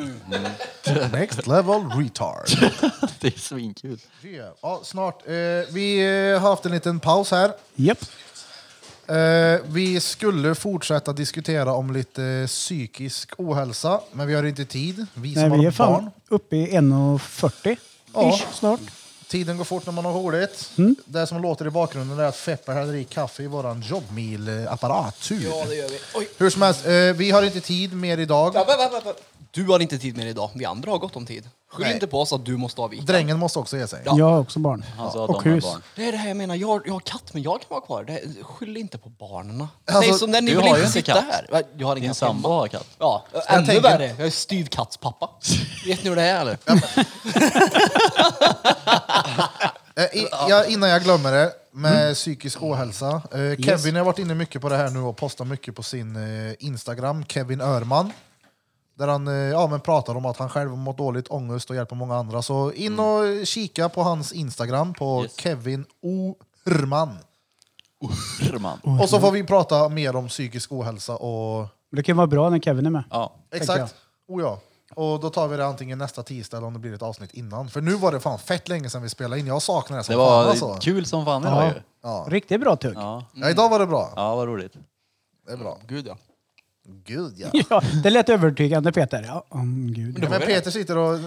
Next 1.18 1.46
level 1.46 1.82
retard. 1.96 2.48
Det 3.20 3.26
är 3.36 3.38
svinkul. 3.40 3.98
Ja, 4.62 4.80
snart. 4.84 5.26
Eh, 5.26 5.32
vi 5.70 5.98
eh, 6.34 6.40
har 6.40 6.50
haft 6.50 6.66
en 6.66 6.72
liten 6.72 7.00
paus 7.00 7.30
här. 7.30 7.52
Japp. 7.74 7.98
Eh, 9.06 9.60
vi 9.66 10.00
skulle 10.00 10.54
fortsätta 10.54 11.12
diskutera 11.12 11.72
om 11.74 11.92
lite 11.92 12.44
psykisk 12.46 13.30
ohälsa, 13.38 14.00
men 14.12 14.26
vi 14.26 14.34
har 14.34 14.44
inte 14.44 14.64
tid. 14.64 15.06
Vi 15.14 15.34
som 15.34 15.42
Nej, 15.48 15.50
vi 15.58 15.58
är 15.58 15.64
har 15.64 15.70
fan 15.72 15.92
barn. 15.92 16.10
uppe 16.28 16.56
i 16.56 16.66
1,40 16.76 17.76
Ja. 18.14 18.34
ish 18.34 18.46
snart. 18.54 18.80
Tiden 19.28 19.56
går 19.56 19.64
fort 19.64 19.86
när 19.86 19.92
man 19.92 20.04
har 20.04 20.12
roligt. 20.12 20.70
Mm. 20.78 20.96
Det 21.04 21.26
som 21.26 21.42
låter 21.42 21.66
i 21.66 21.70
bakgrunden 21.70 22.18
är 22.18 22.24
att 22.24 22.36
Fepper 22.36 22.72
häller 22.72 22.94
i 22.94 23.04
kaffe 23.04 23.42
i 23.42 23.46
våran 23.46 23.82
jobbmil-apparatur. 23.82 25.48
Ja, 25.50 25.64
det 25.68 25.74
gör 25.74 25.88
vi. 25.88 25.98
Oj. 26.14 26.28
Hur 26.38 26.50
som 26.50 26.62
helst, 26.62 26.86
eh, 26.86 26.92
vi 26.92 27.30
har 27.30 27.42
inte 27.42 27.60
tid 27.60 27.92
mer 27.92 28.18
idag. 28.18 28.54
Du 29.50 29.64
har 29.64 29.80
inte 29.80 29.98
tid 29.98 30.16
med 30.16 30.26
det 30.26 30.30
idag. 30.30 30.50
Vi 30.54 30.64
andra 30.64 30.90
har 30.90 30.98
gott 30.98 31.16
om 31.16 31.26
tid. 31.26 31.48
Skyll 31.70 31.84
Nej. 31.86 31.94
inte 31.94 32.06
på 32.06 32.20
oss 32.20 32.32
att 32.32 32.44
du 32.44 32.56
måste 32.56 32.80
avvika. 32.80 33.02
Drängen 33.02 33.38
måste 33.38 33.58
också 33.58 33.76
ge 33.76 33.86
sig. 33.86 34.02
Ja. 34.04 34.14
Jag 34.18 34.24
har 34.30 34.38
också 34.40 34.58
barn. 34.58 34.84
Han 34.96 35.12
sa 35.12 35.24
att 35.24 35.30
och 35.30 35.42
de 35.42 35.48
har 35.48 35.54
hus. 35.56 35.64
barn. 35.64 35.82
Det 35.96 36.08
är 36.08 36.12
det 36.12 36.18
här 36.18 36.28
jag 36.28 36.36
menar. 36.36 36.54
Jag 36.54 36.68
har, 36.68 36.82
jag 36.86 36.92
har 36.92 37.00
katt, 37.00 37.34
men 37.34 37.42
jag 37.42 37.60
kan 37.60 37.66
vara 37.68 37.80
kvar. 37.80 38.04
Det, 38.04 38.20
skyll 38.44 38.76
inte 38.76 38.98
på 38.98 39.08
barnen. 39.08 39.60
Alltså, 39.60 40.00
Nej, 40.00 40.12
som 40.18 40.30
när 40.30 40.40
ni 40.40 40.50
du 40.50 40.56
vill 40.56 40.66
har 40.66 40.68
inte 40.68 40.80
ju 40.80 40.86
inte 40.86 40.92
sitta 40.92 41.12
katt. 41.12 41.24
här. 41.30 41.46
Va, 41.52 41.62
Jag 41.76 41.86
har 41.86 41.96
ingen 41.96 42.02
Din 42.02 42.10
katt 42.10 42.16
sambo 42.16 42.48
hemma. 42.48 42.60
har 42.60 42.68
katt. 42.68 42.86
Ja, 42.98 43.24
Jag 43.32 43.42
ännu 43.56 43.66
tänker- 43.66 43.82
värre. 43.82 44.06
Jag 44.18 44.26
är 44.26 44.30
styvkattspappa. 44.30 45.30
Vet 45.86 46.02
ni 46.04 46.08
hur 46.08 46.16
det 46.16 46.22
är 46.22 46.40
eller? 46.40 46.58
Eh, 49.96 50.04
i, 50.04 50.28
ja, 50.48 50.64
innan 50.64 50.88
jag 50.90 51.02
glömmer 51.02 51.32
det, 51.32 51.52
med 51.72 52.00
Mm. 52.02 52.14
psykisk 52.14 52.62
ohälsa. 52.62 53.08
Eh, 53.32 53.64
Kevin 53.64 53.96
har 53.96 54.04
varit 54.04 54.18
inne 54.18 54.34
mycket 54.34 54.62
på 54.62 54.68
det 54.68 54.76
här 54.76 54.90
nu 54.90 54.98
och 55.00 55.16
postar 55.16 55.44
mycket 55.44 55.74
på 55.76 55.82
sin 55.82 56.16
eh, 56.16 56.54
Instagram, 56.58 57.24
Kevin 57.24 57.60
Örman. 57.60 58.12
Där 58.98 59.08
han 59.08 59.28
eh, 59.28 59.34
ja, 59.34 59.66
men 59.66 59.80
pratar 59.80 60.14
om 60.14 60.26
att 60.26 60.36
han 60.36 60.48
själv 60.48 60.70
har 60.70 60.76
mått 60.76 60.98
dåligt, 60.98 61.28
ångest 61.28 61.70
och 61.70 61.76
hjälper 61.76 61.96
många 61.96 62.16
andra. 62.16 62.42
Så 62.42 62.72
in 62.72 63.00
och 63.00 63.46
kika 63.46 63.88
på 63.88 64.02
hans 64.02 64.32
Instagram 64.32 64.94
på 64.94 65.22
Yes. 65.22 65.36
Kevin 65.40 65.84
Orman. 66.02 67.18
Man. 68.60 68.98
Och 69.00 69.08
så 69.08 69.20
får 69.20 69.30
vi 69.30 69.44
prata 69.44 69.88
mer 69.88 70.16
om 70.16 70.28
psykisk 70.28 70.72
ohälsa 70.72 71.16
och... 71.16 71.66
Det 71.92 72.02
kan 72.02 72.16
vara 72.16 72.26
bra 72.26 72.50
när 72.50 72.58
Kevin 72.60 72.86
är 72.86 72.90
med. 72.90 73.04
Ja. 73.10 73.32
Exakt. 73.50 73.94
Oh 74.28 74.42
ja. 74.42 74.58
Och 74.94 75.20
då 75.20 75.30
tar 75.30 75.48
vi 75.48 75.56
det 75.56 75.66
antingen 75.66 75.98
nästa 75.98 76.22
tisdag 76.22 76.56
eller 76.56 76.66
om 76.66 76.72
det 76.72 76.78
blir 76.78 76.94
ett 76.94 77.02
avsnitt 77.02 77.34
innan. 77.34 77.68
För 77.68 77.80
nu 77.80 77.94
var 77.94 78.12
det 78.12 78.20
fan 78.20 78.38
fett 78.38 78.68
länge 78.68 78.90
sedan 78.90 79.02
vi 79.02 79.08
spelade 79.08 79.40
in. 79.40 79.46
Jag 79.46 79.62
saknar 79.62 79.96
det 79.98 80.04
som 80.04 80.12
Det 80.12 80.18
var 80.18 80.42
fan 80.42 80.50
alltså. 80.50 80.76
kul 80.80 81.06
som 81.06 81.24
fan 81.24 81.42
idag 81.42 81.52
Ja. 81.62 81.66
ju. 81.66 81.72
Ja. 82.02 82.26
Riktigt 82.28 82.60
bra 82.60 82.76
tugg. 82.76 82.96
Ja. 82.96 83.24
ja, 83.34 83.50
idag 83.50 83.68
var 83.68 83.78
det 83.78 83.86
bra. 83.86 84.12
ja, 84.16 84.34
vad 84.36 84.46
roligt. 84.48 84.72
Det 85.46 85.52
är 85.52 85.56
bra. 85.56 85.78
Gud 85.88 86.06
ja. 86.06 86.16
Gud 87.04 87.34
ja. 87.36 87.48
Ja, 87.70 87.82
det 88.02 88.10
lät 88.10 88.28
övertygande 88.28 88.92
Peter. 88.92 89.24
Ja, 89.28 89.44
om 89.48 89.92
gud. 89.94 90.30
Men 90.30 90.40
Peter 90.40 90.70
sitter 90.70 90.96
och... 90.98 91.18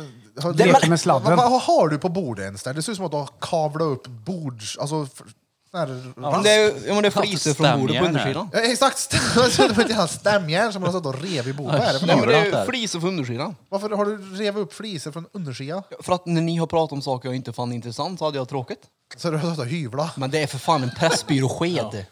Har, 0.41 0.53
Leker 0.53 0.89
med 0.89 0.99
sladden. 0.99 1.37
Vad, 1.37 1.51
vad 1.51 1.61
har 1.61 1.87
du 1.89 1.97
på 1.97 2.09
bordet 2.09 2.43
ens 2.45 2.63
där? 2.63 2.73
Det 2.73 2.81
ser 2.81 2.91
ut 2.91 2.95
som 2.95 3.05
att 3.05 3.11
du 3.11 3.17
har 3.17 3.29
kavlat 3.41 3.81
upp 3.85 4.07
bords... 4.07 4.77
Alltså, 4.77 5.07
f- 5.13 5.23
sån 5.71 5.79
här 5.79 5.87
Men 6.15 6.43
det 6.43 6.49
är, 6.49 6.87
ja, 6.87 6.93
men 6.93 7.01
det 7.03 7.07
är 7.07 7.21
fliser 7.21 7.53
från 7.53 7.79
bordet 7.79 7.99
på 7.99 8.03
stämjärn 8.05 8.15
här. 8.15 8.29
undersidan. 8.35 8.49
Ja, 8.53 8.59
exakt! 8.59 9.11
Det 9.57 9.75
var 9.77 9.83
ett 9.83 9.89
jävla 9.89 10.07
stämjärn 10.07 10.73
som 10.73 10.81
man 10.81 10.93
har 10.93 10.99
suttit 11.01 11.15
och 11.15 11.21
rev 11.23 11.47
i 11.47 11.53
bordet. 11.53 11.79
Vad 11.79 11.87
är 11.89 11.93
det 11.93 11.99
för 11.99 12.07
Nej, 12.07 12.15
något? 12.15 12.25
men 12.25 12.33
det 12.51 12.57
är 12.57 12.65
fliser 12.65 12.99
från 12.99 13.09
undersidan. 13.09 13.55
Varför 13.69 13.89
har 13.89 14.05
du 14.05 14.17
rev 14.35 14.57
upp 14.57 14.73
fliser 14.73 15.11
från 15.11 15.25
undersidan? 15.31 15.83
För 15.99 16.13
att 16.13 16.25
när 16.25 16.41
ni 16.41 16.57
har 16.57 16.67
pratat 16.67 16.91
om 16.93 17.01
saker 17.01 17.29
jag 17.29 17.35
inte 17.35 17.53
fann 17.53 17.73
intressant 17.73 18.19
så 18.19 18.25
hade 18.25 18.37
jag 18.37 18.49
tråkigt. 18.49 18.79
Så 19.17 19.31
du 19.31 19.37
har 19.37 19.43
suttit 19.43 19.59
och 19.59 19.65
hyvlat? 19.65 20.17
Men 20.17 20.31
det 20.31 20.39
är 20.43 20.47
för 20.47 20.57
fan 20.57 20.83
en 20.83 20.91
pressbyråsked. 20.97 22.05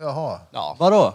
Jaha. 0.00 0.40
Ja. 0.50 0.76
Vadå? 0.78 1.14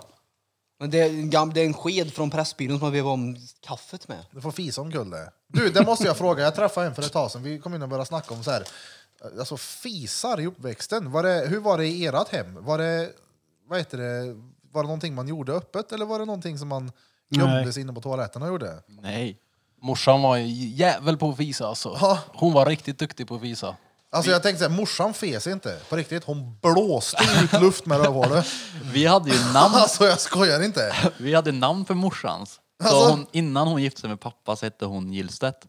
Men 0.85 0.91
det 0.91 0.99
är, 0.99 1.09
en 1.09 1.29
gam- 1.31 1.51
det 1.53 1.61
är 1.61 1.65
en 1.65 1.73
sked 1.73 2.13
från 2.13 2.29
Pressbyrån 2.29 2.77
som 2.79 2.85
man 2.85 2.91
vevar 2.93 3.11
om 3.11 3.37
kaffet 3.61 4.07
med. 4.07 4.25
Du 4.31 4.41
får 4.41 4.51
fisa 4.51 4.81
omkull 4.81 5.09
det. 5.09 5.31
Du, 5.47 5.69
det 5.69 5.85
måste 5.85 6.05
jag 6.05 6.17
fråga. 6.17 6.43
Jag 6.43 6.55
träffade 6.55 6.87
en 6.87 6.95
för 6.95 7.01
ett 7.03 7.11
tag 7.11 7.31
sedan. 7.31 7.43
Vi 7.43 7.59
kom 7.59 7.75
in 7.75 7.81
och 7.81 7.89
började 7.89 8.05
snacka 8.05 8.33
om 8.33 8.43
så 8.43 8.51
här. 8.51 8.63
Alltså 9.39 9.57
fisar 9.57 10.39
i 10.39 10.45
uppväxten. 10.45 11.11
Var 11.11 11.23
det, 11.23 11.47
hur 11.47 11.59
var 11.59 11.77
det 11.77 11.87
i 11.87 12.05
ert 12.05 12.29
hem? 12.29 12.63
Var 12.65 12.77
det, 12.77 13.09
vad 13.67 13.77
heter 13.79 13.97
det, 13.97 14.35
var 14.71 14.83
det 14.83 14.87
någonting 14.87 15.15
man 15.15 15.27
gjorde 15.27 15.53
öppet 15.53 15.91
eller 15.91 16.05
var 16.05 16.19
det 16.19 16.25
någonting 16.25 16.57
som 16.57 16.67
man 16.67 16.91
gömde 17.29 17.73
sig 17.73 17.81
inne 17.81 17.93
på 17.93 18.01
toaletten 18.01 18.41
och 18.41 18.47
gjorde? 18.47 18.83
Nej. 18.87 19.37
Morsan 19.81 20.21
var 20.21 20.37
en 20.37 20.49
jävel 20.53 21.17
på 21.17 21.29
att 21.29 21.39
visa 21.39 21.67
alltså. 21.67 22.17
Hon 22.27 22.53
var 22.53 22.65
riktigt 22.65 22.99
duktig 22.99 23.27
på 23.27 23.35
att 23.35 23.41
visa. 23.41 23.75
Alltså 24.11 24.31
jag 24.31 24.43
tänkte 24.43 24.63
så 24.63 24.69
här, 24.69 24.77
morsan 24.77 25.13
fes 25.13 25.47
inte. 25.47 25.77
På 25.89 25.95
riktigt, 25.95 26.23
hon 26.23 26.57
blåste 26.61 27.23
ut 27.43 27.61
luft 27.61 27.85
med 27.85 27.97
rövhålet. 28.01 28.45
Vi 28.93 29.05
hade 29.05 29.29
ju 29.29 29.37
namn, 29.53 29.75
Alltså 29.77 30.05
jag 30.05 30.19
skojar 30.19 30.63
inte. 30.63 30.95
vi 31.17 31.33
hade 31.35 31.51
namn 31.51 31.85
för 31.85 31.93
morsans. 31.93 32.59
Så 32.83 32.87
Alltså? 32.89 33.09
hon, 33.09 33.27
innan 33.31 33.67
hon 33.67 33.81
gifte 33.81 34.01
sig 34.01 34.09
med 34.09 34.19
pappa 34.19 34.55
så 34.55 34.65
hette 34.65 34.85
hon 34.85 35.13
Gillstedt. 35.13 35.65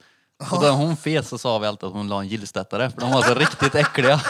Så 0.51 0.61
när 0.61 0.71
hon 0.71 0.97
fes 0.97 1.29
så 1.29 1.39
sa 1.39 1.59
vi 1.59 1.67
alltid 1.67 1.87
att 1.87 1.93
hon 1.93 2.09
la 2.09 2.21
en 2.21 2.29
gillstettare, 2.29 2.91
för 2.91 3.01
de 3.01 3.11
var 3.13 3.23
så 3.23 3.35
riktigt 3.35 3.75
äckliga. 3.75 4.21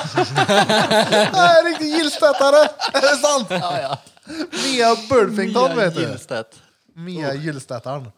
Nej, 1.33 1.62
riktig 1.65 1.87
gillstöttare! 1.87 2.69
Är 2.93 3.01
det 3.01 3.16
sant? 3.16 3.47
Ja, 3.51 3.81
ja. 3.81 3.99
Mia 4.65 4.97
Burfington 5.09 5.77
vet 5.77 5.95
du. 5.95 6.01
Gillstedt. 6.01 6.57
Mia 6.95 7.35
Gillstöttaren. 7.35 8.12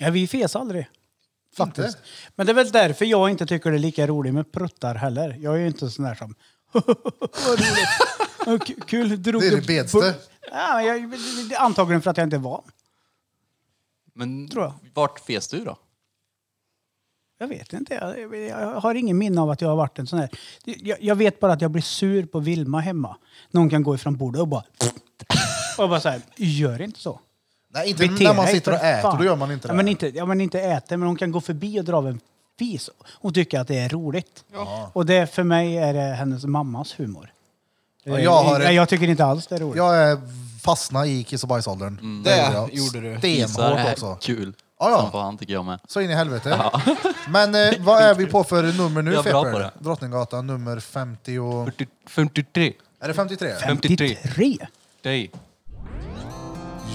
Ja, 0.00 0.10
vi 0.10 0.28
fes 0.28 0.56
aldrig. 0.56 0.88
Inte? 1.58 1.82
Faktiskt. 1.82 1.98
Men 2.36 2.46
det 2.46 2.52
är 2.52 2.54
väl 2.54 2.70
därför 2.70 3.04
jag 3.04 3.30
inte 3.30 3.46
tycker 3.46 3.70
det 3.70 3.76
är 3.76 3.78
lika 3.78 4.06
roligt 4.06 4.34
med 4.34 4.52
pruttar 4.52 4.94
heller. 4.94 5.36
Jag 5.40 5.54
är 5.54 5.58
ju 5.58 5.66
inte 5.66 5.90
sån 5.90 6.04
där 6.04 6.14
som... 6.14 6.34
Vad 6.72 7.60
roligt. 7.60 8.86
Kul, 8.86 9.22
drog 9.22 9.42
Det 9.42 9.48
är 9.48 9.56
det 9.56 9.66
bedste. 9.66 10.14
Ja, 10.52 10.82
jag, 10.82 11.14
antagligen 11.56 12.02
för 12.02 12.10
att 12.10 12.16
jag 12.16 12.26
inte 12.26 12.36
är 12.36 12.40
van. 12.40 12.62
Men 14.14 14.48
Tror 14.48 14.64
jag. 14.64 14.74
vart 14.94 15.20
fes 15.20 15.48
du 15.48 15.64
då? 15.64 15.78
Jag 17.38 17.48
vet 17.48 17.72
inte. 17.72 17.94
Jag, 17.94 18.36
jag 18.48 18.80
har 18.80 18.94
ingen 18.94 19.18
minne 19.18 19.40
av 19.40 19.50
att 19.50 19.60
jag 19.60 19.68
har 19.68 19.76
varit 19.76 19.98
en 19.98 20.06
sån 20.06 20.18
här. 20.18 20.30
Jag, 20.64 21.02
jag 21.02 21.16
vet 21.16 21.40
bara 21.40 21.52
att 21.52 21.60
jag 21.60 21.70
blir 21.70 21.82
sur 21.82 22.26
på 22.26 22.38
Vilma 22.38 22.80
hemma. 22.80 23.16
Någon 23.50 23.70
kan 23.70 23.82
gå 23.82 23.94
ifrån 23.94 24.16
bordet 24.16 24.40
och 24.40 24.48
bara... 24.48 24.64
Och 25.78 25.88
bara 25.88 26.00
så 26.00 26.08
här, 26.08 26.22
gör 26.36 26.82
inte 26.82 27.00
så. 27.00 27.20
Nej, 27.72 27.90
inte 27.90 28.08
Bete 28.08 28.24
när 28.24 28.34
man 28.34 28.44
dig, 28.44 28.54
sitter 28.54 28.72
och 28.72 28.78
för 28.78 28.86
äter, 28.86 29.02
fan. 29.02 29.18
då 29.18 29.24
gör 29.24 29.36
man 29.36 29.52
inte 29.52 29.68
det. 29.68 29.72
Ja, 29.72 29.76
men 29.76 29.88
inte, 29.88 30.08
ja, 30.08 30.24
men 30.26 30.40
inte 30.40 30.60
äter, 30.60 30.96
men 30.96 31.06
hon 31.08 31.16
kan 31.16 31.30
gå 31.32 31.40
förbi 31.40 31.80
och 31.80 31.84
dra 31.84 31.96
av 31.96 32.08
en 32.08 32.20
fis. 32.58 32.90
Hon 33.20 33.32
tycker 33.34 33.60
att 33.60 33.68
det 33.68 33.78
är 33.78 33.88
roligt. 33.88 34.44
Och 34.92 35.06
det 35.06 35.26
för 35.34 35.42
mig 35.42 35.76
är 35.78 35.94
det 35.94 36.00
hennes 36.14 36.44
mammas 36.44 36.94
humor. 37.00 37.32
Ja, 38.04 38.18
jag 38.18 38.42
har 38.42 38.58
Nej, 38.58 38.68
ett- 38.68 38.74
jag 38.74 38.88
tycker 38.88 39.08
inte 39.08 39.24
alls 39.24 39.46
det 39.46 39.54
är 39.54 39.58
roligt. 39.60 39.76
Jag 39.76 39.96
är 39.96 40.18
fastna 40.62 41.06
i 41.06 41.24
kiss 41.24 41.42
och 41.42 41.48
bajsåldern. 41.48 42.22
Det 42.24 42.36
gjorde 42.42 42.52
jag. 42.54 42.74
gjorde 42.74 43.00
du. 43.00 43.20
Fisar 43.20 43.48
Stenhårt 43.48 43.78
är 43.78 43.92
också. 43.92 44.14
kul. 44.20 44.52
Ja, 44.80 44.90
ja. 44.90 45.00
Som 45.00 45.10
fan 45.12 45.38
tycker 45.38 45.52
jag 45.52 45.64
med. 45.64 45.80
Så 45.88 46.00
in 46.00 46.10
i 46.10 46.14
helvete. 46.14 46.70
Men 47.28 47.54
eh, 47.54 47.70
vad 47.80 48.02
är 48.02 48.14
vi 48.14 48.26
på 48.26 48.44
för 48.44 48.62
nummer 48.62 49.02
nu 49.02 49.12
Jag 49.12 49.26
är 49.26 49.30
bra 49.30 49.42
på 49.42 49.48
Feper? 49.50 49.60
det. 49.60 49.70
Drottninggatan 49.84 50.46
nummer 50.46 50.80
50 50.80 51.38
och... 51.38 51.64
40 51.66 51.86
53. 52.06 52.72
Är 53.00 53.08
det 53.08 53.14
53? 53.14 53.52
53. 53.66 54.16
53? 54.22 54.66
Dig. 55.02 55.30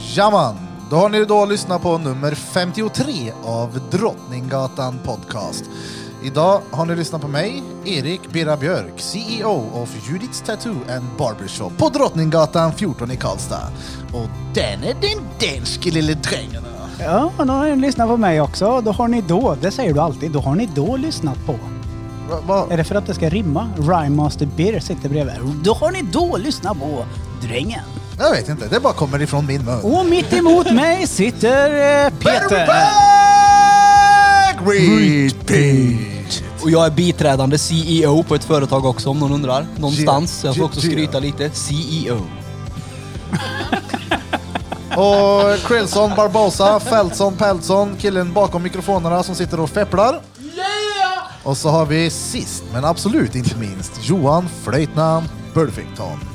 Jaman! 0.04 0.56
Då 0.90 0.96
har 0.96 1.10
ni 1.10 1.26
då 1.26 1.46
lyssnat 1.46 1.82
på 1.82 1.98
nummer 1.98 2.36
53 2.36 3.32
av 3.44 3.80
Drottninggatan 3.92 5.00
Podcast. 5.04 5.64
Idag 6.24 6.62
har 6.72 6.86
ni 6.86 6.96
lyssnat 6.96 7.22
på 7.22 7.28
mig, 7.28 7.64
Erik 7.86 8.32
Birra 8.32 8.58
Björk, 8.58 8.94
CEO 8.98 9.70
of 9.74 10.10
Judiths 10.10 10.42
Tattoo 10.42 10.76
and 10.90 11.06
Barbershop 11.18 11.78
på 11.78 11.90
Drottninggatan 11.90 12.74
14 12.74 13.12
i 13.12 13.16
Karlstad. 13.18 13.68
Och 14.14 14.28
den 14.54 14.84
är 14.84 14.94
din 14.94 15.20
danske 15.40 15.92
lille 15.92 16.14
drängen. 16.14 16.64
Ja, 17.00 17.32
då 17.38 17.54
har 17.54 17.66
ni 17.66 17.76
lyssnat 17.76 18.08
på 18.08 18.18
mig 18.18 18.42
också. 18.42 18.82
Då 18.82 18.92
har 18.92 19.08
ni 19.08 19.22
då, 19.22 19.58
det 19.62 19.72
säger 19.72 19.94
du 19.94 20.00
alltid, 20.00 20.32
då 20.32 20.40
har 20.40 20.56
ni 20.56 20.70
då 20.76 20.98
lyssnat 20.98 21.46
på. 21.46 21.56
Va, 22.30 22.42
va? 22.48 22.68
Är 22.70 22.78
det 22.78 22.84
för 22.84 22.96
att 22.96 23.06
det 23.08 23.14
ska 23.14 23.30
rimma? 23.30 23.70
Rhyme 23.78 24.16
Master 24.16 24.46
Beer 24.58 24.80
sitter 24.80 25.10
bredvid. 25.10 25.36
Då 25.64 25.74
har 25.74 25.92
ni 25.92 26.02
då 26.02 26.38
lyssnat 26.38 26.80
på 26.80 27.06
Drängen. 27.42 27.84
Jag 28.18 28.32
vet 28.32 28.50
inte, 28.50 28.68
det 28.68 28.80
bara 28.80 28.94
kommer 28.94 29.22
ifrån 29.22 29.46
min 29.46 29.66
mun. 29.66 29.80
Och 29.84 30.06
mitt 30.06 30.34
emot 30.34 30.72
mig 30.72 31.08
sitter 31.08 31.70
eh, 32.06 32.10
Peter. 32.20 32.68
Repeat! 34.66 36.44
Och 36.64 36.72
jag 36.72 36.86
är 36.86 36.90
biträdande 36.92 37.58
CEO 37.58 38.24
på 38.24 38.36
ett 38.36 38.44
företag 38.44 38.86
också 38.86 39.10
om 39.10 39.20
någon 39.20 39.32
undrar. 39.34 39.68
Någonstans. 39.78 40.32
Så 40.40 40.48
jag 40.48 40.56
får 40.56 40.64
också 40.64 40.82
skryta 40.82 41.20
lite. 41.20 41.50
CEO. 41.50 42.18
Och 44.98 45.68
Krillson, 45.68 46.12
Barbosa, 46.16 46.80
Feltson, 46.80 47.36
Peltson, 47.36 47.96
killen 48.00 48.34
bakom 48.34 48.64
mikrofonerna 48.64 49.24
som 49.24 49.36
sitter 49.36 49.60
och 49.60 49.70
fepplar. 49.70 50.22
Och 51.44 51.58
så 51.58 51.70
har 51.70 51.86
vi 51.86 52.10
sist, 52.10 52.64
men 52.74 52.86
absolut 52.86 53.36
inte 53.36 53.58
minst, 53.58 53.92
Johan 54.02 54.50
Flöjtnant 54.64 55.32
Burfington. 55.54 56.35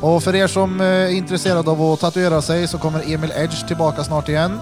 Och 0.00 0.22
för 0.22 0.34
er 0.34 0.46
som 0.46 0.80
eh, 0.80 0.86
är 0.86 1.08
intresserade 1.08 1.70
av 1.70 1.82
att 1.82 2.00
tatuera 2.00 2.42
sig 2.42 2.68
så 2.68 2.78
kommer 2.78 3.12
Emil 3.12 3.32
Edge 3.36 3.66
tillbaka 3.68 4.04
snart 4.04 4.28
igen. 4.28 4.60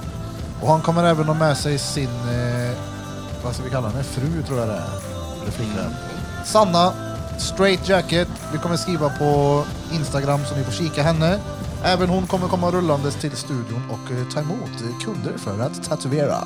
Och 0.60 0.69
han 0.69 0.81
kommer 0.81 1.05
även 1.05 1.27
ha 1.27 1.35
med 1.35 1.56
sig 1.56 1.78
sin, 1.78 2.09
eh, 2.09 2.77
vad 3.44 3.55
ska 3.55 3.65
vi 3.65 3.70
kalla 3.70 3.89
henne, 3.89 4.05
fru 4.05 4.43
tror 4.43 4.59
jag 4.59 4.69
det 4.69 4.74
är. 4.74 4.89
Eller 5.43 5.52
flickvän. 5.52 5.94
Sanna, 6.44 6.93
straight 7.39 7.89
jacket. 7.89 8.28
Vi 8.52 8.59
kommer 8.59 8.77
skriva 8.77 9.09
på 9.09 9.65
Instagram 9.93 10.40
så 10.44 10.56
ni 10.56 10.65
får 10.65 10.73
kika 10.73 11.02
henne. 11.02 11.39
Även 11.85 12.09
hon 12.09 12.27
kommer 12.27 12.48
komma 12.48 12.70
rullandes 12.70 13.15
till 13.15 13.32
studion 13.32 13.82
och 13.90 14.12
eh, 14.12 14.28
ta 14.35 14.40
emot 14.40 15.02
kunder 15.05 15.39
för 15.39 15.60
att 15.60 15.85
tatuera. 15.89 16.39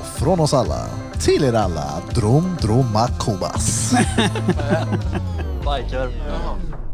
Och 0.00 0.06
från 0.06 0.40
oss 0.40 0.54
alla, 0.54 0.86
till 1.20 1.44
er 1.44 1.54
alla, 1.54 1.86
Drom 2.14 2.56
Droma 2.60 3.08
Kobas. 3.18 3.92
Biker. 5.60 6.87